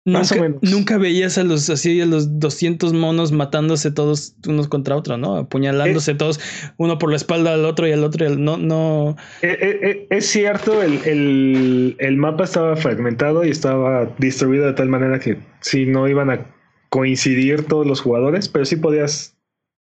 Más 0.04 0.32
o 0.32 0.36
Nunca, 0.36 0.48
menos. 0.50 0.62
nunca 0.64 0.98
veías 0.98 1.38
a 1.38 1.44
los 1.44 1.70
así 1.70 2.02
a 2.02 2.08
los 2.08 2.40
200 2.40 2.92
monos 2.94 3.32
matándose 3.32 3.92
todos 3.92 4.34
unos 4.48 4.68
contra 4.68 4.96
otros, 4.96 5.20
¿no? 5.20 5.38
Eh. 5.38 5.42
Apuñalándose 5.42 6.16
todos 6.16 6.40
uno 6.78 6.98
por 6.98 7.12
la 7.12 7.18
espalda 7.18 7.54
al 7.54 7.66
otro 7.66 7.88
y 7.88 7.92
al 7.92 8.04
otro 8.04 8.26
y 8.26 8.28
al 8.30 8.44
no 8.44 8.58
no 8.58 9.16
Eh, 9.44 9.58
eh, 9.62 9.80
eh, 9.84 10.08
es 10.10 10.26
cierto, 10.26 10.82
el, 10.82 10.94
el- 11.06 11.96
el 12.00 12.18
mapa 12.18 12.46
estaba 12.46 12.76
fragmentado 12.78 13.46
y 13.46 13.50
estaba 13.52 14.10
distribuido 14.18 14.66
de 14.66 14.74
tal 14.74 14.90
manera 14.90 15.20
que 15.20 15.38
sí 15.60 15.86
no 15.86 16.08
iban 16.08 16.32
a 16.32 16.46
coincidir 16.90 17.66
todos 17.68 17.86
los 17.86 18.02
jugadores, 18.02 18.50
pero 18.50 18.66
sí 18.66 18.78
podías, 18.78 19.38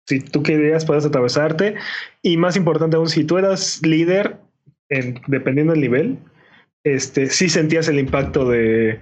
si 0.06 0.20
tú 0.20 0.42
querías, 0.42 0.85
podías 0.85 1.06
atravesarte. 1.06 1.76
Y 2.22 2.37
más 2.37 2.56
importante 2.56 2.96
aún, 2.96 3.09
si 3.09 3.24
tú 3.24 3.38
eras 3.38 3.80
líder, 3.83 4.37
en, 4.90 5.18
dependiendo 5.28 5.72
del 5.72 5.80
nivel, 5.80 6.18
este, 6.85 7.30
sí 7.30 7.48
sentías 7.48 7.88
el 7.88 7.98
impacto 7.98 8.48
de, 8.48 9.00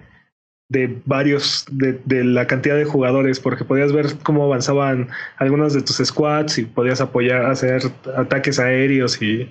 de 0.69 1.01
varios, 1.07 1.65
de, 1.71 1.99
de 2.05 2.25
la 2.25 2.47
cantidad 2.47 2.77
de 2.77 2.85
jugadores, 2.85 3.41
porque 3.41 3.65
podías 3.65 3.93
ver 3.93 4.07
cómo 4.23 4.45
avanzaban 4.45 5.09
algunas 5.39 5.73
de 5.73 5.83
tus 5.83 5.97
squads 5.97 6.59
y 6.59 6.65
podías 6.65 7.01
apoyar, 7.01 7.47
hacer 7.47 7.83
ataques 8.17 8.59
aéreos 8.59 9.21
y 9.23 9.51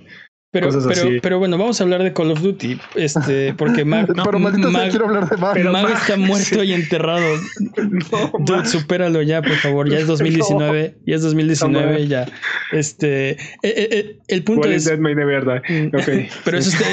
pero, 0.49 0.67
Cosas 0.67 0.85
pero, 0.87 1.01
así. 1.09 1.19
pero 1.21 1.39
bueno, 1.39 1.57
vamos 1.57 1.79
a 1.81 1.83
hablar 1.83 2.01
de 2.03 2.13
Call 2.13 2.31
of 2.31 2.41
Duty, 2.41 2.79
este, 2.95 3.53
porque 3.53 3.83
Mag, 3.85 4.07
Pero 4.07 4.39
maldita 4.39 4.71
sea, 4.71 4.79
Mag- 4.79 4.89
quiero 4.89 5.07
hablar 5.07 5.29
de 5.29 5.35
Mag. 5.35 5.53
Pero 5.53 5.71
Mag 5.73 5.83
Mag, 5.83 5.93
está 5.93 6.15
muerto 6.15 6.61
sí. 6.61 6.67
y 6.67 6.73
enterrado. 6.73 7.25
No, 7.77 8.31
Dude, 8.39 8.65
supéralo 8.65 9.21
ya, 9.21 9.41
por 9.41 9.55
favor. 9.55 9.89
Ya 9.89 9.99
es 9.99 10.07
2019, 10.07 10.95
ya 11.05 11.15
es 11.15 11.21
2019, 11.21 11.91
No, 11.93 11.99
ya. 11.99 12.25
Este, 12.71 13.31
eh, 13.31 13.37
eh, 13.63 13.89
eh, 13.91 14.19
el 14.27 14.43
punto 14.43 14.67
es 14.69 14.85
Dead. 14.85 14.99
Ok. 14.99 16.31
pero 16.45 16.57
eso 16.57 16.69
está, 16.69 16.85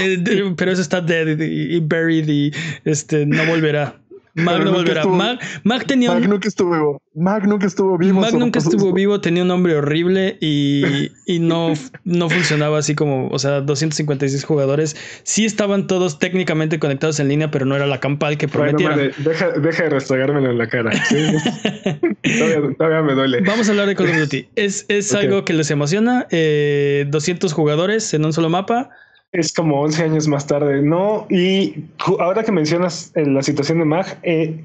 pero 0.56 0.72
eso 0.72 0.82
está 0.82 1.00
dead 1.00 1.38
y 1.40 1.80
buried 1.80 2.28
y 2.28 2.52
este 2.84 3.24
no 3.26 3.44
volverá. 3.46 3.96
Mag 4.35 4.64
no 4.64 4.73
volverá. 4.73 5.01
estuvo- 5.03 5.14
Mag, 5.16 5.38
Mag 5.62 5.85
tenía 5.87 6.11
un- 6.11 6.20
Mag 6.20 6.29
nunca 6.29 6.49
estuvo 6.49 6.73
vivo. 6.73 7.01
Mag 7.14 7.47
nunca 7.47 7.66
estuvo 7.68 7.97
vivo. 7.97 8.20
Mag 8.20 8.35
nunca 8.35 8.59
estuvo 8.59 8.92
vivo, 8.92 9.20
tenía 9.20 9.42
un 9.42 9.49
nombre 9.49 9.77
horrible 9.77 10.37
y, 10.40 10.83
y 11.27 11.38
no, 11.38 11.73
no 12.05 12.29
funcionaba 12.29 12.79
así 12.79 12.94
como, 12.97 13.29
o 13.29 13.38
sea, 13.38 13.61
256 13.61 14.44
jugadores. 14.44 14.97
Sí 15.23 15.44
estaban 15.44 15.87
todos 15.87 16.18
técnicamente 16.18 16.79
conectados 16.81 17.20
en 17.20 17.29
línea, 17.29 17.51
pero 17.53 17.64
no 17.64 17.77
era 17.77 17.87
la 17.87 18.01
campal 18.01 18.37
que 18.37 18.47
Bueno, 18.49 18.77
prometieron. 18.77 18.97
madre, 18.97 19.12
deja, 19.18 19.51
deja 19.53 19.83
de 19.85 19.90
restregármelo 19.90 20.51
en 20.51 20.59
la 20.59 20.66
cara. 20.68 20.90
¿sí? 21.05 21.16
todavía, 22.38 22.75
todavía 22.77 23.03
me 23.03 23.14
duele. 23.14 23.40
Vamos 23.42 23.68
a 23.68 23.70
hablar 23.70 23.87
de 23.87 23.94
Call 23.94 24.11
of 24.11 24.16
Duty. 24.18 24.49
Es, 24.57 24.87
es 24.88 25.14
algo 25.14 25.44
que 25.44 25.53
les 25.53 25.70
emociona. 25.70 26.27
eh, 26.31 27.07
200 27.09 27.53
jugadores 27.53 28.12
en 28.14 28.25
un 28.25 28.33
solo 28.33 28.49
mapa. 28.49 28.90
Es 29.35 29.53
como 29.53 29.81
11 29.81 30.05
años 30.05 30.29
más 30.29 30.47
tarde. 30.47 30.81
No, 30.81 31.27
y 31.29 31.87
ahora 32.20 32.44
que 32.44 32.53
mencionas 32.53 33.11
eh, 33.16 33.27
la 33.27 33.42
situación 33.42 33.81
de 33.81 33.85
Mag, 33.85 34.07
eh, 34.23 34.64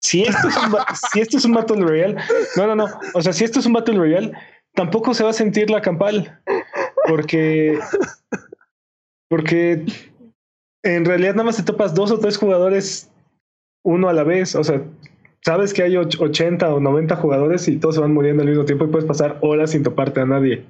si, 0.00 0.22
esto 0.22 0.48
es 0.48 0.56
un, 0.56 0.72
si 1.12 1.20
esto 1.20 1.36
es 1.38 1.44
un 1.44 1.52
Battle 1.52 1.84
Royale, 1.84 2.16
no, 2.56 2.66
no, 2.68 2.76
no. 2.76 2.86
O 3.14 3.20
sea, 3.20 3.32
si 3.32 3.42
esto 3.42 3.58
es 3.58 3.66
un 3.66 3.72
Battle 3.72 3.96
Royale, 3.96 4.30
tampoco 4.74 5.14
se 5.14 5.24
va 5.24 5.30
a 5.30 5.34
sentir 5.34 5.68
la 5.68 5.82
campal. 5.82 6.40
Porque. 7.08 7.80
Porque 9.28 9.84
en 10.84 11.04
realidad 11.04 11.32
nada 11.32 11.44
más 11.44 11.56
te 11.56 11.64
topas 11.64 11.92
dos 11.92 12.12
o 12.12 12.18
tres 12.20 12.36
jugadores 12.36 13.10
uno 13.84 14.08
a 14.08 14.12
la 14.12 14.22
vez. 14.22 14.54
O 14.54 14.62
sea, 14.62 14.80
sabes 15.44 15.74
que 15.74 15.82
hay 15.82 15.96
och- 15.96 16.20
80 16.20 16.72
o 16.72 16.78
90 16.78 17.16
jugadores 17.16 17.66
y 17.66 17.78
todos 17.78 17.96
se 17.96 18.00
van 18.00 18.14
muriendo 18.14 18.44
al 18.44 18.48
mismo 18.48 18.64
tiempo 18.64 18.84
y 18.84 18.88
puedes 18.88 19.06
pasar 19.08 19.38
horas 19.40 19.72
sin 19.72 19.82
toparte 19.82 20.20
a 20.20 20.24
nadie. 20.26 20.64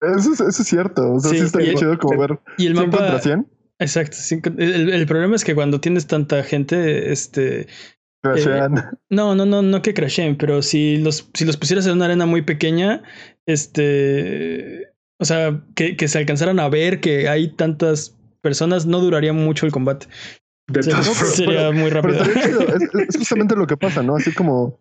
Eso, 0.00 0.32
es- 0.32 0.40
eso 0.40 0.62
es 0.62 0.68
cierto. 0.68 1.12
O 1.14 1.20
sea, 1.20 1.30
Sí, 1.30 1.38
sí, 1.38 1.44
está 1.44 1.62
y- 1.62 1.74
chido 1.74 1.98
como 1.98 2.18
ver 2.20 2.38
Y 2.58 2.66
el 2.66 2.74
100 2.74 2.86
mapa. 2.90 2.98
contra 2.98 3.20
100. 3.20 3.46
Exacto. 3.78 4.16
el, 4.58 4.90
el 4.92 5.06
problema 5.06 5.36
es 5.36 5.44
que 5.44 5.54
cuando 5.54 5.80
tienes 5.80 6.06
tanta 6.06 6.42
gente, 6.42 7.12
este. 7.12 7.66
Crashean. 8.22 8.98
No, 9.08 9.34
no, 9.34 9.46
no, 9.46 9.62
no 9.62 9.80
que 9.80 9.94
crashen, 9.94 10.36
pero 10.36 10.60
si 10.60 10.98
los, 10.98 11.30
si 11.32 11.46
los 11.46 11.56
pusieras 11.56 11.86
en 11.86 11.92
una 11.92 12.04
arena 12.04 12.26
muy 12.26 12.42
pequeña, 12.42 13.02
este. 13.46 14.92
O 15.18 15.24
sea, 15.24 15.62
que, 15.74 15.96
que 15.96 16.08
se 16.08 16.18
alcanzaran 16.18 16.60
a 16.60 16.68
ver 16.68 17.00
que 17.00 17.28
hay 17.28 17.48
tantas 17.54 18.16
personas, 18.40 18.86
no 18.86 19.00
duraría 19.00 19.32
mucho 19.34 19.66
el 19.66 19.72
combate. 19.72 20.06
De 20.68 20.80
todas 20.80 21.06
formas. 21.08 21.34
sería 21.34 21.70
muy 21.72 21.90
rápido. 21.90 22.22
es 22.22 23.16
justamente 23.18 23.54
lo 23.56 23.66
que 23.66 23.76
pasa, 23.76 24.02
¿no? 24.02 24.16
Así 24.16 24.32
como 24.32 24.80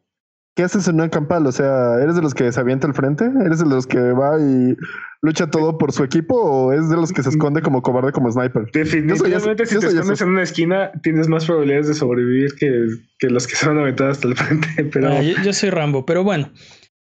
¿qué 0.55 0.63
haces 0.63 0.87
en 0.87 0.95
una 0.95 1.09
campal? 1.09 1.45
O 1.47 1.51
sea, 1.51 1.95
¿eres 2.01 2.15
de 2.15 2.21
los 2.21 2.33
que 2.33 2.51
se 2.51 2.59
avienta 2.59 2.87
al 2.87 2.93
frente? 2.93 3.29
¿Eres 3.45 3.59
de 3.59 3.65
los 3.65 3.87
que 3.87 3.99
va 3.99 4.39
y 4.39 4.75
lucha 5.21 5.47
todo 5.47 5.77
por 5.77 5.91
su 5.91 6.03
equipo 6.03 6.35
o 6.35 6.71
es 6.73 6.89
de 6.89 6.95
los 6.95 7.11
que 7.11 7.23
se 7.23 7.29
esconde 7.29 7.61
como 7.61 7.81
cobarde 7.81 8.11
como 8.11 8.31
sniper? 8.31 8.69
Definitivamente, 8.73 9.65
si 9.65 9.79
te 9.79 9.87
escondes 9.87 10.21
en 10.21 10.29
una 10.29 10.43
esquina, 10.43 10.91
tienes 11.03 11.27
más 11.27 11.45
probabilidades 11.45 11.87
de 11.87 11.93
sobrevivir 11.93 12.53
que, 12.55 12.87
que 13.19 13.29
los 13.29 13.47
que 13.47 13.55
se 13.55 13.67
van 13.67 13.77
a 13.77 13.81
aventar 13.81 14.09
hasta 14.09 14.27
el 14.27 14.35
frente. 14.35 14.67
Pero 14.91 15.09
Ah, 15.09 15.21
yo, 15.21 15.35
yo 15.43 15.53
soy 15.53 15.69
Rambo, 15.69 16.05
pero 16.05 16.23
bueno. 16.23 16.51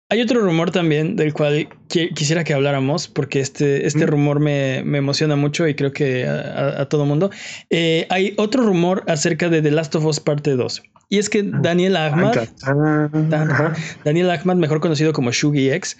Hay 0.09 0.21
otro 0.21 0.39
rumor 0.39 0.71
también 0.71 1.17
del 1.17 1.33
cual 1.33 1.67
qui- 1.89 2.13
quisiera 2.13 2.45
que 2.45 2.53
habláramos, 2.53 3.09
porque 3.09 3.41
este, 3.41 3.85
este 3.85 4.05
Mm. 4.05 4.09
rumor 4.09 4.39
me, 4.39 4.81
me 4.85 4.99
emociona 4.99 5.35
mucho 5.35 5.67
y 5.67 5.75
creo 5.75 5.91
que 5.91 6.25
a, 6.25 6.33
a- 6.33 6.81
a 6.83 6.85
todo 6.89 7.03
mundo. 7.05 7.29
Eh, 7.69 8.07
hay 8.09 8.33
otro 8.37 8.63
rumor 8.63 9.03
acerca 9.07 9.49
de 9.49 9.61
The 9.61 9.71
Last 9.71 9.93
of 9.95 10.05
Us 10.05 10.21
Parte 10.21 10.51
2. 10.51 10.81
Y 11.09 11.17
es 11.19 11.29
que 11.29 11.41
Daniel 11.43 11.95
Ahmad, 11.97 12.37
Ajá. 12.63 13.73
Daniel 14.03 14.29
Ahmad, 14.29 14.55
mejor 14.55 14.79
conocido 14.81 15.13
como 15.13 15.31
Shugi 15.31 15.71
X, 15.71 15.97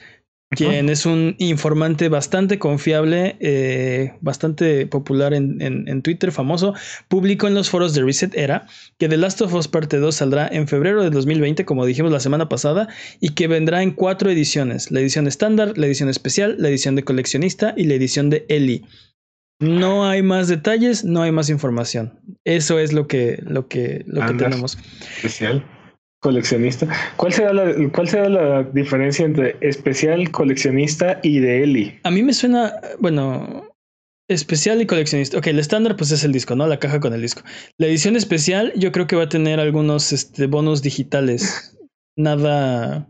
quien 0.51 0.87
es 0.89 1.05
un 1.05 1.35
informante 1.39 2.07
bastante 2.09 2.57
confiable, 2.57 3.35
eh, 3.41 4.13
bastante 4.21 4.87
popular 4.87 5.33
en, 5.33 5.61
en- 5.61 5.87
en 5.87 6.01
Twitter, 6.01 6.31
famoso, 6.31 6.73
publicó 7.09 7.47
en 7.47 7.53
los 7.53 7.69
foros 7.69 7.93
de 7.93 8.03
Reset 8.03 8.33
Era 8.35 8.65
que 8.97 9.09
The 9.09 9.17
Last 9.17 9.41
of 9.41 9.53
Us 9.53 9.67
Parte 9.67 9.97
2 9.97 10.15
saldrá 10.15 10.47
en 10.47 10.67
febrero 10.67 11.03
de 11.03 11.09
2020, 11.09 11.65
como 11.65 11.85
dijimos 11.85 12.11
la 12.11 12.19
semana 12.21 12.47
pasada, 12.49 12.87
y 13.19 13.29
que 13.29 13.47
vendrá 13.47 13.83
en 13.83 13.91
cuatro 13.91 14.29
ediciones: 14.31 14.89
la 14.89 15.01
edición 15.01 15.27
estándar, 15.27 15.77
la 15.77 15.85
edición 15.85 16.07
especial, 16.09 16.55
la 16.57 16.69
edición 16.69 16.95
de 16.95 17.03
coleccionista 17.03 17.73
y 17.75 17.83
la 17.83 17.95
edición 17.95 18.29
de 18.29 18.45
Ellie. 18.47 18.83
No 19.59 20.07
hay 20.07 20.21
más 20.21 20.47
detalles, 20.47 21.03
no 21.03 21.23
hay 21.23 21.31
más 21.31 21.49
información. 21.49 22.19
Eso 22.45 22.79
es 22.79 22.93
lo 22.93 23.07
que, 23.07 23.39
lo 23.43 23.67
que, 23.67 24.03
lo 24.07 24.21
que 24.21 24.33
tenemos. 24.37 24.77
Especial. 25.15 25.65
Coleccionista. 26.19 26.87
¿Cuál 27.15 27.31
será, 27.31 27.53
la, 27.53 27.89
¿Cuál 27.91 28.07
será 28.07 28.27
la 28.27 28.63
diferencia 28.63 29.25
entre 29.25 29.55
especial, 29.61 30.31
coleccionista 30.31 31.19
y 31.21 31.39
de 31.39 31.63
Eli? 31.63 31.99
A 32.03 32.09
mí 32.09 32.23
me 32.23 32.33
suena, 32.33 32.73
bueno, 32.99 33.69
especial 34.27 34.81
y 34.81 34.87
coleccionista. 34.87 35.37
Ok, 35.37 35.47
el 35.47 35.59
estándar 35.59 35.95
pues 35.95 36.11
es 36.11 36.23
el 36.23 36.31
disco, 36.31 36.55
¿no? 36.55 36.67
La 36.67 36.79
caja 36.79 36.99
con 36.99 37.13
el 37.13 37.21
disco. 37.21 37.43
La 37.77 37.87
edición 37.87 38.15
especial 38.15 38.73
yo 38.75 38.91
creo 38.91 39.05
que 39.05 39.15
va 39.15 39.23
a 39.23 39.29
tener 39.29 39.59
algunos 39.59 40.11
este, 40.11 40.47
bonos 40.47 40.81
digitales. 40.81 41.77
Nada... 42.15 43.07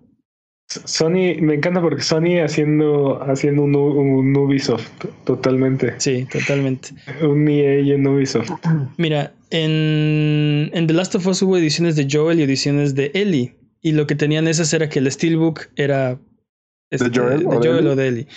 Sony, 0.68 1.40
me 1.40 1.56
encanta 1.56 1.82
porque 1.82 2.02
Sony 2.02 2.42
haciendo, 2.44 3.24
haciendo 3.24 3.64
un, 3.64 3.76
un 3.76 4.36
Ubisoft 4.36 4.90
totalmente. 5.24 5.94
Sí, 5.98 6.28
totalmente. 6.30 6.90
Un 7.22 7.48
EA 7.48 7.96
en 7.96 8.06
Ubisoft. 8.06 8.50
Mira, 8.98 9.34
en, 9.50 10.70
en 10.74 10.88
The 10.88 10.94
Last 10.94 11.16
of 11.16 11.26
Us 11.26 11.42
hubo 11.42 11.58
ediciones 11.58 11.96
de 11.96 12.08
Joel 12.12 12.40
y 12.40 12.44
ediciones 12.44 12.96
de 12.96 13.12
Ellie. 13.14 13.56
Y 13.82 13.94
lo 13.94 14.08
que 14.08 14.16
tenían 14.16 14.48
esas 14.48 14.74
era 14.74 14.90
que 14.90 15.00
el 15.00 15.10
Steelbook 15.10 15.70
era 15.78 16.20
este, 16.90 17.10
Joel 17.14 17.46
o 17.48 17.60
de 17.60 17.70
Ellie? 17.70 17.90
o 17.90 17.96
de 17.96 18.08
Ellie. 18.08 18.28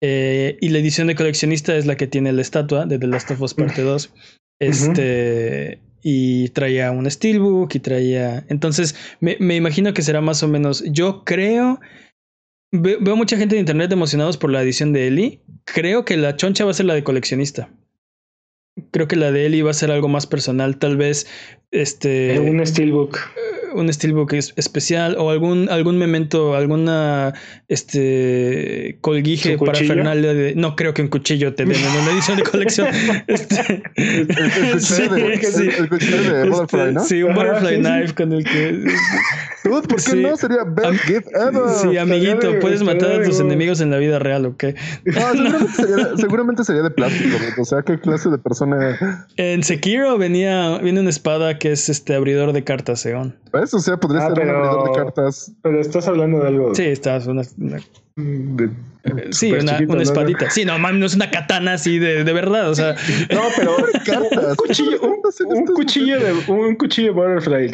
Eh, 0.00 0.58
y 0.60 0.68
la 0.70 0.78
edición 0.78 1.06
de 1.06 1.14
coleccionista 1.14 1.76
es 1.76 1.86
la 1.86 1.96
que 1.96 2.06
tiene 2.06 2.32
la 2.32 2.42
estatua 2.42 2.86
de 2.86 2.98
The 2.98 3.06
Last 3.06 3.30
of 3.30 3.40
Us 3.40 3.54
Parte 3.54 3.82
2. 3.82 4.12
Este. 4.58 5.80
Y 6.08 6.50
traía 6.50 6.92
un 6.92 7.10
Steelbook 7.10 7.74
y 7.74 7.80
traía. 7.80 8.46
Entonces, 8.48 8.94
me, 9.18 9.36
me 9.40 9.56
imagino 9.56 9.92
que 9.92 10.02
será 10.02 10.20
más 10.20 10.40
o 10.44 10.46
menos. 10.46 10.84
Yo 10.86 11.24
creo. 11.24 11.80
ve- 12.70 12.98
veo 13.00 13.16
mucha 13.16 13.36
gente 13.36 13.56
en 13.56 13.60
internet 13.60 13.90
emocionados 13.90 14.36
por 14.36 14.52
la 14.52 14.62
edición 14.62 14.92
de 14.92 15.08
Ellie. 15.08 15.40
Creo 15.64 16.04
que 16.04 16.16
la 16.16 16.36
choncha 16.36 16.64
va 16.64 16.70
a 16.70 16.74
ser 16.74 16.86
la 16.86 16.94
de 16.94 17.02
coleccionista. 17.02 17.70
Creo 18.92 19.08
que 19.08 19.16
la 19.16 19.32
de 19.32 19.46
Ellie 19.46 19.62
va 19.64 19.72
a 19.72 19.74
ser 19.74 19.90
algo 19.90 20.06
más 20.06 20.28
personal. 20.28 20.78
Tal 20.78 20.96
vez. 20.96 21.26
Este 21.72 22.38
un 22.38 22.64
Steelbook. 22.64 23.18
Un 23.76 23.92
steelbook 23.92 24.32
es- 24.32 24.52
especial 24.56 25.16
o 25.18 25.30
algún 25.30 25.68
algún 25.70 25.98
memento, 25.98 26.54
alguna 26.56 27.34
este 27.68 28.98
colguije 29.00 29.52
¿Su 29.52 29.58
cuchillo? 29.58 29.72
parafernalia 29.88 30.34
de 30.34 30.54
no 30.56 30.74
creo 30.76 30.94
que 30.94 31.02
un 31.02 31.08
cuchillo 31.08 31.54
te 31.54 31.64
den 31.64 31.76
en 31.76 32.02
una 32.02 32.12
edición 32.12 32.36
de 32.38 32.42
colección. 32.42 32.88
Este, 33.26 33.82
El, 33.96 34.06
el 34.06 34.28
de, 34.72 34.80
Sí, 34.80 35.02
el- 35.02 35.68
el 35.70 35.88
cuchillo 35.88 36.16
de 36.22 36.42
Este, 36.42 36.48
Butterfly, 36.48 36.92
¿no? 36.94 37.04
Sí, 37.04 37.22
un 37.22 37.34
butterfly 37.34 37.78
knife 37.78 38.14
con 38.14 38.32
el 38.32 38.44
que 38.44 38.84
Dude, 39.64 39.88
¿Por 39.88 39.96
qué 39.96 40.10
Sí. 40.12 40.22
no? 40.22 40.36
Sería 40.36 40.62
best 40.64 41.00
gift 41.06 41.26
ever. 41.34 41.62
Sí, 41.82 41.98
amiguito, 41.98 42.52
de- 42.52 42.60
puedes 42.60 42.82
matar 42.84 43.10
a 43.20 43.24
tus 43.24 43.38
de- 43.38 43.44
enemigos 43.44 43.80
en 43.80 43.90
la 43.90 43.96
vida 43.98 44.18
real, 44.20 44.46
¿ok? 44.46 44.64
No, 45.04 45.12
seguramente, 45.32 45.72
sería, 45.74 46.16
seguramente 46.16 46.64
sería 46.64 46.82
de 46.82 46.90
plástico, 46.90 47.36
dude. 47.36 47.60
o 47.60 47.64
sea, 47.64 47.82
¿qué 47.82 47.98
clase 47.98 48.30
de 48.30 48.38
persona 48.38 48.96
En 49.36 49.64
Sekiro 49.64 50.16
venía 50.18 50.78
viene 50.78 51.00
una 51.00 51.10
espada 51.10 51.58
que 51.58 51.72
es 51.72 51.88
este 51.88 52.14
abridor 52.14 52.52
de 52.52 52.62
cartas, 52.62 53.00
según. 53.00 53.34
O 53.74 53.78
sea, 53.80 53.96
podría 53.96 54.22
Ah, 54.22 54.28
ser 54.28 54.30
un 54.32 54.34
pero- 54.38 54.64
abridor 54.64 54.88
de 54.90 54.96
cartas. 55.04 55.52
Pero 55.62 55.80
estás 55.80 56.08
hablando 56.08 56.40
de 56.40 56.48
algo. 56.48 56.74
Sí, 56.74 56.84
está 56.84 57.18
una, 57.26 57.42
una- 57.58 57.80
de- 58.16 58.70
sí, 59.30 59.52
una, 59.52 59.72
chiquito, 59.72 59.92
una 59.92 59.96
¿no? 59.96 60.02
espadita. 60.02 60.50
Sí, 60.50 60.64
no 60.64 60.78
mames, 60.78 61.00
no 61.00 61.06
es 61.06 61.14
una 61.14 61.30
katana 61.30 61.74
así 61.74 61.98
de, 61.98 62.24
de 62.24 62.32
verdad, 62.32 62.70
o 62.70 62.74
sea, 62.74 62.94
No, 63.32 63.40
pero 63.56 63.76
Cartas. 64.04 64.50
un 64.50 64.56
cuchillo, 64.56 65.00
un, 65.02 65.10
un 65.10 65.18
estás- 65.28 65.74
cuchillo 65.74 66.18
de 66.20 66.32
un 66.52 66.74
cuchillo 66.76 67.14
butterfly 67.14 67.70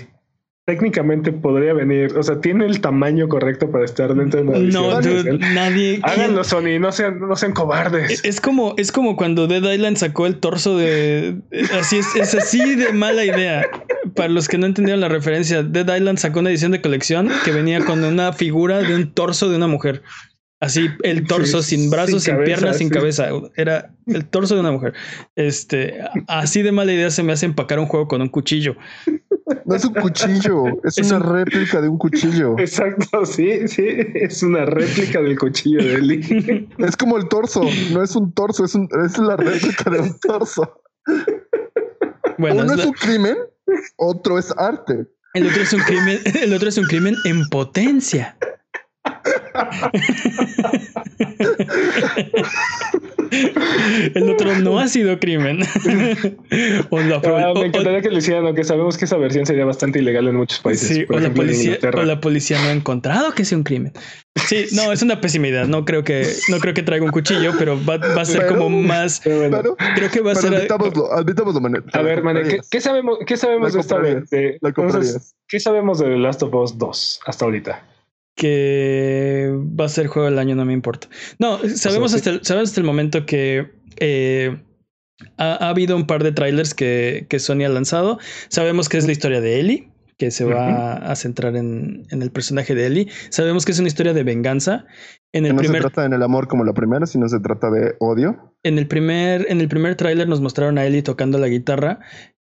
técnicamente 0.64 1.32
podría 1.32 1.72
venir, 1.72 2.16
o 2.16 2.22
sea, 2.22 2.40
tiene 2.40 2.66
el 2.66 2.80
tamaño 2.80 3.28
correcto 3.28 3.70
para 3.70 3.84
estar 3.84 4.14
dentro 4.14 4.40
de 4.40 4.48
una 4.48 4.58
edición 4.58 4.82
no, 4.82 5.00
dude, 5.00 5.38
nadie 5.52 6.00
Háganlo, 6.04 6.44
Sony, 6.44 6.78
no 6.78 6.92
sean, 6.92 7.18
no 7.18 7.34
sean 7.34 7.52
cobardes. 7.52 8.24
Es 8.24 8.40
como, 8.40 8.74
es 8.76 8.92
como 8.92 9.16
cuando 9.16 9.48
Dead 9.48 9.72
Island 9.72 9.96
sacó 9.96 10.26
el 10.26 10.38
torso 10.38 10.76
de. 10.76 11.38
Así 11.78 11.98
es, 11.98 12.14
es 12.14 12.34
así 12.34 12.76
de 12.76 12.92
mala 12.92 13.24
idea. 13.24 13.68
Para 14.14 14.28
los 14.28 14.46
que 14.46 14.58
no 14.58 14.66
entendieron 14.66 15.00
la 15.00 15.08
referencia, 15.08 15.62
Dead 15.62 15.96
Island 15.96 16.18
sacó 16.18 16.40
una 16.40 16.50
edición 16.50 16.72
de 16.72 16.80
colección 16.80 17.28
que 17.44 17.50
venía 17.50 17.84
con 17.84 18.04
una 18.04 18.32
figura 18.32 18.82
de 18.82 18.94
un 18.94 19.12
torso 19.12 19.48
de 19.48 19.56
una 19.56 19.66
mujer. 19.66 20.02
Así, 20.60 20.88
el 21.02 21.26
torso 21.26 21.60
Sí, 21.60 21.76
sin 21.76 21.90
brazos, 21.90 22.22
sin 22.22 22.44
piernas, 22.44 22.78
sin 22.78 22.88
cabeza. 22.88 23.30
Era 23.56 23.90
el 24.06 24.24
torso 24.26 24.54
de 24.54 24.60
una 24.60 24.70
mujer. 24.70 24.92
Este, 25.34 25.98
así 26.28 26.62
de 26.62 26.70
mala 26.70 26.92
idea 26.92 27.10
se 27.10 27.24
me 27.24 27.32
hace 27.32 27.46
empacar 27.46 27.80
un 27.80 27.86
juego 27.86 28.06
con 28.06 28.22
un 28.22 28.28
cuchillo. 28.28 28.76
No 29.64 29.74
es 29.74 29.84
un 29.84 29.94
cuchillo, 29.94 30.64
es, 30.84 30.98
Es 30.98 31.10
una 31.10 31.24
un- 31.24 31.32
réplica 31.32 31.80
de 31.80 31.88
un 31.88 31.98
cuchillo. 31.98 32.58
Exacto, 32.58 33.24
sí, 33.26 33.66
sí, 33.68 33.84
es 34.14 34.42
una 34.42 34.64
réplica 34.64 35.20
del 35.20 35.38
cuchillo 35.38 35.78
de 35.78 35.94
Eli. 35.94 36.68
Es 36.78 36.96
como 36.96 37.16
el 37.16 37.28
torso, 37.28 37.62
no 37.92 38.02
es 38.02 38.14
un 38.16 38.32
torso, 38.32 38.64
es, 38.64 38.74
un, 38.74 38.88
es 39.04 39.18
la 39.18 39.36
réplica 39.36 39.90
de 39.90 40.00
un 40.00 40.18
torso. 40.20 40.80
Bueno, 42.38 42.62
Uno 42.62 42.72
es 42.72 42.78
la- 42.78 42.86
un 42.86 42.92
crimen, 42.92 43.36
otro 43.96 44.38
es 44.38 44.52
arte. 44.56 45.06
el 45.34 45.46
otro 45.46 45.62
es 45.62 45.72
un 45.72 45.80
crimen, 45.80 46.18
el 46.42 46.52
otro 46.54 46.68
es 46.68 46.78
un 46.78 46.84
crimen 46.86 47.14
en 47.24 47.48
potencia. 47.48 48.36
El 54.14 54.30
otro 54.30 54.54
no 54.60 54.78
ha 54.78 54.88
sido 54.88 55.18
crimen. 55.18 55.60
o, 56.90 57.00
la, 57.00 57.16
Ah, 57.16 57.52
me 57.54 57.60
o- 57.60 57.64
encantaría 57.64 58.00
que 58.02 58.10
lo 58.10 58.18
hicieran, 58.18 58.44
aunque 58.46 58.64
sabemos 58.64 58.98
que 58.98 59.04
esa 59.06 59.16
versión 59.16 59.46
sería 59.46 59.64
bastante 59.64 59.98
ilegal 59.98 60.28
en 60.28 60.36
muchos 60.36 60.60
países. 60.60 60.88
sí, 60.88 61.04
por 61.06 61.16
o 61.16 61.18
la 61.20 61.24
ejemplo, 61.26 61.42
policía, 61.44 61.64
Inglaterra. 61.74 62.00
o 62.00 62.04
la 62.04 62.20
policía 62.20 62.60
no 62.62 62.68
ha 62.68 62.72
encontrado 62.72 63.32
que 63.32 63.44
sea 63.44 63.58
un 63.58 63.64
crimen. 63.64 63.92
Sí, 64.46 64.66
no, 64.72 64.92
es 64.92 65.02
una 65.02 65.20
pésima 65.20 65.48
idea. 65.48 65.64
No 65.64 65.84
creo 65.84 66.04
que, 66.04 66.26
no 66.48 66.58
creo 66.58 66.74
que 66.74 66.82
traiga 66.82 67.04
un 67.04 67.10
cuchillo, 67.10 67.52
pero 67.58 67.78
va, 67.84 67.96
va 67.98 68.22
a 68.22 68.24
ser 68.24 68.42
Pero- 68.46 68.58
como 68.58 68.82
más. 68.82 69.20
Pero 69.24 69.38
bueno, 69.38 69.58
Pero, 69.62 69.76
Creo 69.94 70.10
que 70.10 70.20
va 70.20 70.32
a 70.32 70.34
ser. 70.34 70.54
admitámoslo, 70.54 71.12
admitámoslo, 71.12 71.60
Manet. 71.60 71.84
a 71.94 72.02
ver, 72.02 72.22
Mane, 72.22 72.42
¿qué, 72.44 72.58
qué 72.70 72.80
sabemos, 72.80 73.18
qué 73.26 73.36
sabemos 73.36 73.72
de 73.72 73.80
esta 73.80 73.96
comprarías. 74.74 75.34
¿Qué 75.48 75.60
sabemos 75.60 75.98
de 75.98 76.06
The 76.06 76.16
Last 76.16 76.42
of 76.42 76.54
Us 76.54 76.78
2 76.78 77.20
hasta 77.26 77.44
ahorita? 77.44 77.86
Que 78.34 79.50
va 79.78 79.84
a 79.86 79.88
ser 79.88 80.06
juego 80.06 80.28
del 80.28 80.38
año, 80.38 80.54
no 80.54 80.64
me 80.64 80.72
importa. 80.72 81.08
No, 81.38 81.58
sabemos, 81.68 82.14
hasta, 82.14 82.30
el, 82.30 82.44
sabemos 82.44 82.70
hasta 82.70 82.80
el 82.80 82.86
momento 82.86 83.26
que 83.26 83.70
eh, 83.98 84.62
ha, 85.36 85.66
ha 85.66 85.68
habido 85.68 85.96
un 85.96 86.06
par 86.06 86.22
de 86.22 86.32
trailers 86.32 86.74
que, 86.74 87.26
que 87.28 87.38
Sony 87.38 87.64
ha 87.64 87.68
lanzado. 87.68 88.18
Sabemos 88.48 88.88
que 88.88 88.98
es 88.98 89.06
la 89.06 89.12
historia 89.12 89.40
de 89.40 89.60
Ellie, 89.60 89.92
que 90.18 90.30
se 90.30 90.44
va 90.44 90.94
a 90.94 91.16
centrar 91.16 91.56
en, 91.56 92.06
en 92.10 92.22
el 92.22 92.30
personaje 92.30 92.74
de 92.74 92.86
Ellie. 92.86 93.08
Sabemos 93.30 93.64
que 93.64 93.72
es 93.72 93.78
una 93.78 93.88
historia 93.88 94.12
de 94.12 94.22
venganza. 94.22 94.86
En 95.32 95.46
el 95.46 95.54
no 95.54 95.58
primer 95.58 95.82
se 95.82 95.88
trata 95.88 96.04
en 96.04 96.12
el 96.12 96.22
amor 96.22 96.48
como 96.48 96.64
la 96.64 96.72
primera, 96.72 97.06
sino 97.06 97.28
se 97.28 97.40
trata 97.40 97.70
de 97.70 97.96
odio. 97.98 98.54
en 98.62 98.78
el 98.78 98.86
primer, 98.86 99.46
en 99.48 99.60
el 99.60 99.68
primer 99.68 99.96
tráiler 99.96 100.28
nos 100.28 100.40
mostraron 100.40 100.78
a 100.78 100.86
Ellie 100.86 101.02
tocando 101.02 101.38
la 101.38 101.48
guitarra, 101.48 102.00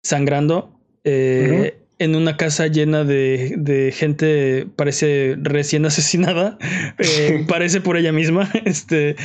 sangrando, 0.03 0.79
eh, 1.03 1.78
en 1.99 2.15
una 2.15 2.37
casa 2.37 2.67
llena 2.67 3.03
de, 3.03 3.55
de 3.57 3.91
gente, 3.91 4.67
parece 4.75 5.35
recién 5.41 5.85
asesinada, 5.85 6.57
eh, 6.97 7.45
parece 7.47 7.81
por 7.81 7.97
ella 7.97 8.11
misma, 8.11 8.49
este, 8.65 9.15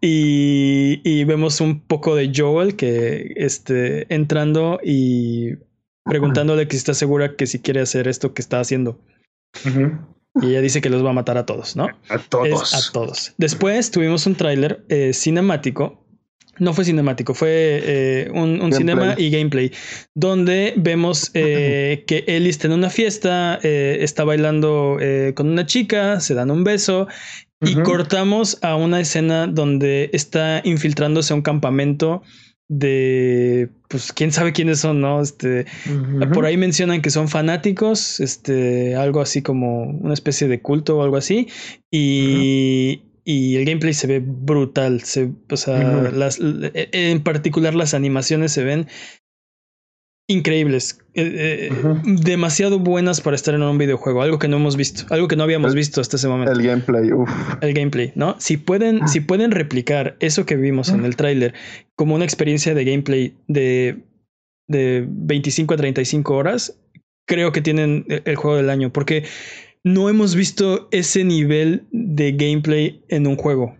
y, 0.00 1.00
y 1.04 1.24
vemos 1.24 1.60
un 1.60 1.80
poco 1.80 2.14
de 2.14 2.30
Joel 2.34 2.76
que, 2.76 3.32
este, 3.36 4.12
entrando 4.14 4.80
y 4.82 5.54
preguntándole 6.04 6.66
que 6.66 6.72
si 6.72 6.78
está 6.78 6.94
segura 6.94 7.36
que 7.36 7.46
si 7.46 7.60
quiere 7.60 7.80
hacer 7.80 8.08
esto 8.08 8.34
que 8.34 8.42
está 8.42 8.60
haciendo. 8.60 9.00
Y 10.42 10.48
ella 10.48 10.60
dice 10.60 10.80
que 10.80 10.90
los 10.90 11.04
va 11.04 11.10
a 11.10 11.14
matar 11.14 11.38
a 11.38 11.46
todos, 11.46 11.76
¿no? 11.76 11.88
A 12.08 12.18
todos. 12.18 12.74
Es 12.74 12.88
a 12.88 12.92
todos. 12.92 13.34
Después 13.38 13.90
tuvimos 13.92 14.26
un 14.26 14.34
tráiler 14.34 14.84
eh, 14.88 15.12
cinemático 15.14 16.03
No 16.58 16.72
fue 16.72 16.84
cinemático, 16.84 17.34
fue 17.34 17.48
eh, 17.50 18.30
un, 18.32 18.60
un 18.60 18.72
cinema 18.72 19.14
y 19.16 19.30
gameplay, 19.30 19.72
donde 20.14 20.74
vemos 20.76 21.30
eh, 21.34 22.04
que 22.06 22.24
Ellie 22.26 22.50
está 22.50 22.66
en 22.66 22.74
una 22.74 22.90
fiesta, 22.90 23.58
eh, 23.62 23.98
está 24.00 24.24
bailando 24.24 24.98
con 25.34 25.48
una 25.48 25.66
chica, 25.66 26.20
se 26.20 26.34
dan 26.34 26.50
un 26.50 26.64
beso 26.64 27.08
y 27.60 27.74
cortamos 27.76 28.58
a 28.62 28.76
una 28.76 29.00
escena 29.00 29.46
donde 29.46 30.10
está 30.12 30.60
infiltrándose 30.64 31.32
a 31.32 31.36
un 31.36 31.42
campamento 31.42 32.22
de, 32.68 33.68
pues, 33.88 34.12
quién 34.12 34.32
sabe 34.32 34.52
quiénes 34.52 34.80
son, 34.80 35.00
¿no? 35.00 35.20
Este, 35.20 35.66
por 36.32 36.46
ahí 36.46 36.56
mencionan 36.56 37.02
que 37.02 37.10
son 37.10 37.28
fanáticos, 37.28 38.20
este, 38.20 38.96
algo 38.96 39.20
así 39.20 39.42
como 39.42 39.84
una 39.84 40.14
especie 40.14 40.48
de 40.48 40.60
culto 40.60 40.98
o 40.98 41.02
algo 41.02 41.16
así. 41.16 41.48
Y, 41.90 43.02
y 43.24 43.56
el 43.56 43.64
gameplay 43.64 43.94
se 43.94 44.06
ve 44.06 44.20
brutal. 44.24 45.00
Se, 45.02 45.30
o 45.50 45.56
sea, 45.56 46.10
las, 46.12 46.38
en 46.40 47.22
particular 47.22 47.74
las 47.74 47.94
animaciones 47.94 48.52
se 48.52 48.64
ven 48.64 48.86
increíbles. 50.28 50.98
eh, 51.14 51.68
eh. 51.70 52.00
Demasiado 52.04 52.78
buenas 52.78 53.20
para 53.20 53.36
estar 53.36 53.54
en 53.54 53.62
un 53.62 53.76
videojuego. 53.78 54.22
Algo 54.22 54.38
que 54.38 54.48
no 54.48 54.56
hemos 54.56 54.76
visto. 54.76 55.04
Algo 55.12 55.28
que 55.28 55.36
no 55.36 55.42
habíamos 55.42 55.72
El- 55.72 55.76
visto 55.76 56.00
hasta 56.00 56.16
ese 56.16 56.28
momento. 56.28 56.52
El 56.52 56.62
gameplay, 56.62 57.12
uff. 57.12 57.30
El 57.60 57.74
gameplay, 57.74 58.12
¿no? 58.14 58.36
Si 58.40 58.56
pueden, 58.56 59.06
si 59.08 59.20
pueden 59.20 59.50
replicar 59.50 60.16
eso 60.20 60.46
que 60.46 60.56
vimos 60.56 60.88
en 60.88 61.04
el 61.04 61.16
tráiler 61.16 61.54
como 61.96 62.14
una 62.14 62.24
experiencia 62.24 62.74
de 62.74 62.84
gameplay 62.84 63.34
de, 63.48 64.02
de 64.68 65.04
25 65.08 65.74
a 65.74 65.76
35 65.76 66.34
horas, 66.34 66.80
creo 67.28 67.52
que 67.52 67.60
tienen 67.60 68.04
el 68.08 68.22
el 68.24 68.36
juego 68.36 68.56
del 68.56 68.70
año, 68.70 68.92
porque 68.92 69.24
no 69.84 70.08
hemos 70.08 70.34
visto 70.34 70.88
ese 70.90 71.24
nivel 71.24 71.86
de 71.92 72.32
gameplay 72.32 73.04
en 73.08 73.26
un 73.26 73.36
juego, 73.36 73.76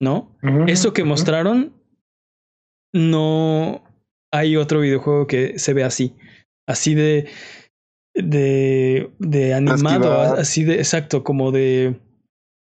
¿no? 0.00 0.36
Eso 0.68 0.92
que 0.92 1.04
mostraron, 1.04 1.74
no 2.94 3.82
hay 4.32 4.56
otro 4.56 4.80
videojuego 4.80 5.26
que 5.26 5.58
se 5.58 5.74
ve 5.74 5.82
así, 5.82 6.14
así 6.68 6.94
de, 6.94 7.28
de, 8.14 9.10
de 9.18 9.54
animado, 9.54 10.22
Esquivar. 10.22 10.40
así 10.40 10.64
de, 10.64 10.74
exacto, 10.76 11.24
como 11.24 11.50
de, 11.50 12.00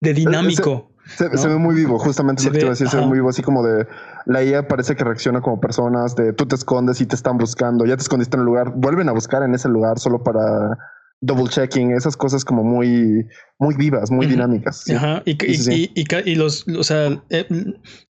de 0.02 0.14
dinámico. 0.14 0.92
Se, 1.06 1.30
¿no? 1.30 1.38
se 1.38 1.48
ve 1.48 1.58
muy 1.58 1.76
vivo, 1.76 1.98
justamente 2.00 2.42
Se 2.42 2.50
lo 2.50 2.54
que 2.54 2.60
te 2.60 2.66
iba 2.66 2.70
a 2.70 2.74
ve, 2.74 2.74
decir, 2.74 2.90
se 2.90 2.98
ve 2.98 3.06
muy 3.06 3.18
vivo, 3.18 3.30
así 3.30 3.42
como 3.44 3.64
de 3.64 3.88
la 4.26 4.44
IA 4.44 4.68
parece 4.68 4.96
que 4.96 5.04
reacciona 5.04 5.42
como 5.42 5.60
personas, 5.60 6.16
de 6.16 6.34
tú 6.34 6.48
te 6.48 6.56
escondes 6.56 7.02
y 7.02 7.06
te 7.06 7.16
están 7.16 7.38
buscando, 7.38 7.86
ya 7.86 7.96
te 7.96 8.02
escondiste 8.02 8.36
en 8.36 8.42
el 8.42 8.46
lugar, 8.46 8.74
vuelven 8.76 9.10
a 9.10 9.12
buscar 9.12 9.44
en 9.44 9.54
ese 9.54 9.70
lugar 9.70 10.00
solo 10.00 10.24
para 10.24 10.78
double 11.22 11.50
checking, 11.50 11.92
esas 11.92 12.16
cosas 12.16 12.46
como 12.46 12.64
muy, 12.64 13.28
muy 13.58 13.76
vivas, 13.76 14.10
muy 14.12 14.26
dinámicas. 14.26 14.84
sí. 14.86 14.94
Ajá, 14.94 15.22
y, 15.26 15.36
Sí, 15.56 15.92
los, 16.36 16.66
o 16.68 16.84
sea, 16.84 17.22
eh, 17.30 17.46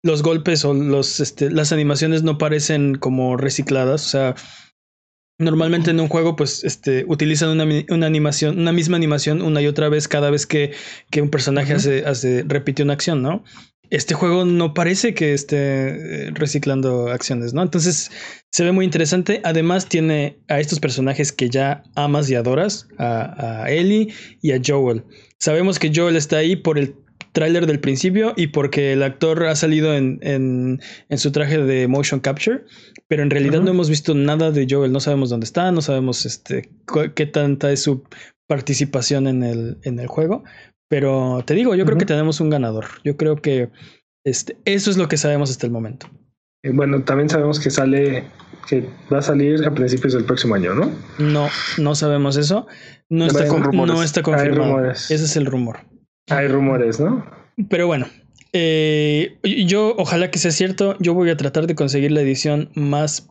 los 0.02 0.22
golpes 0.22 0.64
o 0.64 0.74
los, 0.74 1.20
este, 1.20 1.50
las 1.50 1.72
animaciones 1.72 2.22
no 2.22 2.38
parecen 2.38 2.96
como 2.96 3.36
recicladas. 3.36 4.06
O 4.06 4.09
sea, 4.09 4.34
normalmente 5.38 5.90
en 5.90 6.00
un 6.00 6.09
juego, 6.09 6.36
pues, 6.36 6.64
este, 6.64 7.04
utilizan 7.09 7.50
una, 7.50 7.64
una 7.88 8.06
animación, 8.06 8.59
una 8.59 8.72
misma 8.72 8.96
animación 8.96 9.40
una 9.40 9.62
y 9.62 9.66
otra 9.66 9.88
vez 9.88 10.09
cada 10.09 10.30
vez 10.30 10.46
que, 10.46 10.72
que 11.11 11.22
un 11.22 11.30
personaje 11.30 11.72
hace, 11.72 12.04
hace, 12.04 12.44
repite 12.46 12.82
una 12.82 12.92
acción, 12.92 13.22
¿no? 13.22 13.44
Este 13.91 14.14
juego 14.14 14.45
no 14.45 14.74
parece 14.74 15.14
que 15.14 15.32
esté 15.32 15.57
eh, 15.57 16.30
reciclando 16.32 17.09
acciones, 17.09 17.55
¿no? 17.55 17.62
Entonces 17.62 18.11
se 18.51 18.64
ve 18.64 18.72
muy 18.72 18.84
interesante. 18.84 19.41
Además, 19.45 19.89
tiene 19.89 20.39
a 20.49 20.61
estos 20.61 20.80
personajes 20.80 21.32
que 21.32 21.49
ya 21.49 21.82
amas 21.95 22.28
y 22.30 22.34
adoras, 22.34 22.89
a, 22.99 23.64
a 23.64 23.70
Ellie 23.70 24.12
y 24.43 24.53
a 24.53 24.61
Joel. 24.64 25.05
Sabemos 25.39 25.78
que 25.78 25.93
Joel 25.95 26.16
está 26.16 26.39
ahí 26.39 26.57
por 26.57 26.78
el 26.78 26.95
tráiler 27.32 27.66
del 27.66 27.80
principio 27.80 28.32
y 28.36 28.49
porque 28.49 28.93
el 28.93 29.03
actor 29.03 29.45
ha 29.47 29.55
salido 29.55 29.95
en, 29.95 30.18
en, 30.22 30.80
en 31.09 31.18
su 31.18 31.30
traje 31.30 31.59
de 31.59 31.86
motion 31.86 32.20
capture, 32.20 32.64
pero 33.07 33.22
en 33.22 33.30
realidad 33.30 33.61
no 33.61 33.70
hemos 33.70 33.89
visto 33.89 34.14
nada 34.14 34.51
de 34.51 34.66
Joel, 34.68 34.93
no 34.93 35.01
sabemos 35.01 35.30
dónde 35.30 35.45
está, 35.45 35.70
no 35.70 35.80
sabemos 35.80 36.26
este, 36.26 36.68
qué 37.14 37.26
tanta 37.26 37.70
es 37.70 37.82
su 37.82 38.03
participación 38.49 39.28
en 39.28 39.43
el, 39.43 39.78
en 39.82 39.99
el 39.99 40.07
juego, 40.07 40.43
pero 40.89 41.43
te 41.47 41.55
digo, 41.55 41.74
yo 41.74 41.84
creo 41.84 41.99
que 41.99 42.05
tenemos 42.07 42.41
un 42.41 42.51
ganador, 42.51 42.86
yo 43.05 43.16
creo 43.16 43.36
que 43.36 43.70
este, 44.24 44.57
eso 44.64 44.91
es 44.91 44.97
lo 44.97 45.09
que 45.09 45.16
sabemos 45.16 45.51
hasta 45.51 45.66
el 45.66 45.72
momento. 45.72 46.09
Eh, 46.62 46.70
Bueno, 46.74 47.03
también 47.05 47.28
sabemos 47.28 47.61
que 47.61 47.70
sale, 47.70 48.24
que 48.68 48.89
va 49.12 49.18
a 49.18 49.22
salir 49.22 49.64
a 49.66 49.70
principios 49.72 50.12
del 50.14 50.24
próximo 50.24 50.55
año, 50.55 50.74
¿no? 50.74 50.91
No, 51.18 51.49
no 51.78 51.95
sabemos 51.95 52.36
eso, 52.36 52.66
no 53.09 53.26
está, 53.26 53.47
con- 53.49 53.62
no 53.70 54.03
está 54.03 54.20
Hay 54.20 54.24
confirmado, 54.24 54.64
rumores. 54.76 55.11
ese 55.11 55.24
es 55.24 55.36
el 55.36 55.47
rumor. 55.47 55.80
Hay 56.30 56.49
rumores, 56.49 57.01
¿no? 57.01 57.24
Pero 57.70 57.86
bueno, 57.86 58.07
eh, 58.53 59.39
yo 59.66 59.95
ojalá 59.99 60.30
que 60.30 60.39
sea 60.39 60.51
cierto. 60.51 60.97
Yo 61.01 61.14
voy 61.14 61.30
a 61.30 61.36
tratar 61.36 61.66
de 61.66 61.74
conseguir 61.74 62.12
la 62.12 62.20
edición 62.20 62.70
más 62.74 63.30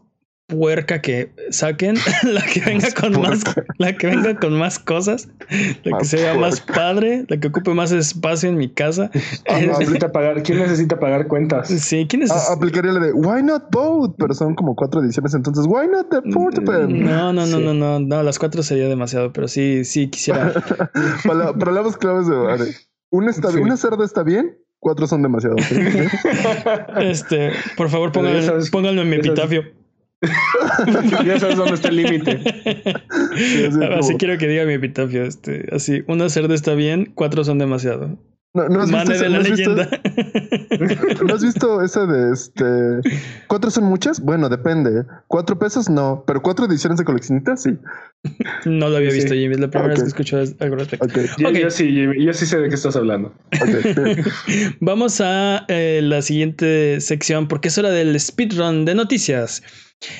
puerca 0.57 1.01
que 1.01 1.33
saquen, 1.49 1.95
la 2.23 2.41
que 2.41 2.61
venga 2.61 2.87
con 2.93 3.21
más, 3.21 3.41
la 3.77 3.93
que 3.97 4.07
venga 4.07 4.39
con 4.39 4.53
más 4.57 4.79
cosas, 4.79 5.27
la 5.83 5.97
que 5.97 6.05
sea 6.05 6.35
más 6.35 6.61
padre, 6.61 7.25
la 7.27 7.37
que 7.37 7.49
ocupe 7.49 7.73
más 7.73 7.91
espacio 7.91 8.47
en 8.49 8.55
mi 8.55 8.69
casa. 8.69 9.11
¿Quién 9.43 9.67
necesita 9.67 10.11
pagar, 10.13 10.43
¿quién 10.43 10.59
necesita 10.59 10.99
pagar 10.99 11.27
cuentas? 11.27 11.67
Sí, 11.67 12.05
¿quién 12.09 12.23
es? 12.23 12.31
Ah, 12.31 12.53
aplicaría 12.53 12.93
la 12.93 13.01
de 13.01 13.11
why 13.13 13.43
not 13.43 13.65
both, 13.71 14.15
pero 14.17 14.33
son 14.33 14.55
como 14.55 14.75
cuatro 14.75 15.01
ediciones, 15.03 15.33
entonces 15.33 15.65
why 15.67 15.85
not 15.91 16.09
the 16.09 16.31
fourth 16.31 16.55
them? 16.55 17.03
No, 17.03 17.33
no, 17.33 17.45
no, 17.45 17.57
Sí. 17.57 17.63
no, 17.63 17.73
no, 17.73 17.99
no, 17.99 18.23
las 18.23 18.39
cuatro 18.39 18.63
sería 18.63 18.87
demasiado, 18.87 19.33
pero 19.33 19.47
sí, 19.49 19.83
sí 19.83 20.07
quisiera. 20.07 20.53
Pala- 21.25 21.53
Palabras 21.53 21.97
claves 21.97 22.27
de. 22.27 22.73
Una, 23.09 23.31
está, 23.31 23.51
Sí. 23.51 23.57
una 23.59 23.75
cerda 23.77 24.05
está 24.05 24.23
bien, 24.23 24.57
cuatro 24.79 25.07
son 25.07 25.21
demasiado. 25.23 25.57
¿sí? 25.59 25.75
Este, 27.01 27.51
por 27.75 27.89
favor, 27.89 28.11
pónganlo, 28.13 28.59
pónganlo 28.71 29.01
en 29.01 29.09
mi 29.09 29.15
epitafio. 29.17 29.63
Ya 31.25 31.39
sabes 31.39 31.57
dónde 31.57 31.75
está 31.75 31.89
el 31.89 31.97
límite. 31.97 32.39
Sí, 33.37 33.65
así 33.65 33.77
como- 33.79 34.17
quiero 34.17 34.37
que 34.37 34.47
diga 34.47 34.65
mi 34.65 34.73
epitafio. 34.73 35.23
Este, 35.23 35.67
así, 35.71 36.03
una 36.07 36.29
cerda 36.29 36.55
está 36.55 36.73
bien, 36.73 37.11
cuatro 37.13 37.43
son 37.43 37.59
demasiado. 37.59 38.17
No, 38.53 38.67
¿no 38.69 38.79
has 38.81 38.87
visto 38.89 38.97
Mane 38.97 39.17
de 39.19 39.29
la 39.29 39.37
no 39.37 39.43
has 39.43 39.51
visto- 39.51 39.75
leyenda. 39.75 40.01
¿No 41.27 41.35
has 41.35 41.43
visto 41.43 41.83
esa 41.83 42.05
de 42.07 42.33
este? 42.33 42.65
¿Cuatro 43.47 43.69
son 43.69 43.83
muchas? 43.83 44.19
Bueno, 44.19 44.49
depende. 44.49 45.03
¿Cuatro 45.27 45.59
pesos? 45.59 45.89
No. 45.89 46.23
Pero 46.25 46.41
cuatro 46.41 46.65
ediciones 46.65 46.97
de 46.97 47.05
coleccionista, 47.05 47.55
sí. 47.55 47.71
no 48.65 48.89
lo 48.89 48.97
había 48.97 49.11
Sí. 49.11 49.17
visto, 49.17 49.33
Jimmy. 49.35 49.53
Es 49.55 49.59
la 49.59 49.67
primera 49.69 49.89
vez 49.93 50.01
que 50.01 50.07
escucho 50.07 50.37
algo 50.37 50.55
al 50.59 50.79
respecto. 50.79 51.05
Ok. 51.05 51.19
Yo, 51.37 51.49
Ok. 51.49 51.55
yo 51.55 51.69
sí, 51.69 51.91
Jimmy, 51.91 52.25
yo 52.25 52.33
sí 52.33 52.45
sé 52.47 52.57
de 52.57 52.69
qué 52.69 52.75
estás 52.75 52.95
hablando. 52.95 53.31
Vamos 54.79 55.21
a 55.21 55.65
eh, 55.67 55.99
la 56.03 56.21
siguiente 56.23 56.99
sección 57.01 57.47
porque 57.47 57.67
es 57.67 57.77
hora 57.77 57.89
del 57.91 58.19
speedrun 58.19 58.85
de 58.85 58.95
noticias. 58.95 59.61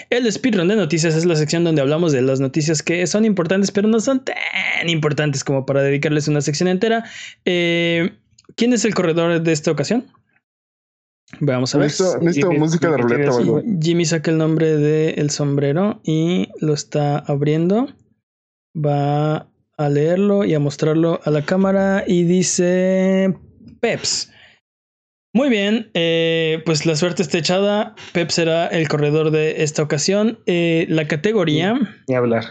El 0.10 0.32
speedrun 0.32 0.68
de 0.68 0.76
noticias 0.76 1.16
es 1.16 1.26
la 1.26 1.36
sección 1.36 1.64
donde 1.64 1.82
hablamos 1.82 2.12
de 2.12 2.22
las 2.22 2.40
noticias 2.40 2.82
que 2.82 3.06
son 3.08 3.26
importantes, 3.26 3.72
pero 3.72 3.88
no 3.88 4.00
son 4.00 4.26
tan 4.26 4.90
importantes 4.90 5.44
como 5.44 5.66
para 5.66 5.82
dedicarles 5.84 6.28
una 6.28 6.42
sección 6.42 6.68
entera. 6.68 7.04
Eh, 7.46 8.12
¿Quién 8.56 8.74
es 8.74 8.86
el 8.86 8.96
corredor 8.96 9.42
de 9.42 9.52
esta 9.52 9.72
ocasión? 9.72 10.08
Vamos 11.42 11.76
a 11.76 11.78
ver. 11.78 11.88
Necesito, 11.88 12.18
necesito 12.20 12.48
Jimmy- 12.50 12.60
música 12.60 12.90
de 12.90 12.98
ruleta 12.98 13.32
o 13.32 13.38
algo. 13.38 13.62
Jimmy 13.82 14.06
saca 14.06 14.32
el 14.32 14.38
nombre 14.38 14.78
del 14.78 15.30
sombrero 15.30 16.00
y 16.04 16.48
lo 16.60 16.74
está 16.74 17.20
abriendo. 17.20 17.88
Va 18.76 19.48
a 19.78 19.90
leerlo 19.90 20.44
y 20.46 20.54
a 20.56 20.60
mostrarlo 20.60 21.20
a 21.24 21.30
la 21.30 21.44
cámara 21.44 22.04
y 22.08 22.24
dice 22.24 23.36
Peps. 23.80 24.32
Muy 25.38 25.50
bien, 25.50 25.92
eh, 25.94 26.64
pues 26.66 26.88
la 26.88 26.96
suerte 26.96 27.22
está 27.22 27.38
echada. 27.38 27.94
Pep 28.12 28.32
será 28.32 28.66
el 28.66 28.88
corredor 28.88 29.30
de 29.30 29.62
esta 29.62 29.84
ocasión. 29.84 30.40
Eh, 30.48 30.88
la 30.90 31.08
categoría, 31.08 31.76
Ni 32.08 32.16
hablar. 32.16 32.46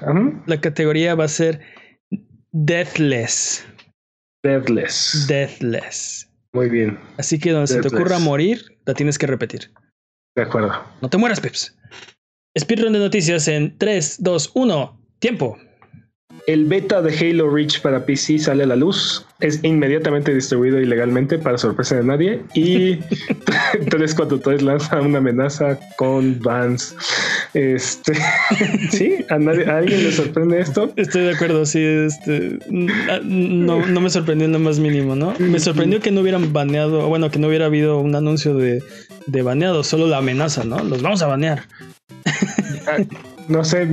La 0.46 0.60
categoría 0.60 1.16
va 1.16 1.24
a 1.24 1.28
ser 1.28 1.62
Deathless. 2.52 3.66
Deadless. 4.44 5.26
Deathless. 5.26 6.30
Muy 6.52 6.68
bien. 6.68 6.96
Así 7.18 7.40
que 7.40 7.50
donde 7.50 7.66
se 7.66 7.74
te 7.74 7.80
Deathless. 7.80 8.00
ocurra 8.00 8.18
morir, 8.20 8.78
la 8.84 8.94
tienes 8.94 9.18
que 9.18 9.26
repetir. 9.26 9.72
De 10.36 10.42
acuerdo. 10.42 10.70
No 11.02 11.10
te 11.10 11.16
mueras, 11.18 11.40
Peps. 11.40 11.76
Speedrun 12.56 12.92
de 12.92 13.00
noticias 13.00 13.48
en 13.48 13.76
3, 13.78 14.22
2, 14.22 14.52
1. 14.54 15.02
Tiempo. 15.18 15.58
El 16.46 16.64
beta 16.66 17.02
de 17.02 17.12
Halo 17.18 17.50
Reach 17.50 17.80
para 17.80 18.04
PC 18.06 18.38
sale 18.38 18.62
a 18.62 18.66
la 18.66 18.76
luz. 18.76 19.24
Es 19.40 19.58
inmediatamente 19.64 20.32
distribuido 20.32 20.80
ilegalmente 20.80 21.38
para 21.38 21.58
sorpresa 21.58 21.96
de 21.96 22.04
nadie. 22.04 22.40
Y 22.54 22.96
343 23.90 24.62
lanza 24.62 25.00
una 25.00 25.18
amenaza 25.18 25.78
con 25.96 26.38
bans. 26.40 26.94
Este. 27.52 28.12
sí, 28.92 29.16
¿A, 29.28 29.38
nadie- 29.38 29.66
a 29.66 29.78
alguien 29.78 30.04
le 30.04 30.12
sorprende 30.12 30.60
esto. 30.60 30.92
Estoy 30.96 31.24
de 31.24 31.32
acuerdo, 31.32 31.66
sí. 31.66 31.82
Este, 31.82 32.58
ah, 33.10 33.18
no, 33.24 33.84
no 33.84 34.00
me 34.00 34.08
sorprendió 34.10 34.46
en 34.46 34.52
lo 34.52 34.60
más 34.60 34.78
mínimo, 34.78 35.16
¿no? 35.16 35.34
Me 35.40 35.58
sorprendió 35.58 36.00
que 36.00 36.12
no 36.12 36.20
hubieran 36.20 36.52
baneado, 36.52 37.08
bueno, 37.08 37.30
que 37.30 37.40
no 37.40 37.48
hubiera 37.48 37.66
habido 37.66 37.98
un 37.98 38.14
anuncio 38.14 38.54
de, 38.54 38.82
de 39.26 39.42
baneado, 39.42 39.82
solo 39.82 40.06
la 40.06 40.18
amenaza, 40.18 40.62
¿no? 40.64 40.78
Los 40.84 41.02
vamos 41.02 41.22
a 41.22 41.26
banear. 41.26 41.64
No 43.48 43.64
sé, 43.64 43.88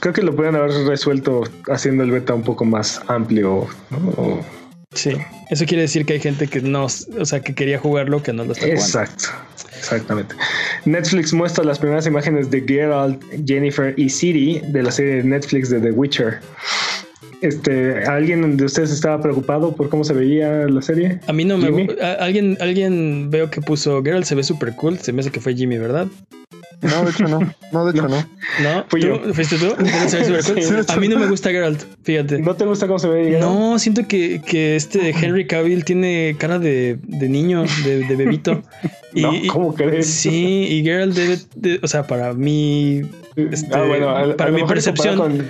creo 0.00 0.12
que 0.14 0.22
lo 0.22 0.34
pueden 0.34 0.56
haber 0.56 0.70
resuelto 0.86 1.42
haciendo 1.70 2.04
el 2.04 2.10
beta 2.10 2.34
un 2.34 2.42
poco 2.42 2.64
más 2.64 3.00
amplio. 3.08 3.66
¿no? 3.90 3.98
O- 4.16 4.40
Sí, 4.94 5.10
eso 5.50 5.66
quiere 5.66 5.82
decir 5.82 6.06
que 6.06 6.14
hay 6.14 6.20
gente 6.20 6.46
que 6.46 6.62
no, 6.62 6.86
o 6.86 7.24
sea, 7.24 7.40
que 7.40 7.54
quería 7.54 7.78
jugarlo, 7.78 8.22
que 8.22 8.32
no 8.32 8.44
lo 8.46 8.52
está 8.52 8.62
jugando. 8.64 8.82
Exacto, 8.82 9.24
exactamente. 9.78 10.34
Netflix 10.86 11.34
muestra 11.34 11.62
las 11.62 11.78
primeras 11.78 12.06
imágenes 12.06 12.50
de 12.50 12.62
Geralt, 12.66 13.22
Jennifer 13.46 13.92
y 13.98 14.08
Siri 14.08 14.62
de 14.68 14.82
la 14.82 14.90
serie 14.90 15.16
de 15.16 15.24
Netflix 15.24 15.68
de 15.68 15.80
The 15.80 15.90
Witcher. 15.92 16.40
Este, 17.42 18.02
¿alguien 18.04 18.56
de 18.56 18.64
ustedes 18.64 18.90
estaba 18.90 19.20
preocupado 19.20 19.76
por 19.76 19.90
cómo 19.90 20.04
se 20.04 20.14
veía 20.14 20.66
la 20.66 20.80
serie? 20.82 21.20
A 21.28 21.32
mí 21.34 21.44
no 21.44 21.58
me 21.58 21.68
alguien 22.18 22.56
alguien 22.60 23.30
veo 23.30 23.50
que 23.50 23.60
puso 23.60 24.02
Geralt 24.02 24.24
se 24.24 24.34
ve 24.34 24.42
super 24.42 24.74
cool, 24.74 24.98
se 24.98 25.12
me 25.12 25.20
hace 25.20 25.30
que 25.30 25.40
fue 25.40 25.54
Jimmy, 25.54 25.76
¿verdad? 25.78 26.08
No, 26.80 27.04
de 27.04 27.10
hecho 27.10 27.24
no. 27.26 27.40
No, 27.72 27.84
de 27.86 27.90
hecho 27.90 28.08
no. 28.08 28.16
No, 28.62 28.84
Fui 28.88 29.00
¿Tú? 29.00 29.06
yo. 29.08 29.34
¿Fuiste 29.34 29.56
tú? 29.58 29.74
A 30.88 30.96
mí 30.96 31.08
no 31.08 31.18
me 31.18 31.26
gusta 31.26 31.50
Geralt, 31.50 31.82
fíjate. 32.04 32.38
¿No 32.38 32.54
te 32.54 32.64
gusta 32.64 32.86
cómo 32.86 32.98
se 33.00 33.08
ve 33.08 33.24
Geralt? 33.24 33.42
No, 33.44 33.78
siento 33.78 34.06
que, 34.06 34.40
que 34.46 34.76
este 34.76 35.10
Henry 35.10 35.46
Cavill 35.46 35.84
tiene 35.84 36.36
cara 36.38 36.58
de, 36.58 36.98
de 37.02 37.28
niño, 37.28 37.64
de, 37.84 38.06
de 38.06 38.16
bebito. 38.16 38.62
Y, 39.14 39.22
No, 39.22 39.32
¿cómo 39.50 39.74
crees? 39.74 40.06
sí, 40.06 40.66
y 40.68 40.82
Geralt 40.84 41.14
debe, 41.14 41.38
de- 41.56 41.80
o 41.82 41.88
sea, 41.88 42.06
para 42.06 42.34
mí, 42.34 43.00
este, 43.36 43.74
Ah, 43.74 43.82
bueno, 43.84 44.10
a- 44.10 44.22
a 44.32 44.36
para 44.36 44.50
mi 44.52 44.62
percepción- 44.64 45.16
con- 45.16 45.48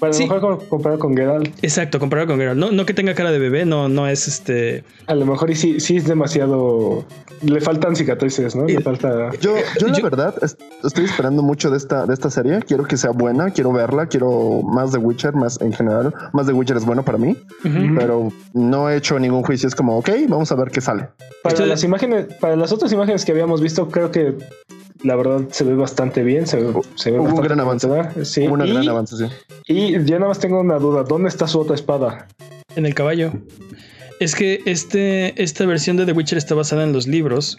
para 0.00 0.12
Sí. 0.12 0.26
lo 0.26 0.34
mejor 0.34 0.58
con- 0.58 0.68
comparado 0.68 0.98
con 0.98 1.16
Geralt, 1.16 1.48
exacto, 1.62 1.98
comparado 1.98 2.28
con 2.28 2.38
Geralt. 2.38 2.58
No, 2.58 2.70
no 2.72 2.86
que 2.86 2.94
tenga 2.94 3.14
cara 3.14 3.30
de 3.30 3.38
bebé, 3.38 3.64
no, 3.64 3.88
no 3.88 4.06
es 4.08 4.28
este. 4.28 4.84
a 5.06 5.14
lo 5.14 5.26
mejor 5.26 5.50
y 5.50 5.54
sí, 5.56 5.80
sí 5.80 5.96
es 5.96 6.06
demasiado. 6.06 7.04
Le 7.42 7.60
faltan 7.60 7.94
cicatrices, 7.94 8.56
¿no? 8.56 8.64
Le 8.64 8.80
falta. 8.80 9.30
Yo, 9.40 9.54
yo 9.78 9.88
la 9.88 9.92
Yo- 9.98 10.02
verdad 10.04 10.34
es- 10.40 10.56
estoy 10.82 11.04
esperando 11.04 11.42
mucho 11.42 11.70
de 11.70 11.76
esta, 11.76 12.06
de 12.06 12.14
esta 12.14 12.30
serie. 12.30 12.60
Quiero 12.66 12.84
que 12.84 12.96
sea 12.96 13.10
buena, 13.10 13.50
quiero 13.50 13.72
verla, 13.72 14.06
quiero 14.06 14.62
más 14.62 14.90
de 14.92 14.98
Witcher, 14.98 15.34
más 15.34 15.60
en 15.60 15.72
general. 15.74 16.14
Más 16.32 16.46
de 16.46 16.54
Witcher 16.54 16.78
es 16.78 16.86
bueno 16.86 17.04
para 17.04 17.18
mí, 17.18 17.36
pero 17.62 18.32
no 18.54 18.88
he 18.88 18.96
hecho 18.96 19.18
ningún 19.18 19.42
juicio. 19.42 19.68
Es 19.68 19.74
como, 19.74 19.98
ok, 19.98 20.08
vamos 20.28 20.50
a 20.50 20.54
ver 20.54 20.70
qué 20.70 20.80
sale. 20.80 21.08
Para 21.42 21.54
Estoy- 21.54 21.68
las 21.68 21.84
imágenes, 21.84 22.26
para 22.40 22.56
las 22.56 22.72
otras 22.72 22.90
imágenes 22.92 23.24
que 23.24 23.32
habíamos 23.32 23.60
visto, 23.60 23.88
creo 23.88 24.10
que 24.10 24.34
la 25.02 25.16
verdad 25.16 25.42
se 25.50 25.64
ve 25.64 25.74
bastante 25.74 26.22
bien. 26.22 26.46
Se, 26.46 26.56
ve- 26.58 26.72
se 26.94 27.10
ve 27.10 27.18
Hubo 27.18 27.24
un 27.24 27.30
bastante 27.34 27.48
gran 27.48 27.60
avance. 27.60 28.24
Sí. 28.24 28.46
Hubo 28.46 28.54
una 28.54 28.66
y, 28.66 28.72
gran 28.72 28.88
avance, 28.88 29.16
sí. 29.16 29.24
y 29.66 29.92
yo 30.04 30.18
nada 30.18 30.28
más 30.28 30.38
tengo 30.38 30.60
una 30.60 30.78
duda: 30.78 31.02
¿dónde 31.04 31.28
está 31.28 31.46
su 31.46 31.60
otra 31.60 31.74
espada? 31.74 32.28
En 32.74 32.86
el 32.86 32.94
caballo. 32.94 33.32
Es 34.20 34.34
que 34.34 34.62
este, 34.64 35.40
esta 35.42 35.66
versión 35.66 35.96
de 35.98 36.06
The 36.06 36.12
Witcher 36.12 36.38
está 36.38 36.54
basada 36.54 36.84
en 36.84 36.92
los 36.92 37.06
libros. 37.06 37.58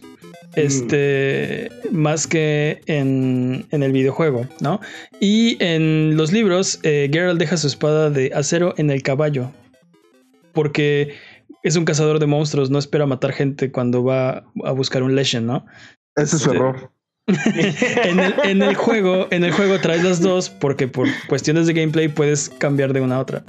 Este, 0.55 1.69
más 1.91 2.25
que 2.25 2.81
en, 2.87 3.67
en 3.69 3.83
el 3.83 3.91
videojuego, 3.91 4.47
¿no? 4.59 4.79
Y 5.19 5.55
en 5.63 6.17
los 6.17 6.31
libros, 6.31 6.79
eh, 6.81 7.09
Geralt 7.13 7.37
deja 7.39 7.57
su 7.57 7.67
espada 7.67 8.09
de 8.09 8.31
acero 8.33 8.73
en 8.77 8.89
el 8.89 9.03
caballo. 9.03 9.51
Porque 10.53 11.13
es 11.61 11.75
un 11.75 11.85
cazador 11.85 12.17
de 12.19 12.25
monstruos, 12.25 12.71
no 12.71 12.79
espera 12.79 13.05
matar 13.05 13.33
gente 13.33 13.71
cuando 13.71 14.03
va 14.03 14.45
a 14.63 14.71
buscar 14.71 15.03
un 15.03 15.15
Leshen, 15.15 15.45
¿no? 15.45 15.65
Ese 16.15 16.37
es 16.37 16.41
su 16.41 16.49
Este- 16.49 16.57
error. 16.57 16.91
en, 18.03 18.19
el, 18.19 18.35
en 18.43 18.61
el 18.61 18.75
juego, 18.75 19.27
en 19.31 19.43
el 19.43 19.51
juego 19.51 19.79
traes 19.79 20.03
las 20.03 20.21
dos 20.21 20.49
porque 20.49 20.87
por 20.87 21.07
cuestiones 21.27 21.67
de 21.67 21.73
gameplay 21.73 22.07
puedes 22.07 22.49
cambiar 22.49 22.93
de 22.93 23.01
una 23.01 23.17
a 23.17 23.19
otra. 23.19 23.43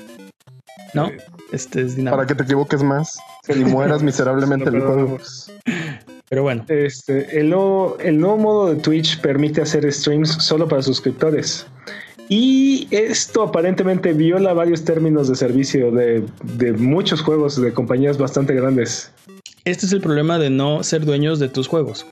¿No? 0.94 1.10
Este 1.52 1.82
es 1.82 1.96
dinámico. 1.96 2.16
Para 2.16 2.26
que 2.26 2.34
te 2.34 2.42
equivoques 2.42 2.82
más 2.82 3.18
y 3.48 3.64
mueras 3.64 4.02
miserablemente 4.02 4.68
en 4.68 4.76
el 4.76 4.82
juego. 4.82 5.18
Pero 6.28 6.42
bueno. 6.42 6.64
Este, 6.68 7.38
el, 7.38 7.50
nuevo, 7.50 7.96
el 8.00 8.18
nuevo 8.18 8.36
modo 8.36 8.74
de 8.74 8.80
Twitch 8.80 9.20
permite 9.20 9.62
hacer 9.62 9.90
streams 9.92 10.30
solo 10.30 10.66
para 10.66 10.82
suscriptores. 10.82 11.66
Y 12.28 12.88
esto 12.90 13.42
aparentemente 13.42 14.12
viola 14.12 14.52
varios 14.52 14.84
términos 14.84 15.28
de 15.28 15.36
servicio 15.36 15.90
de, 15.90 16.22
de 16.42 16.72
muchos 16.72 17.22
juegos 17.22 17.60
de 17.60 17.72
compañías 17.72 18.18
bastante 18.18 18.54
grandes. 18.54 19.10
Este 19.64 19.86
es 19.86 19.92
el 19.92 20.00
problema 20.00 20.38
de 20.38 20.50
no 20.50 20.82
ser 20.82 21.06
dueños 21.06 21.38
de 21.38 21.48
tus 21.48 21.68
juegos. 21.68 22.06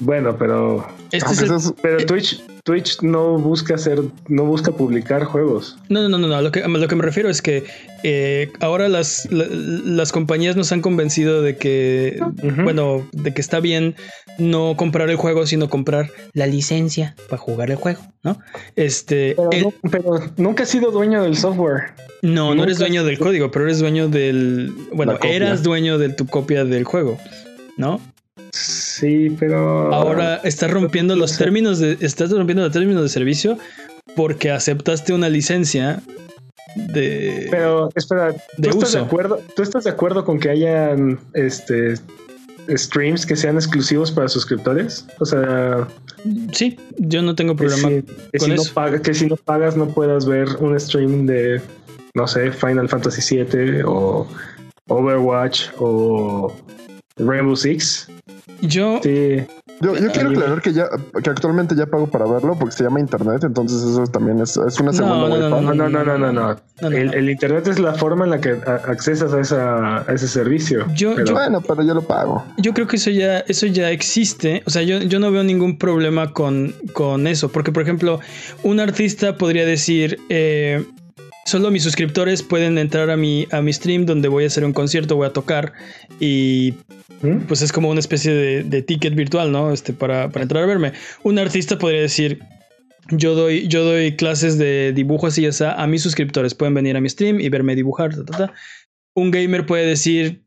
Bueno, 0.00 0.36
pero, 0.38 0.86
Este 1.10 1.32
es 1.32 1.42
el- 1.42 1.74
pero 1.82 2.06
Twitch, 2.06 2.40
Twitch 2.64 3.02
no 3.02 3.38
busca 3.38 3.74
hacer, 3.74 4.00
no 4.28 4.44
busca 4.44 4.70
publicar 4.70 5.24
juegos. 5.24 5.76
No, 5.88 6.08
no, 6.08 6.18
no, 6.18 6.28
no. 6.28 6.40
Lo 6.40 6.52
que, 6.52 6.60
lo 6.60 6.86
que 6.88 6.94
me 6.96 7.02
refiero 7.02 7.28
es 7.30 7.42
que 7.42 7.64
eh, 8.04 8.50
ahora 8.60 8.88
las, 8.88 9.26
la- 9.32 9.46
las 9.50 10.12
compañías 10.12 10.54
nos 10.56 10.70
han 10.70 10.82
convencido 10.82 11.42
de 11.42 11.56
que, 11.56 12.20
bueno, 12.62 13.08
de 13.12 13.34
que 13.34 13.40
está 13.40 13.58
bien 13.60 13.96
no 14.38 14.74
comprar 14.76 15.10
el 15.10 15.16
juego, 15.16 15.46
sino 15.46 15.68
comprar 15.68 16.10
la 16.32 16.46
licencia 16.46 17.16
para 17.28 17.40
jugar 17.40 17.70
el 17.70 17.76
juego, 17.76 18.00
¿no? 18.22 18.38
Este, 18.76 19.34
Pero, 19.36 19.50
el- 19.50 19.62
no- 19.64 19.72
pero 19.90 20.20
nunca 20.36 20.62
has 20.62 20.68
sido 20.68 20.90
dueño 20.92 21.22
del 21.24 21.36
software. 21.36 21.92
no, 22.22 22.54
no 22.54 22.62
eres 22.62 22.78
dueño 22.78 23.02
del 23.04 23.18
código, 23.18 23.50
pero 23.50 23.64
eres 23.64 23.80
dueño 23.80 24.08
del, 24.08 24.72
bueno, 24.92 25.18
eras 25.24 25.62
dueño 25.64 25.98
de 25.98 26.10
tu 26.10 26.26
copia 26.26 26.64
del 26.64 26.84
juego, 26.84 27.18
¿no? 27.76 28.00
Sí, 28.58 29.34
pero 29.38 29.92
Ahora 29.94 30.36
estás 30.44 30.70
rompiendo 30.70 31.14
los 31.16 31.36
términos 31.38 31.78
de, 31.78 31.96
estás 32.00 32.30
rompiendo 32.30 32.62
los 32.64 32.72
términos 32.72 33.02
de 33.02 33.08
servicio 33.08 33.58
porque 34.16 34.50
aceptaste 34.50 35.12
una 35.12 35.28
licencia 35.28 36.00
de, 36.74 37.46
Pero 37.50 37.88
espera, 37.94 38.32
¿tú 38.32 38.40
de 38.56 38.68
estás 38.70 38.92
de 38.92 38.98
uso. 38.98 39.06
acuerdo? 39.06 39.40
¿Tú 39.54 39.62
estás 39.62 39.84
de 39.84 39.90
acuerdo 39.90 40.24
con 40.24 40.38
que 40.40 40.50
hayan 40.50 41.18
este 41.34 41.94
streams 42.76 43.24
que 43.24 43.36
sean 43.36 43.56
exclusivos 43.56 44.10
para 44.10 44.28
suscriptores? 44.28 45.06
O 45.20 45.24
sea, 45.24 45.86
Sí, 46.52 46.76
yo 46.98 47.22
no 47.22 47.34
tengo 47.36 47.54
que 47.54 47.64
problema. 47.66 47.88
si, 47.88 48.02
que, 48.32 48.38
con 48.38 48.50
si 48.50 48.56
no 48.56 48.62
paga- 48.74 49.00
que 49.00 49.14
si 49.14 49.26
no 49.26 49.36
pagas 49.36 49.76
no 49.76 49.86
puedas 49.88 50.26
ver 50.26 50.48
un 50.58 50.78
stream 50.78 51.26
de 51.26 51.60
no 52.14 52.26
sé, 52.26 52.50
Final 52.50 52.88
Fantasy 52.88 53.36
VII 53.36 53.82
o 53.86 54.26
Overwatch 54.88 55.66
o 55.78 56.52
Rainbow 57.18 57.56
Six. 57.56 58.08
Yo, 58.60 58.98
Sí, 59.02 59.36
Yo, 59.80 59.94
yo 59.94 60.10
quiero 60.10 60.30
aclarar 60.30 60.60
que 60.60 60.72
ya 60.72 60.88
que 61.22 61.30
actualmente 61.30 61.76
ya 61.76 61.86
pago 61.86 62.08
para 62.08 62.24
verlo 62.26 62.56
porque 62.58 62.74
se 62.74 62.82
llama 62.82 62.98
internet, 62.98 63.44
entonces 63.44 63.80
eso 63.82 64.02
también 64.08 64.40
es, 64.40 64.56
es 64.56 64.80
una 64.80 64.92
segunda 64.92 65.28
no, 65.28 65.28
no, 65.28 65.60
no, 65.60 65.74
no, 65.74 65.88
no, 65.88 65.88
no, 66.04 66.18
no, 66.18 66.32
no. 66.32 66.32
No, 66.32 66.90
no, 66.90 66.96
El, 66.96 67.30
internet 67.30 67.68
es 67.68 67.78
la 67.78 67.94
forma 67.94 68.24
en 68.24 68.30
la 68.32 68.40
que 68.40 68.58
a- 68.66 68.90
accesas 68.90 69.32
a, 69.32 69.40
esa, 69.40 69.98
a 69.98 70.12
ese 70.12 70.26
servicio. 70.26 70.84
Yo- 70.96 71.14
Pero- 71.14 71.26
yo- 71.28 71.34
Bueno, 71.34 71.60
pero 71.60 71.82
yo 71.84 71.94
lo 71.94 72.02
pago. 72.02 72.44
yo 72.56 72.74
creo 72.74 72.88
que 72.88 72.96
eso 72.96 73.10
ya, 73.10 73.38
eso 73.40 73.66
ya 73.66 73.90
existe. 73.92 74.62
O 74.66 74.70
sea, 74.70 74.82
yo, 74.82 74.98
yo 74.98 75.20
no 75.20 75.30
veo 75.30 75.44
ningún 75.44 75.78
problema 75.78 76.32
con, 76.32 76.74
con 76.92 77.28
eso. 77.28 77.50
Porque, 77.50 77.70
por 77.70 77.84
ejemplo, 77.84 78.18
un 78.64 78.80
artista 78.80 79.36
podría 79.36 79.64
decir. 79.64 80.18
eh, 80.28 80.84
Solo 81.46 81.70
mis 81.70 81.82
suscriptores 81.82 82.42
pueden 82.42 82.76
entrar 82.76 83.08
a 83.08 83.16
mi, 83.16 83.46
a 83.52 83.62
mi 83.62 83.72
stream 83.72 84.04
donde 84.04 84.28
voy 84.28 84.44
a 84.44 84.48
hacer 84.48 84.66
un 84.66 84.74
concierto, 84.74 85.16
voy 85.16 85.28
a 85.28 85.32
tocar 85.32 85.72
y 86.20 86.74
¿Mm? 87.22 87.46
pues 87.48 87.62
es 87.62 87.72
como 87.72 87.90
una 87.90 88.00
especie 88.00 88.32
de, 88.32 88.62
de 88.62 88.82
ticket 88.82 89.14
virtual, 89.14 89.50
¿no? 89.50 89.72
Este, 89.72 89.92
para, 89.92 90.28
para 90.30 90.42
entrar 90.44 90.62
a 90.62 90.66
verme. 90.66 90.92
Un 91.24 91.38
artista 91.38 91.78
podría 91.78 92.00
decir, 92.00 92.38
yo 93.10 93.34
doy, 93.34 93.66
yo 93.68 93.84
doy 93.84 94.14
clases 94.16 94.58
de 94.58 94.92
dibujo 94.94 95.26
así, 95.26 95.42
ya 95.42 95.52
sea, 95.52 95.72
a 95.72 95.86
mis 95.86 96.02
suscriptores 96.02 96.54
pueden 96.54 96.74
venir 96.74 96.96
a 96.96 97.00
mi 97.00 97.08
stream 97.08 97.40
y 97.40 97.48
verme 97.48 97.74
dibujar. 97.74 98.14
ta, 98.14 98.24
ta, 98.24 98.36
ta. 98.46 98.52
Un 99.14 99.30
gamer 99.32 99.66
puede 99.66 99.86
decir, 99.86 100.42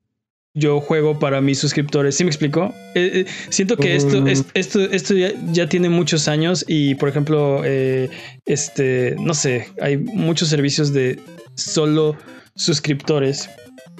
yo 0.53 0.79
juego 0.79 1.17
para 1.19 1.41
mis 1.41 1.59
suscriptores. 1.59 2.15
¿Sí 2.15 2.23
me 2.23 2.29
explico? 2.29 2.73
Eh, 2.95 3.11
eh, 3.13 3.25
siento 3.49 3.75
que 3.77 3.95
esto, 3.95 4.21
Mm. 4.21 4.27
es- 4.27 4.45
esto, 4.53 4.79
esto 4.81 5.13
ya, 5.13 5.31
ya 5.51 5.67
tiene 5.67 5.89
muchos 5.89 6.27
años 6.27 6.63
y, 6.67 6.95
por 6.95 7.09
ejemplo, 7.09 7.63
eh, 7.65 8.09
este, 8.45 9.15
no 9.19 9.33
sé, 9.33 9.67
hay 9.81 9.97
muchos 9.97 10.49
servicios 10.49 10.93
de 10.93 11.19
solo 11.55 12.15
suscriptores, 12.55 13.49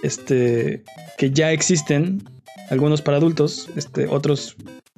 este, 0.04 0.84
que 1.18 1.32
ya 1.32 1.52
existen, 1.52 2.22
algunos 2.72 3.02
para 3.02 3.18
adultos, 3.18 3.70
este, 3.76 4.08
otros 4.08 4.56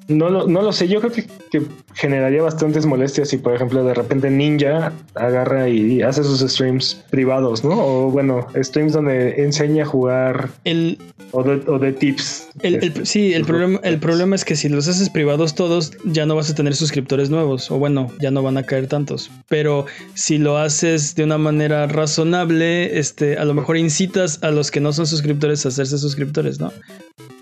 No 0.08 0.30
lo, 0.30 0.48
no 0.48 0.62
lo 0.62 0.74
sé, 0.74 0.88
yo 0.90 1.00
creo 1.00 1.12
que, 1.14 1.26
que 1.50 1.62
generaría 1.94 2.42
bastantes 2.42 2.86
molestias 2.86 3.30
si, 3.30 3.38
por 3.38 3.56
ejemplo, 3.56 3.84
de 3.86 3.94
repente 3.94 4.30
Ninja 4.30 4.92
agarra 5.16 5.70
y 5.70 6.02
hace 6.02 6.24
sus 6.24 6.40
streams 6.42 7.04
privados, 7.10 7.64
¿no? 7.64 7.72
O 7.82 8.12
bueno, 8.12 8.48
streams 8.56 8.92
donde 8.94 9.42
enseña 9.44 9.84
a 9.84 9.86
jugar 9.86 10.50
el, 10.66 10.98
o 11.32 11.42
de, 11.44 11.62
o 11.72 11.80
de 11.80 11.94
tips. 11.94 12.50
El, 12.62 12.76
el- 12.76 12.84
Este, 12.84 13.06
sí, 13.06 13.34
el 13.34 13.46
problema, 13.46 13.80
el 13.84 14.00
problema 14.00 14.36
es 14.36 14.44
que 14.44 14.56
si 14.58 14.68
los 14.68 14.88
haces 14.90 15.10
privados 15.10 15.56
todos, 15.56 15.94
ya 16.04 16.26
no 16.26 16.36
vas 16.36 16.50
a 16.50 16.56
tener 16.56 16.76
suscriptores 16.76 17.30
nuevos, 17.30 17.72
o 17.72 17.78
bueno, 17.80 18.12
ya 18.20 18.30
no 18.30 18.44
van 18.44 18.58
a 18.58 18.64
caer 18.64 18.88
tantos. 18.88 19.32
Pero 19.48 19.86
si 20.16 20.38
lo 20.38 20.58
haces 20.58 21.16
de 21.16 21.24
una 21.24 21.38
manera 21.38 21.88
razonable, 21.88 23.00
este, 23.00 23.38
a 23.38 23.46
lo 23.46 23.54
mejor 23.54 23.78
incitas 23.78 24.44
a 24.44 24.52
los 24.52 24.70
que 24.70 24.82
no 24.82 24.92
son 24.92 25.08
suscriptores 25.08 25.66
a 25.66 25.70
hacerse 25.70 25.98
suscriptores, 25.98 26.60
¿no? 26.60 26.74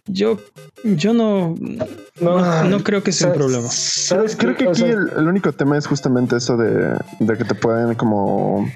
Yo, 0.07 0.39
yo 0.84 1.14
no, 1.14 1.55
no, 2.20 2.64
no 2.66 2.84
creo 2.84 3.03
que 3.03 3.12
sea 3.12 3.28
un 3.28 3.34
¿sabes- 3.34 3.45
problema. 3.47 3.68
¿Sabes 3.70 4.36
Creo 4.36 4.55
que 4.57 4.68
O 4.68 4.72
aquí 4.72 4.82
sea, 4.82 4.89
el, 4.89 5.09
el 5.18 5.28
único 5.28 5.51
tema 5.53 5.78
es 5.78 5.88
justamente 5.88 6.36
eso 6.38 6.57
de, 6.57 6.97
de 7.20 7.38
que 7.38 7.45
te 7.45 7.55
pueden 7.55 7.95
como 7.95 8.68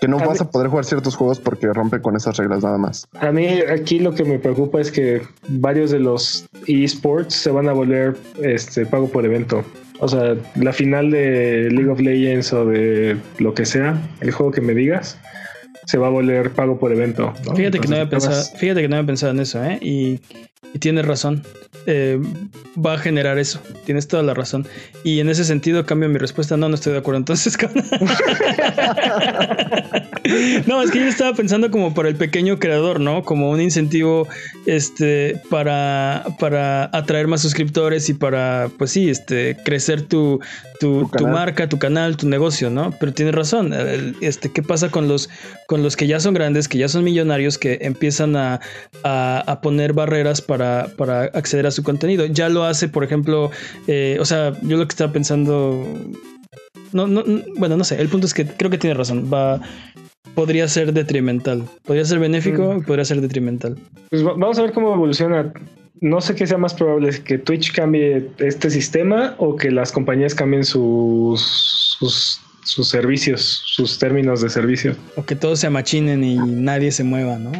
que 0.00 0.06
no 0.08 0.18
A 0.18 0.26
vas 0.26 0.40
mí- 0.40 0.46
a 0.46 0.50
poder 0.50 0.68
jugar 0.68 0.84
ciertos 0.84 1.16
juegos 1.16 1.40
porque 1.40 1.72
rompe 1.72 2.00
con 2.00 2.14
esas 2.16 2.36
reglas 2.36 2.62
nada 2.62 2.78
más. 2.78 3.06
A 3.20 3.32
mí 3.32 3.46
aquí 3.62 3.98
lo 3.98 4.14
que 4.14 4.24
me 4.24 4.38
preocupa 4.38 4.80
es 4.80 4.90
que 4.92 5.22
varios 5.48 5.90
de 5.90 5.98
los 5.98 6.46
esports 6.66 7.34
se 7.34 7.50
van 7.50 7.68
a 7.68 7.72
volver 7.72 8.16
este 8.42 8.86
pago 8.86 9.08
por 9.08 9.24
evento. 9.24 9.64
O 10.00 10.06
sea, 10.06 10.36
la 10.54 10.72
final 10.72 11.10
de 11.10 11.68
League 11.72 11.90
of 11.90 11.98
Legends 12.00 12.52
o 12.52 12.64
de 12.66 13.16
lo 13.38 13.52
que 13.54 13.66
sea, 13.66 14.00
el 14.20 14.30
juego 14.30 14.52
que 14.52 14.60
me 14.60 14.72
digas, 14.72 15.18
se 15.88 15.96
va 15.96 16.08
a 16.08 16.10
volver 16.10 16.50
pago 16.52 16.78
por 16.78 16.92
evento. 16.92 17.32
¿no? 17.46 17.56
Fíjate, 17.56 17.80
que 17.80 17.88
no 17.88 17.94
había 17.96 18.10
pensado, 18.10 18.44
fíjate 18.58 18.82
que 18.82 18.88
no 18.88 18.96
había 18.96 19.06
pensado 19.06 19.32
en 19.32 19.40
eso, 19.40 19.64
¿eh? 19.64 19.78
Y, 19.80 20.20
y 20.74 20.78
tienes 20.80 21.06
razón. 21.06 21.42
Eh, 21.86 22.20
va 22.76 22.92
a 22.94 22.98
generar 22.98 23.38
eso. 23.38 23.58
Tienes 23.86 24.06
toda 24.06 24.22
la 24.22 24.34
razón. 24.34 24.66
Y 25.02 25.20
en 25.20 25.30
ese 25.30 25.44
sentido 25.44 25.86
cambio 25.86 26.10
mi 26.10 26.18
respuesta. 26.18 26.58
No, 26.58 26.68
no 26.68 26.74
estoy 26.74 26.92
de 26.92 26.98
acuerdo. 26.98 27.18
Entonces, 27.18 27.56
con- 27.62 27.70
no, 30.66 30.82
es 30.82 30.90
que 30.90 30.98
yo 31.00 31.06
estaba 31.06 31.34
pensando 31.34 31.70
como 31.70 31.94
para 31.94 32.08
el 32.08 32.16
pequeño 32.16 32.58
creador, 32.58 33.00
¿no? 33.00 33.22
Como 33.22 33.50
un 33.50 33.60
incentivo 33.60 34.26
este, 34.66 35.40
para, 35.50 36.24
para 36.38 36.84
atraer 36.92 37.26
más 37.28 37.42
suscriptores 37.42 38.08
y 38.08 38.14
para, 38.14 38.70
pues 38.78 38.90
sí, 38.92 39.08
este, 39.10 39.56
crecer 39.64 40.02
tu, 40.02 40.40
tu, 40.80 41.08
Tu 41.16 41.26
marca, 41.26 41.68
tu 41.68 41.78
canal, 41.78 42.16
tu 42.16 42.28
negocio, 42.28 42.70
¿no? 42.70 42.92
Pero 43.00 43.12
tienes 43.12 43.34
razón. 43.34 43.72
Este, 44.20 44.50
¿Qué 44.50 44.62
pasa 44.62 44.90
con 44.90 45.08
los, 45.08 45.28
con 45.66 45.82
los 45.82 45.96
que 45.96 46.06
ya 46.06 46.20
son 46.20 46.34
grandes, 46.34 46.68
que 46.68 46.78
ya 46.78 46.88
son 46.88 47.04
millonarios, 47.04 47.58
que 47.58 47.78
empiezan 47.82 48.36
a, 48.36 48.60
a- 49.02 49.44
a 49.46 49.60
poner 49.60 49.92
barreras 49.92 50.40
para, 50.40 50.88
para 50.96 51.24
acceder 51.24 51.66
a 51.66 51.70
su 51.70 51.82
contenido? 51.82 52.26
Ya 52.26 52.48
lo 52.48 52.64
hace, 52.64 52.88
por 52.88 53.04
ejemplo, 53.04 53.50
eh, 53.86 54.16
o 54.20 54.24
sea, 54.24 54.52
yo 54.62 54.76
lo 54.76 54.86
que 54.86 54.92
estaba 54.92 55.12
pensando. 55.12 55.84
No, 56.92 57.06
no, 57.06 57.22
no, 57.24 57.40
bueno, 57.56 57.76
no 57.76 57.84
sé. 57.84 58.00
El 58.00 58.08
punto 58.08 58.26
es 58.26 58.34
que 58.34 58.46
creo 58.46 58.70
que 58.70 58.78
tiene 58.78 58.94
razón. 58.94 59.30
Va, 59.32 59.60
podría 60.34 60.68
ser 60.68 60.92
detrimental. 60.92 61.64
Podría 61.84 62.04
ser 62.04 62.18
benéfico, 62.18 62.74
Mm. 62.74 62.82
podría 62.84 63.04
ser 63.04 63.20
detrimental. 63.20 63.76
pues 64.10 64.24
va- 64.26 64.34
vamos 64.36 64.58
a 64.58 64.62
ver 64.62 64.72
cómo 64.72 64.94
evoluciona. 64.94 65.52
No 66.00 66.20
sé 66.20 66.34
qué 66.36 66.46
sea 66.46 66.58
más 66.58 66.74
probable, 66.74 67.10
que 67.24 67.38
Twitch 67.38 67.72
cambie 67.72 68.28
este 68.38 68.70
sistema 68.70 69.34
o 69.38 69.56
que 69.56 69.70
las 69.72 69.90
compañías 69.90 70.32
cambien 70.34 70.64
sus, 70.64 71.40
sus, 71.98 72.40
sus 72.62 72.88
servicios, 72.88 73.62
sus 73.66 73.98
términos 73.98 74.40
de 74.40 74.48
servicio. 74.48 74.94
O 75.16 75.24
que 75.24 75.34
todos 75.34 75.58
se 75.58 75.66
amachinen 75.66 76.22
y 76.22 76.36
nadie 76.36 76.92
se 76.92 77.02
mueva, 77.02 77.36
¿no? 77.38 77.50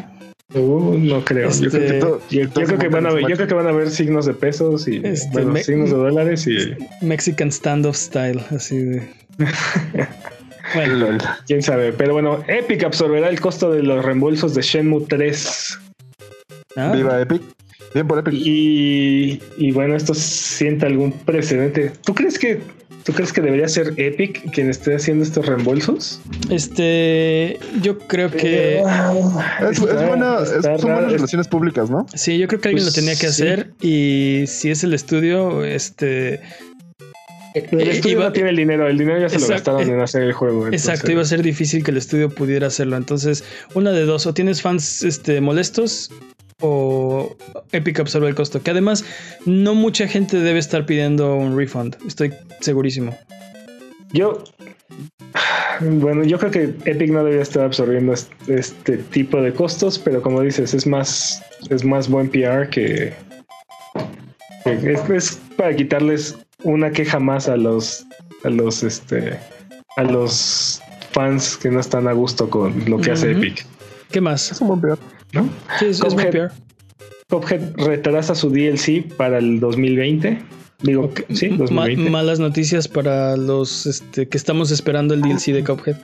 Uh, 0.53 0.95
no 0.97 1.23
creo. 1.23 1.51
Yo, 1.51 1.69
creo 1.69 1.87
que, 1.91 1.99
todo- 1.99 2.21
yo- 2.29 2.41
yo 2.41 2.49
todo 2.49 2.63
creo 2.65 2.79
que 2.79 2.85
se 2.87 2.91
van 2.91 3.05
a 3.05 3.09
ver, 3.09 3.21
monta 3.21 3.29
yo 3.29 3.35
creo 3.35 3.47
que 3.47 3.53
van 3.53 3.67
a 3.67 3.71
ver 3.71 3.89
signos 3.91 4.25
de 4.25 4.33
pesos 4.33 4.87
y 4.87 4.99
Este, 5.03 5.29
bueno, 5.31 5.51
me- 5.51 5.63
signos 5.63 5.89
de 5.91 5.95
dólares 5.95 6.47
y 6.47 6.57
Mexican 7.05 7.51
standoff 7.51 7.95
style, 7.95 8.41
así 8.51 8.77
de. 8.77 9.09
Bueno, 10.75 11.17
quién 11.47 11.63
sabe. 11.63 11.93
Pero 11.93 12.13
bueno, 12.13 12.43
Epic 12.47 12.83
absorberá 12.83 13.29
el 13.29 13.39
costo 13.41 13.71
de 13.71 13.81
los 13.81 14.05
reembolsos 14.05 14.53
de 14.53 14.61
Shenmue 14.61 15.05
3. 15.07 15.79
ah, 16.75 16.91
Viva 16.95 17.19
Epic. 17.19 17.41
Bien 17.95 18.07
por 18.07 18.19
Epic. 18.19 18.35
Y, 18.35 19.41
y 19.57 19.71
bueno, 19.71 19.95
esto 19.95 20.13
sienta 20.13 20.85
algún 20.85 21.11
precedente. 21.11 21.91
¿Tú 22.05 22.13
crees 22.13 22.37
que 22.37 22.59
tú 23.03 23.13
crees 23.13 23.31
que 23.33 23.41
debería 23.41 23.67
ser 23.67 23.93
Epic 23.97 24.51
quien 24.51 24.69
esté 24.69 24.95
haciendo 24.95 25.23
estos 25.23 25.45
reembolsos? 25.45 26.19
este, 26.49 27.59
yo 27.81 27.97
creo 27.99 28.29
que. 28.31 28.79
Es, 28.79 29.77
es 29.77 29.79
Está- 29.79 30.07
buena, 30.07 30.39
es- 30.43 30.51
está 30.51 30.77
son 30.77 30.87
raro, 30.89 30.93
buenas 30.95 31.05
es- 31.07 31.13
relaciones 31.13 31.47
públicas, 31.47 31.89
¿no? 31.89 32.05
Sí, 32.13 32.37
yo 32.37 32.47
creo 32.47 32.61
que 32.61 32.69
alguien 32.69 32.85
Pues, 32.85 32.95
lo 32.95 33.01
tenía 33.01 33.15
que 33.15 33.27
sí. 33.31 33.43
hacer. 33.43 33.71
Y 33.81 34.43
si 34.47 34.69
es 34.71 34.83
el 34.83 34.93
estudio, 34.93 35.63
este. 35.65 36.41
El 37.55 37.63
Eh, 37.81 37.91
estudio 37.91 38.17
iba- 38.17 38.25
no 38.25 38.31
tiene 38.31 38.49
el 38.51 38.55
dinero, 38.57 38.87
el 38.87 38.97
dinero 38.97 39.19
ya 39.19 39.27
se 39.29 39.35
Exacto, 39.37 39.71
lo 39.71 39.77
gastaron 39.77 39.89
eh, 39.89 39.93
en 39.93 39.99
hacer 40.01 40.21
el 40.21 40.33
juego. 40.33 40.67
Exacto, 40.67 41.11
iba 41.11 41.23
a 41.23 41.25
ser 41.25 41.41
difícil 41.41 41.83
que 41.83 41.89
el 41.91 41.97
estudio 41.97 42.29
pudiera 42.29 42.67
hacerlo. 42.67 42.95
Entonces, 42.95 43.43
una 43.73 43.91
de 43.91 44.05
dos, 44.05 44.27
o 44.27 44.33
tienes 44.35 44.61
fans 44.61 45.03
este, 45.03 45.41
molestos 45.41 46.11
o 46.61 47.35
Epic 47.71 47.99
absorbe 47.99 48.27
el 48.27 48.35
costo. 48.35 48.61
Que 48.61 48.71
además, 48.71 49.05
no 49.45 49.75
mucha 49.75 50.07
gente 50.07 50.37
debe 50.37 50.59
estar 50.59 50.85
pidiendo 50.85 51.35
un 51.35 51.57
refund. 51.57 51.95
Estoy 52.07 52.33
segurísimo. 52.61 53.17
Yo, 54.11 54.43
bueno, 55.81 56.23
yo 56.23 56.37
creo 56.39 56.51
que 56.51 56.63
Epic 56.89 57.11
no 57.11 57.19
debería 57.19 57.41
estar 57.43 57.63
absorbiendo 57.63 58.13
est- 58.13 58.31
este 58.47 58.97
tipo 58.97 59.41
de 59.41 59.53
costos, 59.53 59.99
pero 59.99 60.21
como 60.21 60.41
dices, 60.41 60.73
es 60.73 60.85
más, 60.87 61.41
es 61.69 61.85
más 61.85 62.09
buen 62.09 62.27
PR 62.29 62.69
que, 62.69 63.13
que 64.63 64.93
es, 64.93 65.09
es 65.09 65.39
para 65.55 65.75
quitarles 65.75 66.35
una 66.63 66.91
queja 66.91 67.19
más 67.19 67.47
a 67.47 67.55
los, 67.55 68.05
a 68.43 68.49
los, 68.49 68.83
este, 68.83 69.37
a 69.95 70.03
los 70.03 70.81
fans 71.11 71.55
que 71.57 71.69
no 71.69 71.79
están 71.79 72.07
a 72.07 72.13
gusto 72.13 72.49
con 72.49 72.89
lo 72.89 72.99
que 72.99 73.11
hace. 73.11 73.31
Epic, 73.31 73.65
¿Qué 74.11 74.19
más? 74.21 74.51
Es 74.51 74.59
un 74.61 74.67
buen 74.69 74.81
PR. 74.81 74.97
¿No? 75.33 75.49
Sí, 75.79 75.85
es, 75.87 76.01
Cuphead. 76.01 76.51
Cuphead 77.29 77.61
retrasa 77.77 78.35
su 78.35 78.49
DLC 78.49 79.03
para 79.15 79.37
el 79.37 79.59
2020. 79.59 80.39
Digo, 80.81 81.11
sí, 81.33 81.49
ma- 81.49 81.57
2020. 81.57 82.09
malas 82.09 82.39
noticias 82.39 82.87
para 82.87 83.35
los 83.35 83.85
este, 83.85 84.27
que 84.29 84.37
estamos 84.37 84.71
esperando 84.71 85.13
el 85.13 85.21
DLC 85.21 85.51
de 85.53 85.63
Cuphead. 85.63 85.97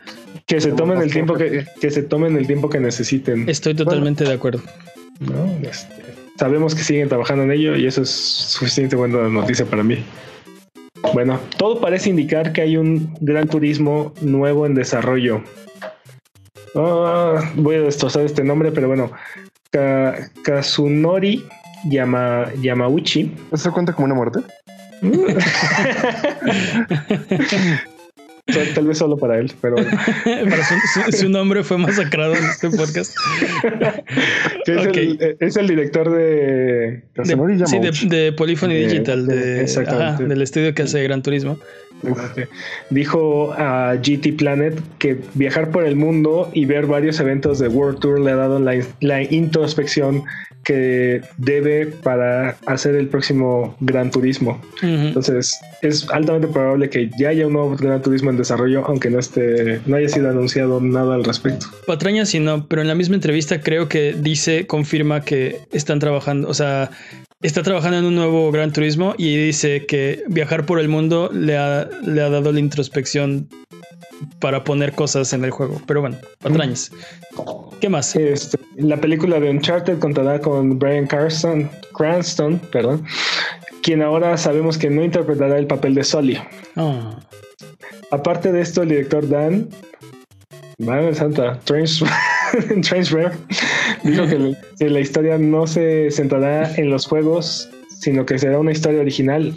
que 0.45 0.59
se 0.59 0.71
tomen 0.73 1.01
el 1.01 1.11
tiempo 1.11 1.34
que, 1.36 1.65
que 1.80 1.91
se 1.91 2.03
tomen 2.03 2.36
el 2.36 2.45
tiempo 2.45 2.69
que 2.69 2.80
necesiten. 2.80 3.47
Estoy 3.49 3.73
totalmente 3.73 4.26
de 4.26 4.34
acuerdo. 4.34 4.61
¿no? 5.21 5.45
Este, 5.67 5.95
sabemos 6.38 6.76
que 6.76 6.84
siguen 6.84 7.07
trabajando 7.07 7.43
en 7.43 7.51
ello 7.51 7.76
y 7.78 7.88
eso 7.88 8.01
es 8.01 8.09
suficiente 8.09 8.97
buena 8.97 9.30
noticia 9.30 9.65
para 9.65 9.82
mí. 9.82 9.97
Bueno, 11.13 11.39
todo 11.57 11.80
parece 11.80 12.09
indicar 12.09 12.51
que 12.51 12.61
hay 12.61 12.76
un 12.78 13.13
gran 13.21 13.47
turismo 13.47 14.13
nuevo 14.21 14.65
en 14.65 14.76
desarrollo. 14.76 15.41
Ah, 16.76 17.51
voy 17.55 17.76
a 17.76 17.82
destrozar 17.82 18.26
este 18.26 18.43
nombre, 18.43 18.71
pero 18.71 18.88
bueno, 18.88 19.11
Ka- 19.71 20.30
Kazunori 20.43 21.45
Yama, 21.89 22.47
Yamauchi. 22.61 23.32
¿Eso 23.51 23.71
cuenta 23.71 23.93
como 23.93 24.05
una 24.05 24.15
muerte? 24.15 24.39
Tal- 28.47 28.73
Tal 28.76 28.86
vez 28.88 28.99
solo 28.99 29.17
para 29.17 29.39
él, 29.39 29.51
pero 29.59 29.73
bueno. 29.76 29.89
Para 30.49 30.63
su, 30.63 30.76
su- 31.11 31.17
su 31.17 31.30
nombre 31.30 31.63
fue 31.63 31.80
masacrado 31.80 32.36
en 32.36 32.43
este 32.45 32.69
podcast. 32.69 33.15
Que 34.65 34.76
es, 34.76 34.86
el, 34.86 35.38
es 35.39 35.57
el 35.57 35.67
director 35.67 36.11
de 36.15 37.03
Kazunori 37.13 37.57
De, 37.57 37.65
sí, 37.65 37.80
de, 37.80 38.15
de 38.15 38.32
Polyphony 38.34 38.73
De- 38.76 38.88
Digital, 38.88 39.26
de- 39.26 39.36
de, 39.36 39.61
exactamente. 39.63 40.05
ajá, 40.23 40.23
del 40.23 40.41
estudio 40.43 40.76
que 40.76 40.84
hace 40.84 41.01
Gran 41.01 41.23
Turismo. 41.23 41.57
Dijo 42.89 43.54
a 43.54 43.96
GT 43.96 44.38
Planet 44.38 44.80
que 45.00 45.20
viajar 45.34 45.72
por 45.72 45.86
el 45.86 45.96
mundo 45.96 46.50
y 46.54 46.66
ver 46.66 46.86
varios 46.86 47.20
eventos 47.20 47.60
de 47.60 47.68
World 47.68 48.00
Tour 48.00 48.20
le 48.20 48.32
ha 48.32 48.36
dado 48.36 48.60
la, 48.60 48.76
la 49.00 49.24
introspección 49.24 50.24
que 50.66 51.22
debe 51.38 51.86
para 51.86 52.58
hacer 52.66 52.96
el 52.96 53.08
próximo 53.08 53.78
Gran 53.80 54.10
Turismo. 54.10 54.60
Entonces, 54.82 55.58
es 55.84 56.10
altamente 56.10 56.48
probable 56.48 56.89
que 56.89 57.10
ya 57.20 57.30
haya 57.30 57.46
un 57.46 57.54
nuevo 57.54 57.76
Gran 57.78 58.02
Turismo 58.02 58.32
en 58.32 58.38
desarrollo, 58.38 58.84
aunque 58.86 59.12
no 59.12 59.20
esté, 59.20 59.80
no 59.86 59.96
haya 59.96 60.10
sido 60.10 60.30
anunciado 60.30 60.82
nada 60.82 61.16
al 61.16 61.24
respecto. 61.24 61.68
Patraña 61.86 62.26
sí 62.26 62.39
no, 62.39 62.68
pero 62.68 62.82
en 62.82 62.88
la 62.88 62.96
misma 62.96 63.16
entrevista 63.16 63.62
creo 63.62 63.88
que 63.88 64.16
dice, 64.18 64.66
confirma 64.66 65.22
que 65.22 65.60
están 65.72 66.00
trabajando, 66.00 66.50
o 66.50 66.54
sea, 66.56 66.89
está 67.42 67.64
trabajando 67.64 68.00
en 68.00 68.06
un 68.06 68.16
nuevo 68.16 68.52
Gran 68.52 68.72
Turismo 68.74 69.16
y 69.18 69.36
dice 69.38 69.86
que 69.86 70.24
viajar 70.28 70.66
por 70.66 70.80
el 70.80 70.88
mundo 70.88 71.30
le 71.34 71.58
ha, 71.58 71.90
le 72.04 72.22
ha 72.22 72.30
dado 72.30 72.52
la 72.52 72.60
introspección 72.60 73.50
para 74.40 74.64
poner 74.64 74.94
cosas 74.94 75.34
en 75.34 75.44
el 75.44 75.52
juego. 75.52 75.82
Pero 75.86 76.02
bueno, 76.02 76.18
patrañas. 76.40 76.92
¿Qué 77.80 77.90
más? 77.90 78.16
Este, 78.16 78.58
la 78.78 78.98
película 78.98 79.40
de 79.40 79.50
Uncharted 79.50 80.00
contará 80.00 80.40
con 80.40 80.80
Brian 80.80 81.08
Carston, 81.08 81.70
Cranston, 81.94 82.60
perdón, 82.72 83.06
quien 83.82 84.02
ahora 84.02 84.38
sabemos 84.38 84.78
que 84.78 84.90
no 84.90 85.04
interpretará 85.04 85.58
el 85.58 85.68
papel 85.68 85.96
de 85.96 86.04
Sully. 86.04 86.40
Oh, 86.76 87.16
Aparte 88.12 88.52
de 88.52 88.62
esto, 88.62 88.84
el 88.84 88.90
director 88.90 89.28
Dan, 89.28 89.70
Madre 90.78 91.14
Santa, 91.16 91.60
Trains, 91.66 92.04
Trainswear, 92.88 93.34
dijo 94.06 94.24
que, 94.78 94.89
la 94.89 94.99
historia 94.99 95.38
no 95.38 95.68
se 95.68 96.12
centrará 96.12 96.74
en 96.76 96.89
los 96.89 97.08
juegos, 97.08 97.70
sino 97.99 98.26
que 98.26 98.39
será 98.39 98.60
una 98.60 98.72
historia 98.72 99.01
original 99.01 99.53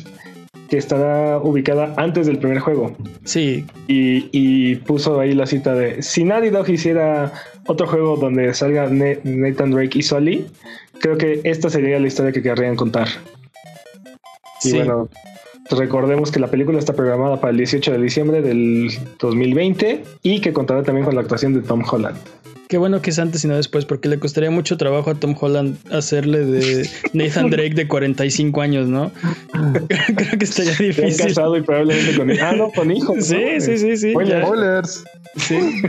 que 0.68 0.76
estará 0.76 1.38
ubicada 1.38 1.94
antes 1.96 2.26
del 2.26 2.38
primer 2.38 2.58
juego. 2.58 2.94
sí, 3.24 3.64
Y, 3.86 4.28
y 4.32 4.76
puso 4.76 5.18
ahí 5.20 5.34
la 5.34 5.46
cita 5.46 5.74
de 5.74 6.02
si 6.02 6.24
Naughty 6.24 6.50
Dog 6.50 6.68
hiciera 6.68 7.32
otro 7.66 7.86
juego 7.86 8.16
donde 8.16 8.52
salga 8.54 8.88
Nathan 8.88 9.70
Drake 9.70 9.98
y 9.98 10.02
Sully, 10.02 10.46
creo 11.00 11.16
que 11.16 11.40
esta 11.44 11.70
sería 11.70 11.98
la 11.98 12.06
historia 12.06 12.32
que 12.32 12.42
querrían 12.42 12.76
contar. 12.76 13.08
Y 14.64 14.70
sí. 14.70 14.76
bueno, 14.76 15.08
recordemos 15.70 16.30
que 16.30 16.40
la 16.40 16.48
película 16.48 16.78
está 16.78 16.92
programada 16.94 17.40
para 17.40 17.50
el 17.50 17.58
18 17.58 17.92
de 17.92 17.98
diciembre 17.98 18.42
del 18.42 18.90
2020 19.18 20.02
y 20.22 20.40
que 20.40 20.52
contará 20.52 20.82
también 20.82 21.04
con 21.04 21.14
la 21.14 21.20
actuación 21.20 21.54
de 21.54 21.60
Tom 21.60 21.82
Holland. 21.88 22.18
Qué 22.68 22.76
bueno 22.76 23.00
que 23.00 23.10
es 23.10 23.18
antes 23.18 23.44
y 23.44 23.48
no 23.48 23.56
después, 23.56 23.86
porque 23.86 24.08
le 24.08 24.18
costaría 24.18 24.50
mucho 24.50 24.76
trabajo 24.76 25.10
a 25.10 25.14
Tom 25.14 25.34
Holland 25.40 25.76
hacerle 25.90 26.44
de 26.44 26.88
Nathan 27.14 27.48
Drake 27.48 27.74
de 27.74 27.88
45 27.88 28.60
años, 28.60 28.88
¿no? 28.88 29.10
Creo 29.88 30.38
que 30.38 30.44
estaría 30.44 30.74
Se 30.74 30.84
han 30.84 30.88
difícil. 30.90 31.26
casado 31.28 31.56
y 31.56 31.62
probablemente 31.62 32.16
con 32.16 32.30
Ah, 32.38 32.52
no, 32.52 32.70
con 32.70 32.90
hijos. 32.90 33.16
¿no? 33.16 33.22
Sí, 33.22 33.60
sí, 33.60 33.78
sí, 33.78 33.96
sí. 33.96 34.12
Ya. 34.26 34.42
Spoilers. 34.44 35.04
Sí, 35.36 35.82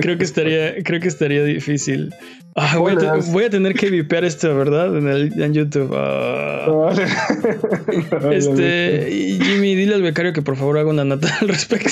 creo 0.00 0.18
que 0.18 0.24
estaría, 0.24 0.82
creo 0.82 1.00
que 1.00 1.08
estaría 1.08 1.44
difícil. 1.44 2.12
Ah, 2.56 2.78
voy, 2.78 2.92
a 2.92 3.14
voy 3.32 3.50
tener 3.50 3.74
que 3.74 3.90
vipear 3.90 4.24
esto, 4.24 4.56
¿verdad? 4.56 4.96
En, 4.96 5.08
el, 5.08 5.42
en 5.42 5.54
YouTube. 5.54 5.92
Ah. 5.96 6.92
Este, 8.32 9.38
Jimmy, 9.42 9.74
dile 9.74 9.94
al 9.94 10.02
becario 10.02 10.32
que 10.32 10.40
por 10.42 10.56
favor 10.56 10.78
haga 10.78 10.88
una 10.90 11.04
nota 11.04 11.28
al 11.40 11.48
respecto. 11.48 11.90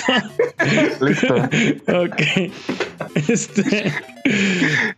Listo. 1.01 1.35
ok. 1.89 2.51
Este, 3.29 3.93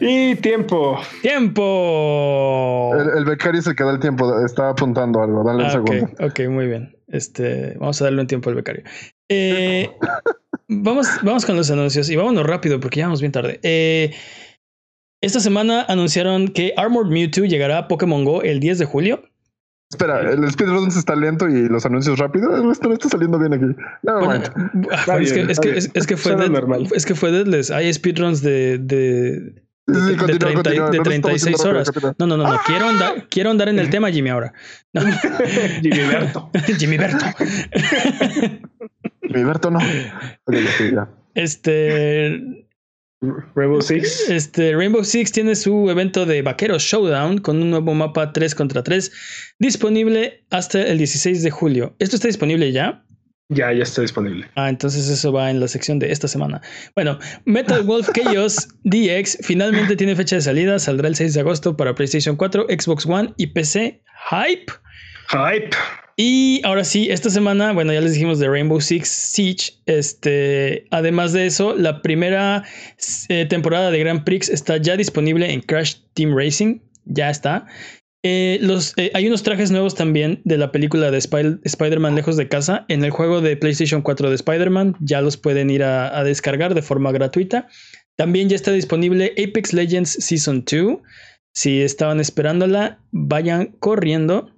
Y 0.00 0.34
tiempo. 0.36 0.98
¡Tiempo! 1.22 2.92
El, 2.98 3.18
el 3.18 3.24
becario 3.24 3.60
se 3.62 3.74
queda 3.74 3.90
el 3.92 4.00
tiempo. 4.00 4.44
Está 4.44 4.70
apuntando 4.70 5.22
algo. 5.22 5.42
Dale 5.44 5.60
un 5.60 5.64
Ah, 5.66 5.70
segundo. 5.70 6.04
ok, 6.04 6.20
ok, 6.30 6.40
muy 6.48 6.66
bien. 6.66 6.96
Este, 7.08 7.74
vamos 7.78 8.00
a 8.00 8.04
darle 8.04 8.20
un 8.22 8.26
tiempo 8.26 8.48
al 8.50 8.56
becario. 8.56 8.82
Eh, 9.28 9.90
vamos, 10.68 11.08
vamos 11.22 11.44
con 11.46 11.56
los 11.56 11.70
anuncios 11.70 12.08
y 12.10 12.16
vámonos 12.16 12.46
rápido 12.46 12.80
porque 12.80 13.00
ya 13.00 13.06
vamos 13.06 13.20
bien 13.20 13.32
tarde. 13.32 13.60
Eh, 13.62 14.12
esta 15.20 15.40
semana 15.40 15.84
anunciaron 15.88 16.48
que 16.48 16.74
Armored 16.76 17.10
Mewtwo 17.10 17.44
llegará 17.46 17.78
a 17.78 17.88
Pokémon 17.88 18.24
Go 18.24 18.42
el 18.42 18.60
10 18.60 18.78
de 18.78 18.84
julio. 18.84 19.22
Espera, 19.94 20.20
el 20.32 20.50
speedrun 20.50 20.88
está 20.88 21.14
lento 21.14 21.48
y 21.48 21.68
los 21.68 21.86
anuncios 21.86 22.18
rápidos. 22.18 22.72
Esto 22.72 22.88
no 22.88 22.94
está 22.94 23.08
saliendo 23.08 23.38
bien 23.38 23.52
aquí. 23.54 23.64
Never 24.02 24.24
Bueno, 24.24 24.44
mind. 24.72 24.88
ah, 24.92 25.16
es, 25.20 25.32
que, 25.32 25.40
es, 25.42 25.60
que, 25.60 25.78
es, 25.78 25.90
es 25.94 26.06
que 26.06 26.16
fue 26.16 26.34
dead- 26.36 26.50
normal. 26.50 26.88
es 26.94 27.06
que 27.06 27.14
fue 27.14 27.30
Deadless. 27.30 27.70
Hay 27.70 27.92
speedruns 27.92 28.42
de, 28.42 28.78
de, 28.78 29.62
Sí, 29.86 29.94
sí, 29.94 30.00
de, 30.12 30.16
continúa, 30.16 30.38
30 30.38 30.54
continúa. 30.54 30.90
de 30.90 30.98
No 30.98 31.04
nos 31.04 31.14
estamos 31.14 31.30
36 31.42 31.56
yendo 31.56 31.70
horas. 31.70 31.90
No, 32.18 32.26
no, 32.26 32.36
no, 32.38 32.52
no. 32.52 32.60
Quiero, 32.66 32.88
andar, 32.88 33.28
quiero 33.28 33.50
andar 33.50 33.68
en 33.68 33.78
el 33.78 33.90
tema, 33.90 34.10
Jimmy, 34.10 34.30
ahora. 34.30 34.52
No. 34.94 35.02
Jimmy 35.82 35.98
Berto. 36.08 36.50
Jimmy 36.78 36.96
Berto. 36.96 37.26
Mi 39.22 39.44
Berto 39.44 39.70
no. 39.70 39.78
Ya. 39.80 41.08
Este, 41.34 42.63
Rainbow 43.54 43.80
Six. 43.80 44.30
este 44.30 44.74
Rainbow 44.74 45.04
Six 45.04 45.32
tiene 45.32 45.54
su 45.54 45.90
evento 45.90 46.26
de 46.26 46.42
Vaqueros 46.42 46.82
Showdown 46.82 47.38
con 47.38 47.62
un 47.62 47.70
nuevo 47.70 47.94
mapa 47.94 48.32
3 48.32 48.54
contra 48.54 48.82
3 48.82 49.12
disponible 49.58 50.44
hasta 50.50 50.82
el 50.82 50.98
16 50.98 51.42
de 51.42 51.50
julio. 51.50 51.96
¿Esto 51.98 52.16
está 52.16 52.28
disponible 52.28 52.72
ya? 52.72 53.04
Ya, 53.50 53.72
ya 53.72 53.82
está 53.82 54.00
disponible. 54.00 54.48
Ah, 54.54 54.70
entonces 54.70 55.08
eso 55.08 55.30
va 55.32 55.50
en 55.50 55.60
la 55.60 55.68
sección 55.68 55.98
de 55.98 56.10
esta 56.10 56.28
semana. 56.28 56.62
Bueno, 56.94 57.18
Metal 57.44 57.82
Wolf 57.84 58.08
Chaos 58.14 58.68
DX 58.84 59.38
finalmente 59.42 59.96
tiene 59.96 60.16
fecha 60.16 60.36
de 60.36 60.42
salida. 60.42 60.78
Saldrá 60.78 61.08
el 61.08 61.14
6 61.14 61.34
de 61.34 61.40
agosto 61.40 61.76
para 61.76 61.94
PlayStation 61.94 62.36
4, 62.36 62.66
Xbox 62.70 63.04
One 63.06 63.34
y 63.36 63.48
PC. 63.48 64.02
Hype. 64.30 64.72
Hype. 65.28 65.76
Y 66.16 66.60
ahora 66.64 66.84
sí, 66.84 67.08
esta 67.10 67.28
semana, 67.28 67.72
bueno, 67.72 67.92
ya 67.92 68.00
les 68.00 68.12
dijimos 68.12 68.38
de 68.38 68.48
Rainbow 68.48 68.80
Six 68.80 69.08
Siege. 69.08 69.72
Este, 69.86 70.86
además 70.90 71.32
de 71.32 71.46
eso, 71.46 71.74
la 71.74 72.02
primera 72.02 72.64
eh, 73.28 73.46
temporada 73.46 73.90
de 73.90 73.98
Grand 73.98 74.22
Prix 74.22 74.48
está 74.48 74.76
ya 74.76 74.96
disponible 74.96 75.52
en 75.52 75.60
Crash 75.60 75.96
Team 76.14 76.36
Racing. 76.36 76.78
Ya 77.04 77.30
está. 77.30 77.66
Eh, 78.22 78.58
los, 78.62 78.94
eh, 78.96 79.10
hay 79.14 79.26
unos 79.26 79.42
trajes 79.42 79.70
nuevos 79.70 79.96
también 79.96 80.40
de 80.44 80.56
la 80.56 80.72
película 80.72 81.10
de 81.10 81.18
Spider-Man 81.18 82.14
Lejos 82.14 82.36
de 82.36 82.48
Casa. 82.48 82.86
En 82.88 83.04
el 83.04 83.10
juego 83.10 83.40
de 83.40 83.56
PlayStation 83.56 84.00
4 84.00 84.28
de 84.28 84.36
Spider-Man 84.36 84.96
ya 85.00 85.20
los 85.20 85.36
pueden 85.36 85.68
ir 85.68 85.82
a, 85.82 86.16
a 86.16 86.22
descargar 86.22 86.74
de 86.74 86.82
forma 86.82 87.10
gratuita. 87.10 87.66
También 88.16 88.48
ya 88.48 88.54
está 88.54 88.70
disponible 88.70 89.34
Apex 89.36 89.72
Legends 89.72 90.10
Season 90.10 90.64
2. 90.64 90.98
Si 91.52 91.82
estaban 91.82 92.20
esperándola, 92.20 93.00
vayan 93.10 93.74
corriendo. 93.80 94.53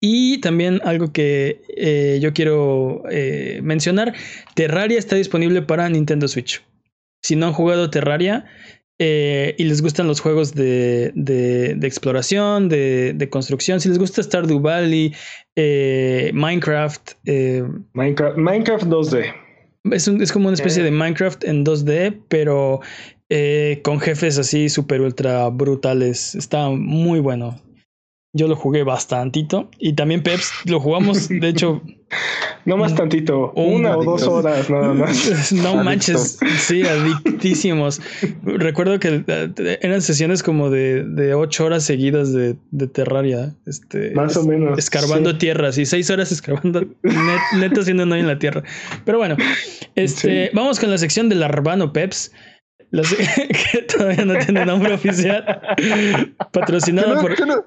Y 0.00 0.40
también 0.40 0.80
algo 0.84 1.12
que 1.12 1.62
eh, 1.76 2.18
yo 2.20 2.32
quiero 2.34 3.02
eh, 3.10 3.60
mencionar, 3.62 4.14
Terraria 4.54 4.98
está 4.98 5.16
disponible 5.16 5.62
para 5.62 5.88
Nintendo 5.88 6.28
Switch. 6.28 6.62
Si 7.22 7.34
no 7.34 7.46
han 7.46 7.52
jugado 7.54 7.88
Terraria 7.90 8.44
eh, 8.98 9.54
y 9.58 9.64
les 9.64 9.82
gustan 9.82 10.06
los 10.06 10.20
juegos 10.20 10.54
de, 10.54 11.12
de- 11.14 11.74
de 11.74 11.86
exploración, 11.86 12.68
de, 12.68 13.14
de 13.14 13.28
construcción, 13.30 13.80
si 13.80 13.88
les 13.88 13.98
gusta 13.98 14.22
Stardew 14.22 14.60
Valley, 14.60 15.12
Minecraft, 16.32 17.12
Minecraft, 17.94 18.36
Minecraft 18.36 18.84
2D. 18.84 19.34
es, 19.92 20.08
un- 20.08 20.22
es 20.22 20.32
como 20.32 20.48
una 20.48 20.54
especie 20.54 20.82
de 20.82 20.90
Minecraft 20.90 21.44
en 21.44 21.64
2D, 21.64 22.20
pero 22.28 22.80
con 23.82 23.98
jefes 24.00 24.38
así 24.38 24.68
súper 24.68 25.00
ultra 25.00 25.48
brutales. 25.48 26.34
Está 26.34 26.68
muy 26.70 27.20
bueno. 27.20 27.60
Yo 28.36 28.48
lo 28.48 28.56
jugué 28.56 28.82
bastantito. 28.82 29.70
Y 29.78 29.94
también 29.94 30.22
Peps 30.22 30.50
lo 30.66 30.78
jugamos, 30.80 31.28
de 31.30 31.48
hecho, 31.48 31.80
No 32.64 32.76
más 32.76 32.94
tantito. 32.94 33.52
Un 33.54 33.76
una 33.76 33.96
o 33.96 34.04
dos 34.04 34.22
horas 34.24 34.68
nada 34.70 34.92
más. 34.92 35.52
no 35.52 35.68
Adicto. 35.70 35.84
manches, 35.84 36.38
sí, 36.58 36.82
adictísimos. 36.82 38.00
Recuerdo 38.44 38.98
que 38.98 39.24
eh, 39.26 39.78
eran 39.82 40.02
sesiones 40.02 40.42
como 40.42 40.70
de, 40.70 41.04
de 41.04 41.34
ocho 41.34 41.64
horas 41.64 41.84
seguidas 41.84 42.32
de, 42.32 42.56
de 42.70 42.86
Terraria. 42.86 43.54
Este, 43.66 44.10
Más 44.12 44.36
o 44.36 44.44
menos. 44.46 44.78
escarbando 44.78 45.30
sí. 45.32 45.38
tierras 45.38 45.78
y 45.78 45.86
seis 45.86 46.10
horas 46.10 46.30
escarbando 46.32 46.82
net- 47.02 47.40
neta 47.58 47.80
haciendo 47.80 48.04
hoyo 48.04 48.14
en 48.16 48.26
la 48.26 48.38
tierra. 48.38 48.62
Pero 49.04 49.18
bueno, 49.18 49.36
este, 49.94 50.46
Sí. 50.46 50.50
vamos 50.54 50.78
con 50.78 50.90
la 50.90 50.98
sección 50.98 51.28
del 51.28 51.42
Arbano 51.42 51.92
Peps. 51.92 52.32
la 52.90 53.02
que 53.02 53.82
todavía 53.82 54.24
no 54.24 54.36
tiene 54.38 54.64
nombre 54.64 54.94
oficial. 54.94 55.44
¿Qué 55.76 56.32
Patrocinada 56.52 57.14
no- 57.14 57.20
por. 57.20 57.46
no? 57.46 57.64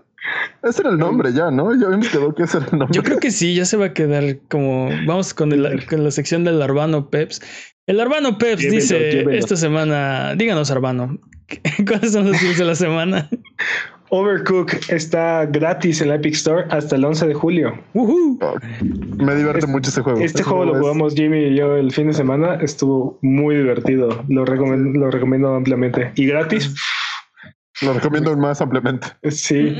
Ese 0.64 0.82
era 0.82 0.92
el 0.92 0.98
nombre 0.98 1.32
ya, 1.34 1.52
¿no? 1.52 1.74
Ya 1.80 1.86
habíamos 1.88 2.10
quedado 2.10 2.36
que 2.36 2.44
ese 2.44 2.58
era 2.58 2.68
el 2.72 2.80
nombre. 2.80 2.96
Yo 2.96 3.04
creo 3.04 3.20
que 3.20 3.32
sí, 3.32 3.56
ya 3.56 3.66
se 3.66 3.78
va 3.78 3.86
a 3.88 3.94
quedar 3.94 4.24
como. 4.50 4.90
Vamos 5.08 5.34
con, 5.34 5.52
el- 5.52 5.86
con 5.88 6.04
la 6.04 6.12
sección 6.12 6.44
del 6.44 6.62
Arbano 6.62 7.10
Peps. 7.10 7.42
El 7.88 8.00
Arbano 8.00 8.38
Peps 8.38 8.62
Llévelo, 8.62 8.82
dice 8.82 9.00
llévelo. 9.00 9.32
esta 9.32 9.56
semana. 9.56 10.36
Díganos, 10.36 10.70
Arbano, 10.72 11.18
¿cuáles 11.88 12.12
son 12.12 12.32
los 12.32 12.40
deals 12.42 12.58
de 12.58 12.66
la 12.66 12.76
semana? 12.76 13.30
Overcook 14.12 14.72
está 14.90 15.46
gratis 15.46 16.02
en 16.02 16.10
la 16.10 16.16
Epic 16.16 16.34
Store 16.34 16.66
hasta 16.72 16.96
el 16.96 17.06
11 17.06 17.28
de 17.28 17.34
julio. 17.36 17.80
Woohoo. 17.94 18.40
Oh, 18.42 18.56
me 19.24 19.36
divierte 19.36 19.68
mucho 19.68 19.92
ese 19.92 20.02
juego. 20.02 20.20
Este 20.20 20.42
juego 20.42 20.66
lo 20.66 20.74
es- 20.74 20.80
jugamos 20.80 21.14
Jimmy 21.14 21.38
y 21.46 21.56
yo 21.56 21.76
el 21.76 21.92
fin 21.92 22.08
de 22.08 22.14
semana. 22.14 22.56
Estuvo 22.56 23.20
muy 23.22 23.56
divertido. 23.56 24.24
Lo 24.28 24.46
recomiendo, 24.46 25.00
lo 25.00 25.12
recomiendo 25.12 25.54
ampliamente. 25.54 26.12
Y 26.16 26.26
gratis, 26.26 26.74
Lo 27.82 27.94
recomiendo 27.94 28.36
más 28.36 28.62
ampliamente. 28.62 29.08
sí. 29.30 29.76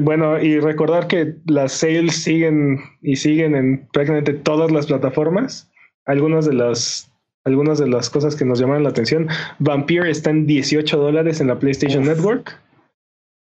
Bueno, 0.00 0.40
y 0.40 0.58
recordar 0.60 1.06
que 1.06 1.34
las 1.46 1.72
sales 1.72 2.22
siguen 2.22 2.80
y 3.02 3.16
siguen 3.16 3.54
en 3.54 3.86
prácticamente 3.92 4.34
todas 4.34 4.70
las 4.70 4.86
plataformas. 4.86 5.70
Algunas 6.06 6.46
de 6.46 6.54
las 6.54 7.10
algunas 7.44 7.78
de 7.78 7.86
las 7.86 8.10
cosas 8.10 8.34
que 8.34 8.44
nos 8.44 8.58
llamaron 8.58 8.82
la 8.82 8.90
atención. 8.90 9.28
Vampire 9.60 10.10
está 10.10 10.30
en 10.30 10.46
18 10.46 10.98
dólares 10.98 11.40
en 11.40 11.46
la 11.46 11.58
PlayStation 11.58 12.02
Uf. 12.02 12.08
Network. 12.08 12.60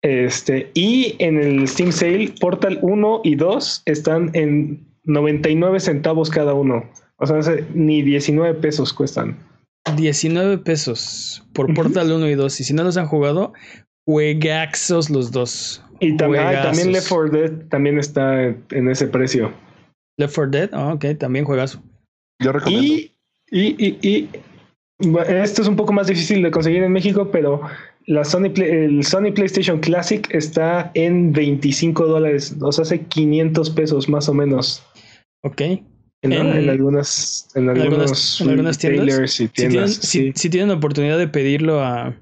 Este, 0.01 0.71
y 0.73 1.15
en 1.19 1.38
el 1.38 1.67
Steam 1.67 1.91
Sale, 1.91 2.34
Portal 2.39 2.79
1 2.82 3.21
y 3.23 3.36
2 3.36 3.84
están 3.86 4.32
en 4.34 4.88
99 5.03 5.79
centavos 5.79 6.29
cada 6.29 6.53
uno. 6.53 6.89
O 7.17 7.27
sea, 7.27 7.38
ni 7.73 8.01
19 8.01 8.59
pesos 8.59 8.93
cuestan. 8.93 9.38
19 9.95 10.59
pesos 10.59 11.43
por 11.53 11.73
Portal 11.73 12.11
1 12.11 12.29
y 12.29 12.36
2. 12.36 12.59
Y 12.59 12.63
si 12.63 12.73
no 12.73 12.84
los 12.84 12.97
han 12.97 13.07
jugado, 13.07 13.53
juegaxos 14.07 15.09
los 15.09 15.32
dos. 15.32 15.84
Y 15.99 16.13
tam- 16.17 16.38
ah, 16.39 16.61
también 16.63 16.91
Left 16.91 17.09
4 17.09 17.29
Dead 17.29 17.51
también 17.69 17.99
está 17.99 18.43
en 18.43 18.89
ese 18.89 19.07
precio. 19.07 19.53
Left 20.17 20.36
4 20.36 20.51
Dead, 20.51 20.69
ah, 20.73 20.93
ok, 20.93 21.05
también 21.17 21.45
juegazo. 21.45 21.82
Yo 22.41 22.51
recomiendo. 22.51 22.93
Y, 22.93 23.11
y, 23.51 23.75
y, 23.77 23.97
y 24.01 24.29
bueno, 25.09 25.43
esto 25.43 25.61
es 25.61 25.67
un 25.67 25.75
poco 25.75 25.93
más 25.93 26.07
difícil 26.07 26.41
de 26.41 26.51
conseguir 26.51 26.84
en 26.84 26.91
México, 26.91 27.29
pero 27.32 27.61
la 28.07 28.23
Sony 28.23 28.49
Play- 28.53 28.69
el 28.86 29.03
Sony 29.03 29.32
PlayStation 29.34 29.79
Classic 29.79 30.27
está 30.34 30.91
en 30.95 31.34
25 31.34 32.07
dólares, 32.07 32.55
o 32.61 32.71
sea, 32.71 32.84
hace 32.84 33.01
500 33.05 33.69
pesos 33.71 34.09
más 34.09 34.27
o 34.29 34.34
menos 34.34 34.84
Ok. 35.43 35.61
En, 36.24 36.34
En- 36.34 36.47
en 36.55 36.69
algunas, 36.69 37.47
en 37.55 37.69
algunas- 37.69 37.89
algunos 38.41 38.41
algunas 38.41 38.78
tiendas. 38.78 39.32
Si 39.32 39.47
tienen, 39.47 39.72
tiendas. 39.74 39.95
si- 39.95 40.07
sí. 40.07 40.34
si 40.36 40.49
tienen 40.49 40.69
oportunidad 40.72 41.17
de 41.17 41.28
pedirlo 41.28 41.82
a, 41.84 42.13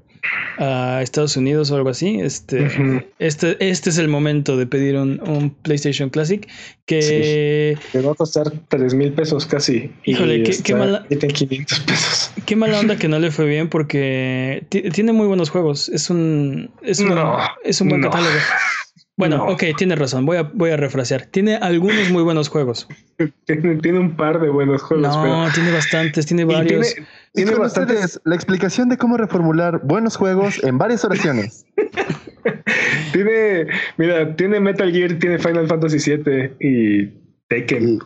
a 0.58 1.02
Estados 1.02 1.36
Unidos 1.38 1.72
o 1.72 1.76
algo 1.76 1.90
así, 1.90 2.20
este, 2.22 3.06
este, 3.20 3.58
este 3.70 3.90
es 3.90 3.98
el 3.98 4.08
momento 4.08 4.58
de 4.58 4.68
pedir 4.68 4.96
un, 4.98 5.20
un 5.28 5.50
PlayStation 5.52 6.10
Classic 6.10 6.48
que 6.86 7.78
Te 7.92 8.02
va 8.02 8.12
a 8.12 8.16
costar 8.16 8.52
3 8.70 8.94
mil 8.94 9.12
pesos 9.14 9.46
casi. 9.46 9.92
Híjole, 10.06 10.44
qué- 10.44 10.76
mala- 10.76 11.00
ahorita 11.00 11.26
en 11.28 11.32
500 11.34 11.80
pesos. 11.82 12.32
qué 12.46 12.56
mala 12.56 12.80
onda 12.80 12.98
que 12.98 13.08
no 13.08 13.20
le 13.20 13.32
fue 13.32 13.46
bien 13.46 13.70
porque 13.70 14.64
ti- 14.70 14.84
tiene 14.92 15.12
muy 15.14 15.28
buenos 15.28 15.50
juegos. 15.50 15.90
Es 15.90 16.10
un, 16.10 16.70
es 16.84 17.00
un, 17.00 17.10
No, 17.16 17.38
es 17.64 17.80
un 17.82 17.90
buen 17.90 18.02
no. 18.02 18.10
catálogo. 18.10 18.32
Bueno, 19.20 19.36
No. 19.38 19.48
ok, 19.48 19.64
tiene 19.78 19.96
razón. 19.98 20.26
Voy 20.26 20.38
a, 20.38 20.44
voy 20.44 20.70
a 20.72 20.78
refrasear. 20.78 21.26
Tiene 21.26 21.58
algunos 21.58 22.10
muy 22.10 22.24
buenos 22.24 22.48
juegos. 22.48 22.88
Tiene, 23.46 23.76
tiene 23.76 24.00
un 24.00 24.16
par 24.16 24.40
de 24.40 24.48
buenos 24.50 24.82
juegos, 24.82 25.14
No, 25.14 25.22
pero 25.22 25.54
tiene 25.54 25.72
bastantes, 25.74 26.26
tiene 26.26 26.46
varios. 26.46 26.94
tiene, 26.94 27.08
Y 27.34 27.44
tiene 27.44 27.56
bastantes 27.56 27.96
ustedes, 27.98 28.22
la 28.24 28.36
explicación 28.36 28.88
de 28.88 28.96
cómo 28.98 29.18
reformular 29.18 29.82
buenos 29.84 30.16
juegos 30.16 30.64
en 30.64 30.78
varias 30.78 31.04
oraciones. 31.04 31.66
Tiene, 33.12 33.68
mira, 33.98 34.36
tiene 34.36 34.60
Metal 34.60 34.90
Gear, 34.92 35.16
tiene 35.20 35.38
Final 35.40 35.68
Fantasy 35.68 35.98
VII 36.16 36.52
y 36.62 37.08
Tekken. 37.50 38.00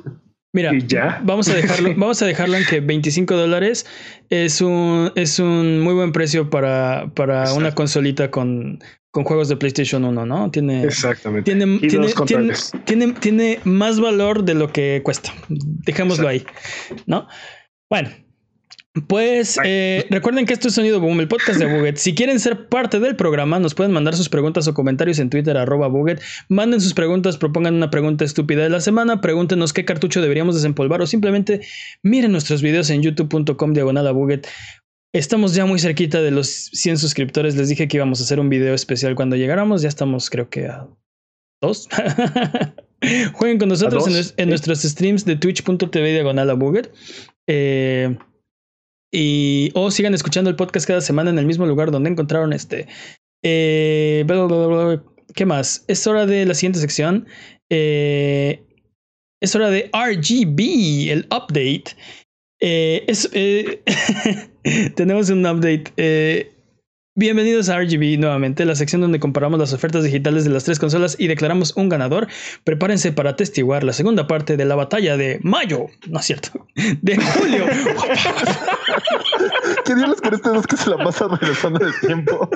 Mira, 0.53 0.73
¿Y 0.73 0.85
ya? 0.87 1.21
vamos 1.23 1.47
a 1.49 1.53
dejarlo, 1.55 1.89
vamos 1.97 2.21
a 2.21 2.25
dejarlo 2.25 2.57
en 2.57 2.65
que 2.65 2.79
25 2.79 3.35
dólares 3.35 3.85
es 4.29 4.61
un, 4.61 5.11
es 5.15 5.37
un 5.39 5.81
muy 5.81 5.93
buen 5.93 6.11
precio 6.11 6.49
para, 6.49 7.11
para 7.15 7.41
Exacto. 7.41 7.59
una 7.59 7.75
consolita 7.75 8.31
con, 8.31 8.79
con 9.13 9.25
juegos 9.25 9.47
de 9.47 9.57
PlayStation 9.57 10.03
1, 10.03 10.25
¿no? 10.25 10.49
Tiene, 10.49 10.85
Exactamente. 10.85 11.43
tiene, 11.43 11.77
tiene, 11.77 11.87
tiene, 11.87 12.13
controles. 12.13 12.71
tiene, 12.83 13.13
tiene 13.13 13.59
más 13.63 13.99
valor 13.99 14.43
de 14.43 14.55
lo 14.55 14.73
que 14.73 15.01
cuesta. 15.03 15.31
Dejémoslo 15.49 16.27
ahí, 16.27 16.43
¿no? 17.05 17.27
Bueno, 17.91 18.09
Pues 19.07 19.59
eh, 19.63 20.07
recuerden 20.09 20.47
que 20.47 20.53
esto 20.53 20.67
es 20.67 20.73
Sonido 20.73 20.99
Boom, 20.99 21.19
el 21.19 21.27
podcast 21.27 21.59
de 21.59 21.65
Buget. 21.65 21.97
Si 21.97 22.15
quieren 22.15 22.39
ser 22.39 22.67
parte 22.69 22.99
del 22.99 23.15
programa, 23.15 23.59
nos 23.59 23.75
pueden 23.75 23.91
mandar 23.91 24.15
sus 24.15 24.29
preguntas 24.29 24.67
o 24.67 24.73
comentarios 24.73 25.19
en 25.19 25.29
Twitter, 25.29 25.57
arroba 25.57 25.87
Buget. 25.87 26.19
Manden 26.49 26.81
sus 26.81 26.95
preguntas, 26.95 27.37
propongan 27.37 27.75
una 27.75 27.91
pregunta 27.91 28.25
estúpida 28.25 28.63
de 28.63 28.69
la 28.69 28.81
semana, 28.81 29.21
pregúntenos 29.21 29.73
qué 29.73 29.85
cartucho 29.85 30.21
deberíamos 30.21 30.55
desempolvar 30.55 31.03
o 31.03 31.07
simplemente 31.07 31.61
miren 32.01 32.31
nuestros 32.31 32.63
videos 32.63 32.89
en 32.89 33.03
youtube.com 33.03 33.73
diagonal 33.73 34.07
a 34.07 34.11
Buget. 34.11 34.47
Estamos 35.13 35.53
ya 35.53 35.65
muy 35.67 35.79
cerquita 35.79 36.21
de 36.21 36.31
los 36.31 36.47
100 36.47 36.97
suscriptores. 36.97 37.55
Les 37.55 37.69
dije 37.69 37.87
que 37.87 37.97
íbamos 37.97 38.19
a 38.19 38.23
hacer 38.23 38.39
un 38.39 38.49
video 38.49 38.73
especial 38.73 39.13
cuando 39.13 39.35
llegáramos. 39.35 39.83
Ya 39.83 39.89
estamos, 39.89 40.29
creo 40.29 40.49
que 40.49 40.65
a 40.67 40.87
dos. 41.61 41.87
Jueguen 43.33 43.59
con 43.59 43.69
nosotros 43.69 44.07
en, 44.07 44.33
en, 44.37 44.49
nuestros 44.49 44.81
streams 44.81 45.23
de 45.25 45.35
twitch.tv 45.35 46.13
diagonal 46.13 46.49
a. 46.49 46.91
Eh, 47.47 48.17
y, 49.13 49.69
o 49.75 49.91
sigan 49.91 50.15
escuchando 50.15 50.49
el 50.49 50.55
podcast 50.55 50.87
cada 50.87 51.01
semana 51.01 51.29
en 51.29 51.37
el 51.37 51.45
mismo 51.45 51.67
lugar 51.67 51.91
donde 51.91 52.09
encontraron 52.09 52.51
este. 52.51 52.87
Eh, 53.43 54.25
¿Qué 55.35 55.45
más? 55.45 55.85
Es 55.87 56.07
hora 56.07 56.25
de 56.25 56.45
la 56.45 56.55
siguiente 56.55 56.79
sección. 56.79 57.27
Eh, 57.69 58.63
es 59.41 59.55
hora 59.55 59.69
de 59.69 59.91
RGB, 59.93 61.11
el 61.11 61.25
update. 61.25 61.95
Eh, 62.65 63.03
es, 63.07 63.29
tenemos 64.95 65.29
un 65.29 65.45
update. 65.45 66.49
Bienvenidos 67.13 67.67
a 67.67 67.77
RGB 67.77 68.17
nuevamente, 68.17 68.63
la 68.63 68.75
sección 68.75 69.01
donde 69.01 69.19
comparamos 69.19 69.59
las 69.59 69.73
ofertas 69.73 70.05
digitales 70.05 70.45
de 70.45 70.49
las 70.49 70.63
tres 70.63 70.79
consolas 70.79 71.17
y 71.19 71.27
declaramos 71.27 71.75
un 71.75 71.89
ganador. 71.89 72.29
Prepárense 72.63 73.11
para 73.11 73.31
atestiguar 73.31 73.83
la 73.83 73.91
segunda 73.91 74.27
parte 74.27 74.55
de 74.55 74.63
la 74.63 74.75
batalla 74.75 75.17
de 75.17 75.41
mayo, 75.43 75.87
no 76.07 76.21
es 76.21 76.25
cierto, 76.25 76.65
de 77.01 77.17
julio. 77.17 77.65
¿Qué 79.85 79.95
diablos 79.95 80.21
con 80.21 80.33
este 80.33 80.49
dos 80.49 80.65
que 80.65 80.77
se 80.77 80.89
la 80.89 81.03
pasa 81.03 81.27
regresando 81.27 81.85
el 81.85 81.93
tiempo? 81.99 82.49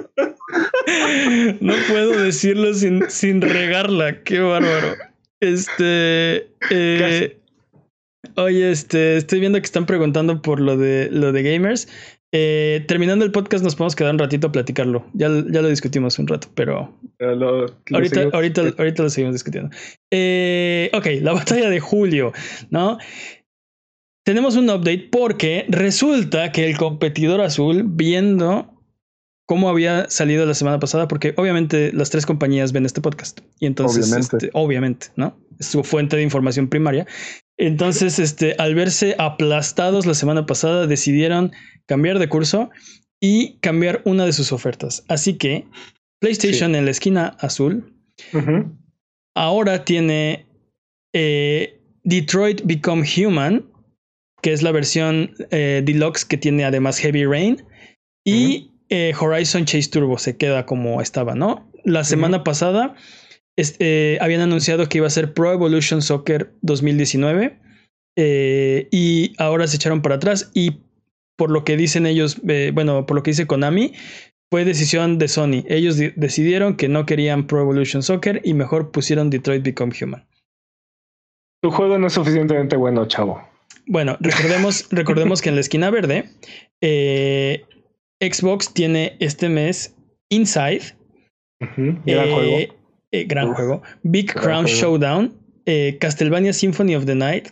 No 1.59 1.73
puedo 1.89 2.23
decirlo 2.23 2.73
sin, 2.73 3.03
sin 3.09 3.41
regarla, 3.41 4.23
qué 4.23 4.39
bárbaro. 4.39 4.95
Este. 5.41 6.47
Eh, 6.71 7.36
oye, 8.36 8.72
este, 8.72 9.18
estoy 9.18 9.39
viendo 9.39 9.59
que 9.59 9.65
están 9.65 9.86
preguntando 9.86 10.41
por 10.41 10.59
lo 10.59 10.78
de 10.78 11.09
lo 11.11 11.32
de 11.32 11.43
gamers. 11.43 11.88
Eh, 12.34 12.84
terminando 12.89 13.24
el 13.24 13.32
podcast 13.32 13.63
nos 13.63 13.76
podemos 13.76 13.95
quedar 13.95 14.13
un 14.13 14.20
ratito 14.20 14.47
a 14.47 14.51
platicarlo. 14.51 15.05
Ya, 15.13 15.30
ya 15.30 15.61
lo 15.61 15.70
discutimos 15.70 16.20
un 16.20 16.28
rato, 16.28 16.49
pero, 16.55 16.93
ahorita, 17.20 18.30
ahorita, 18.34 18.61
ahorita 18.78 19.03
lo 19.03 19.09
seguimos 19.09 19.36
discutiendo. 19.36 19.76
Eh, 20.11 20.89
ok, 20.93 21.07
la 21.22 21.34
batalla 21.34 21.70
de 21.70 21.80
julio, 21.80 22.34
¿no? 22.70 22.97
Tenemos 24.26 24.57
un 24.57 24.70
update 24.70 25.07
porque 25.09 25.65
resulta 25.70 26.51
que 26.51 26.70
el 26.70 26.78
competidor 26.78 27.39
azul, 27.39 27.84
viendo 27.86 28.74
cómo 29.47 29.70
había 29.70 30.09
salido 30.09 30.45
la 30.45 30.53
semana 30.53 30.80
pasada, 30.80 31.07
porque 31.07 31.34
obviamente 31.38 31.93
las 31.93 32.09
tres 32.09 32.26
compañías 32.26 32.74
ven 32.74 32.86
este 32.86 32.99
podcast. 32.99 33.39
Y 33.59 33.65
entonces, 33.65 34.05
obviamente, 34.05 34.36
este, 34.36 34.49
obviamente 34.53 35.07
¿no? 35.15 35.39
Es 35.57 35.68
su 35.68 35.84
fuente 35.86 36.18
de 36.18 36.24
información 36.24 36.68
primaria. 36.68 37.07
Entonces, 37.57 38.19
este, 38.19 38.55
al 38.59 38.75
verse 38.75 39.15
aplastados 39.17 40.05
la 40.05 40.13
semana 40.13 40.45
pasada, 40.45 40.87
decidieron 40.87 41.51
cambiar 41.87 42.19
de 42.19 42.29
curso 42.29 42.69
y 43.19 43.57
cambiar 43.59 44.01
una 44.05 44.25
de 44.25 44.33
sus 44.33 44.51
ofertas. 44.51 45.03
Así 45.07 45.37
que 45.37 45.65
PlayStation 46.19 46.75
en 46.75 46.85
la 46.85 46.91
esquina 46.91 47.35
azul 47.39 47.93
ahora 49.35 49.85
tiene 49.85 50.47
eh, 51.13 51.79
Detroit 52.03 52.61
Become 52.63 53.05
Human, 53.17 53.65
que 54.41 54.53
es 54.53 54.61
la 54.61 54.71
versión 54.71 55.33
eh, 55.51 55.81
deluxe 55.83 56.25
que 56.25 56.37
tiene 56.37 56.63
además 56.63 56.99
Heavy 56.99 57.25
Rain, 57.25 57.63
y 58.23 58.71
eh, 58.89 59.13
Horizon 59.19 59.65
Chase 59.65 59.89
Turbo 59.89 60.17
se 60.17 60.37
queda 60.37 60.65
como 60.65 61.01
estaba, 61.01 61.33
¿no? 61.33 61.71
La 61.83 62.03
semana 62.03 62.43
pasada 62.43 62.95
este, 63.57 64.17
habían 64.21 64.41
anunciado 64.41 64.87
que 64.87 64.99
iba 64.99 65.07
a 65.07 65.11
ser 65.11 65.33
Pro 65.33 65.51
Evolution 65.51 66.01
Soccer 66.01 66.53
2019 66.61 67.59
y 68.91 69.33
ahora 69.37 69.67
se 69.67 69.75
echaron 69.75 70.01
para 70.01 70.15
atrás 70.15 70.49
y 70.55 70.79
por 71.37 71.51
lo 71.51 71.63
que 71.63 71.77
dicen 71.77 72.05
ellos, 72.05 72.41
eh, 72.49 72.71
bueno, 72.73 73.05
por 73.05 73.15
lo 73.15 73.23
que 73.23 73.31
dice 73.31 73.47
Konami, 73.47 73.93
fue 74.51 74.65
decisión 74.65 75.17
de 75.19 75.27
Sony. 75.27 75.63
Ellos 75.67 75.97
decidieron 76.15 76.75
que 76.75 76.89
no 76.89 77.05
querían 77.05 77.47
Pro 77.47 77.61
Evolution 77.61 78.03
Soccer 78.03 78.41
y 78.43 78.53
mejor 78.53 78.91
pusieron 78.91 79.29
Detroit 79.29 79.63
Become 79.63 79.93
Human. 80.01 80.25
Tu 81.61 81.71
juego 81.71 81.97
no 81.97 82.07
es 82.07 82.13
suficientemente 82.13 82.75
bueno, 82.75 83.07
chavo. 83.07 83.41
Bueno, 83.85 84.17
recordemos, 84.19 84.87
recordemos 84.91 85.41
que 85.41 85.49
en 85.49 85.55
la 85.55 85.61
esquina 85.61 85.89
verde, 85.89 86.29
eh, 86.81 87.65
Xbox 88.19 88.73
tiene 88.73 89.15
este 89.19 89.49
mes 89.49 89.95
Inside. 90.29 90.95
Gran 91.59 92.31
juego. 92.31 92.76
Eh, 93.11 93.25
gran 93.25 93.53
juego. 93.53 93.81
Big 94.03 94.33
Crown 94.33 94.65
Showdown. 94.65 95.33
Castlevania 95.99 96.53
Symphony 96.53 96.95
of 96.95 97.05
the 97.05 97.15
Night. 97.15 97.49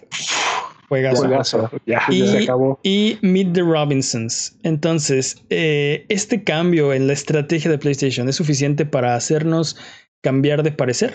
Juegazo. 0.89 1.69
Ya, 1.85 2.01
y, 2.09 2.27
se 2.27 2.43
acabó. 2.43 2.79
Y 2.83 3.17
Meet 3.21 3.53
the 3.53 3.61
Robinsons. 3.61 4.57
Entonces, 4.63 5.43
eh, 5.49 6.05
este 6.09 6.43
cambio 6.43 6.93
en 6.93 7.07
la 7.07 7.13
estrategia 7.13 7.71
de 7.71 7.77
PlayStation 7.77 8.29
es 8.29 8.35
suficiente 8.35 8.85
para 8.85 9.15
hacernos 9.15 9.77
cambiar 10.21 10.63
de 10.63 10.71
parecer. 10.71 11.13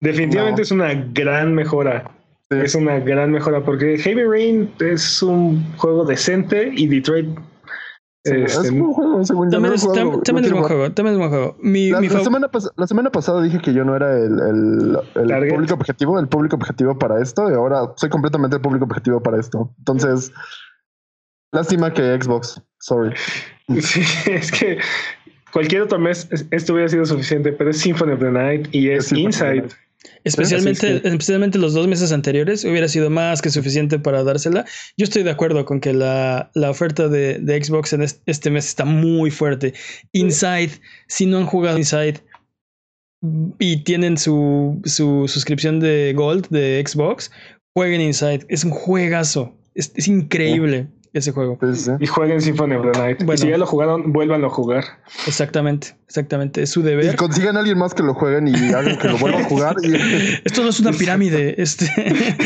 Definitivamente 0.00 0.62
es 0.62 0.70
una 0.70 0.94
gran 0.94 1.54
mejora. 1.54 2.10
Es 2.50 2.74
una 2.74 3.00
gran 3.00 3.32
mejora 3.32 3.64
porque 3.64 3.98
Heavy 3.98 4.22
Rain 4.22 4.70
es 4.80 5.22
un 5.22 5.64
juego 5.76 6.04
decente 6.04 6.70
y 6.74 6.86
Detroit 6.86 7.28
es 8.26 8.56
este, 8.56 8.70
un 8.70 8.92
juego, 8.92 9.24
según 9.24 9.48
yo. 9.48 9.52
También, 9.52 9.74
es, 9.74 9.82
también 10.24 10.44
es 10.44 10.52
buen 10.52 10.64
juego. 10.64 10.92
También 10.92 11.14
es 11.14 11.18
buen 11.18 11.30
juego. 11.30 11.56
Mi, 11.60 11.90
la, 11.90 12.00
mi 12.00 12.08
la, 12.08 12.20
semana 12.20 12.50
la, 12.76 12.86
semana 12.86 13.10
pasada 13.10 13.42
dije 13.42 13.60
que 13.60 13.72
yo 13.72 13.84
no 13.84 13.96
era 13.96 14.18
el, 14.18 14.40
el, 14.40 15.30
el 15.30 15.48
público 15.48 15.74
objetivo, 15.74 16.18
el 16.18 16.28
público 16.28 16.56
objetivo 16.56 16.98
para 16.98 17.20
esto, 17.20 17.50
y 17.50 17.54
ahora 17.54 17.92
soy 17.96 18.08
completamente 18.08 18.56
el 18.56 18.62
público 18.62 18.84
objetivo 18.84 19.22
para 19.22 19.38
esto. 19.38 19.70
Entonces, 19.78 20.32
lástima 21.52 21.92
que 21.92 22.18
Xbox. 22.20 22.60
Sorry. 22.80 23.14
Sí, 23.80 24.02
es 24.30 24.52
que 24.52 24.78
cualquier 25.52 25.82
otro 25.82 25.98
mes 25.98 26.28
esto 26.52 26.72
hubiera 26.72 26.88
sido 26.88 27.04
suficiente, 27.04 27.50
pero 27.50 27.70
es 27.70 27.78
Symphony 27.78 28.12
of 28.12 28.20
the 28.20 28.30
Night 28.30 28.68
y 28.70 28.90
es, 28.90 29.10
es 29.10 29.18
Inside. 29.18 29.68
Especialmente, 30.24 31.00
especialmente 31.04 31.58
los 31.58 31.74
dos 31.74 31.86
meses 31.86 32.12
anteriores 32.12 32.64
hubiera 32.64 32.88
sido 32.88 33.10
más 33.10 33.42
que 33.42 33.50
suficiente 33.50 33.98
para 33.98 34.24
dársela. 34.24 34.64
Yo 34.96 35.04
estoy 35.04 35.22
de 35.22 35.30
acuerdo 35.30 35.64
con 35.64 35.80
que 35.80 35.92
la, 35.92 36.50
la 36.54 36.70
oferta 36.70 37.08
de, 37.08 37.38
de, 37.38 37.64
Xbox 37.64 37.92
en 37.92 38.02
este 38.02 38.50
mes 38.50 38.66
está 38.66 38.84
muy 38.84 39.30
fuerte. 39.30 39.74
Inside, 40.12 40.72
si 41.08 41.26
no 41.26 41.38
han 41.38 41.46
jugado 41.46 41.78
Inside 41.78 42.22
y 43.58 43.84
tienen 43.84 44.18
su, 44.18 44.80
su 44.84 45.28
suscripción 45.28 45.80
de 45.80 46.12
Gold 46.14 46.48
de 46.48 46.82
Xbox, 46.84 47.30
jueguen 47.74 48.00
Inside. 48.00 48.46
Es 48.48 48.64
un 48.64 48.70
juegazo. 48.70 49.56
Es, 49.74 49.92
es 49.94 50.08
increíble 50.08 50.88
ese 51.18 51.32
juego. 51.32 51.58
Y 52.00 52.06
jueguen 52.06 52.40
Symphony 52.40 52.74
of 52.74 52.92
the 52.92 52.98
Night. 52.98 53.22
y 53.22 53.38
si 53.38 53.48
ya 53.48 53.58
lo 53.58 53.66
jugaron, 53.66 54.12
vuélvanlo 54.12 54.48
a 54.48 54.50
jugar. 54.50 54.84
Exactamente, 55.26 55.96
exactamente. 56.06 56.62
Es 56.62 56.70
su 56.70 56.82
deber. 56.82 57.12
Y 57.12 57.16
consigan 57.16 57.56
a 57.56 57.60
alguien 57.60 57.78
más 57.78 57.94
que 57.94 58.02
lo 58.02 58.14
jueguen 58.14 58.48
y 58.48 58.72
hagan 58.72 58.98
que 58.98 59.08
lo 59.08 59.18
vuelvan 59.18 59.42
a 59.42 59.44
jugar. 59.44 59.76
Esto 60.44 60.62
no 60.62 60.68
es 60.68 60.80
una 60.80 60.92
pirámide. 60.92 61.60
Este. 61.60 61.86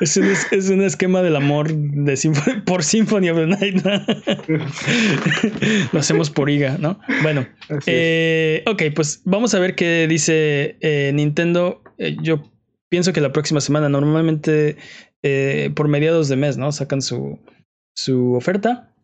es, 0.00 0.16
un, 0.16 0.24
es, 0.50 0.70
un, 0.70 0.82
esquema 0.82 1.22
del 1.22 1.36
amor 1.36 1.72
de 1.72 2.18
por 2.64 2.82
Symphony 2.82 3.30
of 3.30 3.38
the 3.38 3.46
Night. 3.46 3.84
lo 5.92 6.00
hacemos 6.00 6.30
por 6.30 6.50
IGA, 6.50 6.78
¿no? 6.78 6.98
Bueno, 7.22 7.46
eh, 7.86 8.62
ok, 8.66 8.82
pues 8.94 9.22
vamos 9.24 9.54
a 9.54 9.58
ver 9.58 9.74
qué 9.74 10.06
dice 10.08 10.76
eh, 10.80 11.12
Nintendo. 11.14 11.82
Eh, 11.98 12.16
yo 12.22 12.42
pienso 12.88 13.12
que 13.12 13.20
la 13.20 13.32
próxima 13.32 13.60
semana 13.60 13.88
normalmente 13.88 14.76
eh, 15.22 15.70
por 15.74 15.88
mediados 15.88 16.28
de 16.28 16.36
mes, 16.36 16.58
¿no? 16.58 16.72
Sacan 16.72 17.02
su, 17.02 17.38
su 17.96 18.34
oferta. 18.34 18.94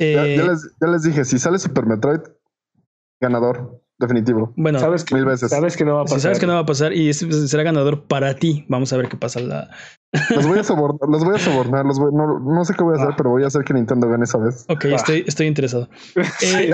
Eh, 0.00 0.36
ya, 0.36 0.88
les, 0.88 1.02
dije, 1.02 1.24
si 1.24 1.38
sale 1.38 1.58
Super 1.58 1.86
Metroid, 1.86 2.20
ganador, 3.20 3.80
definitivo. 3.98 4.52
Bueno, 4.56 4.80
sabes 4.80 5.04
que, 5.04 5.14
mil 5.14 5.24
veces. 5.24 5.50
Sabes 5.50 5.76
que 5.76 5.84
no 5.84 5.94
va 5.94 6.00
a 6.02 6.04
pasar. 6.04 6.20
sabes 6.20 6.38
que 6.40 6.46
no 6.46 6.54
va 6.54 6.60
a 6.60 6.66
pasar 6.66 6.92
y 6.92 7.12
será 7.12 7.62
ganador 7.62 8.06
para 8.06 8.34
ti. 8.34 8.64
Vamos 8.68 8.92
a 8.92 8.96
ver 8.96 9.08
qué 9.08 9.16
pasa. 9.16 9.40
La... 9.40 9.70
los 10.34 10.46
voy 10.46 10.58
a 10.58 10.64
sobornar, 10.64 11.08
los 11.08 11.24
voy 11.24 11.36
a 11.36 11.38
sobornar, 11.38 11.84
los 11.84 11.98
no, 11.98 12.40
no, 12.40 12.64
sé 12.64 12.74
qué 12.74 12.82
voy 12.82 12.94
a 12.94 12.96
hacer, 12.96 13.12
ah. 13.12 13.14
pero 13.16 13.30
voy 13.30 13.44
a 13.44 13.46
hacer 13.46 13.62
que 13.64 13.74
Nintendo 13.74 14.08
gane 14.08 14.24
esa 14.24 14.38
vez. 14.38 14.64
Ok, 14.68 14.86
estoy, 14.86 15.24
estoy 15.26 15.46
interesado. 15.46 15.88
Eh, 16.42 16.70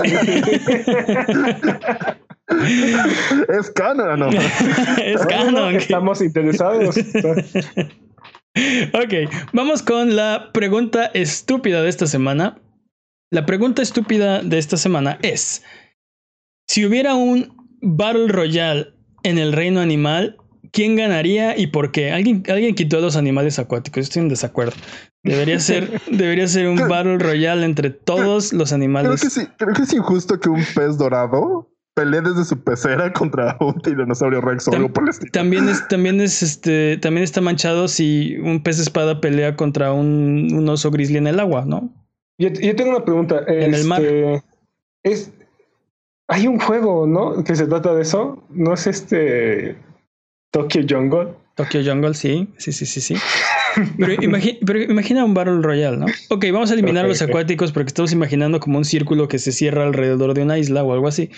es 3.47 3.71
canon, 3.71 4.19
¿no? 4.19 4.29
es 4.29 5.25
canon. 5.25 5.75
Estamos 5.75 6.21
interesados. 6.21 6.95
Ok, 8.55 9.31
vamos 9.53 9.81
con 9.81 10.15
la 10.15 10.51
pregunta 10.53 11.05
estúpida 11.05 11.81
de 11.81 11.89
esta 11.89 12.07
semana. 12.07 12.59
La 13.31 13.45
pregunta 13.45 13.81
estúpida 13.81 14.41
de 14.43 14.57
esta 14.57 14.75
semana 14.75 15.17
es, 15.21 15.63
si 16.67 16.85
hubiera 16.85 17.15
un 17.15 17.55
Battle 17.81 18.27
Royale 18.27 18.93
en 19.23 19.37
el 19.37 19.53
reino 19.53 19.79
animal, 19.79 20.37
¿quién 20.71 20.97
ganaría 20.97 21.57
y 21.57 21.67
por 21.67 21.91
qué? 21.91 22.11
Alguien, 22.11 22.43
alguien 22.49 22.75
quitó 22.75 22.97
a 22.97 23.01
los 23.01 23.15
animales 23.15 23.57
acuáticos. 23.57 24.03
Estoy 24.03 24.23
en 24.23 24.29
desacuerdo. 24.29 24.73
Debería 25.23 25.59
ser, 25.59 26.01
debería 26.11 26.47
ser 26.47 26.67
un 26.67 26.87
Battle 26.89 27.19
Royale 27.19 27.65
entre 27.65 27.89
todos 27.89 28.51
los 28.51 28.69
Creo 28.69 28.75
animales. 28.75 29.21
que, 29.21 29.29
sí, 29.29 29.47
creo 29.57 29.73
que 29.73 29.83
es 29.83 29.93
injusto 29.93 30.39
que 30.39 30.49
un 30.49 30.63
pez 30.75 30.97
dorado 30.97 31.70
pelee 31.93 32.21
desde 32.21 32.45
su 32.45 32.63
pecera 32.63 33.11
contra 33.13 33.57
un 33.59 33.79
tiranosaurio 33.81 34.41
rex 34.41 34.67
o 34.67 34.73
algo 34.73 34.91
por 34.91 35.03
el 35.03 35.09
estilo. 35.09 35.31
También 35.31 35.69
es, 35.69 35.87
también 35.87 36.21
es 36.21 36.41
este, 36.41 36.97
también 36.97 37.23
está 37.23 37.41
manchado 37.41 37.87
si 37.87 38.37
un 38.37 38.63
pez 38.63 38.79
espada 38.79 39.21
pelea 39.21 39.55
contra 39.55 39.93
un, 39.93 40.49
un 40.53 40.69
oso 40.69 40.91
grizzly 40.91 41.17
en 41.17 41.27
el 41.27 41.39
agua, 41.39 41.65
¿no? 41.65 41.89
Yo, 42.37 42.49
yo 42.49 42.75
tengo 42.75 42.91
una 42.91 43.05
pregunta. 43.05 43.43
En 43.47 43.73
el 43.73 43.85
mar. 43.85 44.01
Este, 44.01 44.43
Es, 45.03 45.31
hay 46.27 46.47
un 46.47 46.59
juego, 46.59 47.05
¿no? 47.05 47.43
Que 47.43 47.55
se 47.55 47.67
trata 47.67 47.93
de 47.93 48.01
eso. 48.01 48.43
¿No 48.49 48.73
es 48.73 48.87
este 48.87 49.77
Tokyo 50.51 50.81
Jungle? 50.87 51.33
Tokyo 51.55 51.81
Jungle, 51.85 52.13
sí, 52.13 52.47
sí, 52.57 52.71
sí, 52.71 52.85
sí, 52.85 53.01
sí. 53.01 53.15
Pero, 53.97 54.13
imagi- 54.13 54.59
pero 54.65 54.81
imagina 54.81 55.23
un 55.25 55.33
Battle 55.33 55.61
Royale, 55.61 55.97
¿no? 55.97 56.05
Ok, 56.29 56.45
vamos 56.51 56.71
a 56.71 56.73
eliminar 56.73 57.05
a 57.05 57.07
los 57.07 57.21
acuáticos 57.21 57.71
porque 57.71 57.87
estamos 57.87 58.11
imaginando 58.11 58.59
como 58.59 58.77
un 58.77 58.85
círculo 58.85 59.27
que 59.27 59.39
se 59.39 59.51
cierra 59.51 59.83
alrededor 59.83 60.33
de 60.33 60.43
una 60.43 60.57
isla 60.57 60.83
o 60.83 60.93
algo 60.93 61.07
así. 61.07 61.29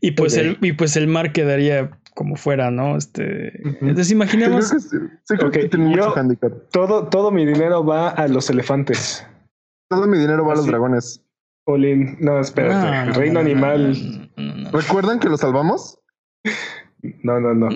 Y 0.00 0.12
pues, 0.12 0.36
el, 0.36 0.58
y 0.60 0.72
pues 0.72 0.96
el 0.96 1.06
mar 1.08 1.32
quedaría 1.32 1.90
como 2.14 2.36
fuera, 2.36 2.70
¿no? 2.70 2.96
Este. 2.96 3.60
Entonces 3.80 4.10
imaginemos... 4.10 4.70
que, 4.72 4.80
sí, 4.80 4.96
sí, 5.24 5.34
creo 5.36 5.48
Ok, 5.48 5.54
que 5.54 5.68
tiene 5.68 5.86
mucho 5.86 6.14
yo- 6.14 6.16
handicap. 6.18 6.52
Todo, 6.70 7.08
todo 7.08 7.30
mi 7.30 7.44
dinero 7.46 7.84
va 7.84 8.10
a 8.10 8.28
los 8.28 8.48
elefantes. 8.50 9.26
Todo 9.88 10.06
mi 10.06 10.18
dinero 10.18 10.44
va 10.46 10.52
a 10.52 10.56
los 10.56 10.66
dragones. 10.66 11.22
Olin, 11.64 12.16
no, 12.20 12.40
espérate. 12.40 12.74
No, 12.74 12.90
no, 12.90 13.02
el 13.10 13.14
reino 13.14 13.34
no, 13.34 13.40
no, 13.44 13.50
animal. 13.50 14.28
no, 14.36 14.44
no, 14.44 14.54
no. 14.56 14.70
¿Recuerdan 14.72 15.20
que 15.20 15.28
lo 15.28 15.36
salvamos? 15.36 15.98
No, 17.22 17.38
no, 17.40 17.54
no. 17.54 17.68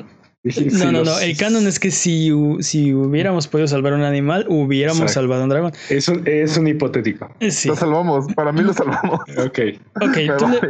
No, 0.73 0.93
no, 0.93 1.05
no. 1.05 1.19
El 1.19 1.37
canon 1.37 1.67
es 1.67 1.79
que 1.81 1.91
si, 1.91 2.31
si 2.61 2.93
hubiéramos 2.95 3.49
podido 3.49 3.67
salvar 3.69 3.93
un 3.95 4.03
animal, 4.03 4.47
hubiéramos 4.49 5.01
Exacto. 5.03 5.21
salvado 5.21 5.43
un 5.45 5.49
dragón. 5.49 5.73
Es 5.91 6.09
un, 6.09 6.23
es 6.27 6.57
un 6.57 6.67
hipotético. 6.69 7.35
Eh, 7.41 7.51
Sí. 7.51 7.69
Lo 7.69 7.77
salvamos. 7.77 8.33
Para 8.35 8.53
mí 8.53 8.63
lo 8.63 8.73
salvamos. 8.75 9.21
Ok, 9.39 9.59
Ok, 10.03 10.19
tú 10.39 10.49
le, 10.49 10.61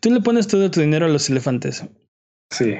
tú 0.00 0.10
le 0.10 0.20
pones 0.20 0.46
todo 0.46 0.70
tu 0.70 0.80
dinero 0.80 1.06
a 1.06 1.08
los 1.08 1.28
elefantes. 1.30 1.84
sí. 2.50 2.74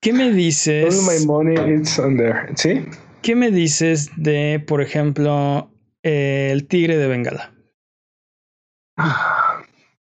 ¿Qué 0.00 0.12
me 0.12 0.24
All 0.26 0.30
my 0.30 0.36
dices? 0.36 1.26
money 1.26 1.80
is 1.80 1.98
on 1.98 2.16
there. 2.16 2.46
¿Sí? 2.54 2.84
¿Qué 3.22 3.34
me 3.34 3.50
dices 3.50 4.10
de, 4.16 4.62
por 4.64 4.80
ejemplo, 4.80 5.72
el 6.04 6.66
tigre 6.68 6.96
de 6.96 7.08
Bengala? 7.08 7.52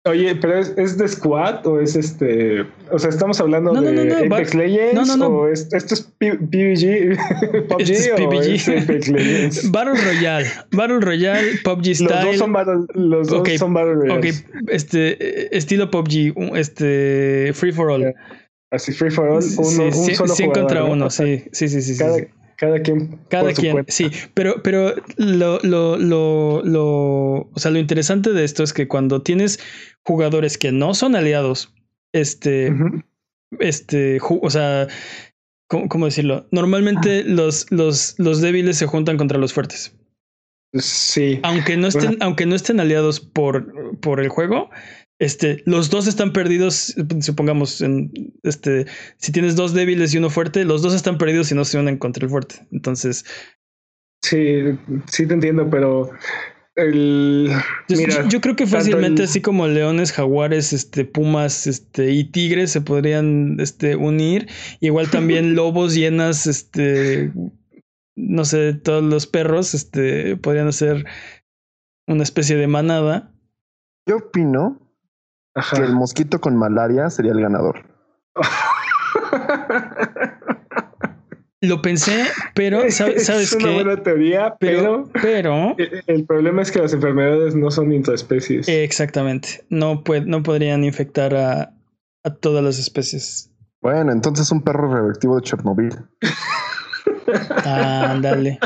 Oye, 0.07 0.35
pero 0.35 0.59
es, 0.59 0.71
es 0.77 0.97
de 0.99 1.07
Squad 1.07 1.65
o 1.65 1.79
es 1.79 1.95
este. 1.95 2.63
O 2.91 2.99
sea, 2.99 3.09
estamos 3.09 3.39
hablando 3.41 3.73
No, 3.73 3.81
de 3.81 3.91
no, 3.91 4.03
no, 4.05 4.35
Apex 4.35 4.53
va- 4.55 4.59
Legends 4.59 4.93
no, 4.93 5.17
no, 5.17 5.17
no. 5.29 5.35
o 5.35 5.47
es- 5.47 5.67
esto 5.73 5.95
es 5.95 6.01
PUBG, 6.19 7.17
PUBG 7.67 7.79
Este 7.81 7.93
es 7.93 8.11
o 8.13 8.15
PUBG. 8.17 8.43
es 8.53 8.67
Apex 8.69 9.07
Legends. 9.07 9.71
Battle 9.71 9.93
Royale. 9.95 10.47
Battle 10.71 10.99
Royale, 10.99 11.47
PUBG 11.63 11.87
Los 11.87 11.99
dos 11.99 12.11
Style. 12.19 12.37
son 12.37 12.53
Battle, 12.53 12.85
los 12.93 13.27
dos 13.29 13.39
Ok, 13.39 13.49
son 13.57 13.73
battle 13.73 13.93
Ok, 13.93 14.03
Royales. 14.03 14.45
este 14.67 15.57
estilo 15.57 15.89
PUBG, 15.89 16.55
este 16.55 17.51
Free 17.55 17.71
for 17.71 17.89
All. 17.89 18.13
Así 18.71 18.91
free 18.91 19.09
for 19.11 19.27
all, 19.29 19.35
uno, 19.37 19.43
Sí, 19.43 19.59
un 19.81 19.91
cien- 19.91 20.15
solo 20.15 20.35
cien 20.35 20.49
jugador, 20.49 20.67
contra 20.67 20.79
¿no? 20.87 20.91
uno, 20.93 21.09
sí, 21.09 21.45
sí, 21.51 21.67
sí. 21.69 21.81
sí, 21.81 21.97
Cada, 21.97 22.15
sí. 22.17 22.25
Cada 22.57 22.81
quien. 22.81 23.19
Cada 23.29 23.53
quien, 23.53 23.73
cuenta. 23.73 23.91
sí, 23.91 24.09
pero, 24.33 24.61
pero 24.63 24.95
lo, 25.17 25.59
lo, 25.63 25.97
lo, 25.97 26.61
lo, 26.63 27.49
o 27.51 27.53
sea, 27.55 27.71
lo 27.71 27.79
interesante 27.79 28.33
de 28.33 28.43
esto 28.43 28.63
es 28.63 28.73
que 28.73 28.87
cuando 28.87 29.21
tienes 29.21 29.59
jugadores 30.03 30.57
que 30.57 30.71
no 30.71 30.93
son 30.93 31.15
aliados, 31.15 31.73
este, 32.13 32.73
este, 33.59 34.19
o 34.21 34.49
sea, 34.49 34.87
¿cómo, 35.67 35.89
cómo 35.89 36.05
decirlo? 36.05 36.47
Normalmente 36.51 37.23
los, 37.23 37.69
los, 37.71 38.15
los 38.17 38.41
débiles 38.41 38.77
se 38.77 38.85
juntan 38.85 39.17
contra 39.17 39.37
los 39.37 39.53
fuertes. 39.53 39.95
Sí. 40.73 41.39
Aunque 41.43 41.77
no 41.77 41.87
estén, 41.87 42.17
aunque 42.21 42.45
no 42.45 42.55
estén 42.55 42.79
aliados 42.79 43.19
por, 43.19 43.97
por 43.99 44.19
el 44.19 44.29
juego, 44.29 44.69
este, 45.19 45.63
los 45.65 45.89
dos 45.89 46.07
están 46.07 46.33
perdidos, 46.33 46.95
supongamos, 47.21 47.81
en, 47.81 48.11
este, 48.43 48.85
si 49.17 49.31
tienes 49.31 49.55
dos 49.55 49.73
débiles 49.73 50.13
y 50.13 50.17
uno 50.17 50.29
fuerte, 50.29 50.65
los 50.65 50.81
dos 50.81 50.93
están 50.93 51.17
perdidos 51.17 51.47
si 51.47 51.55
no 51.55 51.63
se 51.65 51.77
unen 51.79 51.97
contra 51.97 52.23
el 52.25 52.29
fuerte. 52.29 52.65
Entonces, 52.71 53.25
Sí, 54.23 54.61
sí 55.07 55.27
te 55.27 55.35
entiendo, 55.35 55.69
pero 55.69 56.09
el 56.75 57.47
Yo, 57.87 57.97
mira, 57.97 58.23
yo- 58.23 58.27
yo 58.29 58.41
creo 58.41 58.55
que 58.55 58.65
fácilmente 58.65 59.21
el- 59.21 59.29
así 59.29 59.39
como 59.39 59.67
leones, 59.67 60.11
jaguares, 60.11 60.73
este, 60.73 61.05
pumas, 61.05 61.67
este, 61.67 62.11
y 62.11 62.23
tigres 62.31 62.71
se 62.71 62.81
podrían 62.81 63.57
este, 63.59 63.95
unir. 63.95 64.47
Igual 64.81 65.09
también 65.11 65.55
lobos, 65.55 65.93
hienas, 65.95 66.47
este, 66.47 67.31
no 68.17 68.45
sé, 68.45 68.73
todos 68.73 69.03
los 69.03 69.27
perros, 69.27 69.73
este, 69.75 70.37
podrían 70.37 70.67
hacer 70.69 71.05
una 72.07 72.23
especie 72.23 72.55
de 72.55 72.67
manada. 72.67 73.31
Yo 74.07 74.17
opino 74.17 74.81
Ajá. 75.55 75.77
que 75.77 75.83
el 75.83 75.93
mosquito 75.93 76.41
con 76.41 76.57
malaria 76.57 77.09
sería 77.09 77.31
el 77.31 77.41
ganador. 77.41 77.83
Lo 81.61 81.81
pensé, 81.81 82.25
pero 82.53 82.81
¿sabe- 82.91 83.19
¿sabes 83.19 83.51
es 83.51 83.53
una 83.53 83.65
qué? 83.65 83.73
buena 83.73 84.03
teoría, 84.03 84.55
Pero, 84.59 85.09
pero, 85.21 85.73
pero, 85.77 86.01
el- 86.07 86.25
problema 86.25 86.61
es 86.61 86.71
que 86.71 86.79
las 86.79 86.93
enfermedades 86.93 87.55
no 87.55 87.71
son 87.71 87.91
intraespecies. 87.91 88.67
exactamente, 88.67 89.65
no, 89.69 90.03
pue- 90.03 90.25
no 90.25 90.43
podrían 90.43 90.83
infectar 90.83 91.33
a, 91.35 91.73
a 92.23 92.29
todas 92.29 92.63
las 92.63 92.77
especies. 92.77 93.51
Bueno, 93.81 94.11
entonces 94.11 94.51
un 94.51 94.61
perro 94.61 94.93
radioactivo 94.93 95.37
de 95.37 95.41
Chernobyl. 95.43 95.95
Ándale. 97.65 98.59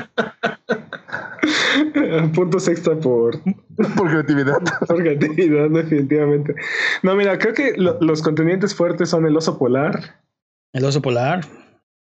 Puntos 2.35 2.67
extra 2.67 2.95
por, 2.99 3.39
Por 3.95 4.09
creatividad. 4.09 4.57
por 4.87 4.97
creatividad, 4.97 5.69
definitivamente. 5.69 6.55
No, 7.03 7.15
mira, 7.15 7.37
creo 7.37 7.53
que 7.53 7.73
lo- 7.77 7.97
los 8.01 8.21
contendientes 8.21 8.75
fuertes 8.75 9.09
son 9.09 9.25
el 9.25 9.35
oso 9.37 9.57
polar, 9.57 10.21
El 10.73 10.85
oso 10.85 11.01
polar. 11.01 11.45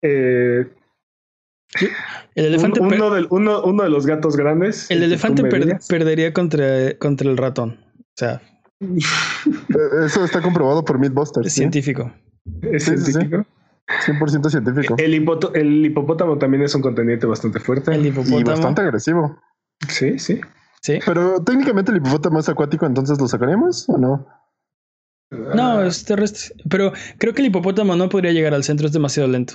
eh, 0.03 0.67
El 2.35 2.45
elefante, 2.47 2.81
un- 2.81 2.93
uno, 2.95 3.11
del- 3.11 3.27
uno- 3.31 3.63
uno 3.63 3.83
de 3.83 3.91
los 3.91 4.07
gatos 4.07 4.37
grandes. 4.37 4.91
el 4.91 5.03
elefante 5.03 5.43
per- 5.45 5.79
perdería 5.89 6.33
contra, 6.33 6.97
contra 6.99 7.29
el 7.31 7.37
ratón. 7.37 7.79
O 8.01 8.17
sea, 8.17 8.41
Eh, 8.81 10.07
Eso 10.07 10.25
está 10.25 10.41
comprobado 10.41 10.85
por 10.85 10.99
Mythbusters. 11.01 11.47
es 11.49 11.53
¿sí? 11.53 11.59
científico. 11.61 12.13
Es 12.63 12.85
Sí, 12.85 12.97
sí, 12.97 13.13
sí. 13.13 13.19
Científico. 14.05 14.27
100% 14.47 14.51
científico. 14.51 14.95
El, 14.99 15.15
hipoto- 15.15 15.51
el 15.55 15.87
hipopótamo 15.87 16.39
también 16.39 16.63
es 16.63 16.75
un 16.75 16.83
contendiente 16.83 17.27
bastante 17.27 17.61
fuerte. 17.61 17.95
El 17.95 18.05
Y 18.07 18.09
hipopótamo. 18.09 18.45
bastante 18.45 18.83
agresivo. 18.83 19.39
Sí, 19.89 20.19
sí. 20.19 20.41
Sí. 20.81 20.99
Pero 21.05 21.43
técnicamente 21.43 21.91
el 21.91 21.99
hipopótamo 21.99 22.39
es 22.41 22.49
acuático, 22.49 22.87
entonces 22.87 23.19
lo 23.21 23.27
sacaríamos 23.29 23.89
o 23.89 23.99
no? 23.99 24.27
No, 25.31 25.83
es 25.83 26.05
terrestre. 26.05 26.55
Pero 26.71 26.93
creo 27.19 27.35
que 27.35 27.43
el 27.43 27.49
hipopótamo 27.49 27.97
no 27.97 28.09
podría 28.09 28.33
llegar 28.33 28.55
al 28.55 28.65
centro, 28.65 28.87
es 28.87 28.93
demasiado 28.93 29.29
lento. 29.29 29.55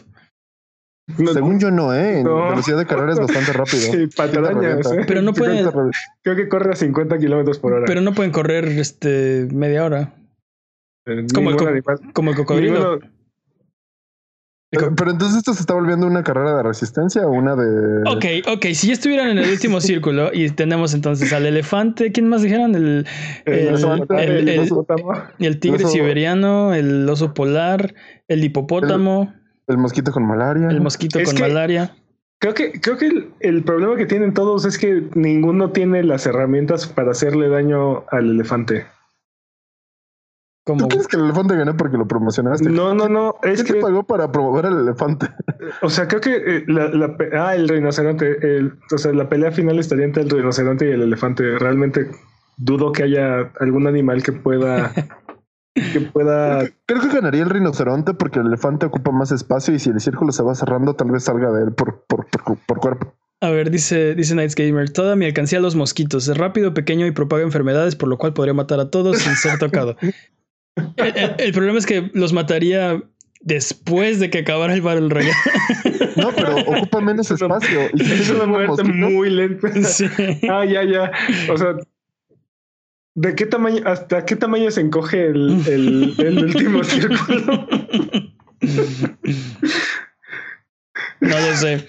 No, 1.18 1.34
Según 1.34 1.60
yo 1.60 1.70
no, 1.70 1.94
¿eh? 1.94 2.20
En 2.20 2.24
No. 2.24 2.50
velocidad 2.50 2.78
de 2.78 2.86
carrera 2.86 3.14
es 3.14 3.20
bastante 3.20 3.52
rápido. 3.54 3.78
Sí, 3.92 4.08
revienta. 4.16 4.96
¿eh? 4.96 5.04
Pero 5.08 5.22
no 5.22 5.34
Sí, 5.34 5.40
puede, 5.40 5.58
te 5.64 5.72
revienta. 5.72 5.98
Creo 6.24 6.36
que 6.36 6.48
corre 6.48 6.72
a 6.72 6.76
50 6.76 7.18
kilómetros 7.18 7.60
por 7.60 7.74
hora. 7.74 7.86
pero 7.88 8.02
no 8.02 8.14
pueden 8.14 8.32
correr 8.32 8.66
este 8.68 9.48
media 9.52 9.84
hora. 9.84 10.14
Eh, 11.06 11.26
como 11.34 11.50
el 11.50 11.56
ningún 11.56 11.58
co- 11.58 11.68
animal- 11.68 12.14
Como 12.14 12.30
el 12.32 12.38
cocodrilo. 12.38 12.80
ninguno- 12.96 13.14
Pero 14.96 15.12
entonces 15.12 15.38
esto 15.38 15.54
se 15.54 15.62
está 15.62 15.74
volviendo 15.74 16.08
una 16.08 16.24
carrera 16.24 16.58
de 16.58 16.64
resistencia 16.64 17.26
o 17.28 17.32
una 17.32 17.56
de. 17.56 18.02
Ok, 18.10 18.26
ok, 18.56 18.66
si 18.74 18.88
ya 18.88 18.94
estuvieran 18.94 19.30
en 19.30 19.38
el 19.38 19.50
último 19.50 19.80
círculo 19.82 20.30
y 20.34 20.50
tenemos 20.50 20.94
entonces 20.94 21.32
al 21.34 21.46
elefante, 21.46 22.12
¿quién 22.12 22.28
más 22.28 22.42
dijeron? 22.42 22.76
El, 22.76 23.06
el, 23.46 23.54
el- 23.54 23.68
elefante, 23.70 24.24
el- 24.24 24.32
el 24.32 24.50
el- 24.50 24.66
hipopótamo. 24.66 25.14
el 25.40 25.60
tigre 25.60 25.84
oso- 25.86 25.92
siberiano, 25.94 26.74
el 26.74 27.08
oso 27.10 27.34
polar, 27.34 27.94
el 28.28 28.44
hipopótamo, 28.44 29.34
El 29.68 29.78
mosquito 29.78 30.12
con 30.12 30.26
malaria. 30.26 30.70
el 30.70 30.82
mosquito 30.82 31.20
Es 31.20 31.26
con 31.30 31.36
que- 31.36 31.42
malaria. 31.44 31.96
Creo 32.40 32.54
que, 32.56 32.74
creo 32.82 32.98
que 32.98 33.08
el, 33.08 33.30
el 33.40 33.64
problema 33.64 33.96
que 33.96 34.06
tienen 34.06 34.34
todos 34.34 34.66
es 34.66 34.78
que 34.78 35.04
ninguno 35.16 35.72
tiene 35.72 36.04
las 36.04 36.26
herramientas 36.26 36.88
para 36.88 37.12
hacerle 37.12 37.48
daño 37.48 38.04
al 38.12 38.32
elefante. 38.32 38.86
¿Tú 40.66 40.88
quieres 40.88 41.08
que 41.08 41.18
el 41.18 41.26
elefante 41.26 41.56
gane 41.58 41.74
porque 41.74 41.98
lo 41.98 42.08
promocionaste? 42.08 42.70
No, 42.70 42.94
no, 42.96 43.10
no. 43.10 43.36
Es 43.44 43.56
¿Quién 43.64 43.68
te 43.68 43.74
que, 43.74 43.82
pagó 43.82 44.04
para 44.04 44.32
promover 44.32 44.66
al 44.68 44.80
elefante? 44.80 45.28
o 45.82 45.90
sea, 45.90 46.08
creo 46.08 46.22
que 46.22 46.36
eh, 46.36 46.64
la, 46.68 46.88
la 46.90 47.18
pe- 47.18 47.38
ah, 47.38 47.54
el 47.56 47.68
rinoceronte, 47.68 48.38
el, 48.58 48.74
o 48.94 48.98
sea, 48.98 49.12
la 49.12 49.28
pelea 49.28 49.52
final 49.52 49.78
estaría 49.80 50.06
entre 50.06 50.24
el 50.24 50.30
rinoceronte 50.30 50.88
y 50.88 50.92
el 50.92 51.02
elefante. 51.02 51.58
Realmente 51.60 52.10
dudo 52.58 52.92
que 52.94 53.04
haya 53.04 53.52
algún 53.60 53.88
animal 53.88 54.24
que 54.24 54.32
pueda, 54.32 54.94
que 55.74 56.00
pueda 56.02 56.66
Creo 56.86 57.02
que 57.02 57.10
ganaría 57.10 57.44
el 57.44 57.50
rinoceronte 57.50 58.14
porque 58.14 58.40
el 58.40 58.48
elefante 58.48 58.86
ocupa 58.86 59.12
más 59.12 59.32
espacio 59.34 59.74
y 59.74 59.80
si 59.80 59.90
el 59.90 60.00
círculo 60.00 60.32
se 60.32 60.44
va 60.44 60.56
cerrando, 60.56 60.96
tal 60.96 61.12
vez 61.12 61.24
salga 61.26 61.52
de 61.52 61.64
él 61.66 61.74
por, 61.74 62.06
por, 62.06 62.26
por, 62.28 62.58
por 62.60 62.80
cuerpo. 62.80 63.14
a 63.42 63.50
ver, 63.50 63.70
dice, 63.70 64.16
dice 64.16 64.34
Nights 64.36 64.56
Gamer, 64.56 64.90
toda 64.92 65.18
mi 65.18 65.26
alcancía 65.26 65.60
a 65.60 65.62
los 65.62 65.76
mosquitos, 65.76 66.28
es 66.30 66.38
rápido, 66.38 66.74
pequeño 66.74 67.06
y 67.06 67.12
propaga 67.12 67.44
enfermedades, 67.44 67.96
por 67.98 68.08
lo 68.08 68.18
cual 68.18 68.34
podría 68.34 68.54
matar 68.54 68.80
a 68.80 68.90
todos 68.90 69.18
sin 69.18 69.36
ser 69.36 69.58
tocado. 69.60 69.98
El, 70.98 71.18
el- 71.18 71.36
el 71.38 71.54
problema 71.54 71.78
es 71.80 71.86
que 71.86 72.10
los 72.14 72.34
mataría 72.34 73.02
después 73.42 74.20
de 74.20 74.30
que 74.30 74.40
acabara 74.40 74.74
el 74.74 74.82
Battle 74.82 75.10
Royale. 75.10 75.34
No, 76.16 76.32
pero 76.36 76.56
ocupa 76.58 77.02
menos 77.02 77.32
espacio. 77.32 77.90
Y 77.96 78.04
si 78.06 78.14
Es 78.14 78.30
una 78.30 78.46
muerte 78.46 78.84
mosquitos, 78.84 79.12
muy 79.12 79.30
lenta. 79.32 79.74
Sí. 79.84 80.06
Ah, 80.48 80.64
ya, 80.64 80.84
ya. 80.84 81.12
O 81.52 81.58
sea, 81.58 81.76
¿de 83.16 83.34
qué 83.36 83.48
tamaño, 83.48 83.82
hasta 83.86 84.24
qué 84.24 84.36
tamaño 84.36 84.70
se 84.70 84.82
encoge 84.82 85.26
el, 85.26 85.64
el, 85.68 86.14
el 86.20 86.44
último 86.46 86.84
círculo? 86.84 87.68
No 91.20 91.40
lo 91.40 91.56
sé. 91.56 91.88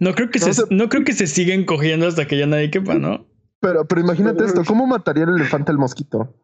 No 0.00 0.14
creo 0.14 0.30
que 0.30 0.38
No 0.40 0.46
se, 0.46 0.54
sé. 0.54 0.62
no 0.70 0.88
creo 0.88 1.04
que 1.04 1.12
se 1.12 1.26
siga 1.28 1.54
encogiendo 1.54 2.06
hasta 2.08 2.26
que 2.26 2.36
ya 2.36 2.46
nadie 2.46 2.70
quepa, 2.70 2.94
¿no? 2.94 3.26
Pero, 3.60 3.86
pero 3.86 4.00
imagínate 4.00 4.44
esto, 4.44 4.64
¿cómo 4.64 4.86
mataría 4.86 5.24
el 5.24 5.36
elefante 5.36 5.70
al 5.70 5.78
mosquito? 5.78 6.34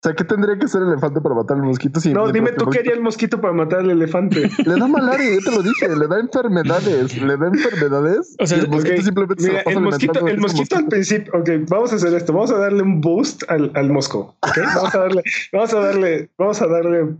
O 0.00 0.06
sea, 0.06 0.14
¿qué 0.14 0.22
tendría 0.22 0.56
que 0.56 0.66
hacer 0.66 0.80
el 0.82 0.90
elefante 0.90 1.20
para 1.20 1.34
matar 1.34 1.56
al 1.56 1.64
mosquito? 1.64 1.98
Si 1.98 2.12
No, 2.12 2.30
dime 2.30 2.52
tú 2.52 2.66
qué 2.70 2.78
haría 2.78 2.92
el 2.92 3.00
mosquito 3.00 3.40
para 3.40 3.52
matar 3.52 3.80
al 3.80 3.90
elefante. 3.90 4.48
Le 4.64 4.78
da 4.78 4.86
malaria, 4.86 5.34
yo 5.34 5.40
te 5.40 5.50
lo 5.50 5.60
dije, 5.60 5.88
le 5.88 6.06
da 6.06 6.20
enfermedades, 6.20 7.20
le 7.20 7.36
da 7.36 7.46
enfermedades. 7.48 8.36
O 8.38 8.46
sea, 8.46 8.58
el 8.58 8.68
mosquito 8.68 9.02
simplemente 9.02 9.42
se 9.42 9.50
Mira, 9.50 9.64
pasa 9.64 9.76
el 9.76 9.82
mosquito, 9.82 10.26
el 10.28 10.38
mosquito 10.38 10.76
al 10.76 10.86
principio, 10.86 11.32
ok, 11.34 11.50
vamos 11.68 11.92
a 11.92 11.96
hacer 11.96 12.14
esto, 12.14 12.32
vamos 12.32 12.52
a 12.52 12.58
darle 12.58 12.82
un 12.82 13.00
boost 13.00 13.42
al, 13.48 13.72
al 13.74 13.90
mosco, 13.90 14.36
ok, 14.40 14.58
vamos 14.76 14.94
a 14.94 14.98
darle, 14.98 15.22
vamos 15.52 15.72
a 15.72 15.80
darle, 15.80 16.30
vamos 16.38 16.62
a 16.62 16.66
darle 16.68 17.16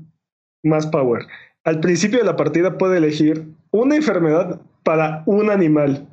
más 0.63 0.87
power. 0.87 1.27
Al 1.65 1.81
principio 1.81 2.21
de 2.21 2.25
la 2.27 2.37
partida 2.37 2.79
puede 2.79 2.99
elegir 2.99 3.45
una 3.73 3.97
enfermedad 3.97 4.61
para 4.85 5.25
un 5.27 5.51
animal. 5.51 6.07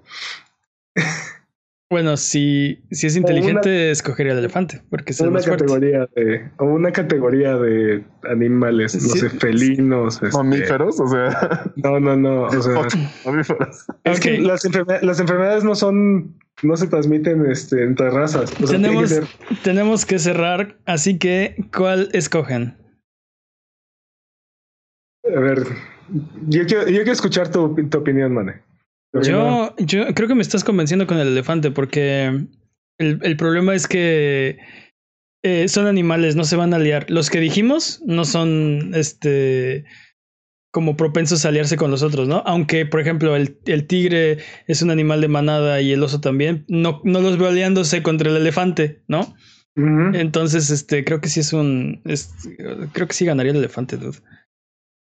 Bueno, 1.92 2.18
si, 2.18 2.84
si 2.90 3.06
es 3.06 3.16
inteligente, 3.16 3.92
escogería 3.92 4.34
el 4.34 4.40
elefante, 4.40 4.82
porque 4.90 5.12
es 5.12 5.20
el 5.20 5.28
una 5.28 5.36
más 5.36 5.46
fuerte. 5.46 5.66
categoría 5.66 6.08
de, 6.16 6.50
o 6.58 6.66
una 6.66 6.92
categoría 6.92 7.56
de 7.58 8.04
animales, 8.24 8.96
no 8.96 9.02
Sí. 9.14 9.20
sé, 9.20 9.30
felinos. 9.30 10.16
este, 10.24 10.36
Mamíferos, 10.36 11.00
o 11.00 11.08
sea, 11.08 11.72
No, 11.76 12.00
no, 12.00 12.16
no. 12.16 12.44
O 12.46 12.62
sea, 12.62 12.74
mamíferos. 13.24 13.86
es 14.04 14.20
que 14.20 14.40
las, 14.40 14.66
enferme- 14.66 15.00
las 15.04 15.20
enfermedades 15.20 15.64
no 15.64 15.76
son, 15.76 16.34
no 16.64 16.76
se 16.76 16.88
transmiten 16.88 17.46
este, 17.52 17.84
entre 17.84 18.10
razas. 18.10 18.52
O 18.64 18.66
sea, 18.66 18.80
tiene 18.80 18.84
que 18.90 19.06
Tenemos, 19.06 19.10
ser- 19.12 19.28
tenemos 19.64 20.06
que 20.08 20.18
cerrar, 20.18 20.78
así 20.88 21.20
que, 21.20 21.56
¿cuál 21.76 22.10
escogen? 22.14 22.78
A 25.36 25.40
ver, 25.40 25.60
yo 26.48 26.66
quiero, 26.66 26.84
yo 26.88 26.98
quiero 26.98 27.12
escuchar 27.12 27.50
tu, 27.52 27.76
tu 27.90 27.98
opinión, 28.00 28.34
Mane. 28.34 28.62
Yo, 29.24 29.76
yo 29.78 30.14
creo 30.14 30.28
que 30.28 30.36
me 30.36 30.42
estás 30.42 30.64
convenciendo 30.64 31.08
con 31.08 31.18
el 31.18 31.28
elefante, 31.30 31.72
porque 31.72 32.26
el, 33.00 33.20
el 33.22 33.38
problema 33.38 33.74
es 33.76 33.88
que 33.88 34.58
eh, 35.44 35.68
son 35.68 35.88
animales, 35.88 36.36
no 36.36 36.44
se 36.44 36.56
van 36.56 36.74
a 36.74 36.80
liar. 36.80 37.06
Los 37.10 37.30
que 37.30 37.40
dijimos 37.40 38.02
no 38.06 38.26
son 38.26 38.92
este 38.96 39.86
como 40.74 40.98
propensos 40.98 41.46
a 41.46 41.50
aliarse 41.50 41.78
con 41.78 41.90
los 41.90 42.04
otros, 42.04 42.28
¿no? 42.28 42.44
Aunque, 42.46 42.86
por 42.86 43.00
ejemplo, 43.00 43.38
el, 43.38 43.58
el 43.66 43.88
tigre 43.88 44.40
es 44.68 44.82
un 44.82 44.92
animal 44.92 45.22
de 45.22 45.30
manada 45.30 45.80
y 45.80 45.94
el 45.94 46.04
oso 46.04 46.20
también, 46.20 46.66
no, 46.68 47.00
no 47.06 47.22
los 47.22 47.38
veo 47.38 47.48
aliándose 47.48 48.04
contra 48.04 48.30
el 48.30 48.36
elefante, 48.36 49.02
¿no? 49.08 49.36
Entonces, 50.16 50.70
este, 50.72 51.06
creo 51.06 51.22
que 51.22 51.30
sí 51.30 51.40
es 51.40 51.54
un. 51.54 52.02
es- 52.04 52.34
creo 52.92 53.08
que 53.08 53.14
sí 53.14 53.24
ganaría 53.24 53.54
el 53.54 53.60
elefante, 53.60 53.96
dude. 53.96 54.18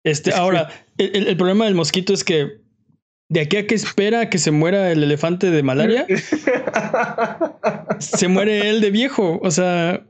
Este, 0.05 0.33
ahora, 0.33 0.69
el- 0.97 1.27
el 1.27 1.37
problema 1.37 1.65
del 1.65 1.75
mosquito 1.75 2.11
es 2.13 2.25
que 2.25 2.59
de 3.31 3.39
aquí 3.39 3.55
a 3.55 3.65
que 3.65 3.75
espera 3.75 4.29
que 4.29 4.37
se 4.37 4.51
muera 4.51 4.91
el 4.91 5.01
elefante 5.03 5.49
de 5.51 5.63
malaria, 5.63 6.05
se 7.99 8.27
muere 8.27 8.69
él 8.69 8.81
de 8.81 8.91
viejo. 8.91 9.39
O 9.41 9.51
sea, 9.51 10.01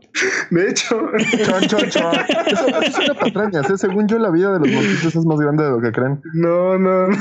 De 0.49 0.69
hecho, 0.69 0.99
Chon, 1.45 1.61
chon, 1.68 1.89
chon. 1.89 2.11
Eso, 2.48 2.68
eso 2.81 2.91
suena 2.98 3.14
patrañas, 3.14 3.69
¿eh? 3.69 3.77
Según 3.77 4.07
yo, 4.07 4.18
la 4.18 4.31
vida 4.31 4.52
de 4.53 4.60
los 4.60 4.69
mosquitos 4.76 5.15
es 5.15 5.26
más 5.26 5.39
grande 5.39 5.64
de 5.64 5.69
lo 5.69 5.81
que 5.81 5.91
creen. 5.91 6.19
no, 6.34 6.77
no, 6.80 7.07
no. 7.10 7.18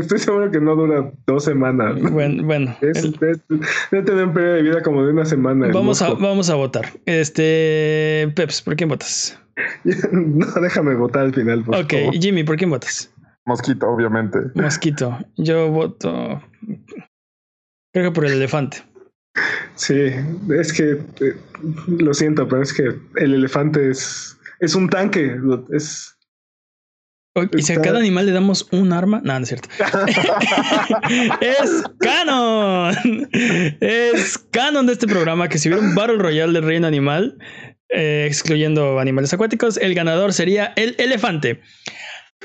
Estoy 0.00 0.18
seguro 0.18 0.50
que 0.50 0.60
no 0.60 0.74
dura 0.74 1.10
dos 1.26 1.44
semanas. 1.44 1.94
bueno, 2.00 2.42
bueno. 2.44 2.76
Es, 2.80 3.04
el- 3.04 3.14
es- 3.22 3.40
debe 3.90 4.02
tener 4.04 4.24
un 4.24 4.34
periodo 4.34 4.54
de 4.54 4.62
vida 4.62 4.82
como 4.82 5.04
de 5.04 5.12
una 5.12 5.24
semana. 5.24 5.68
vamos, 5.72 6.02
a, 6.02 6.10
vamos 6.14 6.50
a 6.50 6.56
votar. 6.56 6.86
Este, 7.06 8.30
Peps, 8.34 8.60
¿por 8.62 8.74
quién 8.76 8.88
votas? 8.88 9.38
No, 10.10 10.46
déjame 10.60 10.94
votar 10.96 11.26
al 11.26 11.32
final, 11.34 11.62
por 11.62 11.76
Ok, 11.76 11.92
favor. 11.92 12.14
Jimmy, 12.14 12.42
¿por 12.42 12.56
quién 12.56 12.70
votas? 12.70 13.10
Mosquito, 13.46 13.88
obviamente. 13.88 14.38
Mosquito. 14.54 15.18
Yo 15.36 15.70
voto. 15.70 16.42
Creo 17.92 18.10
que 18.10 18.14
por 18.14 18.26
el 18.26 18.32
elefante. 18.32 18.82
Sí, 19.74 20.12
es 20.58 20.72
que 20.72 20.92
eh, 20.92 21.36
lo 21.88 22.14
siento, 22.14 22.48
pero 22.48 22.62
es 22.62 22.72
que 22.72 22.94
el 23.16 23.34
elefante 23.34 23.90
es, 23.90 24.38
es 24.60 24.74
un 24.74 24.88
tanque. 24.88 25.36
Es, 25.72 26.16
Y 27.56 27.62
si 27.62 27.72
a 27.72 27.82
cada 27.82 27.98
animal 27.98 28.26
le 28.26 28.32
damos 28.32 28.68
un 28.70 28.92
arma, 28.92 29.20
no, 29.24 29.32
no 29.34 29.42
es 29.42 29.48
cierto. 29.48 29.68
es 31.40 31.82
canon. 31.98 33.28
Es 33.80 34.38
canon 34.52 34.86
de 34.86 34.92
este 34.92 35.06
programa 35.06 35.48
que 35.48 35.58
si 35.58 35.68
hubiera 35.68 35.84
un 35.84 35.94
Battle 35.94 36.18
Royale 36.18 36.52
del 36.52 36.64
Reino 36.64 36.86
Animal, 36.86 37.36
eh, 37.90 38.24
excluyendo 38.26 38.98
animales 38.98 39.32
acuáticos, 39.34 39.76
el 39.76 39.94
ganador 39.94 40.32
sería 40.32 40.72
el 40.76 40.94
elefante. 40.98 41.60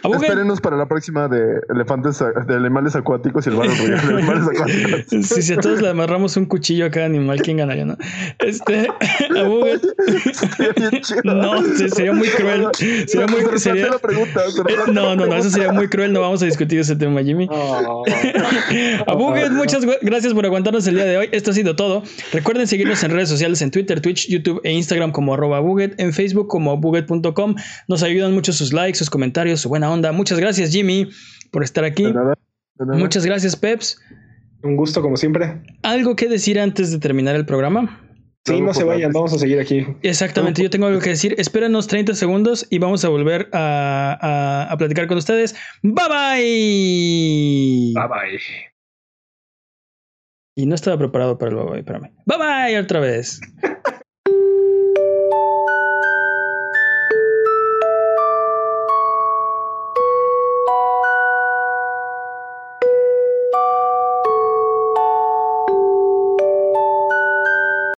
Espérenos 0.03 0.61
para 0.61 0.77
la 0.77 0.88
próxima 0.88 1.27
de 1.27 1.61
elefantes, 1.69 2.19
de 2.19 2.55
animales 2.55 2.95
acuáticos 2.95 3.45
y 3.45 3.49
el 3.49 3.55
barrio 3.55 3.76
de 3.76 3.95
animales 4.17 4.47
acuáticos. 4.49 5.27
si, 5.27 5.41
si 5.41 5.53
a 5.53 5.57
todos 5.57 5.81
le 5.81 5.89
amarramos 5.89 6.38
un 6.38 6.45
cuchillo 6.45 6.85
a 6.85 6.89
cada 6.89 7.05
animal, 7.05 7.41
¿quién 7.41 7.57
ganaría? 7.57 7.85
No? 7.85 7.97
Este, 8.39 8.89
Bien 10.78 11.02
chido. 11.02 11.22
no, 11.24 11.64
se- 11.76 11.90
sería 11.90 12.14
muy 12.14 12.28
cruel. 12.30 12.68
Sería 13.07 13.28
muy, 13.28 13.41
Se 13.53 13.60
sería- 13.60 13.88
la 13.91 13.99
pregunta. 13.99 14.41
eh, 14.45 14.74
no, 14.91 15.02
la 15.10 15.16
no, 15.16 15.26
no, 15.28 15.36
eso 15.36 15.49
sería 15.49 15.72
muy 15.72 15.88
cruel. 15.88 16.11
No 16.14 16.22
vamos 16.22 16.41
a 16.41 16.45
discutir 16.45 16.80
ese 16.80 16.95
tema, 16.95 17.22
Jimmy. 17.24 17.48
A 17.52 19.14
Buget, 19.16 19.52
muchas 19.52 19.86
gracias 20.02 20.34
por 20.34 20.45
aguantarnos 20.45 20.86
el 20.88 20.95
día 20.95 21.06
de 21.06 21.18
hoy. 21.18 21.30
Esto 21.32 21.52
ha 21.52 21.53
sido 21.53 21.76
todo. 21.76 22.03
Recuerden 22.34 22.68
seguirnos 22.68 23.03
en 23.03 23.11
redes 23.11 23.30
sociales 23.30 23.61
en 23.61 23.72
Twitter, 23.72 24.02
Twitch, 24.02 24.28
YouTube 24.30 24.61
e 24.64 24.72
Instagram 24.74 25.11
como 25.11 25.34
arroba 25.34 25.60
Buget, 25.60 25.99
en 25.99 26.14
Facebook 26.14 26.48
como 26.48 26.78
buget.com. 26.78 27.56
Nos 27.88 28.03
ayudan 28.03 28.34
mucho 28.34 28.53
sus 28.53 28.74
likes, 28.74 28.98
sus 28.98 29.10
comentarios, 29.10 29.61
su 29.61 29.70
buena 29.70 29.91
onda. 29.91 30.11
Muchas 30.11 30.40
gracias, 30.40 30.72
Jimmy, 30.72 31.10
por 31.52 31.64
estar 31.64 31.84
aquí. 31.84 32.03
De 32.03 32.14
nada, 32.14 32.34
de 32.76 32.86
nada. 32.86 32.98
Muchas 32.99 33.26
gracias, 33.26 33.56
Peps. 33.56 33.99
un 34.64 34.76
gusto 34.76 35.02
como 35.02 35.18
siempre. 35.18 35.61
¿Algo 35.84 36.16
que 36.16 36.28
decir 36.28 36.60
antes 36.60 36.91
de 36.91 36.99
terminar 36.99 37.36
el 37.36 37.45
programa? 37.45 38.02
Sí, 38.55 38.61
no 38.61 38.73
se 38.73 38.84
vayan, 38.84 39.11
vamos 39.11 39.34
a 39.34 39.38
seguir 39.39 39.59
aquí. 39.59 39.85
Exactamente, 40.01 40.61
yo 40.63 40.69
tengo 40.69 40.88
algo 40.88 40.99
que 40.99 41.09
decir. 41.11 41.35
Espéranos 41.38 41.88
30 41.88 42.13
segundos 42.15 42.65
y 42.69 42.80
vamos 42.80 43.03
a 43.05 43.09
volver 43.09 43.49
a, 43.53 44.17
a- 44.21 44.71
a 44.73 44.77
platicar 44.77 45.07
con 45.07 45.17
ustedes. 45.17 45.55
Bye 45.84 46.07
bye. 46.09 47.93
Bye 47.95 48.07
bye. 48.07 48.39
Y 50.55 50.65
no 50.65 50.76
estaba 50.76 50.97
preparado 50.97 51.38
para 51.38 51.51
el 51.51 51.57
bye 51.57 51.65
bye, 51.65 51.80
espérame. 51.80 52.11
Bye 52.26 52.38
bye 52.38 52.80
otra 52.80 52.99
vez. 52.99 53.39